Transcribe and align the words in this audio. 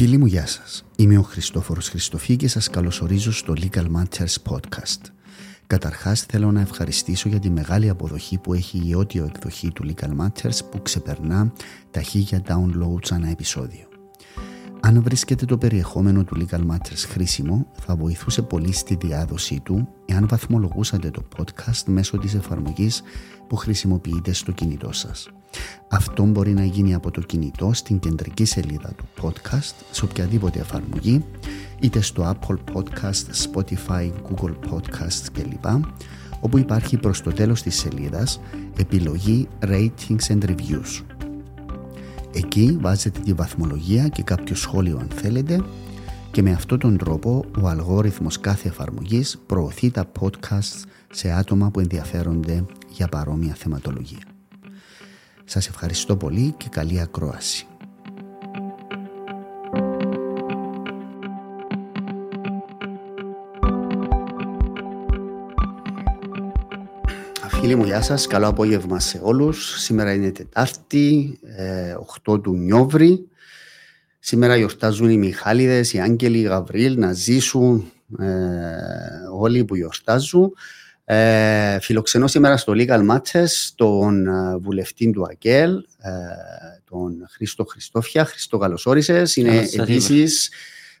Φίλοι 0.00 0.18
μου, 0.18 0.26
γεια 0.26 0.46
σας. 0.46 0.84
Είμαι 0.96 1.18
ο 1.18 1.22
Χριστόφορος 1.22 1.88
Χριστοφή 1.88 2.36
και 2.36 2.48
σας 2.48 2.70
καλωσορίζω 2.70 3.32
στο 3.32 3.54
Legal 3.56 3.86
Matters 3.96 4.34
Podcast. 4.50 5.00
Καταρχάς 5.66 6.22
θέλω 6.22 6.52
να 6.52 6.60
ευχαριστήσω 6.60 7.28
για 7.28 7.38
τη 7.38 7.50
μεγάλη 7.50 7.88
αποδοχή 7.88 8.38
που 8.38 8.54
έχει 8.54 8.78
η 8.78 8.94
audio 8.96 9.28
εκδοχή 9.28 9.70
του 9.70 9.84
Legal 9.88 10.10
Matters 10.20 10.58
που 10.70 10.82
ξεπερνά 10.82 11.52
τα 11.90 12.02
χίλια 12.02 12.42
downloads 12.48 13.08
ανά 13.10 13.28
επεισόδιο. 13.28 13.88
Αν 14.80 15.02
βρίσκεται 15.02 15.44
το 15.44 15.58
περιεχόμενο 15.58 16.24
του 16.24 16.36
Legal 16.36 16.66
Matters 16.70 17.04
χρήσιμο, 17.08 17.66
θα 17.72 17.96
βοηθούσε 17.96 18.42
πολύ 18.42 18.72
στη 18.72 18.94
διάδοσή 19.00 19.60
του 19.60 19.88
εάν 20.06 20.28
βαθμολογούσατε 20.28 21.10
το 21.10 21.24
podcast 21.36 21.82
μέσω 21.86 22.18
της 22.18 22.34
εφαρμογής 22.34 23.02
που 23.48 23.56
χρησιμοποιείτε 23.56 24.32
στο 24.32 24.52
κινητό 24.52 24.92
σας. 24.92 25.28
Αυτό 25.88 26.24
μπορεί 26.24 26.52
να 26.52 26.64
γίνει 26.64 26.94
από 26.94 27.10
το 27.10 27.20
κινητό 27.20 27.70
στην 27.72 27.98
κεντρική 27.98 28.44
σελίδα 28.44 28.92
του 28.96 29.04
podcast 29.22 29.74
σε 29.90 30.04
οποιαδήποτε 30.04 30.58
εφαρμογή 30.58 31.24
είτε 31.80 32.00
στο 32.00 32.34
Apple 32.34 32.56
Podcast, 32.74 33.52
Spotify, 33.52 34.10
Google 34.10 34.54
Podcasts 34.70 35.26
κλπ 35.32 35.84
όπου 36.40 36.58
υπάρχει 36.58 36.96
προς 36.96 37.22
το 37.22 37.32
τέλος 37.32 37.62
της 37.62 37.78
σελίδας 37.78 38.40
επιλογή 38.76 39.48
Ratings 39.62 40.26
and 40.28 40.44
Reviews. 40.44 41.04
Εκεί 42.34 42.78
βάζετε 42.80 43.20
τη 43.20 43.32
βαθμολογία 43.32 44.08
και 44.08 44.22
κάποιο 44.22 44.54
σχόλιο 44.54 44.98
αν 44.98 45.08
θέλετε 45.14 45.64
και 46.30 46.42
με 46.42 46.52
αυτόν 46.52 46.78
τον 46.78 46.96
τρόπο 46.96 47.44
ο 47.60 47.68
αλγόριθμος 47.68 48.40
κάθε 48.40 48.68
εφαρμογής 48.68 49.38
προωθεί 49.46 49.90
τα 49.90 50.10
podcasts 50.20 50.84
σε 51.10 51.30
άτομα 51.30 51.70
που 51.70 51.80
ενδιαφέρονται 51.80 52.64
για 52.90 53.08
παρόμοια 53.08 53.54
θεματολογία. 53.54 54.29
Σας 55.52 55.68
ευχαριστώ 55.68 56.16
πολύ 56.16 56.54
και 56.56 56.68
καλή 56.70 57.00
ακρόαση. 57.00 57.66
Φίλοι 67.48 67.74
μου, 67.74 67.84
γεια 67.84 68.02
σας. 68.02 68.26
Καλό 68.26 68.46
απόγευμα 68.46 69.00
σε 69.00 69.20
όλους. 69.22 69.80
Σήμερα 69.82 70.12
είναι 70.12 70.30
Τετάρτη, 70.30 71.38
8 72.24 72.34
ε, 72.34 72.38
του 72.38 72.52
Νιόβρη. 72.52 73.28
Σήμερα 74.18 74.56
γιορτάζουν 74.56 75.10
οι 75.10 75.16
Μιχάλιδες, 75.16 75.92
οι 75.92 76.00
Άγγελοι, 76.00 76.38
οι 76.38 76.42
Γαβρίλ 76.42 76.98
να 76.98 77.12
ζήσουν 77.12 77.92
ε, 78.18 78.26
όλοι 79.32 79.64
που 79.64 79.76
γιορτάζουν. 79.76 80.52
Ε, 81.12 81.80
φιλοξενώ 81.80 82.26
σήμερα 82.26 82.56
στο 82.56 82.72
Legal 82.76 83.08
Matches 83.10 83.48
τον 83.74 84.26
ε, 84.26 84.56
βουλευτή 84.56 85.10
του 85.10 85.22
ΑΚΕΛ, 85.30 85.72
ε, 85.76 86.10
τον 86.90 87.12
Χρήστο 87.30 87.64
Χριστόφια. 87.64 88.24
Χρήστο, 88.24 88.58
καλώς 88.58 88.86
όρισες. 88.86 89.36
Είναι 89.36 89.68
επίσης 89.72 90.50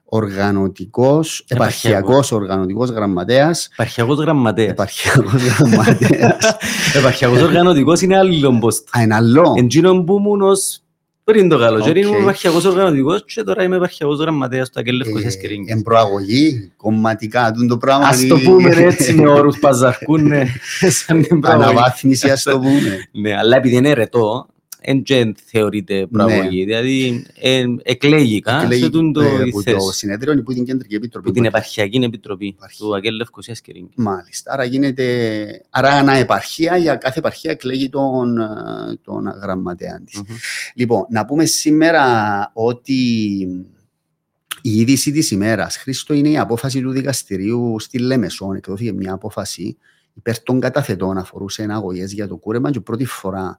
οργανωτικός, 0.04 1.44
επαρχιακός 1.48 2.32
οργανωτικός 2.32 2.90
γραμματέας. 2.90 3.68
Επαρχιακός 3.72 4.18
γραμματέας. 4.18 4.70
Επαρχιακός 4.70 5.42
γραμματέας. 5.58 6.56
επαρχιακός 6.94 7.40
οργανωτικός 7.40 8.00
είναι 8.00 8.16
άλλο 8.16 8.58
πόστα. 8.58 8.98
Α, 8.98 9.02
είναι 9.02 9.14
άλλο. 9.14 9.54
Εντζήνων 9.56 10.04
που 10.04 10.16
ήμουν 10.18 10.42
ως 10.42 10.82
πριν 11.30 11.48
το 11.48 11.58
καλοκαίρι 11.58 12.00
ήμουν 12.00 12.20
επαρχιακός 12.20 12.64
οργανωτικός 12.64 13.24
και 13.24 13.42
τώρα 13.42 13.62
είμαι 13.62 13.76
επαρχιακός 13.76 14.18
γραμματέας 14.18 14.70
του 14.70 14.80
Αγγέλ 14.80 14.96
Λευκοσίας 14.96 15.36
Κυρίγκης. 15.36 15.72
Εν 15.72 15.82
προαγωγή, 15.82 16.72
κομματικά, 16.76 17.52
το 17.68 17.76
πράγμα. 17.76 18.06
Ας 18.06 18.26
το 18.26 18.38
πούμε 18.38 18.70
έτσι 18.70 19.14
με 19.14 19.28
όρους 19.38 19.58
παζαρκούν, 19.58 20.26
ναι, 20.26 20.44
σαν 20.88 21.22
την 21.22 21.40
προαγωγή. 21.40 21.68
Αναβάθμιση, 21.68 22.30
ας 22.30 22.42
το 22.42 22.58
πούμε. 22.58 23.08
Ναι, 23.12 23.36
αλλά 23.36 23.56
επειδή 23.56 23.76
είναι 23.76 23.92
ρετό, 23.92 24.46
δεν 24.82 25.34
θεωρείται 25.44 26.06
πραγωγή. 26.06 26.58
Ναι. 26.58 26.64
Δηλαδή, 26.64 27.26
ε, 27.40 27.64
εκλέγηκα 27.82 28.70
σε 28.70 28.90
τον 28.90 29.12
το 29.12 29.20
ε, 29.20 29.44
που 29.50 29.62
το 29.62 29.92
συνέδριο 29.92 30.42
που 30.42 30.52
την 30.52 30.64
Κεντρική 30.64 30.94
Επιτροπή. 30.94 31.26
Που 31.26 31.32
την 31.32 31.44
Επαρχιακή 31.44 31.96
Επιτροπή 31.96 32.56
του 32.78 32.94
Αγγέλ 32.94 33.14
Λευκοσίας 33.14 33.60
και 33.60 33.72
Μάλιστα. 33.96 34.52
Άρα 34.52 34.64
γίνεται, 34.64 35.06
άρα 35.70 35.88
αναεπαρχία, 35.88 36.76
για 36.76 36.96
κάθε 36.96 37.18
επαρχία 37.18 37.50
εκλέγει 37.50 37.88
τον, 37.88 38.38
τον 39.04 39.26
γραμματέα 39.42 40.00
της. 40.04 40.20
Mm-hmm. 40.20 40.72
Λοιπόν, 40.74 41.06
να 41.10 41.24
πούμε 41.24 41.44
σήμερα 41.44 42.04
ότι 42.54 42.92
η 44.62 44.70
είδηση 44.70 45.12
της 45.12 45.30
ημέρας, 45.30 45.76
Χρήστο, 45.76 46.14
είναι 46.14 46.28
η 46.28 46.38
απόφαση 46.38 46.80
του 46.80 46.90
δικαστηρίου 46.90 47.76
στη 47.78 47.98
Λέμεσον. 47.98 48.54
Εκδόθηκε 48.54 48.92
μια 48.92 49.12
απόφαση 49.12 49.76
υπέρ 50.14 50.42
των 50.42 50.60
καταθετών, 50.60 51.18
αφορούσε 51.18 51.66
αγωγέ 51.70 52.04
για 52.04 52.28
το 52.28 52.36
κούρεμα 52.36 52.70
και 52.70 52.80
πρώτη 52.80 53.04
φορά 53.04 53.58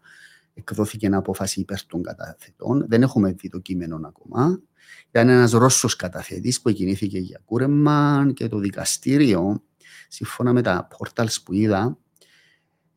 εκδόθηκε 0.53 1.05
ένα 1.05 1.17
απόφαση 1.17 1.59
υπέρ 1.59 1.85
των 1.85 2.03
καταθετών. 2.03 2.85
Δεν 2.87 3.01
έχουμε 3.01 3.31
δει 3.31 3.49
το 3.49 3.59
κείμενο 3.59 3.99
ακόμα. 4.07 4.61
Ήταν 5.09 5.29
ένας 5.29 5.51
Ρώσος 5.51 5.95
καταθέτης 5.95 6.61
που 6.61 6.71
κινήθηκε 6.71 7.19
για 7.19 7.41
κούρεμα 7.45 8.31
και 8.33 8.47
το 8.47 8.57
δικαστήριο, 8.57 9.63
σύμφωνα 10.07 10.53
με 10.53 10.61
τα 10.61 10.87
πόρταλς 10.97 11.41
που 11.41 11.53
είδα, 11.53 11.97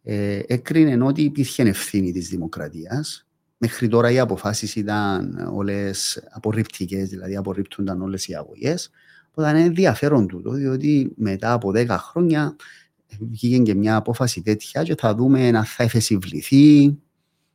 ε, 0.02 0.40
έκρινε 0.46 1.04
ότι 1.04 1.22
υπήρχε 1.22 1.62
ευθύνη 1.62 2.12
της 2.12 2.28
δημοκρατίας. 2.28 3.26
Μέχρι 3.58 3.88
τώρα 3.88 4.10
οι 4.10 4.18
αποφάσεις 4.18 4.76
ήταν 4.76 5.48
όλες 5.52 6.24
απορριπτικές, 6.30 7.08
δηλαδή 7.08 7.36
απορρίπτονταν 7.36 8.02
όλες 8.02 8.26
οι 8.26 8.34
αγωγές. 8.34 8.90
Οπότε 9.30 9.50
είναι 9.50 9.66
ενδιαφέρον 9.66 10.26
τούτο, 10.26 10.50
διότι 10.50 11.12
μετά 11.16 11.52
από 11.52 11.70
10 11.70 11.98
χρόνια 11.98 12.56
βγήκε 13.20 13.58
και 13.58 13.74
μια 13.74 13.96
απόφαση 13.96 14.42
τέτοια 14.42 14.82
και 14.82 14.94
θα 14.98 15.14
δούμε 15.14 15.48
αν 15.48 15.64
θα 15.64 15.82
εφεσιβληθεί, 15.82 16.98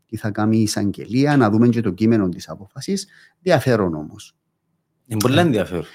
τι 0.09 0.17
θα 0.17 0.31
κάνει 0.31 0.57
η 0.57 0.61
εισαγγελία, 0.61 1.37
να 1.37 1.49
δούμε 1.49 1.67
και 1.67 1.81
το 1.81 1.91
κείμενο 1.91 2.29
της 2.29 2.49
απόφασης. 2.49 3.07
Ενδιαφέρον 3.37 3.93
όμως. 3.93 4.33
Είναι 5.07 5.19
πολύ 5.19 5.39
ενδιαφέρον. 5.39 5.85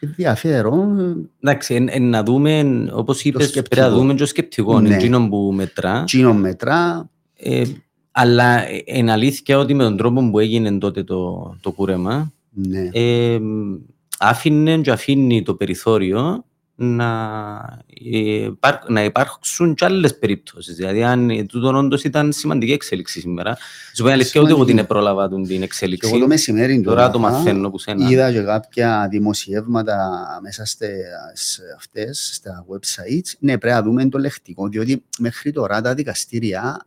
Ενδιαφέρον. 0.00 1.30
Εντάξει, 1.40 1.78
να 2.00 2.22
δούμε, 2.22 2.64
όπως 2.92 3.24
είπες, 3.24 3.50
πρέπει 3.50 3.76
να 3.76 3.90
δούμε 3.90 4.14
το 4.14 4.26
σκεπτικό. 4.26 4.80
Ναι. 4.80 5.04
Είναι 5.04 5.28
που 5.28 5.52
μετρά. 5.54 6.00
Εκείνο 6.00 6.34
μετρά. 6.34 7.10
Ε, 7.36 7.64
αλλά 8.10 8.62
είναι 8.84 9.12
αλήθεια 9.12 9.58
ότι 9.58 9.74
με 9.74 9.82
τον 9.82 9.96
τρόπο 9.96 10.30
που 10.30 10.38
έγινε 10.38 10.78
τότε 10.78 11.04
το, 11.04 11.54
το 11.60 11.70
κούρεμα, 11.70 12.32
ναι. 12.50 12.88
ε, 12.92 13.38
άφηνε 14.18 14.78
και 14.78 14.90
αφήνει 14.90 15.42
το 15.42 15.54
περιθώριο 15.54 16.44
να, 16.76 17.78
υπάρ, 17.86 18.90
να 18.90 19.04
υπάρξουν 19.04 19.74
και 19.74 19.84
άλλες 19.84 20.18
περιπτώσεις. 20.18 20.76
Δηλαδή, 20.76 21.02
αν 21.02 21.46
τούτο 21.46 21.76
όντως 21.76 22.04
ήταν 22.04 22.32
σημαντική 22.32 22.72
εξέλιξη 22.72 23.20
σήμερα. 23.20 23.56
Σου 23.94 24.02
πω 24.02 24.10
αλήθεια 24.10 24.40
ότι 24.40 24.50
εγώ 24.50 24.64
την 24.64 24.86
πρόλαβα 24.86 25.28
την 25.28 25.62
εξέλιξη. 25.62 26.08
Και 26.08 26.14
εγώ 26.14 26.22
το 26.22 26.28
μεσημέρι 26.28 26.80
τώρα 26.80 27.10
το 27.10 27.18
μαθαίνω 27.18 27.70
που 27.70 27.78
σένα. 27.78 28.10
Είδα 28.10 28.32
και 28.32 28.40
κάποια 28.40 29.06
δημοσιεύματα 29.10 30.26
μέσα 30.42 30.64
σε 30.64 31.62
αυτές, 31.76 32.30
στα 32.32 32.66
websites. 32.68 33.32
Ναι, 33.38 33.58
πρέπει 33.58 33.74
να 33.74 33.82
δούμε 33.82 34.08
το 34.08 34.18
λεκτικό, 34.18 34.68
διότι 34.68 35.04
μέχρι 35.18 35.52
τώρα 35.52 35.80
τα 35.80 35.94
δικαστήρια 35.94 36.86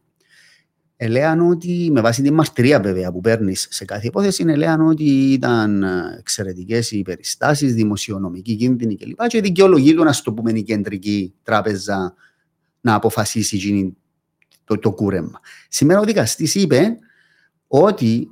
Ελέαν 1.01 1.49
ότι, 1.49 1.89
με 1.91 2.01
βάση 2.01 2.21
τη 2.21 2.31
μαρτυρία 2.31 2.79
βέβαια 2.79 3.11
που 3.11 3.21
παίρνεις 3.21 3.67
σε 3.69 3.85
κάθε 3.85 4.07
υπόθεση, 4.07 4.45
ελέαν 4.47 4.87
ότι 4.87 5.31
ήταν 5.31 5.83
εξαιρετικές 6.17 6.91
οι 6.91 7.01
περιστάσεις, 7.01 7.73
δημοσιονομική 7.73 8.55
κίνδυνη 8.55 8.95
κλπ. 8.95 9.27
Και 9.27 9.41
δικαιολογεί 9.41 9.93
του, 9.93 10.03
να 10.03 10.13
το 10.23 10.33
πούμε, 10.33 10.51
η 10.51 10.63
κεντρική 10.63 11.33
τράπεζα 11.43 12.13
να 12.81 12.93
αποφασίσει 12.93 13.95
το, 14.63 14.79
το 14.79 14.91
κούρεμα. 14.91 15.39
Σήμερα 15.69 15.99
ο 15.99 16.03
δικαστής 16.03 16.55
είπε 16.55 16.97
ότι 17.67 18.31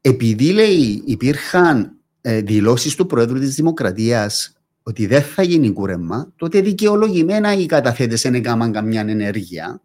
επειδή 0.00 0.52
λέει, 0.52 1.02
υπήρχαν 1.06 1.96
ε, 2.20 2.40
δηλώσεις 2.40 2.94
του 2.94 3.06
Προέδρου 3.06 3.38
της 3.38 3.54
Δημοκρατίας 3.54 4.52
ότι 4.82 5.06
δεν 5.06 5.22
θα 5.22 5.42
γίνει 5.42 5.72
κούρεμα, 5.72 6.32
τότε 6.36 6.60
δικαιολογημένα 6.60 7.54
οι 7.54 7.66
καταθέτε 7.66 8.14
δεν 8.14 8.34
έκαναν 8.34 8.72
καμιά 8.72 9.00
ενέργεια 9.00 9.80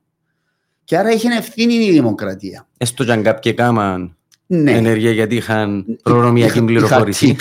και 0.85 0.97
άρα 0.97 1.11
είχε 1.11 1.27
ευθύνη 1.37 1.73
η 1.73 1.91
δημοκρατία. 1.91 2.67
Έστω 2.77 3.03
και 3.03 3.11
αν 3.11 3.23
κάποιοι 3.23 3.53
κάμαν 3.53 4.15
ναι. 4.47 4.71
ενέργεια 4.71 5.11
γιατί 5.11 5.35
είχαν 5.35 5.85
προνομιακή 6.03 6.61
πληροφόρηση. 6.61 7.35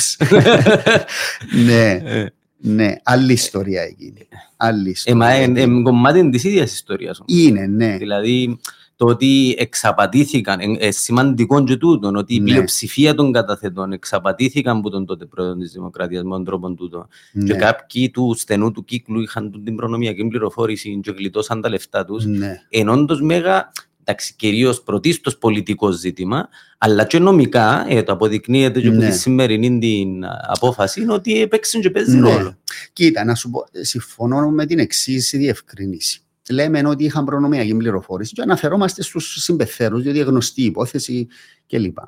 ναι. 1.67 1.91
Ε. 2.05 2.33
Ναι, 2.67 2.95
άλλη 3.03 3.33
ιστορία 3.33 3.83
έγινε. 3.83 4.27
Άλλη 4.57 4.91
ιστορία. 4.91 5.27
Ε, 5.27 5.45
μα 5.53 5.63
είναι 5.63 5.83
κομμάτι 5.83 6.31
της 6.31 6.45
ίδιας 6.45 6.73
ιστορίας. 6.73 7.23
Είναι, 7.27 7.67
ναι. 7.67 7.97
Δηλαδή, 7.97 8.59
το 8.97 9.07
ότι 9.07 9.55
εξαπατήθηκαν, 9.59 10.59
ε, 10.79 10.91
σημαντικό 10.91 11.65
και 11.65 11.77
τούτο, 11.77 12.13
ότι 12.15 12.35
η 12.35 12.41
ναι. 12.41 12.51
πλειοψηφία 12.51 13.15
των 13.15 13.33
καταθετών 13.33 13.93
εξαπατήθηκαν 13.93 14.77
από 14.77 14.91
τον 14.91 15.07
τότε 15.07 15.25
πρόεδρο 15.25 15.57
της 15.57 15.73
Δημοκρατίας 15.73 16.23
με 16.23 16.31
τον 16.31 16.45
τρόπο 16.45 16.75
τούτο. 16.75 17.09
Ναι. 17.33 17.45
Και 17.45 17.55
κάποιοι 17.55 18.11
του 18.11 18.35
στενού 18.39 18.73
του 18.73 18.85
κύκλου 18.85 19.21
είχαν 19.21 19.63
την 19.65 19.77
προνομιακή 19.77 20.25
πληροφόρηση 20.25 21.01
και 21.03 21.11
γλιτώσαν 21.17 21.61
τα 21.61 21.69
λεφτά 21.69 22.05
τους. 22.05 22.25
Ναι. 22.25 22.61
Ενώ 22.69 22.93
όντως 22.93 23.21
μέγα 23.21 23.73
εντάξει, 24.07 24.35
κυρίως 24.37 24.83
πρωτίστως 24.83 25.39
πολιτικό 25.39 25.91
ζήτημα, 25.91 26.49
αλλά 26.79 27.05
και 27.05 27.19
νομικά, 27.19 27.87
ε, 27.89 28.03
το 28.03 28.13
αποδεικνύεται 28.13 28.81
και 28.81 28.89
από 28.89 28.97
ναι. 28.97 29.11
τη 29.11 29.17
σημερινή 29.17 29.79
την 29.79 30.25
απόφαση, 30.47 31.01
είναι 31.01 31.13
ότι 31.13 31.41
έπαιξε 31.41 31.79
και 31.79 31.91
παίζει 31.91 32.17
ναι. 32.17 32.35
ρόλο. 32.35 32.57
Κοίτα, 32.93 33.25
να 33.25 33.35
σου 33.35 33.51
πω, 33.51 33.65
συμφωνώ 33.71 34.51
με 34.51 34.67
την 34.67 34.79
εξής 34.79 35.31
διευκρίνηση 35.37 36.24
λέμε 36.53 36.83
ότι 36.87 37.05
είχαν 37.05 37.25
προνομιακή 37.25 37.75
πληροφόρηση 37.75 38.33
και 38.33 38.43
αναφερόμαστε 38.43 39.03
στους 39.03 39.43
συμπεθέρους, 39.43 40.03
διότι 40.03 40.19
γνωστή 40.19 40.63
υπόθεση 40.63 41.27
κλπ. 41.67 41.99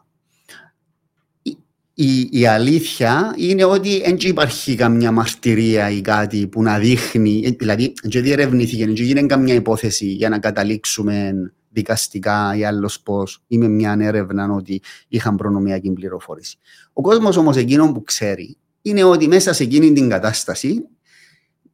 η, 1.94 2.28
η 2.30 2.46
αλήθεια 2.46 3.34
είναι 3.36 3.64
ότι 3.64 4.02
δεν 4.04 4.16
υπάρχει 4.20 4.74
καμιά 4.74 5.12
μαρτυρία 5.12 5.90
ή 5.90 6.00
κάτι 6.00 6.46
που 6.46 6.62
να 6.62 6.78
δείχνει, 6.78 7.42
ε, 7.44 7.50
δηλαδή 7.50 7.92
δεν 8.02 8.22
διερευνήθηκε, 8.22 8.84
δεν 8.84 8.94
γίνεται 8.94 9.26
καμιά 9.26 9.54
υπόθεση 9.54 10.06
για 10.06 10.28
να 10.28 10.38
καταλήξουμε 10.38 11.32
δικαστικά 11.70 12.56
ή 12.56 12.64
άλλος 12.64 13.00
πώς 13.00 13.42
ή 13.46 13.58
με 13.58 13.68
μια 13.68 13.96
έρευνα 14.00 14.52
ότι 14.52 14.82
είχαν 15.08 15.36
προνομιακή 15.36 15.90
πληροφόρηση. 15.90 16.58
Ο 16.92 17.00
κόσμος 17.00 17.36
όμως 17.36 17.56
εκείνο 17.56 17.92
που 17.92 18.02
ξέρει 18.02 18.56
είναι 18.82 19.04
ότι 19.04 19.28
μέσα 19.28 19.52
σε 19.52 19.62
εκείνη 19.62 19.92
την 19.92 20.08
κατάσταση 20.08 20.86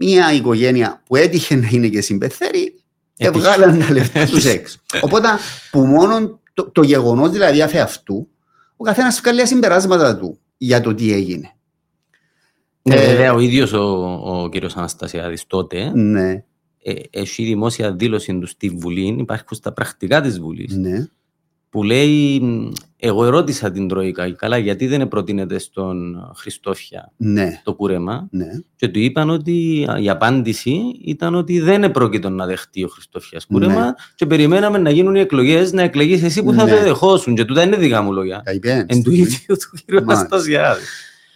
μια 0.02 0.32
οικογένεια 0.32 1.02
που 1.06 1.16
έτυχε 1.16 1.54
να 1.54 1.68
είναι 1.70 1.88
και 1.88 2.00
συμπεθέρη 2.00 2.74
έβγαλαν 3.16 3.78
τα 3.78 3.92
λεφτά 3.92 4.26
τους 4.26 4.44
έξω. 4.44 4.78
Οπότε 5.00 5.28
που 5.70 5.80
μόνο 5.80 6.40
το, 6.54 6.70
το 6.70 6.82
γεγονός 6.82 7.30
δηλαδή 7.30 7.62
αφ' 7.62 7.74
αυτού 7.74 8.28
ο 8.76 8.84
καθένας 8.84 9.20
βγάλει 9.20 9.46
συμπεράσματα 9.46 10.16
του 10.18 10.38
για 10.56 10.80
το 10.80 10.94
τι 10.94 11.12
έγινε. 11.12 11.54
Ναι, 12.82 12.94
ε, 12.94 13.06
βέβαια, 13.06 13.32
ο 13.32 13.38
ίδιος 13.38 13.72
ο, 13.72 13.82
ο 14.24 14.48
κύριος 14.48 14.76
Αναστασιάδης 14.76 15.46
τότε 15.46 15.90
ναι. 15.94 16.44
ε, 16.82 16.94
έχει 17.10 17.44
δημόσια 17.44 17.92
δήλωση 17.92 18.38
του 18.38 18.46
στη 18.46 18.68
Βουλή, 18.68 19.16
υπάρχουν 19.18 19.56
στα 19.56 19.72
πρακτικά 19.72 20.20
της 20.20 20.40
Βουλής. 20.40 20.76
Ναι. 20.76 21.06
Που 21.72 21.82
λέει, 21.82 22.42
εγώ 22.96 23.24
ερώτησα 23.24 23.70
την 23.70 23.88
Τρόικα, 23.88 24.32
καλά, 24.32 24.58
γιατί 24.58 24.86
δεν 24.86 25.08
προτείνεται 25.08 25.58
στον 25.58 26.30
Χριστόφια 26.36 27.12
ναι. 27.16 27.60
το 27.64 27.74
κούρεμα; 27.74 28.28
Ναι. 28.30 28.46
Και 28.76 28.88
του 28.88 28.98
είπαν 28.98 29.30
ότι 29.30 29.86
η 30.00 30.08
απάντηση 30.08 30.80
ήταν 31.04 31.34
ότι 31.34 31.60
δεν 31.60 31.82
επρόκειτο 31.82 32.30
να 32.30 32.46
δεχτεί 32.46 32.84
ο 32.84 32.88
Χριστόφιας 32.88 33.46
κούρεμα 33.46 33.84
Ναι. 33.84 33.92
και 34.14 34.26
περιμέναμε 34.26 34.78
να 34.78 34.90
γίνουν 34.90 35.14
οι 35.14 35.20
εκλογές, 35.20 35.72
να 35.72 35.82
εκλεγείς 35.82 36.22
εσύ 36.22 36.42
που 36.42 36.52
θα 36.52 36.64
Ναι. 36.64 36.70
το 36.70 36.82
δεχόσουν. 36.82 37.34
Και 37.34 37.44
τούτα 37.44 37.62
είναι 37.62 37.76
δικά 37.76 38.02
μου 38.02 38.12
λόγια. 38.12 38.42
Καημέν. 38.44 38.86
Εν 38.88 39.02
του 39.02 39.10
ίδιου 39.10 39.56
του 39.56 39.82
κ. 39.86 39.92
Μάλιστα. 39.92 40.12
Αναστασιάδη. 40.12 40.82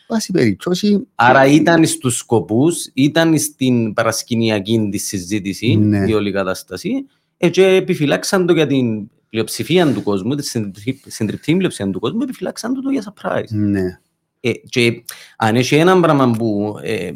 Πάση 0.06 0.32
περιπτώσει. 0.32 1.06
Άρα 1.14 1.46
ήταν 1.46 1.86
στους 1.86 2.16
σκοπούς, 2.16 2.90
ήταν 2.94 3.38
στην 3.38 3.92
παρασκηνιακή 3.92 4.88
της 4.90 5.06
συζήτηση 5.06 5.76
Ναι. 5.76 6.04
η 6.08 6.12
όλη 6.12 6.32
κατάσταση 6.32 7.06
ε, 7.36 7.48
και 7.48 7.66
επιφυλάξαν 7.66 8.46
το 8.46 8.52
για 8.52 8.66
την 8.66 9.08
πλειοψηφία 9.30 9.92
του 9.92 10.02
κόσμου, 10.02 10.34
τη 10.34 10.42
συντριπτή- 10.46 11.04
συντριπτή 11.06 11.56
πλειοψηφία 11.56 11.90
του 11.92 12.00
κόσμου, 12.00 12.22
επιφυλάξαν 12.22 12.74
το, 12.74 12.82
το 12.82 12.90
για 12.90 13.14
surprise. 13.14 13.48
Ναι. 13.48 13.98
Ε, 14.40 14.50
και 14.52 15.04
αν 15.36 15.56
έχει 15.56 15.74
ένα 15.74 16.00
πράγμα 16.00 16.30
που 16.30 16.76
ε, 16.82 17.10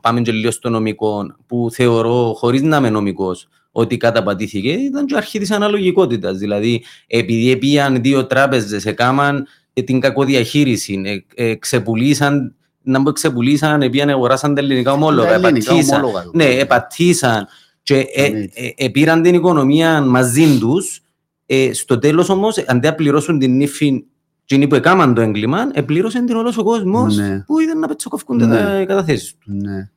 πάμε 0.00 0.20
και 0.20 0.32
λίγο 0.32 0.50
στο 0.50 0.68
νομικό, 0.68 1.36
που 1.46 1.68
θεωρώ 1.72 2.34
χωρίς 2.36 2.62
να 2.62 2.76
είμαι 2.76 2.90
νομικός, 2.90 3.48
ότι 3.72 3.96
καταπατήθηκε, 3.96 4.70
ήταν 4.70 5.06
και 5.06 5.16
αρχής 5.16 5.40
της 5.40 5.50
αναλογικότητας. 5.50 6.36
Δηλαδή, 6.38 6.82
επειδή 7.06 7.50
επίαν 7.50 8.02
δύο 8.02 8.26
τράπεζες, 8.26 8.86
έκαναν 8.86 9.46
ε, 9.72 9.82
την 9.82 10.00
κακοδιαχείριση, 10.00 11.00
ε, 11.34 11.44
ε, 11.50 11.54
ξεπουλήσαν, 11.54 12.54
να 12.82 13.00
μην 13.00 13.12
ξεπουλήσαν, 13.12 13.82
επίαν 13.82 14.08
αγοράσαν 14.08 14.54
τα 14.54 14.60
ελληνικά 14.60 14.92
ομόλογα, 14.92 15.28
Τα 15.28 15.34
ελληνικά 15.34 15.70
επατήσαν, 15.72 16.02
ομόλογα. 16.04 16.24
ναι, 16.32 16.44
επατήσαν 16.44 17.46
και 17.82 18.06
ε, 18.14 18.28
Ναι. 18.28 18.38
ε, 18.54 18.70
ε, 18.76 18.88
πήραν 18.88 19.22
την 19.22 19.34
οικονομία 19.34 20.00
μαζί 20.00 20.58
τους. 20.58 21.02
Ε, 21.46 21.72
στο 21.72 21.98
τέλος 21.98 22.28
όμως, 22.28 22.58
αντί 22.58 22.86
να 22.86 22.94
πληρώσουν 22.94 23.38
την 23.38 23.60
ύφη 23.60 24.04
εκείνοι 24.42 24.66
που 24.66 24.74
έκαναν 24.74 25.14
το 25.14 25.20
έγκλημα, 25.20 25.70
επλήρωσαν 25.72 26.26
την 26.26 26.36
όλος 26.36 26.56
ο 26.58 26.62
κόσμος 26.62 27.16
Ναι. 27.16 27.40
που 27.46 27.60
είδαν 27.60 27.78
να 27.78 27.86
πετσοκοφκούνται 27.88 28.46
Ναι. 28.46 28.56
τα- 28.56 28.80
οι 28.80 28.86
καταθέσεις 28.86 29.34
τους. 29.36 29.54
Ναι. 29.54 29.88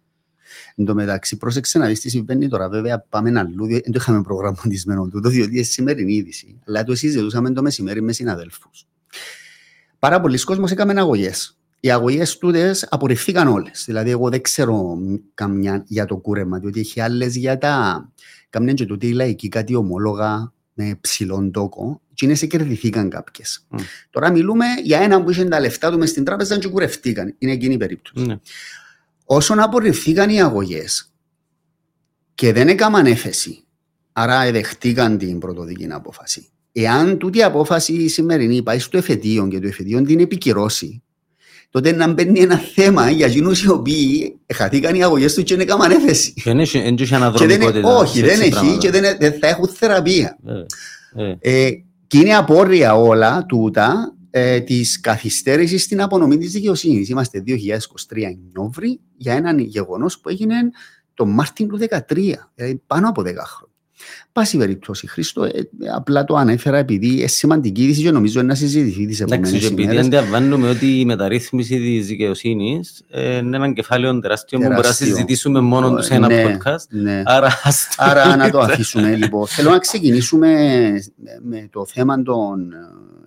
Εν 0.76 0.86
τω 0.86 0.94
μεταξύ, 0.94 1.38
πρόσεξε 1.38 1.78
να 1.78 1.88
δεις 1.88 2.00
τι 2.00 2.10
συμβαίνει 2.10 2.48
τώρα. 2.48 2.70
Βέβαια, 2.70 3.06
πάμε 3.10 3.40
αλλού. 3.40 3.66
διότι 3.66 3.82
Δεν 3.84 3.92
το 3.92 4.00
είχαμε 4.02 4.22
προγραμματισμένο 4.22 5.08
τούτο, 5.08 5.30
διότι 5.30 5.54
είναι 5.54 5.64
σημερινή 5.64 6.14
είδηση. 6.14 6.60
Αλλά 6.68 6.84
το 6.84 6.96
συζητούσαμε 6.96 7.52
το 7.52 7.62
μεσημέρι 7.62 8.02
με 8.02 8.12
συναδέλφους. 8.12 8.88
Πάρα 10.00 10.20
πολλοί 10.22 10.40
κόσμοι 10.44 10.66
έκαναν 10.72 10.98
αγωγές. 10.98 11.58
Οι 11.80 11.92
αγωγές 11.92 12.38
τούτες 12.38 12.88
απορριφθήκαν 12.90 13.48
όλες. 13.48 13.84
Δηλαδή, 13.86 14.10
εγώ 14.10 14.30
δεν 14.30 14.42
ξέρω 14.42 14.98
καμιά 15.34 15.84
για 15.88 16.06
το 16.06 16.18
κούρεμα, 16.18 16.60
διότι 16.60 16.80
έχει 16.80 17.02
άλλες 17.02 17.36
για 17.36 17.58
τα. 17.58 18.06
Κάμνε 18.50 18.74
και 18.74 18.86
τούτη 18.86 19.08
η 19.08 19.12
λαϊκή 19.12 19.48
κάτι 19.50 19.76
ομόλογα 19.76 20.54
με 20.78 20.98
ψηλόν 21.02 21.52
τόκο, 21.52 22.02
και 22.14 22.26
είναι 22.26 22.36
σε 22.36 22.46
κερδιθήκαν 22.46 23.10
κάποιες. 23.10 23.66
Μμ. 23.70 23.78
Τώρα 24.10 24.32
μιλούμε 24.32 24.66
για 24.84 25.00
έναν 25.00 25.24
που 25.24 25.32
είχε 25.32 25.46
τα 25.46 25.60
λεφτά 25.60 25.92
του 25.92 25.98
μες 25.98 26.10
στην 26.10 26.24
τράπεζα 26.24 26.58
και 26.58 26.68
κουρευτήκαν. 26.68 27.36
Είναι 27.38 27.52
εκείνη 27.52 27.74
η 27.74 27.78
περίπτωση. 27.78 28.26
Ναι. 28.26 28.40
Όσον 29.26 29.60
απορριφθήκαν 29.60 30.30
οι 30.30 30.42
αγωγές 30.42 31.12
και 32.36 32.54
δεν 32.54 32.68
έκαναν 32.68 33.06
έφεση, 33.06 33.64
άρα 34.14 34.44
εδεχτήκαν 34.44 35.18
την 35.18 35.40
πρωτοδική 35.40 35.88
απόφαση. 35.92 36.50
Εάν 36.72 37.18
τούτη 37.18 37.38
η 37.38 37.44
απόφαση 37.44 37.94
η 37.94 38.08
σημερινή 38.08 38.64
πάει 38.64 38.80
στο 38.80 38.98
εφετείο 38.98 39.48
και 39.48 39.60
το 39.60 39.68
εφετείο 39.68 40.02
την 40.02 40.20
επικυρώσει, 40.20 41.04
τότε 41.70 41.92
να 41.92 42.08
μπαίνει 42.14 42.40
ένα 42.40 42.56
θέμα 42.58 43.10
για 43.10 43.26
εκείνους 43.26 43.64
οι 43.64 43.70
οποίοι 43.70 44.40
χαθήκαν 44.54 44.96
οι 44.96 45.04
αγωγές 45.04 45.34
τους 45.34 45.44
και 45.44 45.56
δεν 45.56 45.68
έκαναν 45.68 45.92
έφεση. 45.92 46.34
Και 46.34 46.42
δεν 46.44 46.60
έχει- 46.60 46.80
δεν 46.80 46.88
έχει 46.88 46.96
Και 46.96 47.06
δεν, 47.06 47.22
αναδρομικότητας. 47.22 48.02
όχι, 48.02 48.18
σε 48.18 48.22
δεν 48.26 48.30
έτσι 48.30 48.42
έχει 48.44 48.52
πράγματα. 48.52 48.78
και 48.78 48.92
δεν, 48.92 49.18
δεν 49.20 49.34
θα 49.40 49.48
έχουν 49.48 49.68
θεραπεία. 49.68 50.38
Βέβαια. 50.44 50.66
Ε, 51.40 51.66
Ε, 51.66 51.70
και 52.08 52.18
είναι 52.18 52.34
απόρρια 52.36 52.96
όλα 52.96 53.46
τούτα 53.46 54.14
ε, 54.30 54.60
της 54.60 55.00
καθυστέρησης 55.00 55.84
στην 55.84 56.02
απονομή 56.02 56.38
της 56.38 56.52
δικαιοσύνης. 56.52 57.10
Είμαστε 57.10 57.40
2023 57.40 58.38
Νιόβρη 58.54 59.00
για 59.18 59.34
έναν 59.34 59.60
γεγονός 59.60 60.20
που 60.20 60.30
έγινε 60.30 60.56
το 61.14 61.26
Μάρτιν 61.26 61.68
του 61.68 61.78
2013, 61.78 62.50
δηλαδή 62.56 62.82
πάνω 62.88 63.10
από 63.10 63.22
10 63.22 63.26
χρόνια. 63.26 63.67
Πάση 64.32 64.58
περιπτώσει, 64.58 65.08
Χρήστο, 65.08 65.44
ε, 65.44 65.50
ε, 65.50 65.66
απλά 65.96 66.24
το 66.24 66.36
ανέφερα 66.36 66.78
επειδή 66.78 67.08
είναι 67.08 67.28
σημαντική 67.28 67.84
είδηση 67.84 68.02
και 68.02 68.12
νομίζω 68.12 68.40
είναι 68.40 68.48
να 68.48 68.56
συζητηθεί 68.56 69.06
τις 69.06 69.20
Εντάξει, 69.20 69.34
επόμενες 69.40 69.60
και 69.62 69.68
επειδή 69.68 69.82
ημέρες. 69.84 70.06
αντιλαμβάνουμε 70.06 70.70
ότι 70.70 71.00
η 71.00 71.06
μεταρρύθμιση 71.06 71.78
της 71.80 72.08
δικαιοσύνης 72.08 73.04
είναι 73.14 73.56
έναν 73.58 73.74
κεφάλαιο 73.74 74.20
τεράστιο 74.20 74.58
που 74.58 74.64
μπορεί 74.64 74.76
να 74.76 74.82
Τεράστιο. 74.82 75.08
συζητήσουμε 75.08 75.60
μόνο 75.60 75.96
τους 75.96 76.06
σε 76.06 76.14
ένα 76.14 76.28
Ναι, 76.28 76.44
podcast. 76.58 76.86
ναι. 76.90 77.22
Άρα, 77.26 77.48
ας 77.64 77.88
το- 77.96 78.04
Άρα 78.04 78.36
να 78.36 78.50
το 78.50 78.60
αφήσουμε 78.60 79.16
λοιπόν. 79.16 79.48
Θέλω 79.48 79.70
να 79.70 79.80
ξεκινήσουμε 79.80 80.52
με 81.42 81.68
το 81.72 81.86
θέμα 81.86 82.22
των 82.22 82.72
ε, 82.72 82.78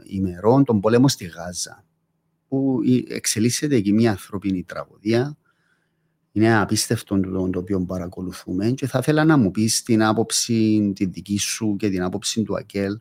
ημερών, 0.07 0.65
των 0.65 0.81
πολέμων 0.81 1.09
στη 1.09 1.25
Γάζα. 1.25 1.85
Που 2.49 2.81
η- 2.85 3.07
εξελίσσεται 3.09 3.77
εκεί 3.77 3.93
μια 3.93 4.11
ανθρώπινη 4.11 4.63
τραγωδία. 4.69 5.37
Είναι 6.33 6.59
απίστευτο 6.59 7.21
το, 7.21 7.51
το 7.51 7.59
οποίο 7.59 7.81
παρακολουθούμε 7.81 8.71
και 8.71 8.87
θα 8.87 8.99
ήθελα 8.99 9.25
να 9.25 9.37
μου 9.37 9.51
πεις 9.51 9.83
την 9.83 10.03
άποψη 10.03 10.93
τη 10.95 11.05
δική 11.05 11.39
σου 11.39 11.77
και 11.79 11.89
την 11.89 12.03
άποψη 12.03 12.43
του 12.43 12.57
Ακέλ 12.57 12.99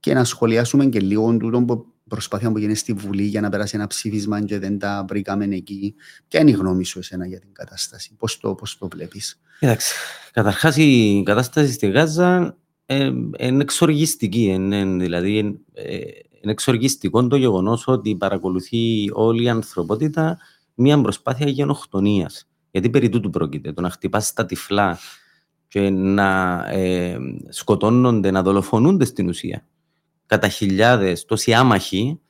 και 0.00 0.14
να 0.14 0.24
σχολιάσουμε 0.24 0.86
και 0.86 1.00
λίγο 1.00 1.36
τούτο 1.36 1.62
που 1.62 1.86
προσπάθεια 2.08 2.52
που 2.52 2.58
γίνεται 2.58 2.78
στη 2.78 2.92
Βουλή 2.92 3.22
για 3.22 3.40
να 3.40 3.48
περάσει 3.48 3.76
ένα 3.76 3.86
ψήφισμα 3.86 4.44
και 4.44 4.58
δεν 4.58 4.78
τα 4.78 5.04
βρήκαμε 5.08 5.44
εκεί. 5.44 5.94
Ποια 6.28 6.40
είναι 6.40 6.50
η 6.50 6.52
γνώμη 6.54 6.84
σου 6.84 6.98
εσένα 6.98 7.26
για 7.26 7.38
την 7.38 7.52
κατάσταση, 7.52 8.14
πώς 8.18 8.38
το, 8.38 8.54
πώς 8.54 8.78
το 8.78 8.88
βλέπεις; 8.88 9.40
Κοίταξε, 9.58 9.94
καταρχάς 10.32 10.76
η 10.76 11.22
κατάσταση 11.24 11.72
στη 11.72 11.90
Γάζα 11.90 12.56
ε, 12.86 13.04
είναι 13.38 13.62
εξοργιστική. 13.62 14.42
Είναι, 14.42 14.84
δηλαδή, 14.84 15.60
ε, 15.72 15.96
είναι 16.40 16.52
εξοργιστικό 16.52 17.26
το 17.26 17.36
γεγονός 17.36 17.86
ότι 17.86 18.16
παρακολουθεί 18.16 19.10
όλη 19.12 19.42
η 19.42 19.48
ανθρωπότητα 19.48 20.38
μια 20.80 21.00
προσπάθεια 21.00 21.48
γενοκτονίας. 21.48 22.48
Γιατί 22.70 22.90
περί 22.90 23.08
τούτου 23.08 23.30
πρόκειται, 23.30 23.72
το 23.72 23.80
να 23.80 23.90
χτυπάς 23.90 24.32
τα 24.32 24.46
τυφλά 24.46 24.98
και 25.68 25.90
να 25.90 26.58
ε, 26.70 27.16
σκοτώνονται, 27.48 28.30
να 28.30 28.42
δολοφονούνται 28.42 29.04
στην 29.04 29.28
ουσία 29.28 29.64
κατά 30.30 30.48
χιλιάδες, 30.48 31.24
τόσοι 31.24 31.54
άμαχοι, 31.54 32.20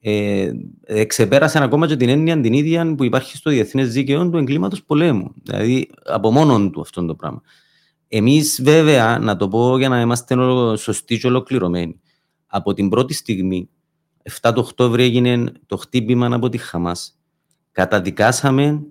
ε, 0.00 0.50
ε, 0.84 1.04
ξεπέρασαν 1.04 1.62
ακόμα 1.62 1.86
και 1.86 1.96
την 1.96 2.08
έννοια 2.08 2.40
την 2.40 2.52
ίδια 2.52 2.94
που 2.94 3.04
υπάρχει 3.04 3.36
στο 3.36 3.50
διεθνές 3.50 3.92
δίκαιο 3.92 4.30
του 4.30 4.38
εγκλήματος 4.38 4.84
πολέμου. 4.84 5.32
Δηλαδή, 5.42 5.90
από 6.04 6.30
μόνον 6.32 6.70
του 6.72 6.80
αυτό 6.80 7.04
το 7.06 7.14
πράγμα. 7.14 7.40
Εμείς, 8.08 8.60
βέβαια, 8.62 9.18
να 9.18 9.36
το 9.36 9.48
πω 9.48 9.78
για 9.78 9.88
να 9.88 10.00
είμαστε 10.00 10.34
ολο- 10.34 10.76
σωστοί 10.76 11.18
και 11.18 11.26
ολοκληρωμένοι, 11.26 12.00
από 12.46 12.74
την 12.74 12.88
πρώτη 12.88 13.14
στιγμή, 13.14 13.68
7 14.22 14.52
του 14.54 14.62
Οκτώβρη 14.66 15.02
έγινε 15.02 15.52
το 15.66 15.76
χτύπημα 15.76 16.26
από 16.34 16.48
τη 16.48 16.58
Χαμάς. 16.58 17.18
Καταδικάσαμε, 17.76 18.82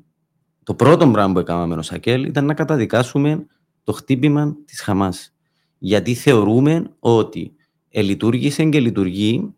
το 0.63 0.73
πρώτο 0.73 1.07
πράγμα 1.07 1.33
που 1.33 1.39
έκαναμε 1.39 1.75
ως 1.75 1.91
ΑΚΕΛ 1.91 2.23
ήταν 2.23 2.45
να 2.45 2.53
καταδικάσουμε 2.53 3.45
το 3.83 3.91
χτύπημα 3.91 4.55
της 4.65 4.81
Χαμάς. 4.81 5.33
Γιατί 5.77 6.13
θεωρούμε 6.13 6.91
ότι 6.99 7.55
ελειτουργήσε 7.89 8.63
και 8.65 8.79
λειτουργεί 8.79 9.53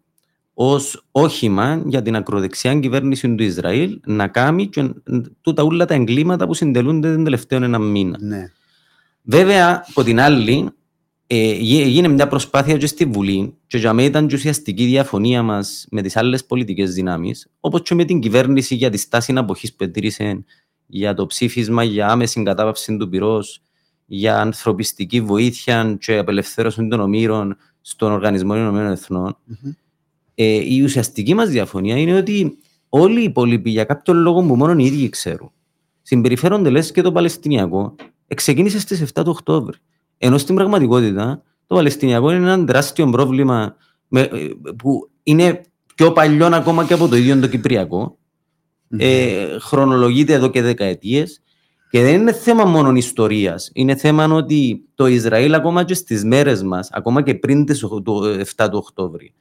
ως 0.54 1.06
όχημα 1.12 1.84
για 1.86 2.02
την 2.02 2.16
ακροδεξιά 2.16 2.80
κυβέρνηση 2.80 3.36
του 3.36 3.44
Ισραήλ 3.44 4.00
να 4.06 4.28
κάνει 4.28 4.68
και 4.68 4.94
τούτα 5.42 5.64
όλα 5.64 5.86
τα 5.86 5.94
εγκλήματα 5.94 6.46
που 6.46 6.54
συντελούνται 6.54 7.14
τον 7.14 7.24
τελευταίο 7.24 7.64
ένα 7.64 7.80
μήνα. 7.80 8.18
Ναι. 8.22 8.52
Βέβαια, 9.22 9.86
από 9.90 10.04
την 10.04 10.20
άλλη, 10.20 10.70
ε, 11.28 11.52
γι- 11.54 11.82
έγινε 11.82 12.08
μια 12.08 12.28
προσπάθεια 12.28 12.78
και 12.78 12.88
στη 12.88 13.06
Βουλή 13.06 13.54
και 13.68 13.78
για 13.78 13.94
μένα 13.94 14.08
ήταν 14.08 14.28
και 14.28 14.36
ουσιαστική 14.36 14.86
διαφωνία 14.86 15.44
μας 15.44 15.88
με 15.92 16.02
τις 16.02 16.18
άλλες 16.18 16.46
πολιτικές 16.46 16.94
δυνάμεις, 16.94 17.48
όπως 17.60 17.82
και 17.82 17.96
με 17.96 18.06
την 18.06 18.20
κυβέρνηση 18.20 18.76
για 18.76 18.90
τη 18.90 18.98
στάση 18.98 19.34
αποχής 19.36 19.74
που 19.76 19.84
ετήρησε 19.84 20.44
για 20.86 21.14
το 21.14 21.26
ψήφισμα 21.26 21.84
για 21.84 22.08
άμεση 22.08 22.44
κατάπαυση 22.44 22.98
του 22.98 23.10
πυρός, 23.10 23.62
για 24.06 24.40
ανθρωπιστική 24.42 25.22
βοήθεια 25.22 25.98
και 26.00 26.18
απελευθέρωση 26.18 26.88
των 26.88 27.00
ομήρων 27.00 27.58
στον 27.82 28.12
Οργανισμό 28.12 28.56
Ηνωμένων 28.56 28.92
Εθνών. 28.92 29.38
Μμμ. 29.46 29.72
Ε, 30.36 30.74
η 30.74 30.82
ουσιαστική 30.82 31.34
μας 31.34 31.50
διαφωνία 31.50 31.98
είναι 31.98 32.14
ότι 32.18 32.58
όλοι 32.90 33.20
οι 33.20 33.24
υπόλοιποι 33.24 33.70
για 33.70 33.84
κάποιο 33.84 34.14
λόγο 34.14 34.42
που 34.44 34.56
μόνο 34.56 34.74
οι 34.80 34.86
ίδιοι 34.86 35.10
ξέρουν 35.10 35.52
συμπεριφέρονται 36.02 36.70
λες 36.70 36.92
και 36.92 37.02
το 37.02 37.12
Παλαιστινιακό 37.12 37.96
ξεκίνησε 38.36 38.80
στις 38.80 39.02
7 39.02 39.24
του 39.24 39.32
Οκτώβρη. 39.36 39.78
Ενώ 40.18 40.38
στην 40.38 40.56
πραγματικότητα 40.56 41.42
το 41.68 41.76
Παλαιστινιακό 41.76 42.32
είναι 42.32 42.52
ένα 42.52 42.66
τεράστιο 42.66 43.10
πρόβλημα 43.10 43.76
ε, 44.10 44.28
που 44.78 45.10
είναι 45.24 45.62
πιο 45.96 46.12
παλιό 46.12 46.46
ακόμα 46.46 46.86
και 46.86 46.94
από 46.94 47.08
το 47.08 47.16
ίδιο 47.16 47.40
το 47.40 47.48
Κυπριακό. 47.48 48.18
Ε, 48.98 49.60
χρονολογείται 49.60 50.34
εδώ 50.34 50.50
και 50.50 50.62
δεκαετίες. 50.62 51.42
Και 51.90 52.02
δεν 52.02 52.14
είναι 52.14 52.34
θέμα 52.34 52.66
μόνο 52.66 52.96
ιστορίας. 52.96 53.70
Είναι 53.74 53.96
θέμα 53.96 54.26
ότι 54.26 54.86
το 54.96 55.08
Ισραήλ 55.08 55.54
ακόμα 55.54 55.84
και 55.84 55.94
στις 55.94 56.24
μέρες 56.24 56.64
μας, 56.64 56.90
ακόμα 56.92 57.22
και 57.22 57.36
πριν 57.36 57.66
το 57.66 58.24
7 58.56 58.70
του 58.70 58.78
Οκτώβρη, 58.78 59.34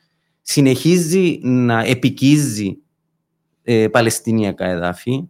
συνεχίζει 0.42 1.38
να 1.42 1.80
επικίζει 1.80 2.78
ε, 3.62 3.88
Παλαιστινιακά 3.88 4.66
εδάφη, 4.66 5.28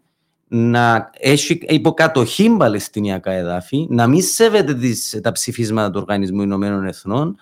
να 0.48 1.10
έχει 1.18 1.58
υποκατοχή 1.68 2.50
Παλαιστινιακά 2.50 3.32
εδάφη, 3.32 3.86
να 3.90 4.06
μην 4.06 4.22
σέβεται 4.22 4.74
τις, 4.74 5.18
τα 5.22 5.32
ψηφίσματα 5.32 5.90
του 5.90 5.98
Οργανισμού 6.00 6.42
Ηνωμένων 6.42 6.86
Εθνών, 6.86 7.36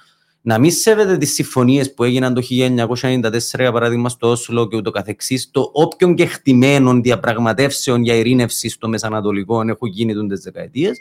να 0.46 0.58
μην 0.58 0.70
σέβεται 0.70 1.16
τις 1.16 1.32
συμφωνίες 1.32 1.94
που 1.94 2.04
έγιναν 2.04 2.34
το 2.34 2.42
1994, 2.50 3.40
για 3.58 3.73
παράδειγμα, 3.73 4.08
στο 4.08 4.30
Όσλο 4.30 4.68
και 4.68 4.76
ούτω 4.76 4.90
καθεξής, 4.90 5.50
το 5.50 5.70
όποιον 5.73 6.14
και 6.14 6.26
χτυμένων 6.26 7.02
διαπραγματεύσεων 7.02 8.02
για 8.02 8.14
ειρήνευση 8.14 8.68
στο 8.68 8.88
Μεσανατολικό 8.88 9.61
έχουν 9.61 9.88
γίνει 9.88 10.26
τι 10.26 10.40
δεκαετίες 10.40 11.00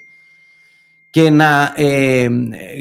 και 1.09 1.29
να 1.29 1.73
ε, 1.75 2.29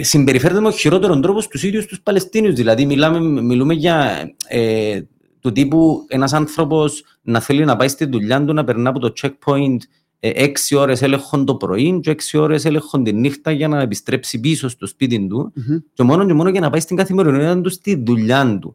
συμπεριφέρεται 0.00 0.60
με 0.60 0.72
χειρότερο 0.72 1.20
τρόπος 1.20 1.44
στους 1.44 1.62
ίδιους 1.62 1.86
τους 1.86 2.00
Παλαιστίνιους. 2.00 2.54
Δηλαδή, 2.54 2.86
μιλάμε, 2.86 3.40
μιλούμε 3.42 3.74
για 3.74 4.28
ε, 4.48 5.00
του 5.42 5.52
τύπου 5.52 6.04
ένας 6.08 6.32
άνθρωπος 6.32 7.04
να 7.22 7.40
θέλει 7.40 7.64
να 7.64 7.76
πάει 7.76 7.88
στη 7.88 8.04
δουλειά 8.04 8.44
του, 8.44 8.52
να 8.52 8.64
περνά 8.64 8.90
από 8.90 8.98
το 8.98 9.12
checkpoint 9.20 9.76
ε, 10.20 10.30
έξι 10.34 10.74
ώρες 10.74 11.02
έλεγχον 11.02 11.44
το 11.44 11.54
πρωί 11.54 12.00
και 12.02 12.10
έξι 12.10 12.38
ώρες 12.38 12.64
έλεγχον 12.64 13.04
τη 13.04 13.12
νύχτα 13.12 13.50
για 13.50 13.68
να 13.68 13.80
επιστρέψει 13.80 14.40
πίσω 14.40 14.68
στο 14.68 14.86
σπίτι 14.86 15.26
του 15.26 15.52
mm-hmm. 15.56 15.82
και 15.94 16.02
μόνο 16.02 16.26
και 16.26 16.32
μόνο 16.32 16.48
για 16.48 16.60
να 16.60 16.70
πάει 16.70 16.80
στην 16.80 16.96
καθημερινότητα 16.96 17.60
του 17.60 17.70
στη 17.70 18.02
δουλειά 18.06 18.58
του. 18.60 18.74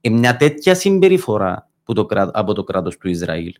Ε, 0.00 0.10
μια 0.10 0.36
τέτοια 0.36 0.74
συμπεριφορά 0.74 1.68
που 1.84 1.92
το, 1.92 2.06
από 2.32 2.52
το 2.52 2.64
κράτος 2.64 2.96
του 2.96 3.08
Ισραήλ 3.08 3.52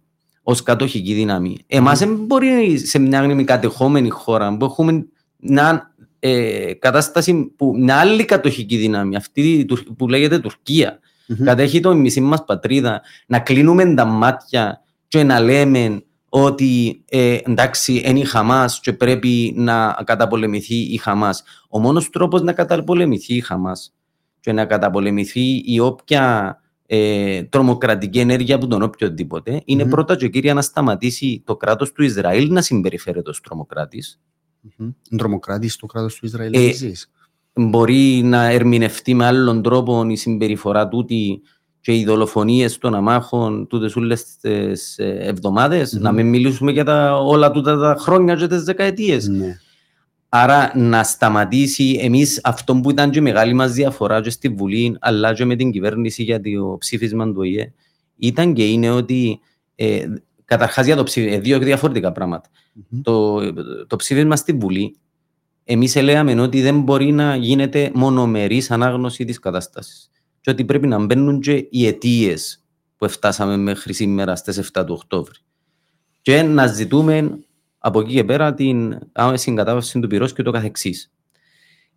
ως 0.42 0.62
κατοχική 0.62 1.14
δύναμη. 1.14 1.56
Εμάς 1.66 1.98
δεν 1.98 2.12
mm-hmm. 2.12 2.26
μπορεί 2.26 2.78
σε 2.78 2.98
μια 2.98 3.44
κατεχόμενη 3.44 4.08
χώρα 4.08 4.56
που 4.56 4.64
έχουμε 4.64 5.06
μια 5.36 5.94
ε, 6.18 6.72
κατάσταση 6.72 7.52
που 7.56 7.76
μια 7.78 7.96
άλλη 7.96 8.24
κατοχική 8.24 8.76
δύναμη, 8.76 9.16
αυτή 9.16 9.66
που 9.96 10.08
λέγεται 10.08 10.38
Τουρκία, 10.38 10.98
mm-hmm. 11.28 11.44
κατέχει 11.44 11.80
το 11.80 11.94
μισή 11.94 12.20
μας 12.20 12.44
πατρίδα, 12.44 13.02
να 13.26 13.38
κλείνουμε 13.38 13.94
τα 13.94 14.04
μάτια 14.04 14.80
και 15.08 15.22
να 15.22 15.40
λέμε 15.40 16.00
ότι 16.28 17.02
ε, 17.08 17.38
εντάξει 17.44 18.02
είναι 18.04 18.18
η 18.18 18.24
Χαμάς 18.24 18.80
και 18.80 18.92
πρέπει 18.92 19.54
να 19.56 20.02
καταπολεμηθεί 20.04 20.74
η 20.74 20.96
Χαμάς. 20.96 21.42
Ο 21.68 21.78
μόνος 21.78 22.10
τρόπος 22.10 22.42
να 22.42 22.52
καταπολεμηθεί 22.52 23.34
η 23.34 23.40
Χαμάς 23.40 23.94
και 24.40 24.52
να 24.52 24.64
καταπολεμηθεί 24.64 25.62
η 25.64 25.80
όποια 25.80 26.56
ε, 26.86 27.42
τρομοκρατική 27.42 28.18
ενέργεια 28.18 28.54
από 28.54 28.66
τον 28.66 28.82
οποιοδήποτε 28.82 29.62
είναι 29.64 29.82
mm-hmm. 29.82 29.90
πρώτα 29.90 30.16
και 30.16 30.28
κύρια 30.28 30.54
να 30.54 30.62
σταματήσει 30.62 31.42
το 31.46 31.56
κράτος 31.56 31.92
του 31.92 32.02
Ισραήλ 32.02 32.52
να 32.52 32.62
συμπεριφέρεται 32.62 33.30
ως 33.30 33.40
τρομοκράτης. 33.40 34.20
Mm-hmm. 34.68 34.94
Τρομοκράτης 35.16 35.76
το 35.76 35.86
κράτος 35.86 36.14
του 36.14 36.26
Ισραήλ 36.26 36.54
ε, 36.54 36.72
μπορεί 37.56 38.22
να 38.24 38.44
ερμηνευτεί 38.44 39.14
με 39.14 39.26
άλλον 39.26 39.62
τρόπο 39.62 40.06
η 40.08 40.16
συμπεριφορά 40.16 40.88
τούτη 40.88 41.40
και 41.80 41.94
οι 41.94 42.04
δολοφονίες 42.04 42.78
των 42.78 42.94
αμάχων 42.94 43.66
τούτες 43.66 43.96
όλες 43.96 44.36
τις 44.36 44.94
εβδομάδες, 44.98 45.96
mm-hmm. 45.96 46.00
να 46.00 46.12
μην 46.12 46.28
μιλήσουμε 46.28 46.72
για 46.72 46.84
τα, 46.84 47.16
όλα 47.16 47.50
τούτα 47.50 47.78
τα 47.78 47.96
χρόνια 47.98 48.34
και 48.34 48.46
τις 48.46 48.62
δεκαετίες. 48.62 49.28
Ναι. 49.28 49.58
Άρα 50.28 50.72
να 50.74 51.02
σταματήσει 51.02 51.98
εμείς 52.02 52.40
αυτό 52.44 52.74
που 52.74 52.90
ήταν 52.90 53.10
και 53.10 53.20
μεγάλη 53.20 53.54
μας 53.54 53.72
διαφορά 53.72 54.20
και 54.20 54.30
στη 54.30 54.48
Βουλή, 54.48 54.96
αλλά 55.00 55.32
και 55.32 55.44
με 55.44 55.56
την 55.56 55.70
κυβέρνηση 55.70 56.22
για 56.22 56.40
το 56.40 56.76
ψήφισμα 56.78 57.26
του 57.26 57.34
ΟΗΕ, 57.36 57.72
ήταν 58.16 58.54
και 58.54 58.64
είναι 58.64 58.90
ότι 58.90 59.40
ε, 59.74 60.04
καταρχάς 60.44 60.86
για 60.86 60.96
το 60.96 61.02
ψήφισμα, 61.02 61.36
ε, 61.36 61.40
δύο 61.40 61.58
διαφορετικά 61.58 62.12
πράγματα. 62.12 62.48
Mm-hmm. 62.48 63.00
Το, 63.02 63.38
το 63.86 63.96
ψήφισμα 63.96 64.36
στη 64.36 64.52
Βουλή, 64.52 64.96
εμείς 65.68 65.96
έλεγαμε 65.96 66.40
ότι 66.40 66.62
δεν 66.62 66.80
μπορεί 66.80 67.12
να 67.12 67.36
γίνεται 67.36 67.90
μονομερής 67.94 68.70
ανάγνωση 68.70 69.24
της 69.24 69.38
κατάστασης 69.38 70.10
και 70.40 70.50
ότι 70.50 70.64
πρέπει 70.64 70.86
να 70.86 71.04
μπαίνουν 71.04 71.40
και 71.40 71.66
οι 71.70 71.86
αιτίες 71.86 72.64
που 72.96 73.08
φτάσαμε 73.08 73.56
μέχρι 73.56 73.92
σήμερα 73.92 74.36
στις 74.36 74.70
7 74.72 74.84
του 74.86 74.94
Οκτώβρη. 74.98 75.38
Και 76.22 76.42
να 76.42 76.66
ζητούμε 76.66 77.38
από 77.78 78.00
εκεί 78.00 78.14
και 78.14 78.24
πέρα 78.24 78.54
την 78.54 78.98
άμεση 79.12 79.54
κατάβαση 79.54 80.00
του 80.00 80.06
πυρός 80.06 80.32
και 80.32 80.42
το 80.42 80.50
καθεξής. 80.50 81.12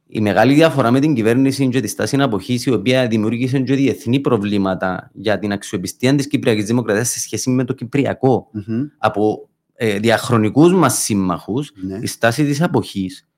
Η 0.08 0.22
μεγάλη 0.22 0.54
διαφορά 0.54 0.92
με 0.92 1.00
την 1.00 1.14
κυβέρνηση 1.14 1.70
και 1.70 1.80
τη 1.80 1.88
στάση 1.88 2.22
αποχής, 2.22 2.66
η 2.66 2.72
οποία 2.72 3.08
δημιούργησε 3.08 3.60
και 3.60 3.76
διεθνή 3.76 4.20
προβλήματα 4.20 5.12
για 5.14 5.40
την 5.40 5.52
αξιοπιστία 5.52 6.16
της 6.16 6.28
Κυπριακής 6.28 6.66
Δημοκρατίας 6.66 7.10
σε 7.10 7.20
σχέση 7.20 7.50
με 7.50 7.64
το 7.64 7.74
Κυπριακό 7.74 8.52
mm-hmm. 8.54 8.88
από 8.98 9.50
ε, 9.74 10.00
διαχρονικούς 10.00 10.74
μας 10.74 10.94
σύμμαχους, 10.94 11.72
mm-hmm. 11.72 12.04
η 12.04 12.08
στάση 12.08 12.46
της 12.46 12.62
αποχής 12.62 13.28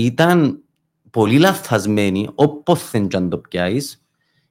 ήταν 0.00 0.62
πολύ 1.10 1.38
λαθασμένη, 1.38 2.28
όποτε 2.34 2.98
και 2.98 3.16
αν 3.16 3.28
το 3.28 3.38
πιάσεις, 3.38 4.02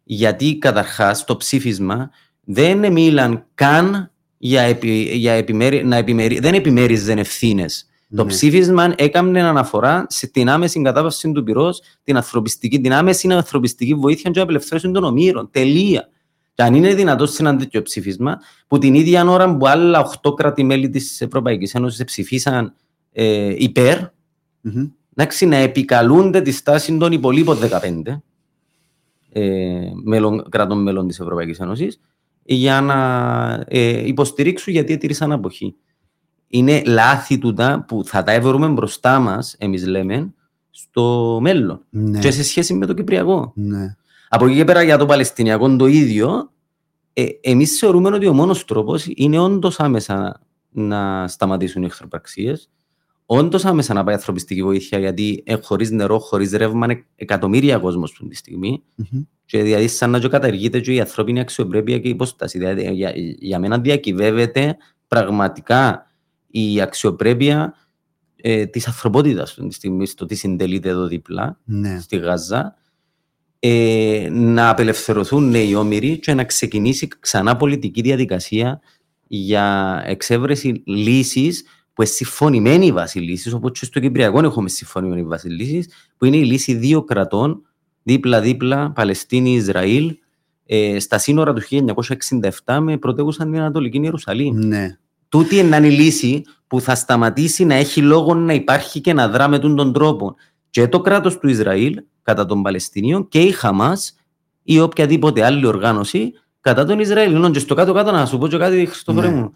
γιατί 0.03 0.57
καταρχάς 0.57 1.23
το 1.23 1.37
ψήφισμα 1.37 2.09
δεν 2.43 2.91
μίλαν 2.91 3.45
καν 3.53 4.11
για, 4.37 4.61
επι, 4.61 4.89
για 5.13 5.33
επιμέρι, 5.33 5.85
να 5.85 5.95
επιμέρι, 5.95 6.39
δεν 6.39 6.53
επιμέριζαν 6.53 7.17
ευθύνες. 7.17 7.89
Το 8.15 8.23
ναι. 8.23 8.29
ψήφισμα 8.29 8.93
έκανε 8.97 9.41
αναφορά 9.41 10.05
στην 10.09 10.49
άμεση 10.49 10.81
κατάβαση 10.81 11.31
του 11.31 11.43
πυρός, 11.43 11.81
την 12.03 12.15
ανθρωπιστική, 12.15 12.81
την 12.81 12.93
άμεση 12.93 13.27
ανθρωπιστική 13.31 13.93
βοήθεια 13.93 14.31
και 14.31 14.39
απελευθέρωση 14.39 14.91
των 14.91 15.03
ομήρων. 15.03 15.49
Τελεία. 15.51 16.09
Και 16.53 16.63
αν 16.63 16.73
είναι 16.73 16.93
δυνατό 16.93 17.25
σε 17.25 17.41
ένα 17.41 17.55
τέτοιο 17.55 17.81
ψήφισμα, 17.81 18.37
που 18.67 18.77
την 18.77 18.93
ίδια 18.93 19.25
ώρα 19.25 19.57
που 19.57 19.67
άλλα 19.67 20.11
8 20.23 20.35
κράτη-μέλη 20.35 20.89
της 20.89 21.21
Ευρωπαϊκής 21.21 21.73
Ένωσης 21.73 22.03
ψηφίσαν 22.03 22.73
ε, 23.11 23.53
υπέρ, 23.57 23.97
mm-hmm. 23.99 24.91
Να 25.45 25.55
επικαλούνται 25.55 26.41
τη 26.41 26.51
στάση 26.51 26.97
των 26.97 27.11
υπολείπων 27.11 27.57
15, 27.57 28.21
ε, 29.31 29.91
μέλων, 30.03 30.49
κρατών 30.49 30.81
μέλων 30.81 31.07
της 31.07 31.19
Ευρωπαϊκής 31.19 31.59
Ένωσης 31.59 31.99
για 32.43 32.81
να 32.81 33.65
ε, 33.67 34.07
υποστηρίξουν 34.07 34.73
γιατί 34.73 34.93
έτηρησαν 34.93 35.31
αποχή. 35.31 35.75
Είναι 36.47 36.81
λάθη 36.85 37.37
τούτα 37.37 37.85
που 37.87 38.03
θα 38.05 38.23
τα 38.23 38.31
έβρουμε 38.31 38.67
μπροστά 38.67 39.19
μας, 39.19 39.55
εμείς 39.57 39.87
λέμε, 39.87 40.33
στο 40.69 41.37
μέλλον. 41.41 41.85
Ναι. 41.89 42.19
Και 42.19 42.31
σε 42.31 42.43
σχέση 42.43 42.73
με 42.73 42.85
το 42.85 42.93
Κυπριακό. 42.93 43.51
Ναι. 43.55 43.95
Από 44.29 44.45
εκεί 44.45 44.55
και 44.55 44.63
πέρα 44.63 44.83
για 44.83 44.97
το 44.97 45.05
Παλαιστινιακό 45.05 45.75
το 45.75 45.85
ίδιο, 45.85 46.51
ε, 47.13 47.25
εμείς 47.41 47.77
θεωρούμε 47.77 48.09
ότι 48.09 48.27
ο 48.27 48.33
μόνος 48.33 48.65
τρόπος 48.65 49.05
είναι 49.15 49.39
όντως 49.39 49.79
άμεσα 49.79 50.41
να 50.71 51.27
σταματήσουν 51.27 51.81
οι 51.81 51.85
εχθροπραξίες, 51.85 52.69
όντως 53.25 53.65
άμεσα 53.65 53.93
να 53.93 54.03
πάει 54.03 54.15
ανθρωπιστική 54.15 54.63
βοήθεια, 54.63 54.99
γιατί 54.99 55.43
χωρίς 55.61 55.91
νερό, 55.91 56.19
χωρίς 56.19 56.51
ρεύμα, 56.51 56.85
είναι 56.85 57.05
εκατομμύρια 57.15 57.77
κόσμος 57.77 58.11
αυτή 58.11 58.27
τη 58.27 58.35
στιγμή. 58.35 58.83
Mm-hmm. 59.01 59.25
Και 59.45 59.63
δηλαδή, 59.63 59.87
σαν 59.87 60.09
να 60.09 60.19
καταργείται 60.19 60.79
και 60.79 60.93
η 60.93 60.99
ανθρώπινη 60.99 61.39
αξιοπρέπεια 61.39 61.99
και 61.99 62.07
η 62.07 62.11
υπόσταση. 62.11 62.57
Δηλαδή, 62.57 62.93
για, 62.93 63.13
για 63.39 63.59
μένα 63.59 63.79
διακυβεύεται 63.79 64.77
πραγματικά 65.07 66.11
η 66.47 66.81
αξιοπρέπεια 66.81 67.73
ε, 68.35 68.65
της 68.65 68.87
ανθρωπότητας 68.87 69.49
αυτή 69.49 69.67
τη 69.67 69.73
στιγμή, 69.73 70.05
στο 70.05 70.25
τι 70.25 70.35
συντελείται 70.35 70.89
εδώ 70.89 71.07
δίπλα, 71.07 71.59
ναι. 71.63 71.99
στη 71.99 72.17
Γάζα. 72.17 72.75
Ε, 73.59 74.27
να 74.31 74.69
απελευθερωθούν 74.69 75.49
νέοι 75.49 75.75
όμοιροι 75.75 76.19
και 76.19 76.33
να 76.33 76.43
ξεκινήσει 76.43 77.07
ξανά 77.19 77.55
πολιτική 77.55 78.01
διαδικασία 78.01 78.81
για 79.27 80.01
εξέβρεση 80.05 80.83
λύσης 80.85 81.63
που 81.95 82.01
είναι 82.01 82.11
συμφωνημένη 82.11 82.85
η 82.85 82.91
βάση 82.91 83.19
λύση, 83.19 83.53
όπως 83.53 83.79
και 83.79 83.85
στο 83.85 83.99
Κυπριακό 83.99 84.39
έχουμε 84.39 84.69
συμφωνημένη 84.69 85.23
βάση 85.23 85.47
λύση, 85.47 85.89
που 86.17 86.25
είναι 86.25 86.37
η 86.37 86.43
λύση 86.43 86.73
δύο 86.73 87.03
κρατών, 87.03 87.61
δίπλα-δίπλα, 88.03 88.91
Παλαιστίνη-Ισραήλ, 88.91 90.17
ε, 90.65 90.99
στα 90.99 91.17
σύνορα 91.17 91.53
του 91.53 91.61
1967 91.61 92.79
με 92.81 92.97
πρωτεύουσα 92.97 93.43
την 93.43 93.57
Ανατολική 93.57 93.97
Ιερουσαλήμ. 93.97 94.57
Ναι. 94.57 94.97
Τούτη 95.29 95.57
είναι 95.57 95.87
η 95.87 95.89
λύση 95.89 96.43
που 96.67 96.81
θα 96.81 96.95
σταματήσει 96.95 97.65
να 97.65 97.73
έχει 97.73 98.01
λόγο 98.01 98.33
να 98.33 98.53
υπάρχει 98.53 99.01
και 99.01 99.13
να 99.13 99.27
δράμε 99.27 99.59
τον 99.59 99.93
τρόπο. 99.93 100.35
Και 100.69 100.87
το 100.87 101.01
κράτος 101.01 101.37
του 101.37 101.47
Ισραήλ 101.47 102.01
κατά 102.23 102.45
των 102.45 102.61
Παλαιστινίων 102.61 103.27
και 103.27 103.41
η 103.41 103.51
Χαμάς 103.51 104.15
ή 104.63 104.79
οποιαδήποτε 104.79 105.45
άλλη 105.45 105.65
οργάνωση 105.65 106.33
κατά 106.61 106.85
των 106.85 106.99
Ισραηλινών. 106.99 107.51
Και 107.51 107.59
στο 107.59 107.75
κάτω-κάτω 107.75 108.11
να 108.11 108.25
σου 108.25 108.37
πω 108.37 108.47
και 108.47 108.57
κάτι, 108.57 108.85
Χριστόφορε 108.85 109.27
ναι. 109.27 109.35
μου 109.35 109.51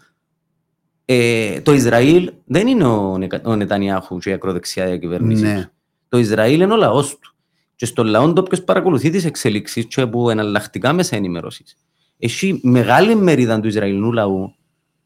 ε, 1.12 1.60
το 1.60 1.72
Ισραήλ 1.72 2.32
δεν 2.44 2.66
είναι 2.66 2.84
ο, 2.84 3.18
ο 3.42 3.56
Νετανιάχου 3.56 4.18
και 4.18 4.30
η 4.30 4.32
ακροδεξιά 4.32 4.96
κυβέρνηση. 4.96 5.42
Ναι. 5.42 5.70
Το 6.08 6.18
Ισραήλ 6.18 6.60
είναι 6.60 6.72
ο 6.72 6.76
λαός 6.76 7.18
του. 7.18 7.34
και 7.76 7.86
στον 7.86 8.06
λαό 8.06 8.32
το 8.32 8.42
ποιος 8.42 8.62
παρακολουθεί 8.62 9.10
τις 9.10 9.24
εξελίξεις 9.24 9.86
και 9.86 10.00
από 10.00 10.30
εναλλακτικά 10.30 10.92
μέσα 10.92 11.16
ενημέρωσης. 11.16 11.76
Έχει 12.18 12.60
μεγάλη 12.62 13.14
μερίδα 13.14 13.60
του 13.60 13.68
Ισραηλινού 13.68 14.12
λαού 14.12 14.54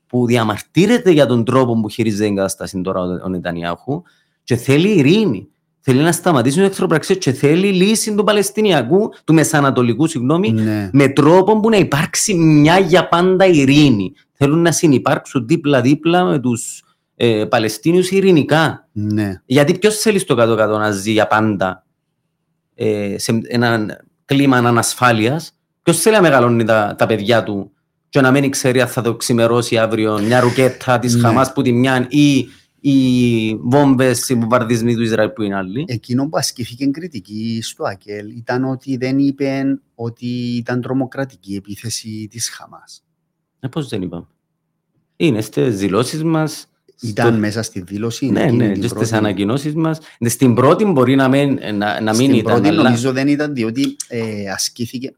που 0.07 0.27
διαμαρτύρεται 0.27 1.11
για 1.11 1.27
τον 1.27 1.45
τρόπο 1.45 1.81
που 1.81 1.89
χειρίζεται 1.89 2.25
την 2.25 2.35
κατάσταση 2.37 2.81
τώρα 2.81 3.01
ο 3.25 3.29
Νετανιάχου 3.29 4.03
και 4.45 4.57
θέλει 4.57 4.89
ειρήνη. 4.89 5.49
Θέλει 5.81 6.01
να 6.01 6.13
σταματήσουν 6.13 6.63
οι 6.63 6.67
εχθροπραξίες 6.67 7.19
και 7.19 7.33
θέλει 7.33 7.67
λύση 7.73 8.15
του 8.15 8.25
Παλαιστινιακού, 8.25 9.13
του 9.25 9.35
Μεσανατολικού, 9.35 10.07
συγγνώμη, 10.07 10.53
Ναι. 10.53 10.91
με 10.93 11.09
τρόπο 11.09 11.61
που 11.61 11.69
να 11.71 11.77
υπάρξει 11.77 12.35
μια 12.35 12.79
για 12.79 13.09
πάντα 13.09 13.47
ειρήνη. 13.47 14.13
Θέλουν 14.37 14.63
να 14.63 14.73
συνεπάρξουν 14.73 15.47
δίπλα-δίπλα 15.47 16.25
με 16.25 16.39
τους 16.39 16.83
ε, 17.17 17.45
Παλαιστίνιους 17.45 18.11
ειρηνικά. 18.11 18.89
Ναι. 18.93 19.41
Γιατί 19.47 19.79
ποιος 19.79 19.99
θέλει 19.99 20.19
στο 20.19 20.35
κάτω-κάτω 20.35 20.79
να 20.79 20.91
ζει 20.91 21.13
για 21.13 21.27
πάντα 21.27 21.85
ε, 22.75 23.15
σε 23.19 23.41
ένα 23.49 23.87
κλίμα 24.25 24.57
ανασφάλειας, 24.57 25.53
ποιος 25.83 26.01
θέλει 26.01 26.15
να 26.15 26.23
μεγαλώνει 26.23 26.65
τα, 26.65 26.95
τα 26.99 27.07
παιδιά 27.07 27.43
του 27.43 27.71
και 28.09 28.21
να 28.21 28.31
μην 28.31 28.51
ξέρει 28.51 28.81
αν 28.81 28.89
θα 28.89 29.03
το 29.03 29.15
ξημερώσει 29.17 29.79
αύριο 29.79 30.19
μια 30.19 30.41
ρουκέτα 30.41 30.99
της 30.99 31.15
Ναι. 31.15 31.21
Χαμάς 31.21 31.53
που 31.53 31.63
τη 31.63 31.73
μια 31.73 32.07
ή 32.11 32.49
οι 32.81 33.57
βόμβες, 33.57 34.29
οι 34.29 34.35
βομβαρδισμοί 34.35 34.95
του 34.95 35.03
Ισραήλ 35.03 35.29
που 35.29 35.43
είναι 35.43 35.57
άλλοι. 35.57 35.85
Εκείνο 35.89 36.29
που 36.29 36.37
ασκήθηκε 36.37 36.87
κριτική 36.87 37.59
στο 37.63 37.85
ΑΚΕΛ 37.85 38.29
ήταν 38.37 38.65
ότι 38.65 38.97
δεν 38.97 39.19
είπε 39.19 39.65
ότι 39.95 40.27
ήταν 40.57 40.81
τρομοκρατική 40.81 41.53
η 41.53 41.57
επίθεση 41.57 42.29
της 42.31 42.49
Χαμάς. 42.51 43.05
Ε, 43.65 43.69
πώς 43.69 43.89
δεν 43.89 44.03
είπαμε. 44.03 44.27
Είναι 45.17 45.41
στις 45.41 45.79
δηλώσεις 45.79 46.23
μας. 46.23 46.67
Ήταν 47.01 47.29
στο- 47.31 47.39
μέσα 47.39 47.63
στη 47.63 47.81
δήλωση. 47.81 48.27
Ναι, 48.31 48.43
εκείνη 48.43 48.57
ναι, 48.57 48.73
την 48.73 48.81
και 48.81 48.89
στις 48.89 48.93
πρώτη. 48.99 49.15
ανακοινώσεις 49.15 49.75
μας. 49.75 49.99
Ναι, 50.19 50.29
Στην 50.29 50.55
πρώτη 50.55 50.85
μπορεί 50.85 51.15
να 51.15 51.29
μην, 51.29 51.55
να, 51.55 52.01
να 52.01 52.15
μην 52.15 52.15
Στην 52.15 52.35
ήταν, 52.35 52.53
πρώτη 52.53 52.69
αλλά... 52.69 52.83
νομίζω 52.83 53.13
δεν 53.13 53.29
ήταν 53.29 53.55
διότι 53.55 53.97
ε, 54.09 54.51
ασκήθηκε. 54.51 55.15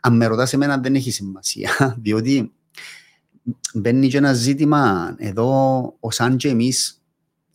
Αν 0.00 0.16
με 0.16 0.26
ρωτάς 0.26 0.52
εμένα 0.52 0.78
δεν 0.78 0.94
έχει 0.94 1.10
σημασία, 1.10 1.70
διότι 2.02 2.52
μπαίνει 3.74 4.08
και 4.08 4.16
ένα 4.16 4.32
ζήτημα 4.32 5.14
εδώ 5.18 5.96
ως 6.00 6.20
αν 6.20 6.36
και 6.36 6.48
εμείς 6.48 7.02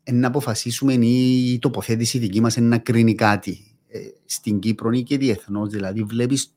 ε, 0.03 0.12
να 0.12 0.27
αποφασίσουμε 0.27 0.94
ή 0.94 1.51
η 1.53 1.60
τοποθέτηση 1.60 2.17
δική 2.17 2.41
μας 2.41 2.56
είναι 2.56 2.67
να 2.67 2.77
κρίνει 2.77 3.15
κάτι 3.15 3.75
ε, 3.88 4.00
στην 4.25 4.60
Κύπρο 4.60 4.91
ή 4.91 5.03
και 5.03 5.17
διεθνώς. 5.17 5.70
Δηλαδή 5.70 6.03
βλέπεις 6.03 6.51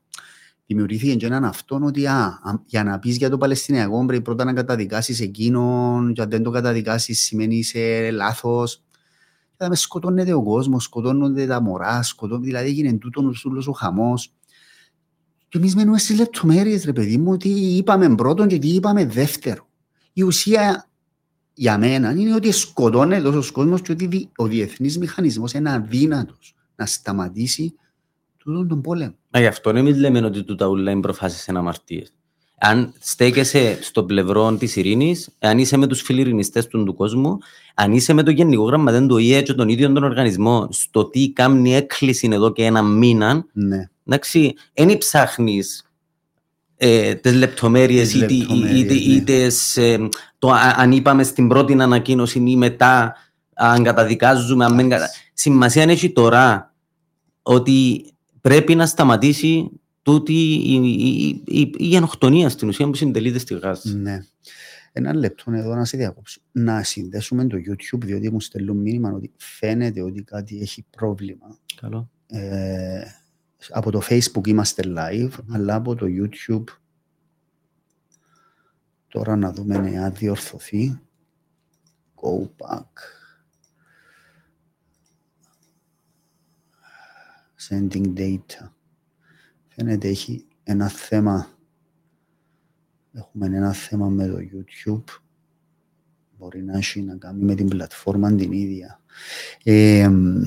δημιουργήθηκε 0.70 1.14
και 1.14 1.26
έναν 1.26 1.44
αυτόν 1.44 1.82
ότι 1.82 2.06
α, 2.06 2.40
α, 2.42 2.54
για 2.66 2.84
να 2.84 2.98
πεις 2.98 3.16
για 3.16 3.30
το 3.30 3.38
Παλαιστινιακό 3.38 4.04
πρέπει 4.06 4.22
πρώτα 4.22 4.44
να 4.44 4.52
καταδικάσεις 4.52 5.20
εκείνον 5.20 6.12
και 6.12 6.22
αν 6.22 6.30
δεν 6.30 6.42
το 6.42 6.50
καταδικάσεις 6.50 7.20
σημαίνει 7.20 7.56
είσαι 7.56 8.10
λάθος. 8.12 8.82
Και 9.56 9.68
με 9.68 9.76
σκοτώνεται 9.76 10.32
ο 10.32 10.42
κόσμος, 10.42 10.84
σκοτώνονται 10.84 11.46
τα 11.46 11.60
μωρά, 11.60 12.02
σκοτώνονται, 12.02 12.46
δηλαδή 12.46 12.68
έγινε 12.68 12.92
τούτον 12.92 13.34
όλος 13.44 13.66
ο 13.66 13.72
χαμός. 13.72 14.32
Και 15.48 15.58
εμείς 15.58 15.74
μένουμε 15.74 15.98
στις 15.98 16.18
λεπτομέρειες 16.18 16.84
ρε 16.84 16.92
παιδί 16.92 17.16
μου, 17.16 17.36
τι 17.36 17.48
είπαμε 17.48 18.14
πρώτον 18.14 18.48
και 18.48 18.58
τι 18.58 18.68
είπαμε 18.68 19.06
δεύτερο. 19.06 19.68
Η 20.12 20.22
ουσία 20.22 20.88
για 21.54 21.78
μένα 21.78 22.10
είναι 22.10 22.34
ότι 22.34 22.50
σκοτώνεται 22.50 23.30
τόσο 23.30 23.52
κόσμος 23.52 23.82
και 23.82 23.92
ότι 23.92 24.06
δι- 24.06 24.30
ο 24.36 24.46
διεθνής 24.46 24.98
μηχανισμός 24.98 25.52
είναι 25.52 25.72
αδύνατος 25.72 26.54
να 26.76 26.86
σταματήσει 26.86 27.74
τούτον 28.52 28.68
τον 28.68 28.80
πόλεμο. 28.80 29.14
Μα 29.30 29.40
γι' 29.40 29.46
αυτό 29.46 29.70
εμείς 29.70 29.96
λέμε 29.96 30.24
ότι 30.24 30.42
τούτα 30.42 30.66
ούλα 30.66 30.90
είναι 30.90 31.00
προφάσεις 31.00 31.48
εν 31.48 31.56
αμαρτίες. 31.56 32.12
Αν 32.62 32.92
στέκεσαι 32.98 33.78
στο 33.82 34.04
πλευρό 34.04 34.52
της 34.52 34.76
ειρήνης, 34.76 35.28
αν 35.38 35.58
είσαι 35.58 35.76
με 35.76 35.86
τους 35.86 36.00
φιλιρινιστές 36.02 36.66
του, 36.66 36.84
του 36.84 36.94
κόσμου, 36.94 37.38
αν 37.74 37.92
είσαι 37.92 38.12
με 38.12 38.22
το 38.22 38.30
Γενικό 38.30 38.64
Γραμματέα 38.64 39.06
του 39.06 39.16
ΙΕ 39.18 39.42
και 39.42 39.52
τον 39.52 39.68
ίδιο 39.68 39.92
τον 39.92 40.04
οργανισμό, 40.04 40.68
στο 40.70 41.04
τι 41.04 41.30
κάνει 41.32 41.74
έκκληση 41.74 42.28
εδώ 42.32 42.52
και 42.52 42.64
ένα 42.64 42.82
μήνα, 42.82 43.44
Ναι. 43.52 43.88
εντάξει, 44.06 44.54
δεν 44.74 44.98
ψάχνει 44.98 45.60
ε, 46.76 47.14
τις 47.14 47.34
λεπτομέρειες 47.34 48.08
Τις 48.10 48.22
ή, 48.22 48.26
τι- 48.26 48.36
λεπτομέρειες, 48.36 48.80
ή, 48.80 48.84
τι- 48.86 49.12
ή 49.12 49.14
ναι. 49.14 49.20
τις, 49.24 49.76
ε, 49.76 50.08
το 50.38 50.50
α- 50.50 50.74
αν 50.76 50.92
είπαμε 50.92 51.22
στην 51.22 51.48
πρώτη 51.48 51.72
ανακοίνωση 51.72 52.42
ή 52.46 52.56
μετά, 52.56 53.14
αν 53.54 53.82
καταδικάζουμε. 53.82 54.64
Αν 54.64 54.74
μην 54.74 54.88
κατα... 54.88 55.08
Σημασία 55.34 55.82
έχει 55.82 56.10
τώρα 56.12 56.74
ότι 57.42 58.04
πρέπει 58.40 58.74
να 58.74 58.86
σταματήσει 58.86 59.70
τούτη 60.02 60.32
η, 60.32 60.74
η, 60.74 61.42
η, 61.46 61.60
η 61.60 61.86
γενοκτονία 61.86 62.48
στην 62.48 62.68
ουσία 62.68 62.86
που 62.86 62.94
συντελείται 62.94 63.38
στη 63.38 63.54
Γάζα. 63.54 63.94
Ναι. 63.94 64.24
Ένα 64.92 65.14
λεπτό 65.14 65.52
εδώ 65.52 65.74
να 65.74 65.84
σε 65.84 65.96
διακόψω. 65.96 66.40
Να 66.52 66.82
συνδέσουμε 66.82 67.46
το 67.46 67.56
YouTube, 67.56 68.00
διότι 68.04 68.30
μου 68.30 68.40
στέλνουν 68.40 68.76
μήνυμα 68.76 69.12
ότι 69.12 69.32
φαίνεται 69.36 70.02
ότι 70.02 70.22
κάτι 70.22 70.60
έχει 70.60 70.84
πρόβλημα. 70.90 71.58
Καλό. 71.80 72.10
Ε, 72.26 73.02
από 73.68 73.90
το 73.90 74.00
Facebook 74.08 74.46
είμαστε 74.46 74.82
live, 74.86 75.32
αλλά 75.50 75.74
από 75.74 75.94
το 75.94 76.06
YouTube 76.08 76.64
τώρα 79.08 79.36
να 79.36 79.52
δούμε 79.52 79.76
αν 79.76 80.14
διορθωθεί. 80.14 81.00
Go 82.14 82.42
back. 82.42 83.19
Sending 87.70 88.12
data. 88.16 88.70
Φαίνεται 89.68 90.08
έχει 90.08 90.46
ένα 90.62 90.88
θέμα. 90.88 91.46
Έχουμε 93.12 93.46
ένα 93.46 93.72
θέμα 93.72 94.08
με 94.08 94.26
το 94.26 94.36
YouTube. 94.36 95.04
Μπορεί 96.38 96.62
να 96.62 96.76
έχει 96.76 97.02
να 97.02 97.14
κάνει 97.16 97.44
με 97.44 97.54
την 97.54 97.68
πλατφόρμα 97.68 98.34
την 98.34 98.52
ίδια. 98.52 99.00
Ε, 99.64 100.08
μ, 100.08 100.42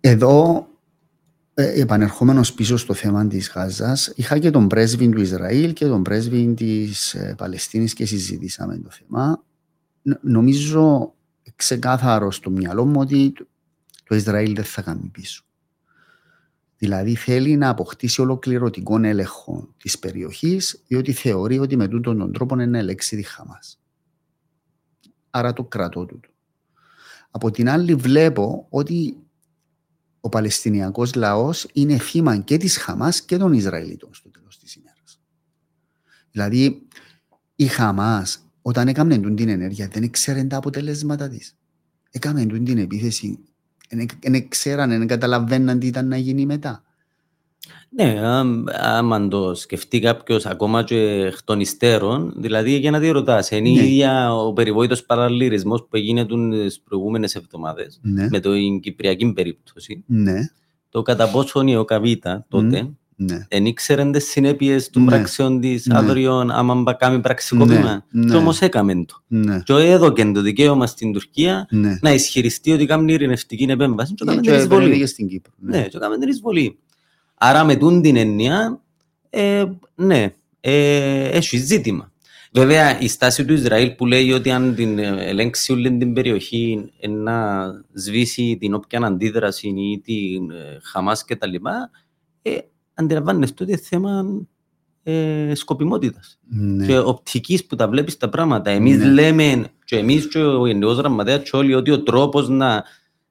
εδώ, 0.00 0.66
ε, 1.54 1.80
επανερχόμενος 1.80 2.54
πίσω 2.54 2.76
στο 2.76 2.94
θέμα 2.94 3.26
της 3.26 3.50
Γάζας, 3.50 4.12
είχα 4.16 4.38
και 4.38 4.50
τον 4.50 4.68
πρέσβη 4.68 5.08
του 5.08 5.20
Ισραήλ 5.20 5.72
και 5.72 5.86
τον 5.86 6.02
πρέσβη 6.02 6.54
της 6.54 7.14
ε, 7.14 7.34
Παλαιστίνης 7.36 7.92
και 7.94 8.06
συζητήσαμε 8.06 8.78
το 8.78 8.90
θέμα. 8.90 9.44
Ν- 10.02 10.18
νομίζω 10.20 11.14
ξεκάθαρο 11.56 12.30
στο 12.30 12.50
μυαλό 12.50 12.84
μου 12.84 13.00
ότι 13.00 13.32
το- 14.08 14.14
το 14.14 14.14
Ισραήλ 14.14 14.54
δεν 14.54 14.64
θα 14.64 14.82
κάνει 14.82 15.08
πίσω. 15.08 15.42
Δηλαδή 16.78 17.14
θέλει 17.14 17.56
να 17.56 17.68
αποκτήσει 17.68 18.20
ολοκληρωτικό 18.20 18.98
έλεγχο 19.04 19.74
της 19.76 19.98
περιοχής 19.98 20.82
διότι 20.86 21.12
θεωρεί 21.12 21.58
ότι 21.58 21.76
με 21.76 21.88
τούτον 21.88 22.18
τον 22.18 22.32
τρόπο 22.32 22.54
είναι 22.54 22.66
να 22.66 22.78
ελέξει 22.78 23.16
τη 23.16 23.22
Χαμάς. 23.22 23.80
Άρα 25.30 25.52
το 25.52 25.64
κρατώ 25.64 26.06
τούτο. 26.06 26.28
Από 27.30 27.50
την 27.50 27.68
άλλη 27.68 27.94
βλέπω 27.94 28.66
ότι 28.70 29.16
ο 30.20 30.28
Παλαιστινιακός 30.28 31.14
λαός 31.14 31.66
είναι 31.72 31.98
θύμα 31.98 32.36
και 32.38 32.56
της 32.56 32.76
Χαμάς 32.76 33.22
και 33.22 33.36
των 33.36 33.52
Ισραηλίτων 33.52 34.14
στο 34.14 34.30
τέλος 34.30 34.58
της 34.58 34.74
ημέρας. 34.74 35.20
Δηλαδή 36.30 36.86
η 37.56 37.66
Χαμάς 37.66 38.40
όταν 38.62 38.88
έκαμε 38.88 39.18
τούν 39.18 39.36
την 39.36 39.48
ενέργεια 39.48 39.88
δεν 39.88 40.10
ξέρει 40.10 40.46
τα 40.46 40.56
αποτελέσματα 40.56 41.28
της. 41.28 41.56
Έκαμε 42.10 42.46
τούν 42.46 42.64
την 42.64 42.78
επίθεση 42.78 43.38
δεν 44.20 44.48
ξέραν, 44.48 44.88
δεν 44.88 45.06
καταλαβαίναν 45.06 45.78
τι 45.78 45.86
ήταν 45.86 46.08
να 46.08 46.16
γίνει 46.16 46.46
μετά. 46.46 46.82
Ναι, 47.90 48.20
άμ- 48.22 48.64
άμα 48.72 49.28
το 49.28 49.54
σκεφτεί 49.54 50.00
κάποιος 50.00 50.46
ακόμα 50.46 50.82
και 50.84 50.96
εκ 51.00 51.42
των 51.44 51.60
υστέρων, 51.60 52.34
δηλαδή 52.36 52.78
για 52.78 52.90
να 52.90 52.98
διερωτά, 52.98 53.44
είναι 53.50 53.60
Ναι. 53.70 53.80
η 53.80 53.84
ίδια 53.86 54.34
ο 54.34 54.52
περιβόητος 54.52 55.04
παραλληλισμός 55.04 55.80
που 55.80 55.96
έγινε 55.96 56.26
τις 56.26 56.80
προηγούμενες 56.80 57.34
εβδομάδες 57.34 57.98
Ναι, 58.02 58.28
με 58.30 58.40
την 58.40 58.80
κυπριακή 58.80 59.32
περίπτωση. 59.32 60.04
ναι, 60.06 60.34
Το 60.90 61.02
κατά 61.02 61.28
πόσο 61.30 61.62
η 61.66 61.76
ΟΚΑΒΙΤΑ 61.76 62.44
τότε 62.48 62.66
ναι. 62.82 62.88
Δεν 63.48 63.66
ήξερε 63.66 64.10
τι 64.10 64.20
συνέπειες 64.20 64.90
των 64.90 65.02
Ναι. 65.02 65.08
πράξεων 65.10 65.60
της 65.60 65.86
Ναι. 65.86 65.96
αύριο, 65.98 66.34
άμα 66.50 66.74
μπα 66.74 66.92
κάνει 66.92 67.20
πραξικόπημα. 67.20 68.04
Ναι, 68.10 68.22
Και 68.24 68.28
ναι. 68.32 68.36
όμως 68.36 68.60
έκαμε 68.60 69.04
το. 69.04 69.22
ναι, 69.26 69.60
Και 69.64 69.72
έδωκε 69.72 70.24
το 70.34 70.40
δικαίωμα 70.40 70.86
στην 70.86 71.12
Τουρκία 71.12 71.66
ναι. 71.70 71.98
να 72.02 72.12
ισχυριστεί 72.12 72.72
ότι 72.72 72.86
κάνει 72.86 73.12
ειρηνευτική 73.12 73.64
επέμβαση. 73.68 74.14
Και 74.14 74.22
έκαμε 74.26 74.40
Και 74.40 74.50
την 74.50 74.58
εισβολή. 74.58 74.80
επενδύει 74.82 75.00
και 75.00 75.06
στην 75.06 75.28
Κύπρο. 75.28 75.52
Ναι, 75.58 75.82
και 75.82 75.96
έκαμε 75.96 76.18
την 76.18 76.28
εισβολή. 76.28 76.78
Άρα 77.34 77.64
με 77.64 77.76
τούν 77.76 78.02
την 78.02 78.16
έννοια, 78.16 78.80
ε, 79.30 79.64
ναι, 79.94 80.34
ε, 80.60 81.24
έχει 81.28 81.56
ζήτημα. 81.58 82.12
Βέβαια, 82.52 83.00
η 83.00 83.08
στάση 83.08 83.44
του 83.44 83.52
Ισραήλ 83.52 83.90
που 83.90 84.06
λέει 84.06 84.32
ότι 84.32 84.50
αν 84.50 84.74
την 84.74 84.98
ε, 84.98 85.16
ελέγξει 85.28 85.72
όλη 85.72 85.96
την 85.98 86.12
περιοχή 86.12 86.90
ε, 87.00 87.08
να 87.08 87.64
σβήσει 87.92 88.56
την 88.60 88.74
όποια 88.74 89.00
αντίδραση 89.00 89.68
ή 89.68 90.00
την 90.04 90.50
ε, 90.50 90.78
Χαμάς 90.82 91.24
και 91.24 91.36
τα 91.36 91.46
λοιπά, 91.46 91.90
ε, 92.42 92.50
αντιλαμβάνεστε 92.98 93.62
ότι 93.62 93.72
είναι 93.72 93.80
θέμα 93.80 94.24
ε, 95.02 95.52
σκοπιμότητας 95.54 96.38
Ναι. 96.48 96.86
και 96.86 96.98
οπτικής 96.98 97.66
που 97.66 97.76
τα 97.76 97.88
βλέπεις 97.88 98.16
τα 98.16 98.28
πράγματα. 98.28 98.70
Εμείς 98.70 98.96
Ναι. 98.96 99.04
λέμε 99.10 99.64
και 99.84 99.96
εμείς 99.96 100.28
και 100.28 100.38
ο 100.38 100.66
Γενικός 100.66 100.96
Γραμματέας 100.96 101.50
και 101.50 101.56
όλοι 101.56 101.74
ότι 101.74 101.90
ο 101.90 102.02
τρόπος 102.02 102.48
να 102.48 102.84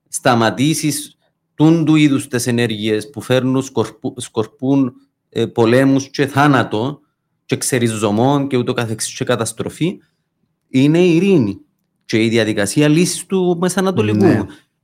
σταματήσεις 0.08 1.17
τούν 1.56 1.86
του 1.86 1.95
είδους 1.95 2.27
τις 2.27 2.47
ενέργειες 2.47 3.10
που 3.10 3.21
φέρνουν, 3.21 3.62
σκορπού, 3.62 4.13
σκορπούν 4.17 4.93
ε, 5.30 5.45
πολέμους 5.45 6.10
και 6.10 6.25
θάνατο 6.25 6.99
και 7.45 7.58
ξεριζωμών 7.58 8.47
και 8.47 8.58
ούτω 8.58 8.73
καθεξής 8.73 9.13
και 9.17 9.23
καταστροφή 9.23 9.99
είναι 10.69 10.99
η 10.99 11.15
ειρήνη 11.15 11.60
και 12.06 12.23
η 12.23 12.30
διαδικασία 12.30 12.88
λύσης 12.88 13.25
του 13.25 13.58
Μεσανατολικού. 13.60 14.25
Ναι. 14.25 14.41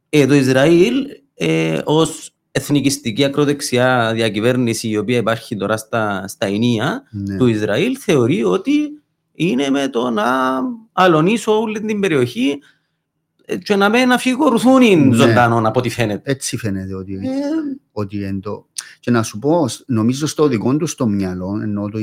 Ε, 0.10 0.26
το 0.26 0.34
Ισραήλ 0.34 0.94
ε, 1.34 1.82
ως 1.86 2.36
εθνικιστική 2.56 3.24
ακροδεξιά 3.24 4.12
διακυβέρνηση 4.14 4.88
η 4.90 4.98
οποία 4.98 5.18
υπάρχει 5.18 5.56
τώρα 5.56 5.78
στα, 5.78 6.28
στα 6.28 6.48
Ινία 6.48 7.04
Ναι. 7.12 7.38
του 7.38 7.48
Ισραήλ 7.48 7.98
θεωρεί 8.00 8.44
ότι 8.44 8.72
είναι 9.34 9.70
με 9.70 9.88
το 9.88 10.10
να 10.10 10.24
αλωνίσω 10.92 11.60
όλη 11.62 11.82
την 11.82 12.00
περιοχή 12.00 12.60
ε, 13.46 13.58
και 13.58 13.76
να 13.76 13.90
μην 13.90 14.12
αφηγορουθούν 14.12 15.08
Ναι. 15.08 15.16
ζωντανών 15.16 15.66
από 15.66 15.80
ό,τι 15.80 15.90
φαίνεται. 15.90 16.32
Έτσι 16.32 16.58
φαίνεται 16.58 16.96
ότι, 16.96 17.14
Ε, 17.14 17.20
ότι 17.92 18.24
εν 18.24 18.40
το... 18.40 18.66
Και 19.00 19.12
να 19.12 19.24
σου 19.24 19.40
πω, 19.40 19.66
νομίζω 19.86 20.28
στο 20.28 20.48
δικό 20.48 20.78
του 20.78 20.96
το 20.96 21.08
μυαλό, 21.08 21.60
ενώ 21.64 21.90
το, 21.90 22.00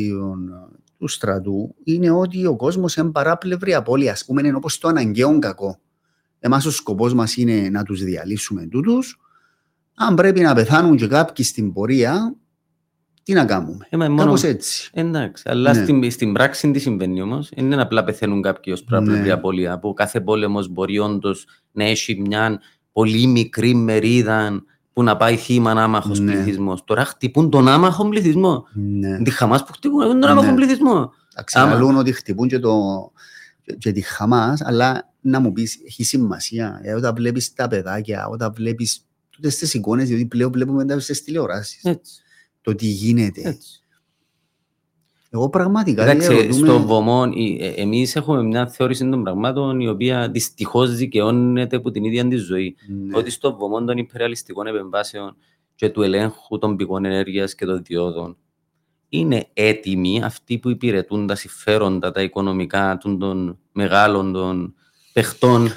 του 0.99 1.09
στρατού, 1.09 1.75
είναι 1.85 2.11
ότι 2.11 2.47
ο 2.47 2.57
κόσμος 2.57 2.97
είναι 2.97 3.11
παράπλευρη 3.11 3.75
απώλεια. 3.75 4.13
Α 4.13 4.17
πούμε, 4.27 4.41
είναι 4.47 4.57
όπως 4.57 4.79
το 4.79 4.89
αναγκαίο 4.89 5.39
κακό. 5.39 5.79
Εμάς 6.39 6.67
ο 6.67 6.71
σκοπός 6.71 7.15
μας 7.15 7.37
είναι 7.37 7.69
να 7.71 7.83
τους 7.83 8.03
διαλύσουμε 8.03 8.67
τούτους. 8.67 9.19
Αν 10.03 10.15
πρέπει 10.15 10.41
να 10.41 10.55
πεθάνουν 10.55 10.97
και 10.97 11.07
κάποιοι 11.07 11.45
στην 11.45 11.73
πορεία, 11.73 12.35
τι 13.23 13.33
να 13.33 13.45
κάνουμε; 13.45 13.87
ε, 13.91 13.97
μα 13.97 14.09
μόνο- 14.09 14.23
Κάπως 14.25 14.43
έτσι. 14.43 14.91
Εντάξει, 14.95 15.43
αλλά 15.47 15.75
Ναι. 15.75 15.83
στην, 15.83 16.11
στην 16.11 16.33
πράξη 16.33 16.71
τι 16.71 16.79
συμβαίνει 16.79 17.23
όμως; 17.23 17.49
Δεν 17.55 17.65
είναι 17.65 17.83
απλά 17.83 18.05
πεθαίνουν 18.05 18.43
κάποιοι 18.43 18.73
ως 18.77 18.85
παραπλευρή 18.85 19.23
Ναι. 19.27 19.33
απώλεια. 19.33 19.79
Που 19.79 19.93
κάθε 19.95 20.21
πόλεμος 20.21 20.69
μπορεί 20.69 20.99
όντως 20.99 21.47
να 21.73 21.85
έχει 21.85 22.21
μια 22.21 22.61
πολύ 22.93 23.27
μικρή 23.27 23.75
μερίδα 23.75 24.63
που 24.93 25.03
να 25.03 25.17
πάει 25.17 25.37
θύμα 25.37 25.71
άμαχος 25.71 26.21
Ναι. 26.21 26.33
πληθυσμός. 26.33 26.85
Τώρα 26.85 27.05
χτυπούν 27.05 27.51
τον 27.51 27.69
άμαχο 27.69 28.09
πληθυσμό. 28.09 28.67
Ναι. 28.73 29.23
Τη 29.23 29.31
Χαμάς 29.31 29.65
που 29.65 29.73
χτυπούν 29.73 30.01
τον 30.07 30.19
Ναι. 30.19 30.27
άμαχο 30.27 30.55
πληθυσμό. 30.55 31.13
Αξιαλούν 31.35 31.97
ότι 31.97 32.13
χτυπούν 32.13 32.49
και, 32.49 32.59
το, 32.59 32.75
και, 33.63 33.73
και 33.75 33.93
τη 33.93 34.01
Χαμάς, 34.01 34.61
αλλά 34.65 35.13
να 35.21 35.41
μου 35.41 35.53
πεις, 35.53 35.79
έχει 35.87 36.05
σημασία. 36.05 36.81
Ε, 36.83 36.93
όταν 36.93 37.15
βλέπεις 37.15 37.53
τα 37.55 37.69
παιδάκια, 37.69 38.27
όταν 38.29 38.53
βλέπεις 38.57 39.05
τούτες 39.41 39.57
τις 39.57 39.75
εικόνες, 39.75 40.09
διότι 40.09 40.27
πλέον 40.27 40.53
βλέπουμε 40.53 40.85
τα 40.85 40.99
στις 41.01 41.23
τηλεοράσεις, 41.23 41.85
Έτσι, 41.85 42.23
το 42.61 42.75
τι 42.75 42.87
γίνεται. 42.87 43.41
έτσι. 43.49 43.75
Εγώ 45.33 45.49
πραγματικά 45.49 46.03
Εντάξει, 46.03 46.29
διαρωτούμε- 46.29 46.69
στο 46.69 46.81
βωμό, 46.87 47.23
εμείς 47.77 48.17
έχουμε 48.17 48.43
μια 48.43 48.69
θεώρηση 48.69 49.09
των 49.11 49.23
πραγμάτων 49.23 49.81
η 49.81 49.89
οποία 49.89 50.29
δυστυχώς 50.31 50.95
δικαιώνεται 50.97 51.77
από 51.77 51.91
την 51.91 52.05
ίδια 52.05 52.29
τη 52.29 52.37
ζωή. 52.37 52.77
Ναι, 52.89 53.17
Ότι 53.17 53.31
στο 53.31 53.57
βωμό 53.57 53.85
των 53.85 53.97
υπεραλιστικών 53.99 54.67
επεμβάσεων 54.67 55.37
και 55.75 55.89
του 55.89 56.03
ελέγχου 56.03 56.59
των 56.59 56.77
πηγών 56.77 57.05
ενέργειας 57.05 57.55
και 57.55 57.65
των 57.65 57.83
διόδων 57.83 58.37
είναι 59.09 59.47
έτοιμοι 59.53 60.23
αυτοί 60.23 60.59
που 60.59 60.71
υπηρετούν 60.71 61.27
τα 61.27 61.35
συμφέροντα, 61.35 62.11
τα 62.13 62.23
οικονομικά 62.23 62.99
των, 63.01 63.19
των 63.19 63.59
μεγάλων 63.73 64.33
των 64.33 64.75
παιχτών 65.13 65.69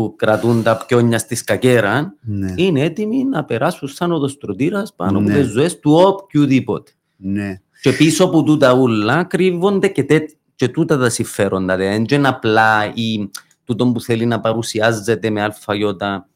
που 0.00 0.14
κρατούν 0.16 0.62
τα 0.62 0.76
πιόνια 0.86 1.18
στη 1.18 1.34
σκακέρα, 1.34 2.14
ναι, 2.20 2.52
είναι 2.56 2.80
έτοιμοι 2.80 3.24
να 3.24 3.44
περάσουν 3.44 3.88
σαν 3.88 4.12
οδοστρωτήρας 4.12 4.94
πάνω 4.96 5.20
Ναι. 5.20 5.32
από 5.32 5.42
τις 5.42 5.52
ζωές 5.52 5.78
του 5.78 5.92
οποιοδήποτε. 5.92 6.92
ναι, 7.16 7.60
Και 7.82 7.92
πίσω 7.92 8.24
από 8.24 8.42
τούτα 8.42 8.72
ούλα 8.72 9.24
κρύβονται 9.24 9.88
και, 9.88 10.04
τε, 10.04 10.18
και 10.54 10.68
τούτα 10.68 10.98
τα 10.98 11.08
συμφέροντα. 11.08 11.76
Δεν 11.76 12.04
είναι 12.10 12.28
απλά 12.28 12.92
ή 12.94 13.30
τούτο 13.64 13.86
που 13.86 14.00
θέλει 14.00 14.26
να 14.26 14.40
παρουσιάζεται 14.40 15.30
με 15.30 15.42
αλφαγιώτα 15.42 16.28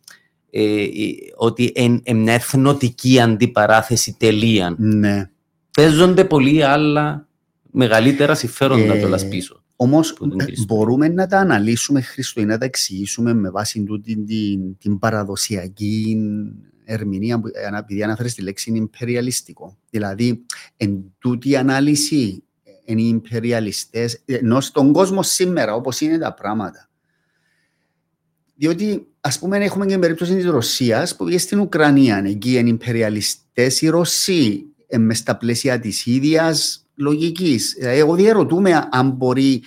ε, 0.51 0.83
ε, 0.83 0.89
ότι 1.37 1.73
είναι 1.75 2.01
μια 2.15 2.33
εθνοτική 2.33 3.21
αντιπαράθεση 3.21 4.17
τελεία. 4.19 4.75
ναι. 4.79 5.29
Παίζονται 5.77 6.25
πολλοί 6.25 6.63
άλλα 6.63 7.29
μεγαλύτερα 7.71 8.35
συμφέροντα 8.35 8.95
Ε, 8.95 8.99
κιόλας 8.99 9.29
πίσω. 9.29 9.63
Όμως 9.77 10.13
Που 10.13 10.29
τον 10.29 10.41
ε, 10.41 10.43
Χριστό. 10.43 10.75
μπορούμε 10.75 11.09
να 11.09 11.27
τα 11.27 11.39
αναλύσουμε, 11.39 12.01
Χριστό, 12.01 12.41
ή 12.41 12.45
να 12.45 12.59
τα 12.59 12.65
εξηγήσουμε 12.65 13.35
με 13.35 13.51
βάση 13.51 13.83
τούτη 13.83 14.25
την, 14.25 14.77
την 14.79 14.99
παραδοσιακή 14.99 16.17
ερμηνεία, 16.85 17.41
που, 17.41 17.47
ε, 17.47 17.79
επειδή 17.79 18.03
αναφέρεις 18.03 18.35
τη 18.35 18.43
λέξη 18.43 18.71
είναι 18.71 18.79
υπεριαλιστικό. 18.79 19.79
Δηλαδή, 19.91 20.45
εν 20.77 21.15
τούτη 21.19 21.49
η 21.49 21.57
ανάλυση 21.57 22.45
είναι 22.85 23.03
οι 23.03 23.09
υπεριαλιστές, 23.09 24.23
ενώ 24.25 24.61
στον 24.61 24.93
κόσμο 24.93 25.23
σήμερα, 25.23 25.75
όπως 25.75 26.01
είναι 26.01 26.19
τα 26.19 26.35
πράγματα. 26.35 26.89
Διότι, 28.57 29.07
ας 29.21 29.39
πούμε, 29.39 29.57
έχουμε 29.57 29.85
και 29.85 29.91
την 29.93 30.01
περίπτωση 30.01 30.35
της 30.35 30.45
Ρωσίας 30.45 31.17
που 31.17 31.25
πήγε 31.25 31.39
στην 31.39 31.61
Ουκρανία. 31.61 32.23
Εκεί 32.27 32.57
είναι 32.57 32.69
υπεριαλιστές 32.69 33.81
οι 33.81 33.89
Ρωσοί, 33.89 34.65
ε, 34.87 34.99
μες 34.99 35.19
στα 35.19 35.37
πλαίσια 35.37 35.81
της 35.81 36.07
ίδιας 36.07 36.84
λογικής. 36.95 37.77
Ε, 37.81 37.91
Εγώ 37.99 38.15
διαρωτούμε 38.15 38.89
αν 38.91 39.11
μπορεί 39.11 39.63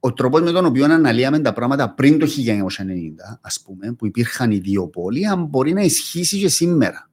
ο 0.00 0.12
τρόπος 0.12 0.40
με 0.42 0.50
τον 0.52 0.64
οποίο 0.64 0.84
αναλύαμε 0.84 1.38
τα 1.40 1.52
πράγματα 1.52 1.90
πριν 1.94 2.18
το 2.18 2.26
1990, 2.26 3.38
ας 3.40 3.60
πούμε, 3.64 3.92
που 3.92 4.06
υπήρχαν 4.06 4.50
οι 4.50 4.58
δύο 4.58 4.88
πόλοι, 4.88 5.26
αν 5.26 5.44
μπορεί 5.44 5.72
να 5.72 5.80
ισχύσει 5.82 6.38
και 6.38 6.48
σήμερα. 6.48 7.10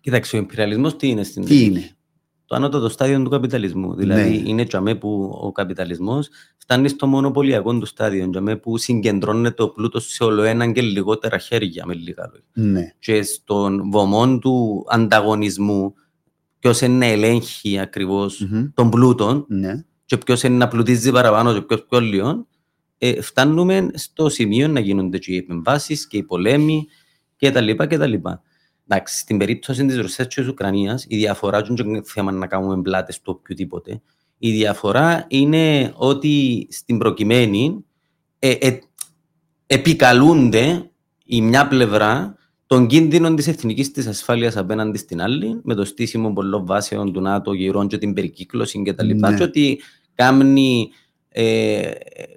Κοίταξε, 0.00 0.36
ο 0.36 0.38
υπεριαλισμός 0.38 0.96
τι 0.96 1.08
είναι 1.08 1.22
στην 1.22 1.44
Τι 1.44 1.64
είναι; 1.64 1.90
το 2.46 2.54
ανώτατο 2.54 2.88
στάδιο 2.88 3.22
του 3.22 3.30
καπιταλισμού. 3.30 3.94
Δηλαδή, 3.94 4.30
Ναι. 4.30 4.48
είναι 4.48 4.64
τζαμέ 4.64 4.94
που 4.94 5.38
ο 5.42 5.52
καπιταλισμός 5.52 6.28
φτάνει 6.58 6.88
στο 6.88 7.06
μονοπωλιακό 7.06 7.78
του 7.78 7.86
στάδιο, 7.86 8.30
τζαμέ 8.30 8.56
που 8.56 8.76
συγκεντρώνεται 8.78 9.62
ο 9.62 9.68
πλούτος 9.70 10.06
σε 10.06 10.24
όλο 10.24 10.42
έναν 10.42 10.72
και 10.72 10.82
λιγότερα 10.82 11.38
χέρια, 11.38 11.86
με 11.86 11.94
λίγα 11.94 12.30
λόγια. 12.32 12.72
Ναι. 12.72 12.92
Και 12.98 13.22
στον 13.22 13.90
βωμό 13.90 14.38
του 14.38 14.84
ανταγωνισμού, 14.88 15.94
ποιος 16.66 16.80
είναι 16.80 16.96
να 16.96 17.06
ελέγχει 17.12 17.78
ακριβώς 17.78 18.40
Μμμ. 18.40 18.66
τον 18.74 18.90
πλούτο 18.90 19.44
Ναι. 19.48 19.84
και 20.04 20.16
ποιος 20.16 20.42
είναι 20.42 20.56
να 20.56 20.68
πλουτίζει 20.68 21.12
παραπάνω 21.12 21.54
και 21.54 21.60
ποιος 21.60 21.84
πιο 21.88 22.00
λίγο, 22.00 22.46
ε, 22.98 23.20
φτάνουμε 23.20 23.90
στο 23.94 24.28
σημείο 24.28 24.68
να 24.68 24.80
γίνονται 24.80 25.18
και 25.18 25.32
οι 25.32 25.36
επεμβάσεις 25.36 26.06
και 26.06 26.16
οι 26.16 26.22
πολέμοι 26.22 26.86
κτλ. 27.38 27.70
κτλ. 27.76 28.12
Εντάξει, 28.88 29.18
στην 29.18 29.38
περίπτωση 29.38 29.86
της 29.86 29.96
Ρωσίας 29.96 30.28
και 30.28 30.40
της 30.40 30.50
Ουκρανίας, 30.50 31.04
η 31.08 31.16
διαφορά 31.16 31.62
δεν 31.62 31.86
είναι 31.86 32.00
θέμα 32.04 32.32
να 32.32 32.46
κάνουμε 32.46 32.82
πλάτες 32.82 33.20
του 33.20 33.34
οποιοδήποτε. 33.38 34.00
Η 34.38 34.50
διαφορά 34.52 35.24
είναι 35.28 35.92
ότι 35.94 36.66
στην 36.70 36.98
προκειμένη 36.98 37.84
ε, 38.38 38.50
ε, 38.50 38.78
επικαλούνται 39.66 40.90
η 41.24 41.40
μια 41.40 41.68
πλευρά 41.68 42.35
των 42.66 42.86
κίνδυνων 42.86 43.36
της 43.36 43.46
εθνικής 43.48 43.90
της 43.90 44.06
ασφάλειας 44.06 44.56
απέναντι 44.56 44.98
στην 44.98 45.22
άλλη, 45.22 45.60
με 45.62 45.74
το 45.74 45.84
στήσιμο 45.84 46.32
πολλών 46.32 46.66
βάσεων 46.66 47.12
του 47.12 47.20
ΝΑΤΟ, 47.20 47.52
γύρω 47.52 47.86
και 47.86 47.98
την 47.98 48.12
περικύκλωση 48.12 48.82
κτλ. 48.82 49.06
Ναι. 49.14 49.36
Και 49.36 49.42
ότι 49.42 49.80
κάνει, 50.14 50.90
ε, 51.28 51.90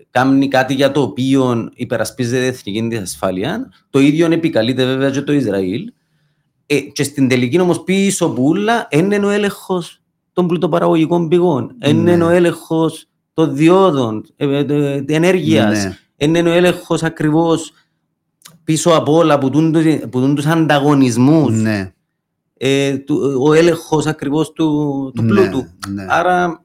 κάνει 0.09 0.47
κάτι 0.47 0.73
για 0.73 0.91
το 0.91 1.01
οποίο 1.01 1.69
υπερασπίζεται 1.73 2.43
η 2.43 2.47
εθνική 2.47 2.87
της 2.87 2.99
ασφάλεια. 2.99 3.71
Το 3.89 3.99
ίδιο 3.99 4.31
επικαλείται 4.31 4.85
βέβαια 4.85 5.09
και 5.09 5.21
το 5.21 5.33
Ισραήλ. 5.33 5.91
Ε, 6.65 6.79
και 6.79 7.03
στην 7.03 7.27
τελική 7.27 7.59
όμως 7.59 7.83
πίσω 7.83 8.29
που 8.29 8.43
ούλα 8.43 8.87
είναι 8.91 9.17
ο 9.25 9.29
έλεγχος 9.29 10.01
των 10.33 10.47
πλουτοπαραγωγικών 10.47 11.27
πηγών. 11.27 11.75
Είναι 11.85 12.15
Ναι. 12.15 12.23
ο 12.23 12.29
έλεγχος 12.29 13.05
των 13.33 13.55
διόδων, 13.55 14.25
ε, 14.35 14.45
ε, 14.57 15.03
ενέργειας. 15.07 15.83
Ναι. 15.83 15.97
Είναι 16.17 16.49
ο 16.49 16.51
έλεγχος 16.51 17.03
ακριβώς 17.03 17.71
πίσω 18.69 18.89
από 18.89 19.13
όλα 19.13 19.37
που 19.37 19.49
τούν 19.49 19.71
τους- 19.71 19.99
που 20.09 20.19
τούν 20.19 20.35
τους 20.35 20.45
ανταγωνισμούς, 20.45 21.61
Ναι. 21.61 21.91
ε, 22.57 22.97
του- 22.97 23.41
ο 23.47 23.53
έλεγχος 23.53 24.05
ακριβώς 24.05 24.51
του, 24.51 24.65
του 25.15 25.21
Ναι. 25.21 25.27
πλούτου. 25.27 25.65
Ναι. 25.87 26.05
Άρα, 26.09 26.63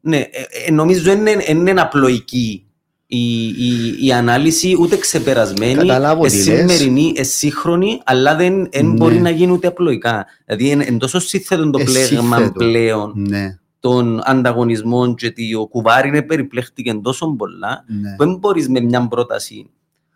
ναι, 0.00 0.16
ε, 0.16 0.26
ε, 0.66 0.70
νομίζω 0.70 1.12
είναι, 1.12 1.44
είναι 1.48 1.80
απλοϊκή 1.80 2.66
η, 3.06 3.46
η, 3.48 3.96
η 4.06 4.12
ανάλυση, 4.12 4.76
ούτε 4.80 4.96
ξεπερασμένη, 4.96 5.74
Καταλάβω 5.74 6.24
ε, 6.24 6.28
τι 6.28 6.34
λες. 6.36 6.44
σημερινή, 6.44 7.12
ε, 7.16 7.22
σύγχρονη, 7.22 8.00
αλλά 8.04 8.36
δεν 8.36 8.68
εν 8.70 8.86
Ναι. 8.86 8.92
μπορεί 8.96 9.20
να 9.20 9.30
γίνει 9.30 9.52
ούτε 9.52 9.66
απλοϊκά. 9.66 10.26
Δηλαδή, 10.46 10.68
είναι 10.70 10.84
εν 10.84 10.98
τόσο 10.98 11.18
σύνθετο 11.18 11.70
το 11.70 11.78
Ε, 11.80 11.84
πλέγμα 11.84 12.36
σύνθετο. 12.36 12.52
πλέον 12.58 13.12
Ναι. 13.16 13.58
των 13.80 14.20
ανταγωνισμών 14.24 15.14
και 15.14 15.26
ότι 15.26 15.54
ο 15.54 15.66
κουβάρι 15.66 16.08
είναι 16.08 16.22
περιπλέχτηκε 16.22 16.94
τόσο 16.94 17.26
πολλά, 17.38 17.84
Ναι. 18.00 18.14
δεν 18.18 18.36
μπορείς 18.36 18.68
με 18.68 18.80
μια 18.80 19.08
πρόταση 19.08 19.70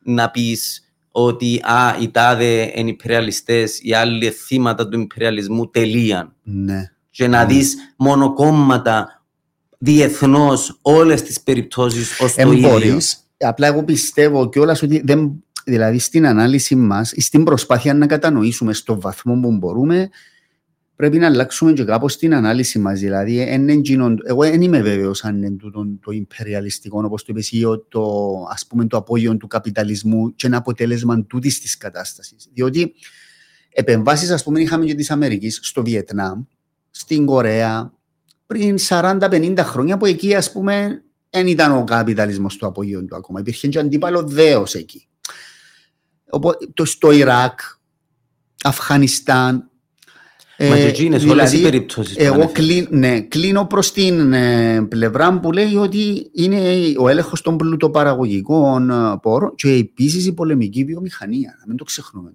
να 0.05 0.31
πεις 0.31 0.82
ότι 1.13 1.61
α, 1.63 1.97
οι 2.01 2.11
τάδε 2.11 2.73
είναι 2.75 2.91
υπερεαλιστές, 2.91 3.79
οι 3.83 3.95
άλλοι 3.95 4.15
είναι 4.17 4.31
θύματα 4.31 4.89
του 4.89 5.01
υπερεαλισμού 5.01 5.71
τελεία. 5.71 6.35
Ναι. 6.43 6.91
Και 7.11 7.29
να 7.29 7.45
Ναι. 7.45 7.53
δεις 7.55 7.77
μόνο 7.97 8.33
κόμματα 8.33 9.23
διεθνώς 9.79 10.79
όλες 10.83 11.23
τις 11.23 11.41
περιπτώσεις 11.41 12.21
ως 12.21 12.35
το 12.35 12.41
Εν 12.41 12.53
ίδιο. 12.53 12.69
μπορείς. 12.69 13.27
Απλά 13.39 13.67
εγώ 13.67 13.85
πιστεύω 13.85 14.49
κιόλας 14.49 14.83
ότι 14.83 15.01
δεν, 15.05 15.45
δηλαδή 15.65 15.99
στην 15.99 16.27
ανάλυση 16.27 16.75
μας, 16.75 17.13
στην 17.17 17.45
προσπάθεια 17.45 17.95
να 17.95 18.07
κατανοήσουμε 18.07 18.73
στο 18.73 19.01
βαθμό 19.01 19.41
που 19.41 19.53
μπορούμε, 19.57 20.11
πρέπει 20.97 21.19
να 21.19 21.27
αλλάξουμε 21.27 21.73
και 21.73 21.85
κάπως 21.85 22.17
την 22.17 22.35
ανάλυση 22.35 22.79
μας. 22.79 23.01
Δηλαδή, 23.01 23.41
εν 23.41 23.69
εκείνον- 23.69 24.21
εγώ 24.25 24.41
δεν 24.43 24.63
είμαι 24.63 24.83
βέβαιος 24.83 25.25
αν 25.25 25.37
είναι 25.37 25.51
τούτο 25.51 25.87
το 26.03 26.11
υπεριαλιστικό, 26.11 27.03
όπως 27.05 27.23
το 27.25 27.33
είπες, 27.33 27.51
ή 27.53 27.65
ο- 27.65 27.79
το, 27.89 28.03
ας 28.51 28.67
πούμε, 28.67 28.87
το 28.87 28.97
απόγειο 28.97 29.37
του 29.37 29.47
καπιταλισμού 29.47 30.35
και 30.35 30.47
ένα 30.47 30.57
αποτέλεσμα 30.57 31.25
τούτης 31.25 31.61
της 31.61 31.77
κατάστασης. 31.77 32.49
Διότι 32.53 32.95
επεμβάσεις, 33.71 34.31
ας 34.31 34.43
πούμε, 34.43 34.61
είχαμε 34.61 34.85
και 34.85 34.95
της 34.95 35.11
Αμερικής 35.11 35.59
στο 35.63 35.83
Βιετνάμ, 35.83 36.43
στην 36.91 37.27
Κορέα, 37.27 37.93
πριν 38.47 38.79
40-50 38.79 39.65
χρόνια, 39.65 39.97
που 39.97 40.07
εκεί, 40.07 40.35
ας 40.35 40.53
πούμε, 40.53 41.03
δεν 41.31 41.47
ήταν 41.47 41.73
ο 41.77 41.85
καπιταλισμός 41.85 42.57
του 42.57 42.67
απογείων 42.67 43.07
του 43.07 43.17
ακόμα. 43.17 43.41
Υπήρχε 43.41 43.69
και 43.69 43.79
αντίπαλο 43.79 44.23
δέος 44.23 44.75
εκεί. 44.75 45.07
το, 46.75 46.85
στο 46.85 47.11
Ιράκ, 47.13 47.61
Αφγανιστάν. 48.65 49.71
Μα 50.59 50.77
και 50.77 50.87
εκείνες 50.87 51.21
δηλαδή, 51.21 51.39
όλες 51.39 51.53
οι 51.53 51.57
δηλαδή, 51.57 51.73
περιπτώσεις. 51.73 52.17
Εγώ 52.17 52.51
κλείν, 52.53 52.87
ναι, 52.91 53.21
κλείνω 53.21 53.65
προς 53.65 53.93
την 53.93 54.33
ε, 54.33 54.83
πλευρά 54.89 55.39
που 55.41 55.53
λέει 55.53 55.75
ότι 55.75 56.31
είναι 56.33 56.61
ο 56.99 57.09
έλεγχος 57.09 57.41
των 57.43 57.57
πλουτοπαραγωγικών 57.57 58.91
ε, 58.91 59.19
πόρων 59.23 59.55
και 59.55 59.71
επίσης 59.73 60.27
η 60.27 60.33
πολεμική 60.33 60.85
βιομηχανία. 60.85 61.57
Να 61.59 61.65
μην 61.67 61.77
το 61.77 61.85
ξεχνούμε. 61.85 62.33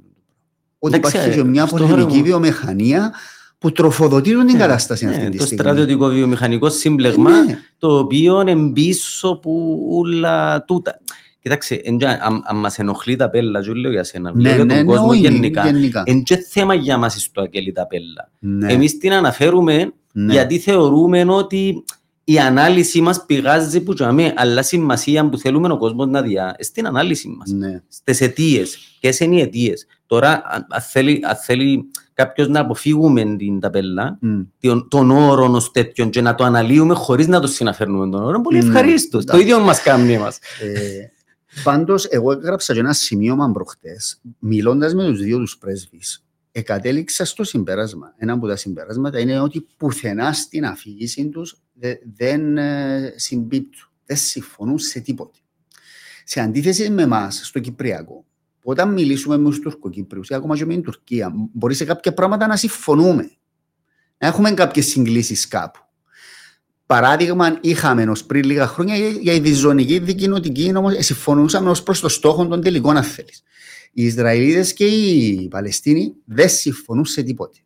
Ότι 0.80 0.96
υπάρχει 0.96 1.30
και 1.30 1.44
μια 1.44 1.66
πολεμική 1.66 2.22
βιομηχανία 2.22 3.14
που 3.58 3.72
τροφοδοτούν 3.72 4.46
την 4.46 4.56
ναι, 4.56 4.62
κατάσταση 4.62 5.06
ναι, 5.06 5.12
αυτή 5.12 5.30
τη 5.30 5.38
το 5.38 5.44
στιγμή. 5.44 5.64
Το 5.64 5.70
στρατιωτικό 5.70 6.08
βιομηχανικό 6.08 6.70
σύμπλεγμα 6.70 7.44
ναι. 7.44 7.60
το 7.78 7.98
οποίο 7.98 8.42
είναι 8.42 8.72
πίσω 8.72 9.40
που 9.42 9.80
όλα 9.92 10.64
τούτα. 10.64 11.00
Κοιτάξτε, 11.48 11.82
αν 12.44 12.58
μας 12.58 12.80
ενοχλεί 12.80 13.16
τα 13.16 13.30
πέλα, 13.30 13.62
και 13.62 13.72
λέω 13.72 13.92
για 13.92 14.04
σένα, 14.04 14.32
ναι, 14.36 14.50
για 14.50 14.58
τον 14.58 14.68
ναι, 14.68 14.84
κόσμο 14.84 15.12
ναι, 15.12 15.18
γενικά, 15.18 15.68
είναι 16.06 16.22
και 16.22 16.38
θέμα 16.38 16.74
για 16.74 16.98
μας 16.98 17.22
στο 17.22 17.42
ακέλη 17.42 17.72
τα 17.72 17.88
πέλα. 17.88 18.32
Ναι. 18.40 18.74
Εμείς 18.74 18.98
την 18.98 19.14
αναφέρουμε 19.14 19.94
ναι. 20.14 20.34
γιατί 20.34 20.60
θεωρούμε 20.60 21.26
ότι 21.28 21.84
η 22.24 22.40
ανάλυση 22.40 23.02
μας 23.02 23.26
πηγάζει 23.26 23.82
που 23.82 23.94
τζαμί, 23.94 24.32
αλλά 24.36 24.62
σημασία 24.62 25.30
που 25.30 25.38
θέλουμε 25.38 25.72
ο 25.72 25.78
κόσμος 25.78 26.08
να 26.08 26.22
διά, 26.22 26.56
στην 26.60 26.88
ανάλυση 26.88 27.28
μας, 27.28 27.52
ναι. 27.52 27.82
στις 27.88 28.22
αιτίες. 28.22 28.78
Ποιες 29.00 29.20
είναι 29.20 29.36
οι 29.36 29.42
αιτίες. 29.42 29.86
Τώρα, 30.06 30.42
αν 30.70 30.82
θέλει, 30.82 31.20
αν 31.24 31.36
θέλει 31.36 31.92
κάποιος 32.14 32.48
να 32.48 32.60
αποφύγουμε 32.60 33.36
την 33.38 33.60
ταπέλα, 33.60 34.20
mm. 34.24 34.46
τον, 34.60 34.88
τον 34.90 35.12
όρο 35.12 35.52
ως 35.52 35.72
τέτοιον 35.72 36.10
και 36.10 36.22
να 36.22 36.36
το 36.36 36.44
αναλύουμε 36.44 36.94
χωρίς 36.94 37.28
να 37.28 37.40
το 37.40 37.48
συναφέρνουμε 37.48 38.10
τον 38.10 38.24
όρο, 38.24 38.42
πολύ 38.42 38.58
ευχαρίστως. 38.58 39.26
Το 39.26 39.38
ίδιο 39.38 39.60
μας 39.60 39.82
κάνει 39.82 40.14
εμάς. 40.14 40.40
Ε, 41.58 41.62
Πάντως, 41.64 42.06
εγώ 42.06 42.32
έγραψα 42.32 42.74
και 42.74 42.80
ένα 42.80 42.94
σημείωμα 42.94 43.52
προχτές, 43.52 44.22
μιλώντας 44.40 44.94
με 44.94 45.06
τους 45.06 45.22
δύο 45.22 45.38
τους 45.38 45.58
πρέσβεις. 45.58 46.26
Εκατέληξα 46.52 47.26
στο 47.26 47.44
συμπέρασμα. 47.44 48.14
Ένα 48.18 48.34
από 48.34 48.48
τα 48.48 48.56
συμπεράσματα 48.56 49.20
είναι 49.20 49.40
ότι 49.40 49.68
πουθενά 49.78 50.34
στην 50.34 50.66
αφήγηση 50.66 51.30
τους 51.30 51.62
δεν 52.16 52.58
ε, 52.58 53.14
συμπίπτουν, 53.16 53.90
δεν 54.06 54.18
συμφωνούν 54.18 54.78
σε 54.80 55.00
τίποτε. 55.00 55.40
Σε 56.24 56.40
αντίθεση 56.40 56.90
με 56.90 57.02
εμάς 57.02 57.42
στο 57.44 57.60
Κυπριακό, 57.60 58.26
όταν 58.64 58.94
μιλήσουμε 58.94 59.38
με 59.38 59.50
τους 59.50 59.60
Τουρκοκύπριους 59.60 60.30
ή 60.30 60.34
ακόμα 60.34 60.58
και 60.58 60.66
με 60.66 60.74
την 60.74 60.84
Τουρκία, 60.84 61.32
μπορεί 61.54 61.74
σε 61.74 61.86
κάποια 61.86 62.14
πράγματα 62.14 62.48
να 62.48 62.56
συμφωνούμε. 62.56 63.32
Να 64.18 64.28
έχουμε 64.28 64.52
κάποιες 64.52 64.86
συγκλήσεις 64.86 65.48
κάπου. 65.48 65.80
Παράδειγμα, 66.88 67.58
είχαμε 67.62 68.04
ω 68.04 68.16
πριν 68.28 68.44
λίγα 68.44 68.68
χρόνια 68.68 68.96
για 68.98 69.34
η 69.34 69.40
διζωνική 69.40 70.00
δικοινοτική 70.00 70.74
όμω 70.76 70.90
συμφωνούσαμε 70.90 71.70
ως 71.70 71.84
προς 71.84 72.00
το 72.00 72.10
στόχο 72.10 72.48
των 72.48 72.62
τελικών, 72.62 72.98
αν 72.98 73.04
θέλεις. 73.04 73.44
Οι 73.94 74.04
Ισραηλίδες 74.04 74.74
και 74.74 74.86
οι 74.86 75.48
Παλαιστίνοι 75.48 76.14
δεν 76.26 76.50
συμφωνούν 76.50 77.06
σε 77.06 77.24
τίποτε. 77.24 77.58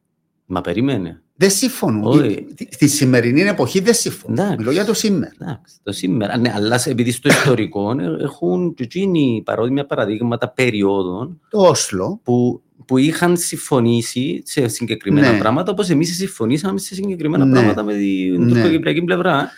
Μα 0.45 0.61
περιμένε. 0.61 1.21
Δεν 1.35 1.49
συμφωνούν. 1.49 2.35
Στη 2.69 2.87
σημερινή 2.87 3.41
εποχή 3.41 3.79
δεν 3.79 3.93
συμφωνούν. 3.93 4.37
Εντάξει. 4.37 4.57
Μιλώ 4.57 4.71
για 4.71 4.85
το 4.85 4.93
σήμερα. 4.93 5.31
Εντάξει, 5.41 5.75
το 5.83 5.91
σήμερα. 5.91 6.37
Ναι, 6.37 6.51
αλλά 6.55 6.81
επειδή 6.85 7.11
στο 7.11 7.29
ιστορικό 7.29 7.95
έχουν 8.21 8.73
και 8.73 8.83
εκείνοι 8.83 9.41
παρόμοια 9.45 9.85
παραδείγματα 9.85 10.49
περιόδων. 10.49 11.39
Το 11.49 11.59
Όσλο. 11.59 12.19
Που 12.23 12.61
που 12.85 12.97
είχαν 12.97 13.37
συμφωνήσει 13.37 14.41
σε 14.45 14.67
συγκεκριμένα 14.67 15.31
ναι. 15.31 15.37
πράγματα, 15.37 15.71
όπως 15.71 15.89
εμείς 15.89 16.15
συμφωνήσαμε 16.15 16.79
σε 16.79 16.93
συγκεκριμένα 16.93 17.45
ναι. 17.45 17.51
πράγματα 17.51 17.83
με 17.83 17.93
την 17.93 18.43
ναι. 18.43 18.53
τουρκοκυπριακή 18.53 19.01
πλευρά. 19.01 19.51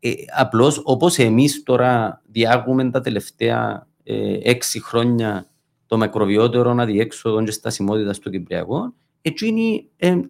Ε, 0.00 0.10
Απλώς 0.38 0.80
όπως 0.84 1.18
εμείς 1.18 1.62
τώρα 1.62 2.22
διάγουμε 2.26 2.90
τα 2.90 3.00
τελευταία 3.00 3.86
ε, 4.04 4.38
έξι 4.42 4.82
χρόνια 4.82 5.46
το 5.86 5.96
μακροβιότερο 5.96 6.76
αδιέξοδο 6.78 7.44
και 7.44 7.50
στασιμότητα 7.50 8.12
στο 8.12 8.30
Κυπριακό, 8.30 8.94
έτσι 9.22 9.46
είναι 9.46 9.84
ε, 9.96 10.20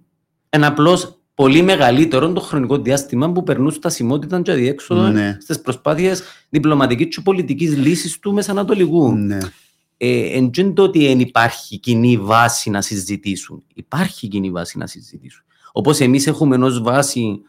ένα 0.49 0.67
απλώς 0.67 1.23
πολύ 1.35 1.63
μεγαλύτερο 1.63 2.33
το 2.33 2.41
χρονικό 2.41 2.79
διάστημα 2.79 3.33
που 3.33 3.43
περνούν 3.43 3.71
στασιμότητα 3.71 4.43
και 4.43 4.51
αδιέξοδο 4.51 5.09
ναι. 5.09 5.37
στις 5.41 5.61
προσπάθειες 5.61 6.23
διπλωματικής 6.49 7.17
και 7.17 7.21
πολιτικής 7.21 7.77
λύσης 7.77 8.19
του 8.19 8.33
Μεσανατολικού. 8.33 9.13
Ναι 10.03 10.09
ε, 10.09 10.37
εν 10.37 10.75
το 10.75 10.83
ότι 10.83 11.07
δεν 11.07 11.21
υπάρχει 11.21 11.79
κοινή 11.79 12.17
βάση 12.17 12.71
να 12.71 12.81
συζητήσουν. 12.81 13.63
Υπάρχει 13.75 14.29
κοινή 14.29 14.51
βάση 14.51 14.79
να 14.79 14.87
συζητήσουν. 14.87 15.45
Όπως 15.73 16.01
εμείς 16.01 16.27
έχουμε 16.27 16.55
ενός 16.55 16.83
βάση 16.83 17.41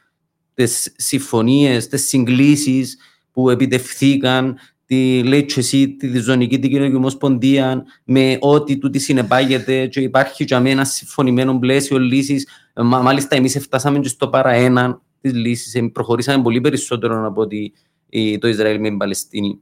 τις 0.54 0.94
συμφωνίες, 0.98 1.88
τις 1.88 2.08
συγκλήσεις 2.08 2.98
που 3.32 3.50
επιτευθήκαν 3.50 4.58
τη 4.86 5.24
λέει 5.24 5.46
και 5.46 5.60
εσύ, 5.60 5.89
τη 5.89 6.08
διζωνική 6.08 6.60
την 6.60 6.70
κοινωνική 6.70 6.96
ομοσπονδία 6.96 7.86
με 8.04 8.38
ό,τι 8.39 8.78
τούτη 8.78 9.00
συνεπάγεται 9.00 9.88
και 9.88 10.00
υπάρχει 10.00 10.44
για 10.44 10.62
ένα 10.66 10.86
συμφωνημένο 10.86 11.60
πλαίσιο 11.60 12.00
λύσης. 12.00 12.48
Μάλιστα, 12.76 13.36
εμείς 13.36 13.58
φτάσαμε 13.62 14.00
και 14.00 14.08
στο 14.08 14.28
παρά 14.28 14.52
ένα 14.52 15.02
της 15.22 15.34
λύσης. 15.34 15.92
Προχωρήσαμε 15.92 16.44
πολύ 16.44 16.62
περισσότερο 16.62 17.28
από 17.28 17.42
ότι 17.42 17.74
το 18.39 18.48
Ισραήλ 18.48 18.80
με 18.80 18.88
την 18.88 18.98
Παλαιστίνη. 18.98 19.60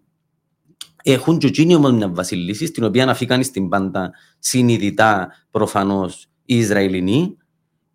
Έχουν 1.04 1.38
και 1.38 1.48
εκείνοι 1.48 1.76
όμως 1.76 1.92
μια 1.92 2.10
βασιλίση, 2.10 2.66
στην 2.66 2.84
οποία 2.84 3.10
αφήκαν 3.10 3.44
στην 3.44 3.70
πάντα 3.70 4.12
συνειδητά 4.40 5.34
προφανώς 5.52 6.28
οι 6.46 6.58
Ισραηλινοί 6.58 7.38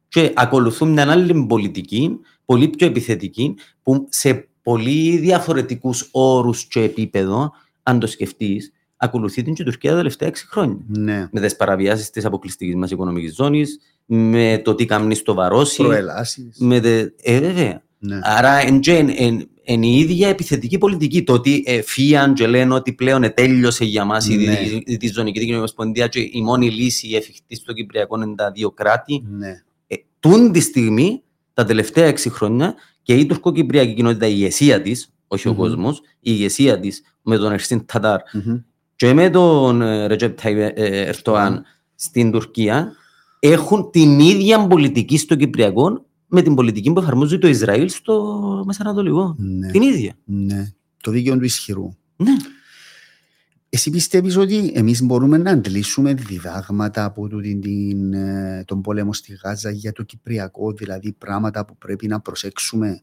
και 0.08 0.32
ακολουθούν 0.34 0.92
μια 0.92 1.10
άλλη 1.10 1.46
πολιτική, 1.48 2.18
πολύ 2.44 2.68
πιο 2.68 2.86
επιθετική, 2.86 3.54
που 3.82 4.06
σε 4.08 4.48
πολύ 4.62 5.16
διαφορετικούς 5.16 6.08
όρους 6.10 6.64
και 6.64 6.80
επίπεδο, 6.80 7.52
αν 7.82 7.98
το 7.98 8.06
σκεφτείς, 8.06 8.72
ακολουθεί 8.96 9.42
την 9.42 9.54
Τουρκία 9.54 9.90
τα 9.90 9.96
τελευταία 9.96 10.28
έξι 10.28 10.46
χρόνια. 10.46 10.78
Ναι. 10.86 11.28
Με 11.32 11.40
τις 11.40 11.56
παραβιάσεις 11.56 12.10
της 12.10 12.24
αποκλειστικής 12.24 12.74
μας 12.74 12.90
οικονομικής 12.90 13.34
ζώνης, 13.34 13.78
με 14.06 14.60
το 14.64 14.74
τι 14.74 14.84
κάνεις 14.84 15.18
στο 15.18 15.34
Βαρόσι. 15.34 15.82
Προελάσεις. 15.82 16.60
Ε, 17.22 17.40
βέβαια. 17.40 17.82
Ναι. 17.98 18.18
Άρα, 18.22 18.52
εν, 18.52 18.80
εν, 18.86 19.08
εν, 19.16 19.48
είναι 19.66 19.87
η 19.87 19.98
ίδια 19.98 20.29
επιθετική 20.29 20.79
πολιτική. 20.79 21.22
Το 21.22 21.33
ότι 21.33 21.62
ε, 21.66 21.83
φύγαν 21.83 22.35
και 22.35 22.46
λένε 22.46 22.74
ότι 22.74 22.92
πλέον 22.92 23.35
τέλειωσε 23.35 23.85
για 23.85 24.05
μας 24.05 24.29
ναι. 24.29 24.35
η, 24.35 24.83
η, 24.87 24.98
η, 25.00 25.09
ζωνική 25.09 25.38
δικαιοσύνη 25.38 25.57
ομοσπονδία 25.57 26.07
και 26.07 26.20
η 26.20 26.42
μόνη 26.42 26.70
λύση 26.70 27.09
εφικτή 27.14 27.57
στο 27.57 27.72
Κυπριακό 27.72 28.22
είναι 28.22 28.35
τα 28.35 28.50
δύο 28.50 28.70
κράτη. 28.70 29.22
Ναι. 29.29 29.62
Ε, 29.87 29.94
τούν 30.20 30.52
τη 30.52 30.61
στιγμή, 30.61 31.22
τα 31.55 31.64
τελευταία 31.64 32.07
έξι 32.07 32.31
χρόνια, 32.31 32.74
και 33.02 33.14
η 33.14 33.26
τουρκοκυπριακή 33.26 33.94
κοινότητα, 33.94 34.26
η 34.26 34.33
ηγεσία 34.35 34.83
της, 34.83 35.12
όχι 35.26 35.48
mm-hmm. 35.48 35.52
ο 35.52 35.55
κόσμος, 35.55 35.98
η 35.98 36.02
ηγεσία 36.20 36.81
της 36.81 37.02
με 37.22 37.37
τον 37.37 37.52
Ερσίν 37.52 37.87
Τατάρ 37.87 38.20
mm-hmm. 38.20 38.62
και 38.96 39.12
με 39.12 39.31
τον 39.31 39.83
Ρετζέπ 40.07 40.38
Ερτοάν 40.74 41.64
στην 41.94 42.31
Τουρκία, 42.31 42.92
έχουν 43.38 43.90
την 43.90 44.18
ίδια 44.18 44.66
πολιτική 44.66 45.18
στο 45.18 45.35
Κυπριακό 45.35 46.05
με 46.26 46.42
την 46.42 46.54
πολιτική 46.54 46.92
που 46.92 47.00
εφαρμόζει 47.00 47.38
το 47.38 47.48
Ισραήλ 47.48 47.88
στο 47.88 48.62
Μεσανατολικό. 48.66 49.34
Ναι. 49.38 49.70
Την 49.70 49.82
ίδια. 49.82 50.14
Ναι. 50.24 50.72
Το 51.02 51.10
δίκαιο 51.10 51.38
του 51.38 51.44
ισχυρού. 51.44 51.88
Ναι. 52.16 52.32
Εσύ 53.68 53.90
πιστεύεις 53.90 54.36
ότι 54.36 54.72
εμείς 54.74 55.02
μπορούμε 55.02 55.38
να 55.38 55.50
αντλήσουμε 55.50 56.14
διδάγματα 56.14 57.04
από 57.04 57.28
την, 57.28 57.60
την, 57.60 58.12
ε, 58.12 58.64
τον 58.66 58.80
πόλεμο 58.80 59.12
στη 59.12 59.38
Γάζα 59.42 59.70
για 59.70 59.92
το 59.92 60.02
Κυπριακό, 60.02 60.72
δηλαδή 60.72 61.12
πράγματα 61.12 61.64
που 61.64 61.76
πρέπει 61.76 62.06
να 62.06 62.20
προσέξουμε; 62.20 63.00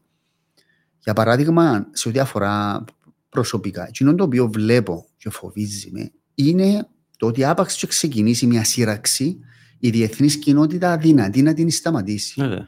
Για 0.98 1.12
παράδειγμα, 1.12 1.88
σε 1.92 2.08
ό,τι 2.08 2.18
αφορά 2.18 2.84
προσωπικά, 3.28 3.86
εκείνο 3.86 4.14
το 4.14 4.24
οποίο 4.24 4.48
βλέπω 4.48 5.06
και 5.16 5.30
φοβίζει 5.30 5.90
με 5.92 6.12
είναι 6.34 6.88
το 7.16 7.26
ότι 7.26 7.44
άπαξ 7.44 7.76
και 7.76 7.86
ξεκινήσει 7.86 8.46
μια 8.46 8.64
σύραξη, 8.64 9.38
η 9.78 9.90
διεθνής 9.90 10.36
κοινότητα 10.36 10.92
αδυνατή 10.92 11.42
να 11.42 11.54
την 11.54 11.70
σταματήσει. 11.70 12.40
Ναι, 12.40 12.66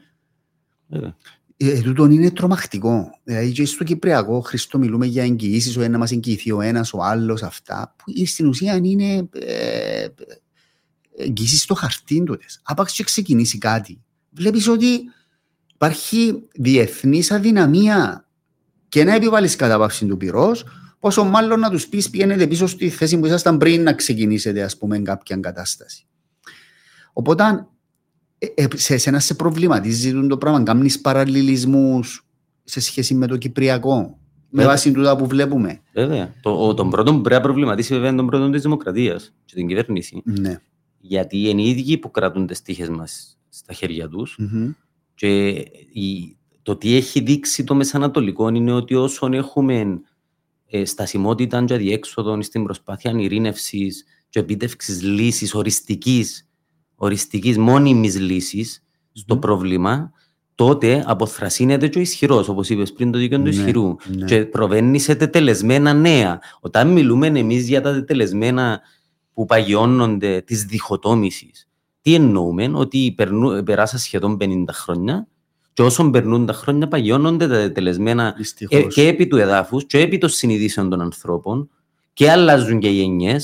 ε, 0.89 1.09
ε, 1.57 1.81
τούτον 1.81 2.11
είναι 2.11 2.31
τρομακτικό. 2.31 3.19
Δηλαδή 3.23 3.51
και 3.51 3.65
στο 3.65 3.83
Κυπριακό, 3.83 4.39
Χριστό, 4.39 4.77
μιλούμε 4.77 5.05
για 5.05 5.23
εγγυήσεις, 5.23 5.77
ο 5.77 5.81
ένας 5.81 5.99
μας 5.99 6.11
εγγυηθεί 6.11 6.51
ο 6.51 6.61
ένας, 6.61 6.93
ο 6.93 7.03
άλλος, 7.03 7.43
αυτά, 7.43 7.95
που 7.97 8.25
στην 8.25 8.47
ουσία 8.47 8.79
είναι 8.83 9.29
ε, 9.31 10.07
εγγυήσεις 11.17 11.61
στο 11.61 11.73
χαρτί 11.73 12.23
τότε. 12.23 12.45
Άπαξ 12.63 12.93
και 12.93 13.03
ξεκινήσει 13.03 13.57
κάτι. 13.57 14.01
Βλέπεις 14.31 14.67
ότι 14.67 14.99
υπάρχει 15.73 16.43
διεθνής 16.53 17.31
αδυναμία 17.31 18.27
και 18.89 19.03
να 19.03 19.15
επιβάλλεις 19.15 19.55
κατάπαυση 19.55 20.05
του 20.05 20.17
πυρός, 20.17 20.65
πόσο 20.99 21.23
μάλλον 21.23 21.59
να 21.59 21.69
τους 21.69 21.87
πεις 21.87 22.09
πιένετε 22.09 22.47
πίσω 22.47 22.67
στη 22.67 22.89
θέση 22.89 23.19
που 23.19 23.25
ήσασταν 23.25 23.57
πριν 23.57 23.83
να 23.83 23.93
ξεκινήσετε, 23.93 24.63
ας 24.63 24.77
πούμε, 24.77 24.99
κάποια 24.99 25.37
κατάσταση. 25.37 26.05
Οπότε 27.13 27.67
ε, 28.39 28.47
ε, 28.55 28.67
σε 28.75 28.93
εσένα 28.93 29.19
σε 29.19 29.33
προβληματίζει 29.33 30.27
το 30.27 30.37
πράγμα, 30.37 30.63
κάνεις 30.63 31.01
παραλληλισμούς 31.01 32.25
σε 32.63 32.79
σχέση 32.79 33.13
με 33.13 33.27
το 33.27 33.37
Κυπριακό, 33.37 34.19
με 34.49 34.65
βάση 34.65 34.91
τούτα 34.91 35.15
που 35.15 35.27
βλέπουμε. 35.27 35.81
Βέβαια. 35.93 36.33
Το, 36.41 36.73
τον 36.73 36.89
πρώτο 36.89 37.13
που 37.13 37.21
πρέπει 37.21 37.35
να 37.35 37.41
προβληματίσει 37.41 37.93
βέβαια 37.93 38.07
είναι 38.07 38.17
τον 38.17 38.27
πρώτο 38.27 38.49
της 38.49 38.61
Δημοκρατίας 38.61 39.33
και 39.45 39.53
την 39.55 39.67
κυβέρνηση. 39.67 40.21
Ναι. 40.25 40.61
Γιατί 40.99 41.49
είναι 41.49 41.61
οι 41.61 41.69
ίδιοι 41.69 41.97
που 41.97 42.11
κρατούν 42.11 42.47
τις 42.47 42.61
τύχες 42.61 42.89
μας 42.89 43.37
στα 43.49 43.73
χέρια 43.73 44.07
τους 44.07 44.39
mm-hmm. 44.41 44.75
και 45.15 45.47
η, 45.91 46.37
το 46.61 46.75
τι 46.75 46.95
έχει 46.95 47.19
δείξει 47.19 47.63
το 47.63 47.75
Μεσανατολικό 47.75 48.49
είναι 48.49 48.71
ότι 48.71 48.95
όσον 48.95 49.33
έχουμε 49.33 50.01
ε, 50.69 50.85
στασιμότητα 50.85 51.63
και 51.63 51.73
αδιέξοδο 51.73 52.41
στην 52.41 52.63
προσπάθεια 52.63 53.11
ειρήνευσης 53.11 54.05
και 54.29 54.39
επίτευξης 54.39 55.01
λύσης 55.01 55.53
οριστικής, 55.53 56.46
οριστικής 56.97 57.57
μόνιμης 57.57 58.19
λύσης 58.19 58.83
στο 59.11 59.35
mm. 59.35 59.41
πρόβλημα, 59.41 60.11
τότε 60.55 61.03
αποθρασύνεται 61.07 61.87
και 61.87 61.97
ο 61.97 62.01
ισχυρός, 62.01 62.47
όπως 62.49 62.69
είπες 62.69 62.93
πριν, 62.93 63.11
το 63.11 63.17
δίκαιο 63.17 63.37
του 63.37 63.43
ναι, 63.43 63.49
ισχυρού. 63.49 63.95
Ναι. 64.17 64.25
Και 64.25 64.45
προβαίνει 64.45 64.99
σε 64.99 65.15
τετελεσμένα 65.15 65.93
νέα. 65.93 66.39
Όταν 66.59 66.91
μιλούμε 66.91 67.27
εμείς 67.27 67.67
για 67.67 67.81
τα 67.81 67.93
τετελεσμένα 67.93 68.81
που 69.33 69.45
παγιώνονται 69.45 70.41
της 70.41 70.63
διχοτόμησης, 70.63 71.67
τι 72.01 72.13
εννοούμε, 72.13 72.71
ότι 72.73 73.13
περνού, 73.17 73.63
περάσα 73.63 73.97
σχεδόν 73.97 74.37
50 74.41 74.63
χρόνια 74.71 75.27
και 75.73 75.83
όσο 75.83 76.09
περνούν 76.09 76.45
τα 76.45 76.53
χρόνια 76.53 76.87
παγιώνονται 76.87 77.47
τα 77.47 77.53
τετελεσμένα 77.53 78.35
ε, 78.69 78.81
και 78.81 79.07
επί 79.07 79.27
του 79.27 79.37
εδάφους 79.37 79.85
και 79.85 79.99
επί 79.99 80.17
των 80.17 80.29
συνειδήσεων 80.29 80.89
των 80.89 81.01
ανθρώπων 81.01 81.69
και 82.13 82.31
αλλάζουν 82.31 82.79
και 82.79 82.89
γενιέ. 82.89 83.37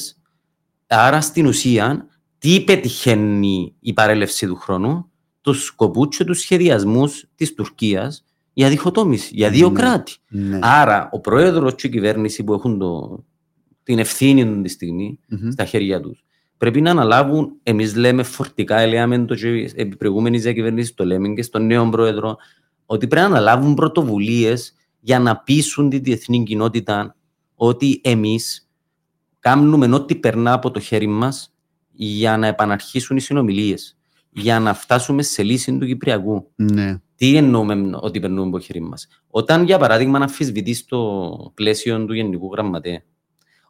Άρα 0.88 1.22
στην 1.22 1.46
ουσία, 1.46 2.08
τι 2.44 2.62
πετυχαίνει 2.62 3.76
η 3.80 3.94
παρέλευση 3.94 4.48
του 4.48 4.56
χρόνου, 4.56 5.10
τους 5.42 5.64
σκοπούς 5.64 6.18
και 6.18 6.24
τους 6.24 6.40
σχεδιασμούς 6.40 7.26
της 7.36 7.54
Τουρκίας 7.54 8.26
για 8.54 8.70
διχοτόμηση, 8.70 9.32
για 9.36 9.50
δύο 9.50 9.70
ναι, 9.70 9.80
κράτη. 9.80 10.16
Ναι. 10.28 10.60
Άρα, 10.62 11.10
ο 11.12 11.20
πρόεδρος 11.20 11.76
και 11.76 11.88
η 11.88 11.90
κυβέρνηση 11.90 12.44
που 12.44 12.54
έχουν 12.54 12.80
το, 12.80 13.24
την 13.84 14.00
ευθύνη 14.00 14.62
τη 14.62 14.70
στιγμή 14.70 15.20
mm-hmm. 15.32 15.52
στα 15.52 15.66
χέρια 15.66 16.02
τους, 16.02 16.24
πρέπει 16.58 16.82
να 16.82 16.92
αναλάβουν, 16.92 17.60
εμείς 17.64 17.96
λέμε 17.96 18.24
φορτικά, 18.24 18.88
λέμε 18.88 19.26
το 19.26 19.36
και 19.36 19.72
επί 19.76 19.96
προηγούμενης 19.96 20.42
διακυβέρνησης, 20.42 20.94
το 20.94 21.06
λέμε 21.06 21.30
και 21.30 21.42
στον 21.42 21.66
νέο 21.66 21.90
πρόεδρο, 21.90 22.38
ότι 22.86 23.08
πρέπει 23.08 23.30
να 23.30 23.36
αναλάβουν 23.36 23.74
πρωτοβουλίες 23.74 24.74
για 25.00 25.20
να 25.20 25.38
πείσουν 25.38 25.90
τη 25.90 26.00
διεθνή 26.00 26.44
κοινότητα 26.44 27.16
ότι 27.56 28.02
εμείς 28.04 28.70
κάνουμε 29.40 29.96
ό,τι 29.96 30.16
περνά 30.16 30.54
από 30.54 30.72
το 30.72 30.80
χέρι 30.80 31.08
μας 31.08 31.53
για 31.94 32.38
να 32.38 32.48
επαναρχίσουν 32.48 33.18
οι 33.18 33.22
συνομιλίες 33.22 33.98
για 34.34 34.60
να 34.60 34.74
φτάσουμε 34.74 35.24
σε 35.24 35.44
λύση 35.44 35.78
του 35.78 35.86
Κυπριακού. 35.86 36.52
Ναι. 36.56 36.98
Τι 37.16 37.36
εννοούμε 37.36 37.98
ότι 38.02 38.20
περνούμε 38.20 38.48
από 38.48 38.60
χέρι 38.60 38.82
μας; 38.82 39.08
Όταν, 39.28 39.64
για 39.64 39.78
παράδειγμα, 39.78 40.18
να 40.18 40.26
αμφισβητεί 40.26 40.86
το 40.86 41.02
πλαίσιο 41.54 42.06
του 42.06 42.14
Γενικού 42.14 42.52
Γραμματέα, 42.54 43.04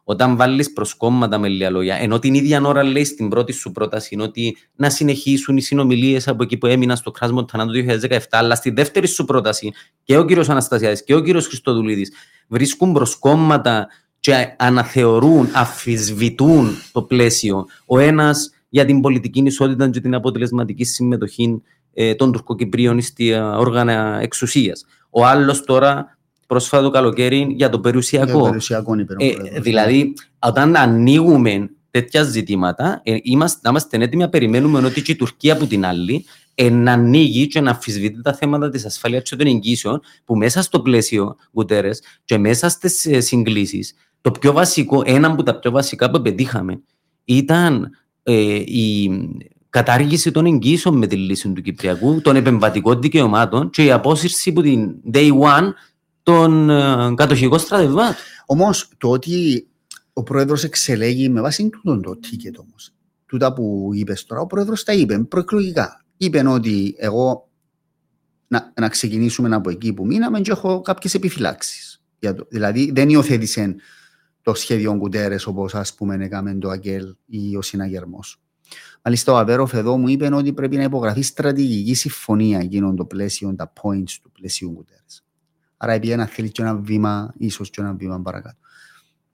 όταν 0.04 0.36
βάλεις 0.36 0.72
προσκόμματα 0.72 1.38
με 1.38 1.48
λίγα 1.48 1.70
λόγια, 1.70 1.94
ενώ 1.94 2.18
την 2.18 2.34
ίδια 2.34 2.62
ώρα 2.62 2.82
λέει 2.82 3.04
στην 3.04 3.28
πρώτη 3.28 3.52
σου 3.52 3.72
πρόταση 3.72 4.16
ότι 4.20 4.56
να 4.76 4.90
συνεχίσουν 4.90 5.56
οι 5.56 5.62
συνομιλίες 5.62 6.28
από 6.28 6.42
εκεί 6.42 6.56
που 6.56 6.66
έμειναν 6.66 6.96
στο 6.96 7.10
κράσμα 7.10 7.44
του 7.44 7.56
το 7.56 7.66
2017, 8.10 8.18
αλλά 8.30 8.54
στη 8.54 8.70
δεύτερη 8.70 9.06
σου 9.06 9.24
πρόταση 9.24 9.72
και 10.02 10.16
ο 10.16 10.24
κύριος 10.24 10.48
Αναστασιάδης 10.48 11.04
και 11.04 11.14
ο 11.14 11.22
κύριος 11.22 11.46
Χριστοδουλίδης 11.46 12.12
βρίσκουν 12.48 12.92
προσκόμματα 12.92 13.88
και 14.24 14.54
αναθεωρούν, 14.58 15.48
αφισβητούν 15.52 16.76
το 16.92 17.02
πλαίσιο. 17.02 17.66
Ο 17.86 17.98
ένας 17.98 18.50
για 18.68 18.84
την 18.84 19.00
πολιτική 19.00 19.42
ισότητα 19.44 19.90
και 19.90 20.00
την 20.00 20.14
αποτελεσματική 20.14 20.84
συμμετοχή 20.84 21.62
ε, 21.94 22.14
των 22.14 22.32
Τουρκοκυπρίων 22.32 23.00
στα 23.00 23.58
όργανα 23.58 24.18
εξουσίας. 24.20 24.84
Ο 25.10 25.26
άλλος 25.26 25.64
τώρα, 25.64 26.18
πρόσφατο 26.46 26.82
το 26.82 26.90
καλοκαίρι, 26.90 27.46
για 27.50 27.68
το 27.68 27.80
περιουσιακό. 27.80 28.26
Για 28.26 28.38
το 28.38 28.44
περιουσιακό 28.44 28.92
ε, 29.16 29.60
δηλαδή, 29.60 30.14
όταν 30.38 30.76
ανοίγουμε 30.76 31.70
τέτοια 31.90 32.22
ζητήματα, 32.22 33.00
ε, 33.04 33.16
είμαστε, 33.22 33.58
να 33.62 33.70
είμαστε 33.70 33.96
έτοιμοι 33.96 34.22
να 34.22 34.28
περιμένουμε 34.28 34.86
ότι 34.86 35.02
και 35.02 35.12
η 35.12 35.16
Τουρκία 35.16 35.52
από 35.52 35.66
την 35.66 35.84
άλλη 35.84 36.24
ε, 36.54 36.70
να 36.70 36.92
ανοίγει 36.92 37.46
και 37.46 37.60
να 37.60 37.70
αμφισβητεί 37.70 38.22
τα 38.22 38.34
θέματα 38.34 38.68
της 38.70 38.84
ασφαλεία 38.84 39.20
και 39.20 39.36
των 39.36 39.46
εγγύσεων, 39.46 40.00
που 40.24 40.36
μέσα 40.36 40.62
στο 40.62 40.80
πλαίσιο 40.80 41.36
Γκουτέρε 41.52 41.90
και 42.24 42.38
μέσα 42.38 42.68
στις 42.68 43.06
ε, 43.06 43.20
συγκλήσεις, 43.20 43.94
το 44.24 44.30
πιο 44.30 44.52
βασικό, 44.52 45.02
ένα 45.04 45.30
από 45.30 45.42
τα 45.42 45.58
πιο 45.58 45.70
βασικά 45.70 46.10
που 46.10 46.22
πετύχαμε 46.22 46.82
ήταν 47.24 47.90
ε, 48.22 48.54
η 48.54 49.10
κατάργηση 49.70 50.30
των 50.30 50.46
εγγύσεων 50.46 50.96
με 50.96 51.06
τη 51.06 51.16
λύση 51.16 51.52
του 51.52 51.62
Κυπριακού, 51.62 52.20
των 52.20 52.36
επεμβατικών 52.36 53.00
δικαιωμάτων 53.00 53.70
και 53.70 53.84
η 53.84 53.90
απόσυρση 53.90 54.50
από 54.50 54.62
την 54.62 54.94
day 55.12 55.30
one 55.32 55.72
των 56.22 56.70
ε, 56.70 57.14
κατοχικών 57.14 57.58
στρατευμάτων. 57.58 58.14
Όμως 58.46 58.88
το 58.98 59.10
ότι 59.10 59.66
ο 60.12 60.22
πρόεδρος 60.22 60.64
εξελέγει 60.64 61.28
με 61.28 61.40
βάση 61.40 61.68
τούτο 61.68 62.00
το 62.00 62.10
ticket 62.10 62.64
όμως. 62.66 62.92
Τούτα 63.26 63.52
που 63.52 63.90
είπες 63.94 64.24
τώρα, 64.24 64.40
ο 64.40 64.46
πρόεδρος 64.46 64.84
τα 64.84 64.92
είπε 64.92 65.18
προεκλογικά. 65.18 66.04
Είπε 66.16 66.48
ότι 66.48 66.94
εγώ 66.98 67.48
να, 68.48 68.72
να 68.80 68.88
ξεκινήσουμε 68.88 69.54
από 69.54 69.70
εκεί 69.70 69.92
που 69.92 70.06
μείναμε 70.06 70.40
και 70.40 70.50
έχω 70.50 70.80
κάποιες 70.80 71.14
επιφυλάξεις. 71.14 72.02
Δηλαδή 72.48 72.92
δεν 72.94 73.08
υιοθέτησε 73.08 73.76
το 74.44 74.54
σχέδιο 74.54 74.96
Κουτέρε, 74.98 75.36
όπως 75.46 75.74
ας 75.74 75.94
πούμε 75.94 76.18
έκαμε 76.20 76.54
το 76.54 76.68
Αγγέλ 76.68 77.14
ή 77.26 77.56
ο 77.56 77.62
συναγερμός. 77.62 78.40
Μάλιστα, 79.02 79.32
ο 79.32 79.36
Αβέροφ 79.36 79.74
εδώ 79.74 79.96
μου 79.96 80.08
είπε 80.08 80.34
ότι 80.34 80.52
πρέπει 80.52 80.76
να 80.76 80.82
υπογραφεί 80.82 81.22
στρατηγική 81.22 81.94
συμφωνία 81.94 82.58
εκείνων 82.58 82.96
το 82.96 83.04
πλαίσιο, 83.04 83.54
τα 83.54 83.72
points 83.82 84.12
του 84.22 84.30
πλαίσιου 84.32 84.72
Κουτέρε. 84.72 84.98
Άρα, 85.76 85.92
επειδή 85.92 86.16
να 86.16 86.26
θέλει 86.26 86.50
και 86.50 86.62
ένα 86.62 86.76
βήμα, 86.76 87.34
ίσως 87.38 87.70
και 87.70 87.80
ένα 87.80 87.92
βήμα 87.94 88.20
παρακάτω. 88.20 88.56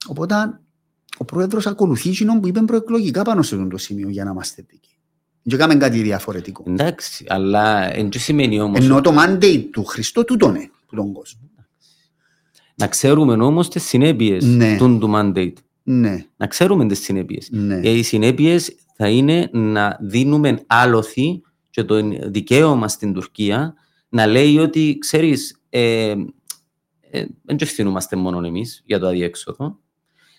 Οπότε, 0.07 0.35
ο 1.17 1.25
πρόεδρος 1.25 1.67
ακολουθεί 1.67 2.09
εκείνον 2.09 2.39
που 2.39 2.47
είπε 2.47 2.61
προεκλογικά 2.61 3.21
πάνω 3.21 3.41
σε 3.41 3.55
αυτό 3.55 3.67
το 3.67 3.77
σημείο 3.77 4.09
για 4.09 4.23
να 4.23 4.31
είμαστε 4.31 4.61
δίκαιοι. 4.67 4.97
Δεν 5.43 5.59
κάνουμε 5.59 5.79
κάτι 5.79 6.01
διαφορετικό. 6.01 6.63
Εντάξει, 6.67 7.25
αλλά 7.27 7.91
δεν 7.91 8.09
σημαίνει 8.11 8.59
όμως. 8.59 8.85
Ενώ 8.85 9.01
το 9.01 9.15
mandate 9.17 9.67
του 9.71 9.85
Χριστό 9.85 10.23
τούτο 10.23 10.49
είναι, 10.49 10.69
του 10.87 10.95
τον 10.95 11.13
κόσμο. 11.13 11.50
Να 12.81 12.87
ξέρουμε 12.87 13.43
όμως 13.43 13.69
τις 13.69 13.83
συνέπειες 13.83 14.45
ναι. 14.45 14.75
του, 14.77 14.97
του 14.97 15.11
mandate. 15.15 15.53
Ναι. 15.83 16.25
Να 16.37 16.47
ξέρουμε 16.47 16.87
τις 16.87 16.99
συνέπειες. 16.99 17.49
Ναι. 17.51 17.79
Ε, 17.83 17.89
οι 17.89 18.03
συνέπειες 18.03 18.75
θα 18.95 19.09
είναι 19.09 19.49
να 19.51 19.97
δίνουμε 20.01 20.63
άλοθη 20.67 21.41
και 21.69 21.83
το 21.83 22.01
δικαίωμα 22.25 22.87
στην 22.87 23.13
Τουρκία 23.13 23.73
να 24.09 24.25
λέει 24.25 24.57
ότι 24.57 24.97
ξέρεις, 24.99 25.61
ε, 25.69 26.13
ε, 27.09 27.25
δεν 27.43 27.57
ευθυνούμαστε 27.59 28.15
μόνο 28.15 28.47
εμείς 28.47 28.83
για 28.85 28.99
το 28.99 29.07
αδιέξοδο. 29.07 29.79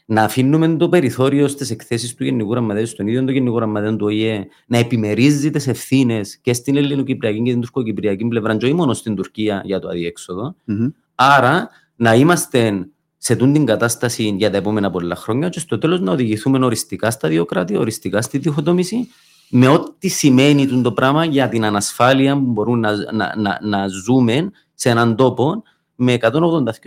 Να 0.07 0.22
αφήνουμε 0.22 0.76
το 0.76 0.88
περιθώριο 0.88 1.48
στις 1.48 1.70
εκθέσεις 1.70 2.14
του 2.14 2.24
Γενικού 2.24 2.50
Γραμματέα, 2.52 2.87
στον 2.87 3.07
ίδιο 3.07 3.24
του 3.24 3.33
Γενικού 3.33 3.57
Γραμματέα 3.57 3.96
του 3.96 4.07
ΟΗΕ, 4.07 4.46
να 4.66 4.78
επιμερίζει 4.78 5.50
τις 5.50 5.66
ευθύνες 5.66 6.38
και 6.38 6.52
στην 6.52 6.76
Ελληνοκυπριακή 6.76 7.42
και 7.42 7.50
την 7.50 7.61
Τουρκοκυπριακή 7.61 8.24
πλευρά, 8.24 8.57
και 8.57 8.64
όχι 8.64 8.74
μόνο 8.74 8.92
στην 8.92 9.14
Τουρκία 9.14 9.62
για 9.64 9.78
το 9.78 9.88
αδιέξοδο. 9.88 10.57
Mm-hmm. 10.68 10.92
Άρα 11.14 11.68
να 12.02 12.14
είμαστε 12.14 12.88
σε 13.18 13.36
τούν 13.36 13.52
την 13.52 13.64
κατάσταση 13.64 14.34
για 14.38 14.50
τα 14.50 14.56
επόμενα 14.56 14.90
πολλά 14.90 15.16
χρόνια 15.16 15.48
και 15.48 15.58
στο 15.58 15.78
τέλος 15.78 16.00
να 16.00 16.12
οδηγηθούμε 16.12 16.64
οριστικά 16.64 17.10
στα 17.10 17.28
δύο 17.28 17.44
κράτη, 17.44 17.76
οριστικά 17.76 18.22
στη 18.22 18.38
διχοτόμηση, 18.38 19.08
με 19.48 19.68
ό,τι 19.68 20.08
σημαίνει 20.08 20.82
το 20.82 20.92
πράγμα 20.92 21.24
για 21.24 21.48
την 21.48 21.64
ανασφάλεια 21.64 22.34
που 22.34 22.50
μπορούμε 22.50 22.78
να, 22.78 23.12
να, 23.12 23.34
να, 23.36 23.58
να 23.62 23.86
ζούμε 23.86 24.50
σε 24.74 24.90
έναν 24.90 25.16
τόπο 25.16 25.62
με 25.94 26.16
182 26.20 26.30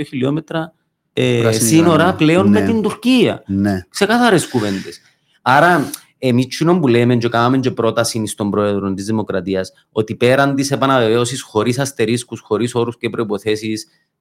χιλιόμετρα 0.07 0.73
ε, 1.13 1.51
σύνορα 1.51 2.13
πλέον 2.13 2.49
ναι. 2.49 2.59
με 2.59 2.65
την 2.65 2.81
Τουρκία. 2.81 3.43
Ναι. 3.45 3.81
Σε 3.89 4.05
καθαρές 4.05 4.47
κουβέντες. 4.47 5.01
Άρα, 5.41 5.89
εμείς 6.17 6.63
που 6.79 6.87
λέμε 6.87 7.15
και 7.15 7.29
κάναμε 7.29 7.57
και 7.57 7.71
πρόταση 7.71 8.25
στον 8.25 8.49
πρόεδρο 8.49 8.93
της 8.93 9.05
Δημοκρατίας 9.05 9.71
ότι 9.91 10.15
πέραν 10.15 10.55
της 10.55 10.71
επαναβεβαίωση 10.71 11.41
χωρίς 11.41 11.79
αστερίσκους, 11.79 12.39
χωρίς 12.39 12.75
όρους 12.75 12.97
και 12.97 13.09
προποθέσει, 13.09 13.73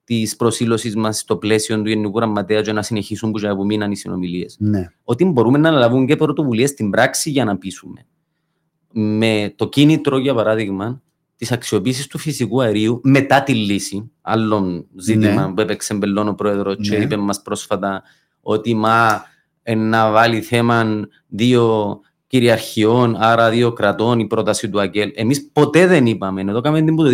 της 0.05 0.37
προσήλωσης 0.37 0.97
μας 0.97 1.19
στο 1.19 1.37
πλαίσιο 1.37 1.83
του 1.83 1.89
Γενικού 1.89 2.19
Γραμματέα 2.19 2.61
για 2.61 2.73
να 2.73 2.83
συνεχίσουν 2.83 3.31
που 3.31 3.49
απομείναν 3.49 3.91
οι 3.91 3.97
συνομιλίες. 3.97 4.57
Ναι. 4.59 4.91
Ότι 5.05 5.25
μπορούμε 5.25 5.59
να 5.59 5.71
λάβουν 5.71 6.07
και 6.07 6.17
πρωτοβουλίες 6.17 6.71
στην 6.71 6.91
πράξη 6.91 7.31
για 7.31 7.45
να 7.45 7.59
πείσουμε. 7.59 8.07
Με 8.93 9.53
το 9.57 9.69
κίνητρο, 9.69 10.19
για 10.19 10.35
παράδειγμα, 10.35 11.03
της 11.37 11.53
αξιοποίησης 11.53 12.07
του 12.07 12.19
φυσικού 12.19 12.63
αερίου 12.63 13.01
μετά 13.03 13.43
τη 13.43 13.55
λύση. 13.55 14.11
Άλλον 14.21 14.87
ζήτημα 14.97 15.47
ναι. 15.47 15.55
που 15.55 15.61
έπαιξε 15.61 15.95
μπελόν 15.95 16.29
ο 16.29 16.35
πρόεδρος 16.35 16.77
ναι. 16.79 16.97
και 16.97 17.03
είπε 17.03 17.17
μας 17.17 17.43
πρόσφατα 17.43 18.03
ότι 18.41 18.75
μα 18.75 19.25
να 19.77 20.11
βάλει 20.11 20.41
θέμα 20.41 21.09
δύο 21.29 22.01
κυριαρχιών, 22.35 23.17
άρα 23.19 23.51
δύο 23.51 23.73
κρατών, 23.73 24.19
η 24.19 24.27
πρόταση 24.27 24.71
του 24.71 24.81
ΑΚΕΛ. 24.81 25.13
Εμείς 25.15 25.51
ποτέ 25.53 25.87
δεν 25.87 26.07
είπαμε. 26.07 26.41
Εδώ 26.41 26.61
κάναμε 26.61 26.85
την 26.85 26.97
το 26.97 27.05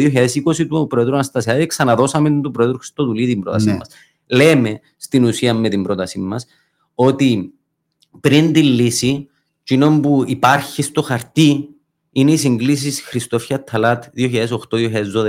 2020 0.54 0.66
του 0.68 0.86
Προεδρού 0.88 1.14
Αναστασιάδη, 1.14 1.66
ξαναδώσαμε 1.66 2.40
του 2.40 2.50
Προεδρού 2.50 2.76
Χριστοδουλή 2.76 3.26
την 3.26 3.40
πρότασή 3.40 3.66
ναι. 3.66 3.76
μας. 3.76 3.88
Λέμε 4.26 4.80
στην 4.96 5.24
ουσία 5.24 5.54
με 5.54 5.68
την 5.68 5.82
πρότασή 5.82 6.18
μας 6.18 6.46
ότι 6.94 7.52
πριν 8.20 8.52
τη 8.52 8.62
λύση, 8.62 9.28
κοινό 9.62 10.00
που 10.00 10.24
υπάρχει 10.26 10.82
στο 10.82 11.02
χαρτί 11.02 11.68
είναι 12.12 12.32
οι 12.32 12.36
συγκλήσεις 12.36 13.02
Χριστόφια 13.02 13.64
Ταλάτ 13.64 14.04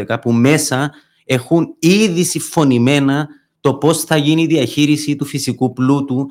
2008-2012, 0.08 0.18
που 0.22 0.32
μέσα 0.32 0.92
έχουν 1.26 1.76
ήδη 1.80 2.24
συμφωνημένα 2.24 3.28
το 3.62 3.74
πώς 3.74 4.04
θα 4.04 4.18
γίνει 4.18 4.42
η 4.42 4.48
διαχείριση 4.48 5.16
του 5.16 5.26
φυσικού 5.26 5.74
πλούτου 5.74 6.28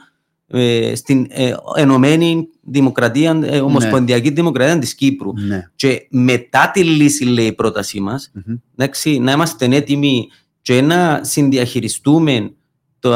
ε, 0.52 0.94
στην 0.94 1.26
ε, 1.30 1.52
Ενωμένη 1.76 2.48
Δημοκρατία, 2.62 3.40
ε, 3.42 3.60
Ομοσπονδιακή 3.60 4.28
ναι. 4.28 4.34
Δημοκρατία 4.34 4.78
της 4.78 4.94
Κύπρου. 4.94 5.32
Ναι. 5.32 5.70
Και 5.76 6.06
μετά 6.10 6.70
τη 6.72 6.84
λύση, 6.84 7.24
λέει 7.24 7.46
η 7.46 7.52
πρότασή 7.52 8.00
μας, 8.00 8.32
mm-hmm. 8.36 9.18
να 9.20 9.32
είμαστε 9.32 9.68
έτοιμοι 9.70 10.28
και 10.62 10.80
να 10.80 11.20
συνδιαχειριστούμε 11.22 12.52
του 13.00 13.12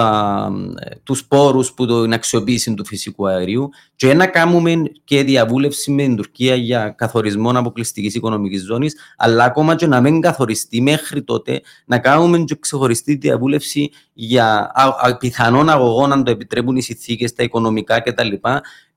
τους 1.02 1.24
πόρους 1.24 1.72
που 1.72 1.86
την 1.86 2.12
αξιοποίηση 2.12 2.74
του 2.74 2.86
φυσικού 2.86 3.28
αερίου 3.28 3.70
και 3.96 4.14
να 4.14 4.26
κάνουμε 4.26 4.82
και 5.04 5.22
διαβούλευση 5.22 5.90
με 5.90 6.02
την 6.02 6.16
Τουρκία 6.16 6.54
για 6.54 6.88
καθορισμό 6.88 7.50
αποκλειστικής 7.50 8.14
οικονομικής 8.14 8.62
ζώνης, 8.62 8.96
αλλά 9.16 9.44
ακόμα 9.44 9.74
και 9.74 9.86
να 9.86 10.00
μην 10.00 10.20
καθοριστεί 10.20 10.80
μέχρι 10.80 11.22
τότε 11.22 11.60
να 11.84 11.98
κάνουμε 11.98 12.38
και 12.38 12.56
ξεχωριστή 12.60 13.14
διαβούλευση 13.14 13.90
για 14.12 14.72
πιθανών 15.18 15.68
αγωγών, 15.68 16.12
αν 16.12 16.24
το 16.24 16.30
επιτρέπουν 16.30 16.76
οι 16.76 16.82
συνθήκες, 16.82 17.32
τα 17.32 17.42
οικονομικά 17.42 18.00
κτλ. 18.00 18.32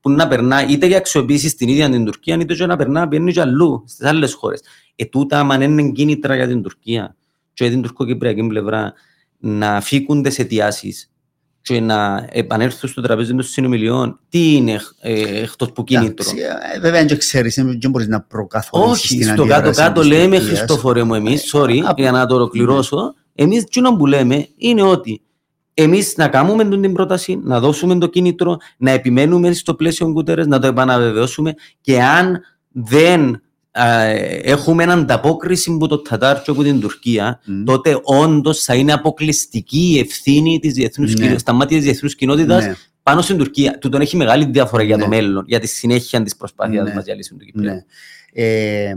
που 0.01 0.09
να 0.09 0.27
περνά 0.27 0.67
είτε 0.67 0.85
για 0.85 0.97
αξιοποίηση 0.97 1.49
στην 1.49 1.67
ίδια 1.67 1.89
την 1.89 2.05
Τουρκία, 2.05 2.35
είτε 2.35 2.53
και 2.53 2.65
να 2.65 2.75
περνά 2.75 3.07
πιένει 3.07 3.31
και 3.31 3.41
αλλού 3.41 3.83
στις 3.87 4.07
άλλες 4.07 4.33
χώρες. 4.33 4.61
Ε, 4.95 5.05
τούτα, 5.05 5.39
αν 5.39 5.61
είναι 5.61 5.91
κίνητρα 5.91 6.35
για 6.35 6.47
την 6.47 6.61
Τουρκία 6.61 7.15
και 7.53 7.69
την 7.69 7.81
τουρκοκυπριακή 7.81 8.47
πλευρά, 8.47 8.93
να 9.37 9.81
φύγουν 9.81 10.21
τις 10.21 10.39
αιτιάσεις 10.39 11.11
και 11.61 11.79
να 11.79 12.27
επανέλθουν 12.31 12.89
στο 12.89 13.01
τραπέζι 13.01 13.29
των 13.35 13.43
συνομιλιών, 13.43 14.19
τι 14.29 14.55
είναι 14.55 14.79
ε, 15.01 15.41
εκτός 15.41 15.71
που 15.71 15.83
κίνητρο; 15.83 16.29
Ε, 16.75 16.79
βέβαια, 16.79 17.05
δεν 17.05 17.17
ξέρεις, 17.17 17.55
δεν 17.55 17.89
μπορείς 17.89 18.07
να 18.07 18.21
προκαθορίσεις. 18.21 19.11
Όχι, 19.11 19.23
στο 19.23 19.45
κάτω-κάτω 19.45 20.03
λέμε, 20.03 20.39
Χριστόφορε 20.39 21.03
μου, 21.03 21.13
εμείς, 21.13 21.53
sorry, 21.55 21.79
για 21.95 22.11
να 22.11 22.25
το 22.25 22.35
ολοκληρώσω, 22.35 23.13
εμείς 23.35 23.63
τι 23.63 23.81
που 23.97 24.05
λέμε 24.05 24.47
είναι 24.57 24.81
ότι 24.81 25.21
εμείς 25.73 26.13
να 26.17 26.27
κάνουμε 26.27 26.69
την 26.69 26.93
πρόταση, 26.93 27.39
να 27.43 27.59
δώσουμε 27.59 27.97
το 27.97 28.07
κίνητρο, 28.07 28.57
να 28.77 28.91
επιμένουμε 28.91 29.53
στο 29.53 29.75
πλαίσιο 29.75 30.13
κουτέρε, 30.13 30.45
να 30.45 30.59
το 30.59 30.67
επαναβεβαιώσουμε 30.67 31.53
και 31.81 32.01
αν 32.01 32.39
δεν 32.71 33.41
έχουμε 34.41 34.83
έναν 34.83 34.99
ανταπόκριση 34.99 35.77
που 35.77 35.87
το 35.87 36.01
Τατάρ 36.01 36.41
και 36.41 36.51
από 36.51 36.63
την 36.63 36.79
Τουρκία, 36.79 37.39
mm. 37.39 37.63
τότε 37.65 37.99
όντως 38.03 38.63
θα 38.63 38.75
είναι 38.75 38.93
αποκλειστική 38.93 39.91
η 39.95 39.99
ευθύνη 39.99 40.59
της 40.59 40.73
διεθνούς 40.73 41.09
ναι. 41.09 41.15
κοινότητας, 41.15 41.41
στα 41.41 41.53
μάτια 41.53 41.77
της 41.77 41.85
διεθνούς 41.85 42.15
κοινότητας 42.15 42.65
ναι. 42.65 42.75
πάνω 43.03 43.21
στην 43.21 43.37
Τουρκία. 43.37 43.77
Του 43.77 43.89
τον 43.89 44.01
έχει 44.01 44.17
μεγάλη 44.17 44.45
διαφορά 44.45 44.83
για 44.83 44.97
το 44.97 45.07
ναι. 45.07 45.15
μέλλον, 45.15 45.43
για 45.47 45.59
τη 45.59 45.67
συνέχεια 45.67 46.23
της 46.23 46.35
προσπάθειας 46.35 46.87
ναι. 46.87 46.93
μας 46.93 47.05
για 47.05 47.15
λύση 47.15 47.35
του 47.35 47.45
Κυπρίου. 47.45 47.63
Ναι. 47.63 47.85
Ε, 48.33 48.93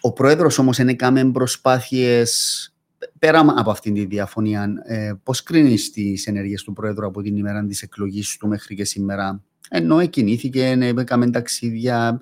ο 0.00 0.12
πρόεδρος 0.12 0.58
όμως 0.58 0.78
έκανε 0.78 1.24
προσπάθειες 1.24 2.72
πέρα 3.18 3.54
από 3.56 3.70
αυτήν 3.70 3.94
τη 3.94 4.04
διαφωνία. 4.04 4.72
Ε, 4.84 5.12
Πώς 5.22 5.42
κρίνεις 5.42 5.90
τις 5.90 6.26
ενέργειες 6.26 6.62
του 6.62 6.72
πρόεδρου 6.72 7.06
από 7.06 7.22
την 7.22 7.36
ημέρα 7.36 7.64
της 7.64 7.82
εκλογής 7.82 8.36
του 8.36 8.48
μέχρι 8.48 8.74
και 8.74 8.84
σήμερα, 8.84 9.42
ενώ 9.68 9.98
εκκινήθηκε, 9.98 10.78
έκαμε 10.98 11.30
ταξίδια, 11.30 12.20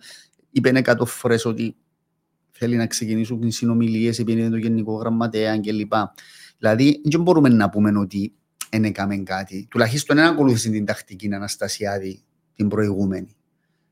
είπε 0.50 0.68
εκατό 0.68 1.06
φορές 1.06 1.44
ότι 1.44 1.76
θέλει 2.58 2.76
να 2.76 2.86
ξεκινήσουν 2.86 3.40
τι 3.40 3.50
συνομιλίες, 3.50 4.18
επειδή 4.18 4.50
το 4.50 4.56
γενικό 4.56 4.96
γραμματέα 4.96 5.60
κλπ. 5.60 5.92
Δηλαδή, 6.58 7.00
δεν 7.04 7.22
μπορούμε 7.22 7.48
να 7.48 7.68
πούμε 7.68 7.98
ότι 7.98 8.32
δεν 8.70 8.84
έκαμε 8.84 9.16
κάτι. 9.16 9.66
Τουλάχιστον 9.70 10.16
δεν 10.16 10.26
ακολούθησε 10.26 10.70
την 10.70 10.84
τακτική 10.84 11.34
Αναστασιάδη 11.34 12.22
την 12.54 12.68
προηγούμενη. 12.68 13.36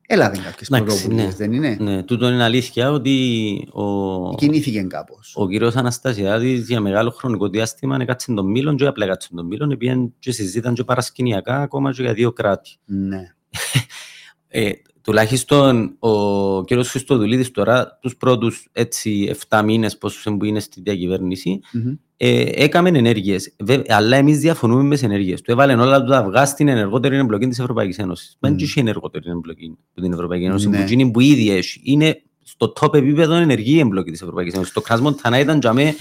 Έλαβε 0.07 0.37
κάποιες 0.37 0.69
πρωτοβουλίες, 0.69 1.25
ναι. 1.25 1.35
δεν 1.35 1.53
είναι; 1.53 1.77
Ναι, 1.81 2.03
τούτο 2.03 2.29
είναι 2.29 2.43
αλήθεια 2.43 2.91
ότι. 2.91 3.69
Ο... 3.73 4.35
Κινήθηκε 4.35 4.83
κάπως. 4.83 5.33
Ο 5.37 5.49
κύριος 5.49 5.77
Αναστασιάδης 5.77 6.67
για 6.69 6.81
μεγάλο 6.81 7.11
χρονικό 7.11 7.49
διάστημα 7.49 7.97
έκατσε 8.01 8.35
τον 8.35 8.51
Μήλον, 8.51 8.77
και 8.77 8.87
απλά 8.87 9.05
έκατσε 9.05 9.29
τον 9.35 9.47
Μήλον, 9.47 9.71
επειδή 9.71 10.13
και 10.19 10.33
συζήταν 10.33 10.75
και 10.75 10.85
παρασκηνιακά 10.85 11.61
ακόμα 11.61 11.93
και 11.93 12.03
για 12.03 12.13
δύο 12.13 12.33
κράτη. 12.33 12.71
Ναι. 12.85 13.35
ε, 14.49 14.71
τουλάχιστον 15.05 15.97
ο 15.99 16.65
κ. 16.65 16.73
Χριστοδουλίδης 16.85 17.51
τώρα 17.51 17.99
τους 18.01 18.17
πρώτους 18.17 18.69
έτσι 18.73 19.37
7 19.49 19.63
μήνες 19.65 19.99
πόσο 19.99 20.37
που 20.37 20.45
είναι 20.45 20.61
στη 20.61 20.81
διακυβέρνηση 20.81 21.61
mm-hmm. 21.63 21.99
ε, 22.17 22.45
έκαμε 22.55 22.89
ενέργειες. 22.89 23.57
Αλλά 23.89 24.17
εμείς 24.17 24.39
διαφωνούμε 24.39 24.83
μες 24.83 24.99
τις 24.99 25.09
ενέργειες 25.09 25.41
του. 25.41 25.51
Έβαλε 25.51 25.75
όλα 25.75 26.03
του 26.03 26.11
τα 26.11 26.19
αυγά 26.19 26.47
στην 26.47 26.69
ενεργότερη 26.69 27.17
εμπλοκή 27.17 27.47
της 27.47 27.59
Ευρωπαϊκής 27.59 27.99
Ένωσης. 27.99 28.37
Δεν 28.41 28.55
mm. 28.55 28.63
έχει 28.63 28.79
ενεργότερη 28.81 29.31
εμπλοκή 29.31 29.77
από 29.91 30.01
την 30.01 30.13
Ευρωπαϊκή 30.13 30.45
Ένωση 30.45 30.69
mm. 30.73 30.77
που, 30.77 30.93
είναι 30.93 31.11
που 31.11 31.21
ήδη 31.21 31.51
έχει. 31.51 31.81
Είναι 31.85 32.23
στο 32.43 32.73
top 32.81 32.95
επίπεδο 32.95 33.35
ενεργή 33.35 33.79
εμπλοκή 33.79 34.11
της 34.11 34.23
Ευρωπαϊκής 34.23 34.55
Ένωσης. 34.55 34.73
Το 34.73 34.81
κράσμο 34.81 35.11
Μοντανά 35.11 35.39
ήταν 35.39 35.59
για 35.63 35.95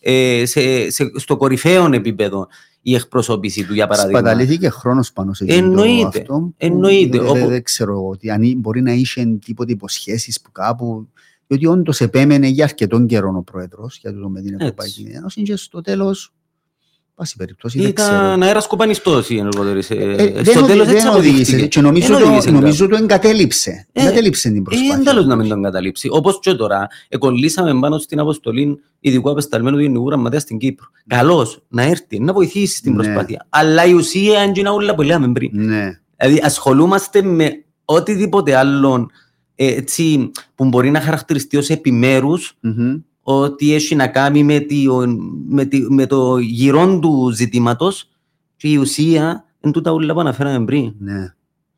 ε, 0.00 0.46
σε, 0.46 0.90
σε, 0.90 1.10
στο 1.14 1.36
κορυφαίο 1.36 1.92
επίπεδο 1.92 2.48
η 2.88 2.94
εκπροσώπηση 2.94 3.66
του, 3.66 3.74
για 3.74 3.86
παράδειγμα. 3.86 4.18
Σπαταλήθηκε 4.18 4.68
χρόνος 4.68 5.12
πάνω 5.12 5.32
σε 5.32 5.44
Εννοείται. 5.48 6.06
αυτό. 6.06 6.52
Εννοείται. 6.56 7.18
Δεν, 7.18 7.28
όπου... 7.28 7.48
δεν 7.48 7.62
ξέρω 7.62 8.08
ότι 8.08 8.30
αν 8.30 8.52
μπορεί 8.56 8.82
να 8.82 8.92
είχε 8.92 9.38
τίποτε 9.44 9.72
υποσχέσεις 9.72 10.40
που 10.40 10.52
κάπου. 10.52 11.08
Διότι 11.46 11.66
όντως 11.66 12.00
επέμενε 12.00 12.46
για 12.46 12.64
αρκετόν 12.64 13.06
καιρό 13.06 13.34
ο 13.36 13.42
πρόεδρος 13.42 13.98
για 13.98 14.14
το 14.14 14.28
με 14.28 14.40
την 14.40 14.60
Ευρωπαϊκή 14.60 15.10
Ένωση 15.14 15.42
και 15.42 15.56
στο 15.56 15.80
τέλος 15.80 16.34
πάση 17.16 17.36
περιπτώσει. 17.36 17.78
Ήταν 17.78 18.42
αέρας 18.42 18.66
κοπανιστό 18.66 19.22
η 19.28 19.38
ενεργότερη. 19.38 19.82
Ε, 19.88 20.24
ε, 20.24 20.44
στο 20.44 20.62
τέλος 20.62 20.86
δεν 20.86 21.06
οδήγησε. 21.06 21.66
Και 21.66 21.80
νομίζω, 21.80 22.18
το, 22.18 22.50
νομίζω 22.50 22.88
το 22.88 22.96
εγκατέλειψε. 22.96 23.86
Ε, 23.92 24.02
εγκατέλειψε 24.02 24.50
την 24.50 24.62
προσπάθεια. 24.62 24.96
Ε, 25.00 25.02
τέλο 25.02 25.22
να 25.22 25.36
μην 25.36 25.48
το 25.48 25.54
εγκαταλείψει. 25.54 26.08
Όπως 26.10 26.38
και 26.40 26.54
τώρα, 26.54 26.88
εκολλήσαμε 27.08 27.80
πάνω 27.80 27.98
στην 27.98 28.18
αποστολή 28.18 28.80
ειδικού 29.00 29.30
απεσταλμένου 29.30 29.76
του 29.76 29.82
Γενικού 29.82 30.08
Γραμματέα 30.08 30.40
στην 30.40 30.58
Κύπρο. 30.58 30.86
Καλώς 31.06 31.62
να 31.68 31.82
έρθει, 31.82 32.20
να 32.20 32.32
βοηθήσει 32.32 32.76
στην 32.76 32.94
ναι. 32.94 33.02
προσπάθεια. 33.02 33.46
Αλλά 33.48 33.84
η 33.84 33.92
ουσία 33.92 34.42
είναι 34.42 34.68
όλα 34.68 34.94
που 34.94 35.02
λέμε 35.02 35.32
πριν. 35.32 35.50
Ναι. 35.52 36.00
Δηλαδή 36.16 36.40
ασχολούμαστε 36.44 37.22
με 37.22 37.64
οτιδήποτε 37.84 38.56
άλλο 38.56 39.10
έτσι, 39.54 40.30
που 40.54 40.64
μπορεί 40.64 40.90
να 40.90 41.00
χαρακτηριστεί 41.00 41.56
ως 41.56 41.68
επιμέρους 41.68 42.56
mm-hmm 42.64 43.00
ότι 43.28 43.74
έχει 43.74 43.94
να 43.94 44.06
κάνει 44.06 44.42
με, 44.42 44.58
τη, 44.58 44.84
με, 45.48 45.64
τη, 45.64 45.80
με 45.80 46.06
το 46.06 46.38
γυρόν 46.38 47.00
του 47.00 47.30
ζητήματος 47.34 48.08
και 48.56 48.68
η 48.68 48.76
ουσία 48.76 49.44
είναι 49.60 49.72
τούτα 49.72 49.92
όλα 49.92 50.14
που 50.14 50.20
αναφέραμε 50.20 50.64
πριν. 50.64 50.94
Ναι. 50.98 51.34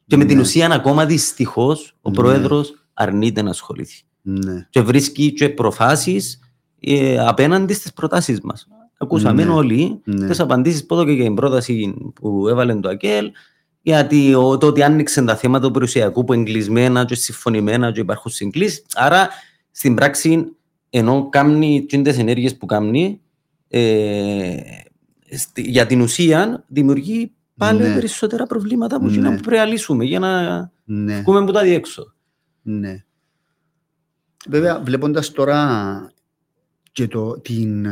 Και 0.06 0.16
με 0.16 0.24
ναι. 0.24 0.30
την 0.30 0.40
ουσία 0.40 0.70
ακόμα 0.70 1.06
δυστυχώς 1.06 1.96
ο 2.00 2.10
ναι. 2.10 2.16
πρόεδρος 2.16 2.74
αρνείται 2.94 3.42
να 3.42 3.50
ασχοληθεί. 3.50 4.02
Ναι. 4.22 4.66
Και 4.70 4.80
βρίσκει 4.80 5.32
και 5.32 5.48
προφάσεις 5.48 6.40
ε, 6.80 7.18
απέναντι 7.18 7.72
στις 7.72 7.92
προτάσεις 7.92 8.40
μας. 8.40 8.68
Ακούσαμε 8.98 9.44
ναι. 9.44 9.50
όλοι 9.50 10.00
ναι. 10.04 10.26
τις 10.26 10.40
απαντήσεις 10.40 10.86
που 10.86 10.94
έδωκε 10.94 11.12
για 11.12 11.24
την 11.24 11.34
πρόταση 11.34 11.94
που 12.14 12.48
έβαλε 12.48 12.74
το 12.74 12.88
ΑΚΕΛ 12.88 13.30
γιατί 13.80 14.30
το 14.32 14.66
ότι 14.66 14.82
άνοιξε 14.82 15.22
τα 15.22 15.36
θέματα 15.36 15.66
του 15.66 15.72
περιουσιακού 15.72 16.24
που 16.24 16.32
εγκλεισμένα 16.32 17.04
και 17.04 17.14
συμφωνημένα 17.14 17.92
και 17.92 18.00
υπάρχουν 18.00 18.30
συγκλήσεις. 18.30 18.84
Άρα 18.94 19.28
στην 19.70 19.94
πράξη 19.94 20.52
ενώ 20.90 21.28
κάνει 21.28 21.86
τις 21.86 22.18
ενέργειες 22.18 22.56
που 22.56 22.66
κάνει, 22.66 23.20
ε, 23.68 24.56
για 25.54 25.86
την 25.86 26.00
ουσία 26.00 26.64
δημιουργεί 26.68 27.32
πάλι 27.56 27.82
ναι. 27.82 27.94
περισσότερα 27.94 28.46
προβλήματα 28.46 29.00
που, 29.00 29.06
ναι. 29.06 29.36
που 29.36 29.42
πρέπει 29.42 29.56
να 29.56 29.64
λύσουμε 29.64 30.04
για 30.04 30.18
να 30.18 30.60
ναι. 30.84 31.20
βγούμε 31.20 31.38
από 31.38 31.52
τα 31.52 31.62
διέξω. 31.62 32.14
Ναι. 32.62 33.04
Βέβαια, 34.48 34.80
βλέποντας 34.80 35.32
τώρα 35.32 36.12
και 36.92 37.08
το, 37.08 37.40
την, 37.40 37.86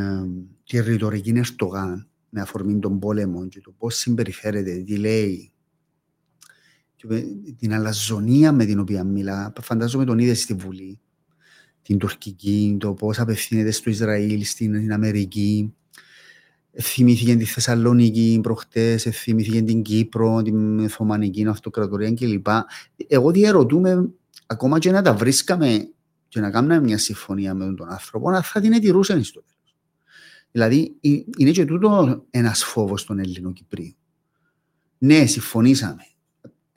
τη 0.64 0.80
ρητορική 0.80 1.32
Ερτογάν 1.36 2.08
με 2.28 2.40
αφορμή 2.40 2.78
των 2.78 2.98
πόλεμων 2.98 3.48
και 3.48 3.60
το 3.60 3.74
πώς 3.78 3.96
συμπεριφέρεται, 3.96 4.76
τι 4.76 4.96
λέει, 4.96 5.52
την 7.58 7.72
αλαζονία 7.72 8.52
με 8.52 8.64
την 8.64 8.78
οποία 8.78 9.04
μιλά, 9.04 9.52
φαντάζομαι 9.60 10.04
τον 10.04 10.18
είδες 10.18 10.40
στη 10.40 10.54
Βουλή, 10.54 11.00
την 11.86 11.98
τουρκική, 11.98 12.76
το 12.80 12.92
πώς 12.92 13.18
απευθύνεται 13.18 13.70
στο 13.70 13.90
Ισραήλ, 13.90 14.44
στην 14.44 14.92
Αμερική. 14.92 15.74
Θυμήθηκε 16.80 17.36
τη 17.36 17.44
Θεσσαλονίκη 17.44 18.38
προχτές, 18.42 19.02
θυμήθηκε 19.02 19.62
την 19.62 19.82
Κύπρο, 19.82 20.42
την 20.42 20.78
Οθωμανική 20.78 21.46
Αυτοκρατορία 21.46 22.14
κλπ. 22.14 22.46
Εγώ 23.06 23.30
διαρωτούμε, 23.30 24.08
ακόμα 24.46 24.78
και 24.78 24.90
να 24.90 25.02
τα 25.02 25.14
βρίσκαμε 25.14 25.88
και 26.28 26.40
να 26.40 26.50
κάνουμε 26.50 26.80
μια 26.80 26.98
συμφωνία 26.98 27.54
με 27.54 27.74
τον 27.74 27.90
άνθρωπο, 27.90 28.30
να 28.30 28.42
θα 28.42 28.60
την 28.60 28.72
ετηρούσαν 28.72 29.22
στο 29.22 29.42
τέλος. 29.42 29.76
Δηλαδή, 30.50 30.96
είναι 31.36 31.50
και 31.50 31.64
τούτο 31.64 32.24
ένας 32.30 32.64
φόβος 32.64 33.04
των 33.04 33.18
Ελληνοκυπρίων. 33.18 33.96
Ναι, 34.98 35.26
συμφωνήσαμε 35.26 36.02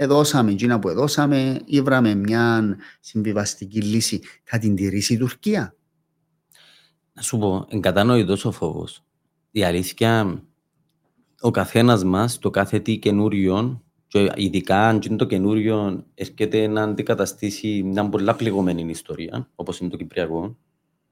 εδώσαμε 0.02 0.52
εκείνα 0.52 0.80
που 0.80 0.89
εδώσαμε, 0.89 1.62
ήβραμε 1.66 2.16
μια 2.16 2.76
συμβιβαστική 3.00 3.82
λύση. 3.82 4.22
Θα 4.43 4.58
την 4.58 4.76
τηρήσει 4.76 5.14
η 5.14 5.18
Τουρκία. 5.18 5.76
Να 7.14 7.22
σου 7.22 7.38
πω, 7.38 7.66
εγκατανοητό 7.70 8.38
ο 8.43 8.52
φόβος. 8.52 9.04
Η 9.52 9.64
αλήθεια, 9.64 10.43
ο 11.41 11.52
καθένας 11.52 12.04
μας, 12.04 12.39
το 12.39 12.50
κάθε 12.50 12.80
τι 12.80 12.97
καινούριο, 12.97 13.84
και 14.08 14.32
ειδικά 14.36 14.88
αν 14.88 15.02
είναι 15.08 15.16
το 15.16 15.26
καινούριο 15.26 16.06
έρχεται 16.14 16.68
να 16.68 16.84
αντικαταστήσει 16.84 17.84
μια 17.84 18.10
πολλά 18.10 18.36
πληγωμένη 18.36 18.89
ιστορία, 18.89 19.50
όπως 19.56 19.80
είναι 19.80 19.89
το 19.89 19.97
Κυπριακό, 19.97 20.58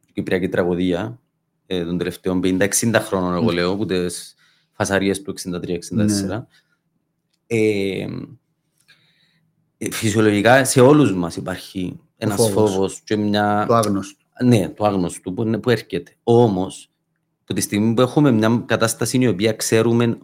η 0.06 0.12
Κυπριακή 0.14 0.50
τραγωδία 0.50 1.20
ε, 1.66 1.86
των 1.86 1.98
τελευταίων 1.98 2.42
50-60 2.44 2.68
χρόνων, 2.94 3.34
εγώ 3.34 3.52
λέω, 3.52 3.72
από 3.72 3.86
τις 3.86 4.36
φασαρίες 4.72 5.22
του 5.22 5.34
63-64. 6.30 6.44
Ε, 7.48 8.08
φυσιολογικά 9.92 10.66
σε 10.66 10.82
όλους 10.82 11.14
μας 11.14 11.36
υπάρχει 11.36 12.00
ένας 12.18 12.36
φόβος, 12.36 12.72
φόβος 12.72 13.02
και 13.04 13.16
μια... 13.16 13.66
Το 13.68 13.74
άγνωστο. 13.74 14.26
Ναι, 14.44 14.70
το 14.70 14.86
άγνωστο 14.86 15.32
που, 15.32 15.60
που 15.60 15.70
έρχεται. 15.70 16.16
Όμως, 16.24 16.90
από 17.42 17.54
τη 17.54 17.62
στιγμή 17.62 17.94
που 17.94 18.02
έχουμε 18.02 18.32
μια 18.32 18.64
κατάσταση 18.66 19.18
η 19.18 19.28
οποία 19.28 19.54
ξέρουμε 19.54 20.18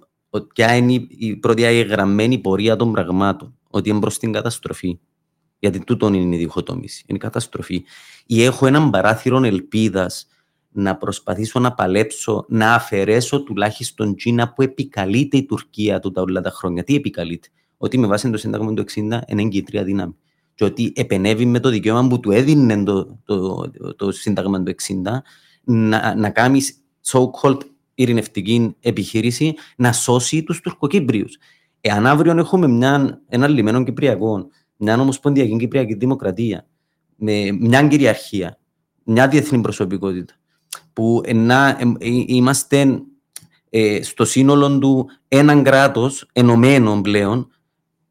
ποια 0.53 0.75
είναι 0.75 1.05
η 1.07 1.35
πρώτη 1.35 1.81
γραμμένη 1.81 2.37
πορεία 2.37 2.75
των 2.75 2.91
πραγμάτων. 2.91 3.57
Ότι 3.69 3.89
είναι 3.89 3.99
προς 3.99 4.17
την 4.17 4.31
καταστροφή. 4.31 4.99
Γιατί 5.59 5.79
τούτο 5.79 6.07
είναι 6.07 6.35
η 6.35 6.39
διχοτόμηση. 6.39 7.03
Είναι 7.07 7.17
η 7.17 7.21
καταστροφή. 7.21 7.83
Ή 8.25 8.43
έχω 8.43 8.65
έναν 8.65 8.89
παράθυρο 8.89 9.43
ελπίδας 9.43 10.27
να 10.71 10.97
προσπαθήσω 10.97 11.59
να 11.59 11.73
παλέψω, 11.73 12.45
να 12.47 12.73
αφαιρέσω 12.73 13.43
τουλάχιστον 13.43 14.15
Τζίνα 14.15 14.53
που 14.53 14.61
επικαλείται 14.61 15.37
η 15.37 15.45
Τουρκία 15.45 15.99
του 15.99 16.11
τα 16.11 16.21
όλα 16.21 16.41
τα 16.41 16.49
χρόνια. 16.49 16.83
Τι 16.83 16.95
επικαλείται; 16.95 17.47
Ότι 17.83 17.97
με 17.97 18.07
βάση 18.07 18.29
το 18.29 18.37
Σύνταγμα 18.37 18.73
του 18.73 18.83
60 18.83 19.19
είναι 19.27 19.41
εγκύτρια 19.41 19.83
δύναμη. 19.83 20.15
Και 20.55 20.63
ότι 20.63 20.93
επενεύει 20.95 21.45
με 21.45 21.59
το 21.59 21.69
δικαίωμα 21.69 22.07
που 22.07 22.19
του 22.19 22.31
έδινε 22.31 22.83
το, 22.83 23.19
το, 23.25 23.71
το, 23.71 23.95
το 23.95 24.11
Σύνταγμα 24.11 24.63
του 24.63 24.75
60 25.03 25.11
να, 25.63 26.15
να 26.15 26.29
κάνει 26.29 26.61
so-called 27.05 27.57
ειρηνευτική 27.93 28.75
επιχείρηση 28.79 29.53
να 29.75 29.91
σώσει 29.91 30.43
τους 30.43 30.61
Τουρκοκύπριους. 30.61 31.37
Εάν 31.81 32.05
αύριο 32.07 32.37
έχουμε 32.37 32.67
μια, 32.67 33.21
ένα 33.27 33.47
λιμένο 33.47 33.83
Κυπριακό, 33.83 34.47
μια 34.77 34.99
ομοσπονδιακή 34.99 35.57
Κυπριακή 35.57 35.93
Δημοκρατία, 35.93 36.67
με 37.15 37.51
μια 37.59 37.87
κυριαρχία, 37.87 38.59
μια 39.03 39.27
διεθνή 39.27 39.61
προσωπικότητα, 39.61 40.33
που 40.93 41.21
να, 41.33 41.67
ε, 41.67 41.93
ε, 41.99 42.09
είμαστε 42.25 43.01
ε, 43.69 44.03
στο 44.03 44.25
σύνολο 44.25 44.77
του 44.77 45.09
έναν 45.27 45.63
κράτος 45.63 46.29
ενωμένο 46.33 47.01
πλέον, 47.01 47.47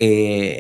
ε, 0.05 0.57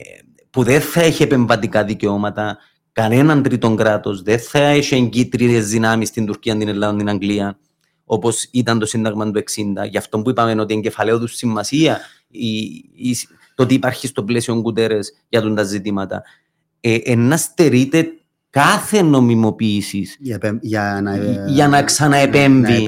που 0.51 0.63
δεν 0.63 0.81
θα 0.81 1.01
έχει 1.01 1.23
επεμβατικά 1.23 1.85
δικαιώματα, 1.85 2.59
κανέναν 2.93 3.43
τρίτον 3.43 3.77
κράτος, 3.77 4.23
δεν 4.23 4.39
θα 4.39 4.59
έχει 4.59 4.95
εγκύτριε 4.95 5.61
δυνάμεις 5.61 6.09
στην 6.09 6.27
Τουρκία, 6.27 6.57
την 6.57 6.69
Ελλάδα, 6.69 6.97
την 6.97 7.09
Αγγλία, 7.09 7.59
όπως 8.05 8.49
ήταν 8.51 8.79
το 8.79 8.87
Σύνταγμα 8.87 9.31
του 9.31 9.43
60. 9.85 9.89
Γι' 9.91 9.97
αυτό 9.97 10.23
που 10.23 10.31
είπαμε 10.31 10.61
ότι 10.61 10.75
εγκεφαλαίο 10.75 11.19
του 11.19 11.27
σημασία 11.27 12.01
η, 12.29 12.57
η, 12.95 13.17
το 13.55 13.63
ότι 13.63 13.75
υπάρχει 13.75 14.07
στο 14.07 14.25
πλαίσιο 14.25 14.61
Γκουτέρε 14.61 14.99
για 15.29 15.55
τα 15.55 15.63
ζητήματα. 15.63 16.23
Ε, 16.81 17.15
να 17.15 17.37
στερείται 17.37 18.07
κάθε 18.51 19.03
νομιμοποίησης 19.03 20.17
για, 20.21 20.59
για, 20.61 21.01
να, 21.03 21.17
για 21.47 21.69
να 21.69 21.83
ξαναεπέμβει. 21.83 22.87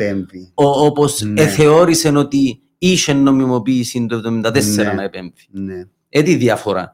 Όπως 0.55 1.23
ναι. 1.23 1.47
θεώρησε 1.47 2.09
ότι 2.09 2.63
είχε 2.79 3.13
νομιμοποίηση 3.13 4.07
το 4.07 4.17
1974 4.17 4.65
ναι. 4.75 4.93
να 4.93 5.03
επέμβει. 5.03 5.47
Ναι. 5.51 5.85
Έτσι 6.17 6.35
διαφορά. 6.35 6.93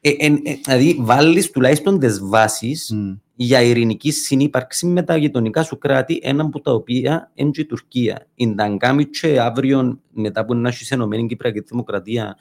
Ε, 0.00 0.10
ε, 0.10 0.26
ε, 0.26 0.54
δηλαδή, 0.64 0.96
βάλεις 1.00 1.50
τουλάχιστον 1.50 1.98
τις 1.98 2.20
βάσεις 2.22 2.92
mm. 2.94 3.18
για 3.34 3.62
ειρηνική 3.62 4.10
συνύπαρξη 4.10 4.86
με 4.86 5.02
τα 5.02 5.16
γειτονικά 5.16 5.62
σου 5.62 5.78
κράτη, 5.78 6.20
ένα 6.22 6.42
από 6.42 6.60
τα 6.60 6.72
οποία 6.72 7.30
είναι 7.34 7.50
η 7.54 7.64
Τουρκία. 7.64 8.26
Η 8.34 8.46
Νταγκάμι 8.46 9.04
και 9.04 9.40
αύριο, 9.40 10.00
μετά 10.12 10.44
που 10.44 10.54
να 10.54 10.68
έχεις 10.68 10.90
ενωμένη 10.90 11.26
Κυπριακή 11.26 11.60
Δημοκρατία 11.60 12.36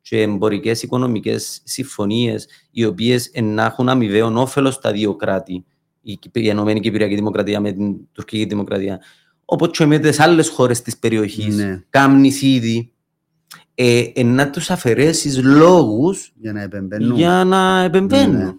και 0.00 0.22
εμπορικές 0.22 0.82
οικονομικές 0.82 1.60
συμφωνίες, 1.64 2.48
οι 2.70 2.84
οποίες 2.84 3.30
να 3.42 3.64
έχουν 3.64 3.88
αμοιβαίο 3.88 4.40
όφελος 4.40 4.74
στα 4.74 4.92
δύο 4.92 5.14
κράτη, 5.16 5.64
η, 6.02 6.18
η 6.32 6.48
Ενωμένη 6.48 6.80
Κυπριακή 6.80 7.14
Δημοκρατία 7.14 7.60
με 7.60 7.72
την 7.72 7.96
Τουρκική 8.12 8.44
Δημοκρατία, 8.44 9.00
όπω 9.44 9.66
και 9.66 9.86
με 9.86 9.98
τις 9.98 10.20
άλλες 10.20 10.48
χώρες 10.48 10.82
της 10.82 10.98
περιοχής, 10.98 11.56
ναι. 11.56 11.82
κάμνη 11.90 12.32
ήδη 12.40 12.90
ε, 13.78 14.04
ε, 14.14 14.22
να 14.22 14.50
τους 14.50 14.70
αφαιρέσεις 14.70 15.42
λόγους 15.42 16.32
για 16.40 16.52
να 16.52 16.62
επεμβαίνουν. 16.62 17.16
Για 17.16 17.44
να 17.44 17.80
επεμβαίνουν. 17.80 18.36
Ναι. 18.36 18.52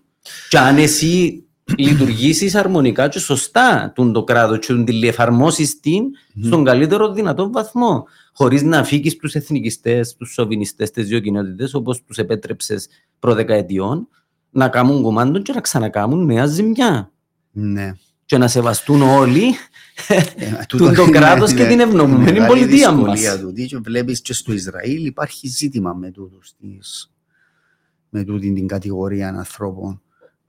Και 0.49 0.57
αν 0.57 0.78
εσύ 0.78 1.43
λειτουργήσεις 1.78 2.55
αρμονικά 2.55 3.07
και 3.07 3.20
σωστά 3.20 3.91
τον 3.95 4.13
το 4.13 4.24
κράτος 4.24 4.59
και 4.59 4.74
την 4.84 5.03
εφαρμόσει 5.03 5.80
την 5.80 6.03
στον 6.43 6.63
καλύτερο 6.63 7.11
δυνατό 7.13 7.51
βαθμό. 7.51 8.05
Χωρίς 8.34 8.63
να 8.63 8.84
φύγεις 8.84 9.15
του 9.15 9.30
εθνικιστές, 9.34 10.15
του 10.15 10.26
σοβινιστές, 10.26 10.91
τι 10.91 11.03
δύο 11.03 11.20
κοινότητε, 11.20 11.70
όπως 11.74 12.03
τους 12.03 12.18
επέτρεψες 12.18 12.88
προδεκαετιών, 13.20 14.07
να 14.49 14.70
κάνουν 14.70 15.01
κομμάτι 15.01 15.41
και 15.41 15.53
να 15.53 15.61
ξανακάμουν 15.61 16.26
νέα 16.26 16.45
ζημιά. 16.45 17.11
Ναι. 17.51 17.93
Και 18.26 18.38
να 18.38 18.47
σεβαστούν 18.47 19.01
όλοι 19.01 19.43
ε, 19.43 19.53
του 20.68 20.78
το 20.78 21.10
κράτος 21.10 21.54
και 21.54 21.66
την 21.66 21.80
ευνομούμενη 21.80 22.45
πολιτεία 22.45 22.91
μας. 22.91 23.22
Βλέπεις 23.82 24.22
και 24.22 24.34
στο 24.34 24.54
Ισραήλ 24.54 25.06
υπάρχει 25.06 25.48
ζήτημα 25.48 25.93
με 25.93 26.12
τούτους 26.12 26.54
με 28.10 28.24
τούτη 28.24 28.54
την 28.54 28.68
κατηγορία 28.68 29.30
ανθρώπων 29.30 30.02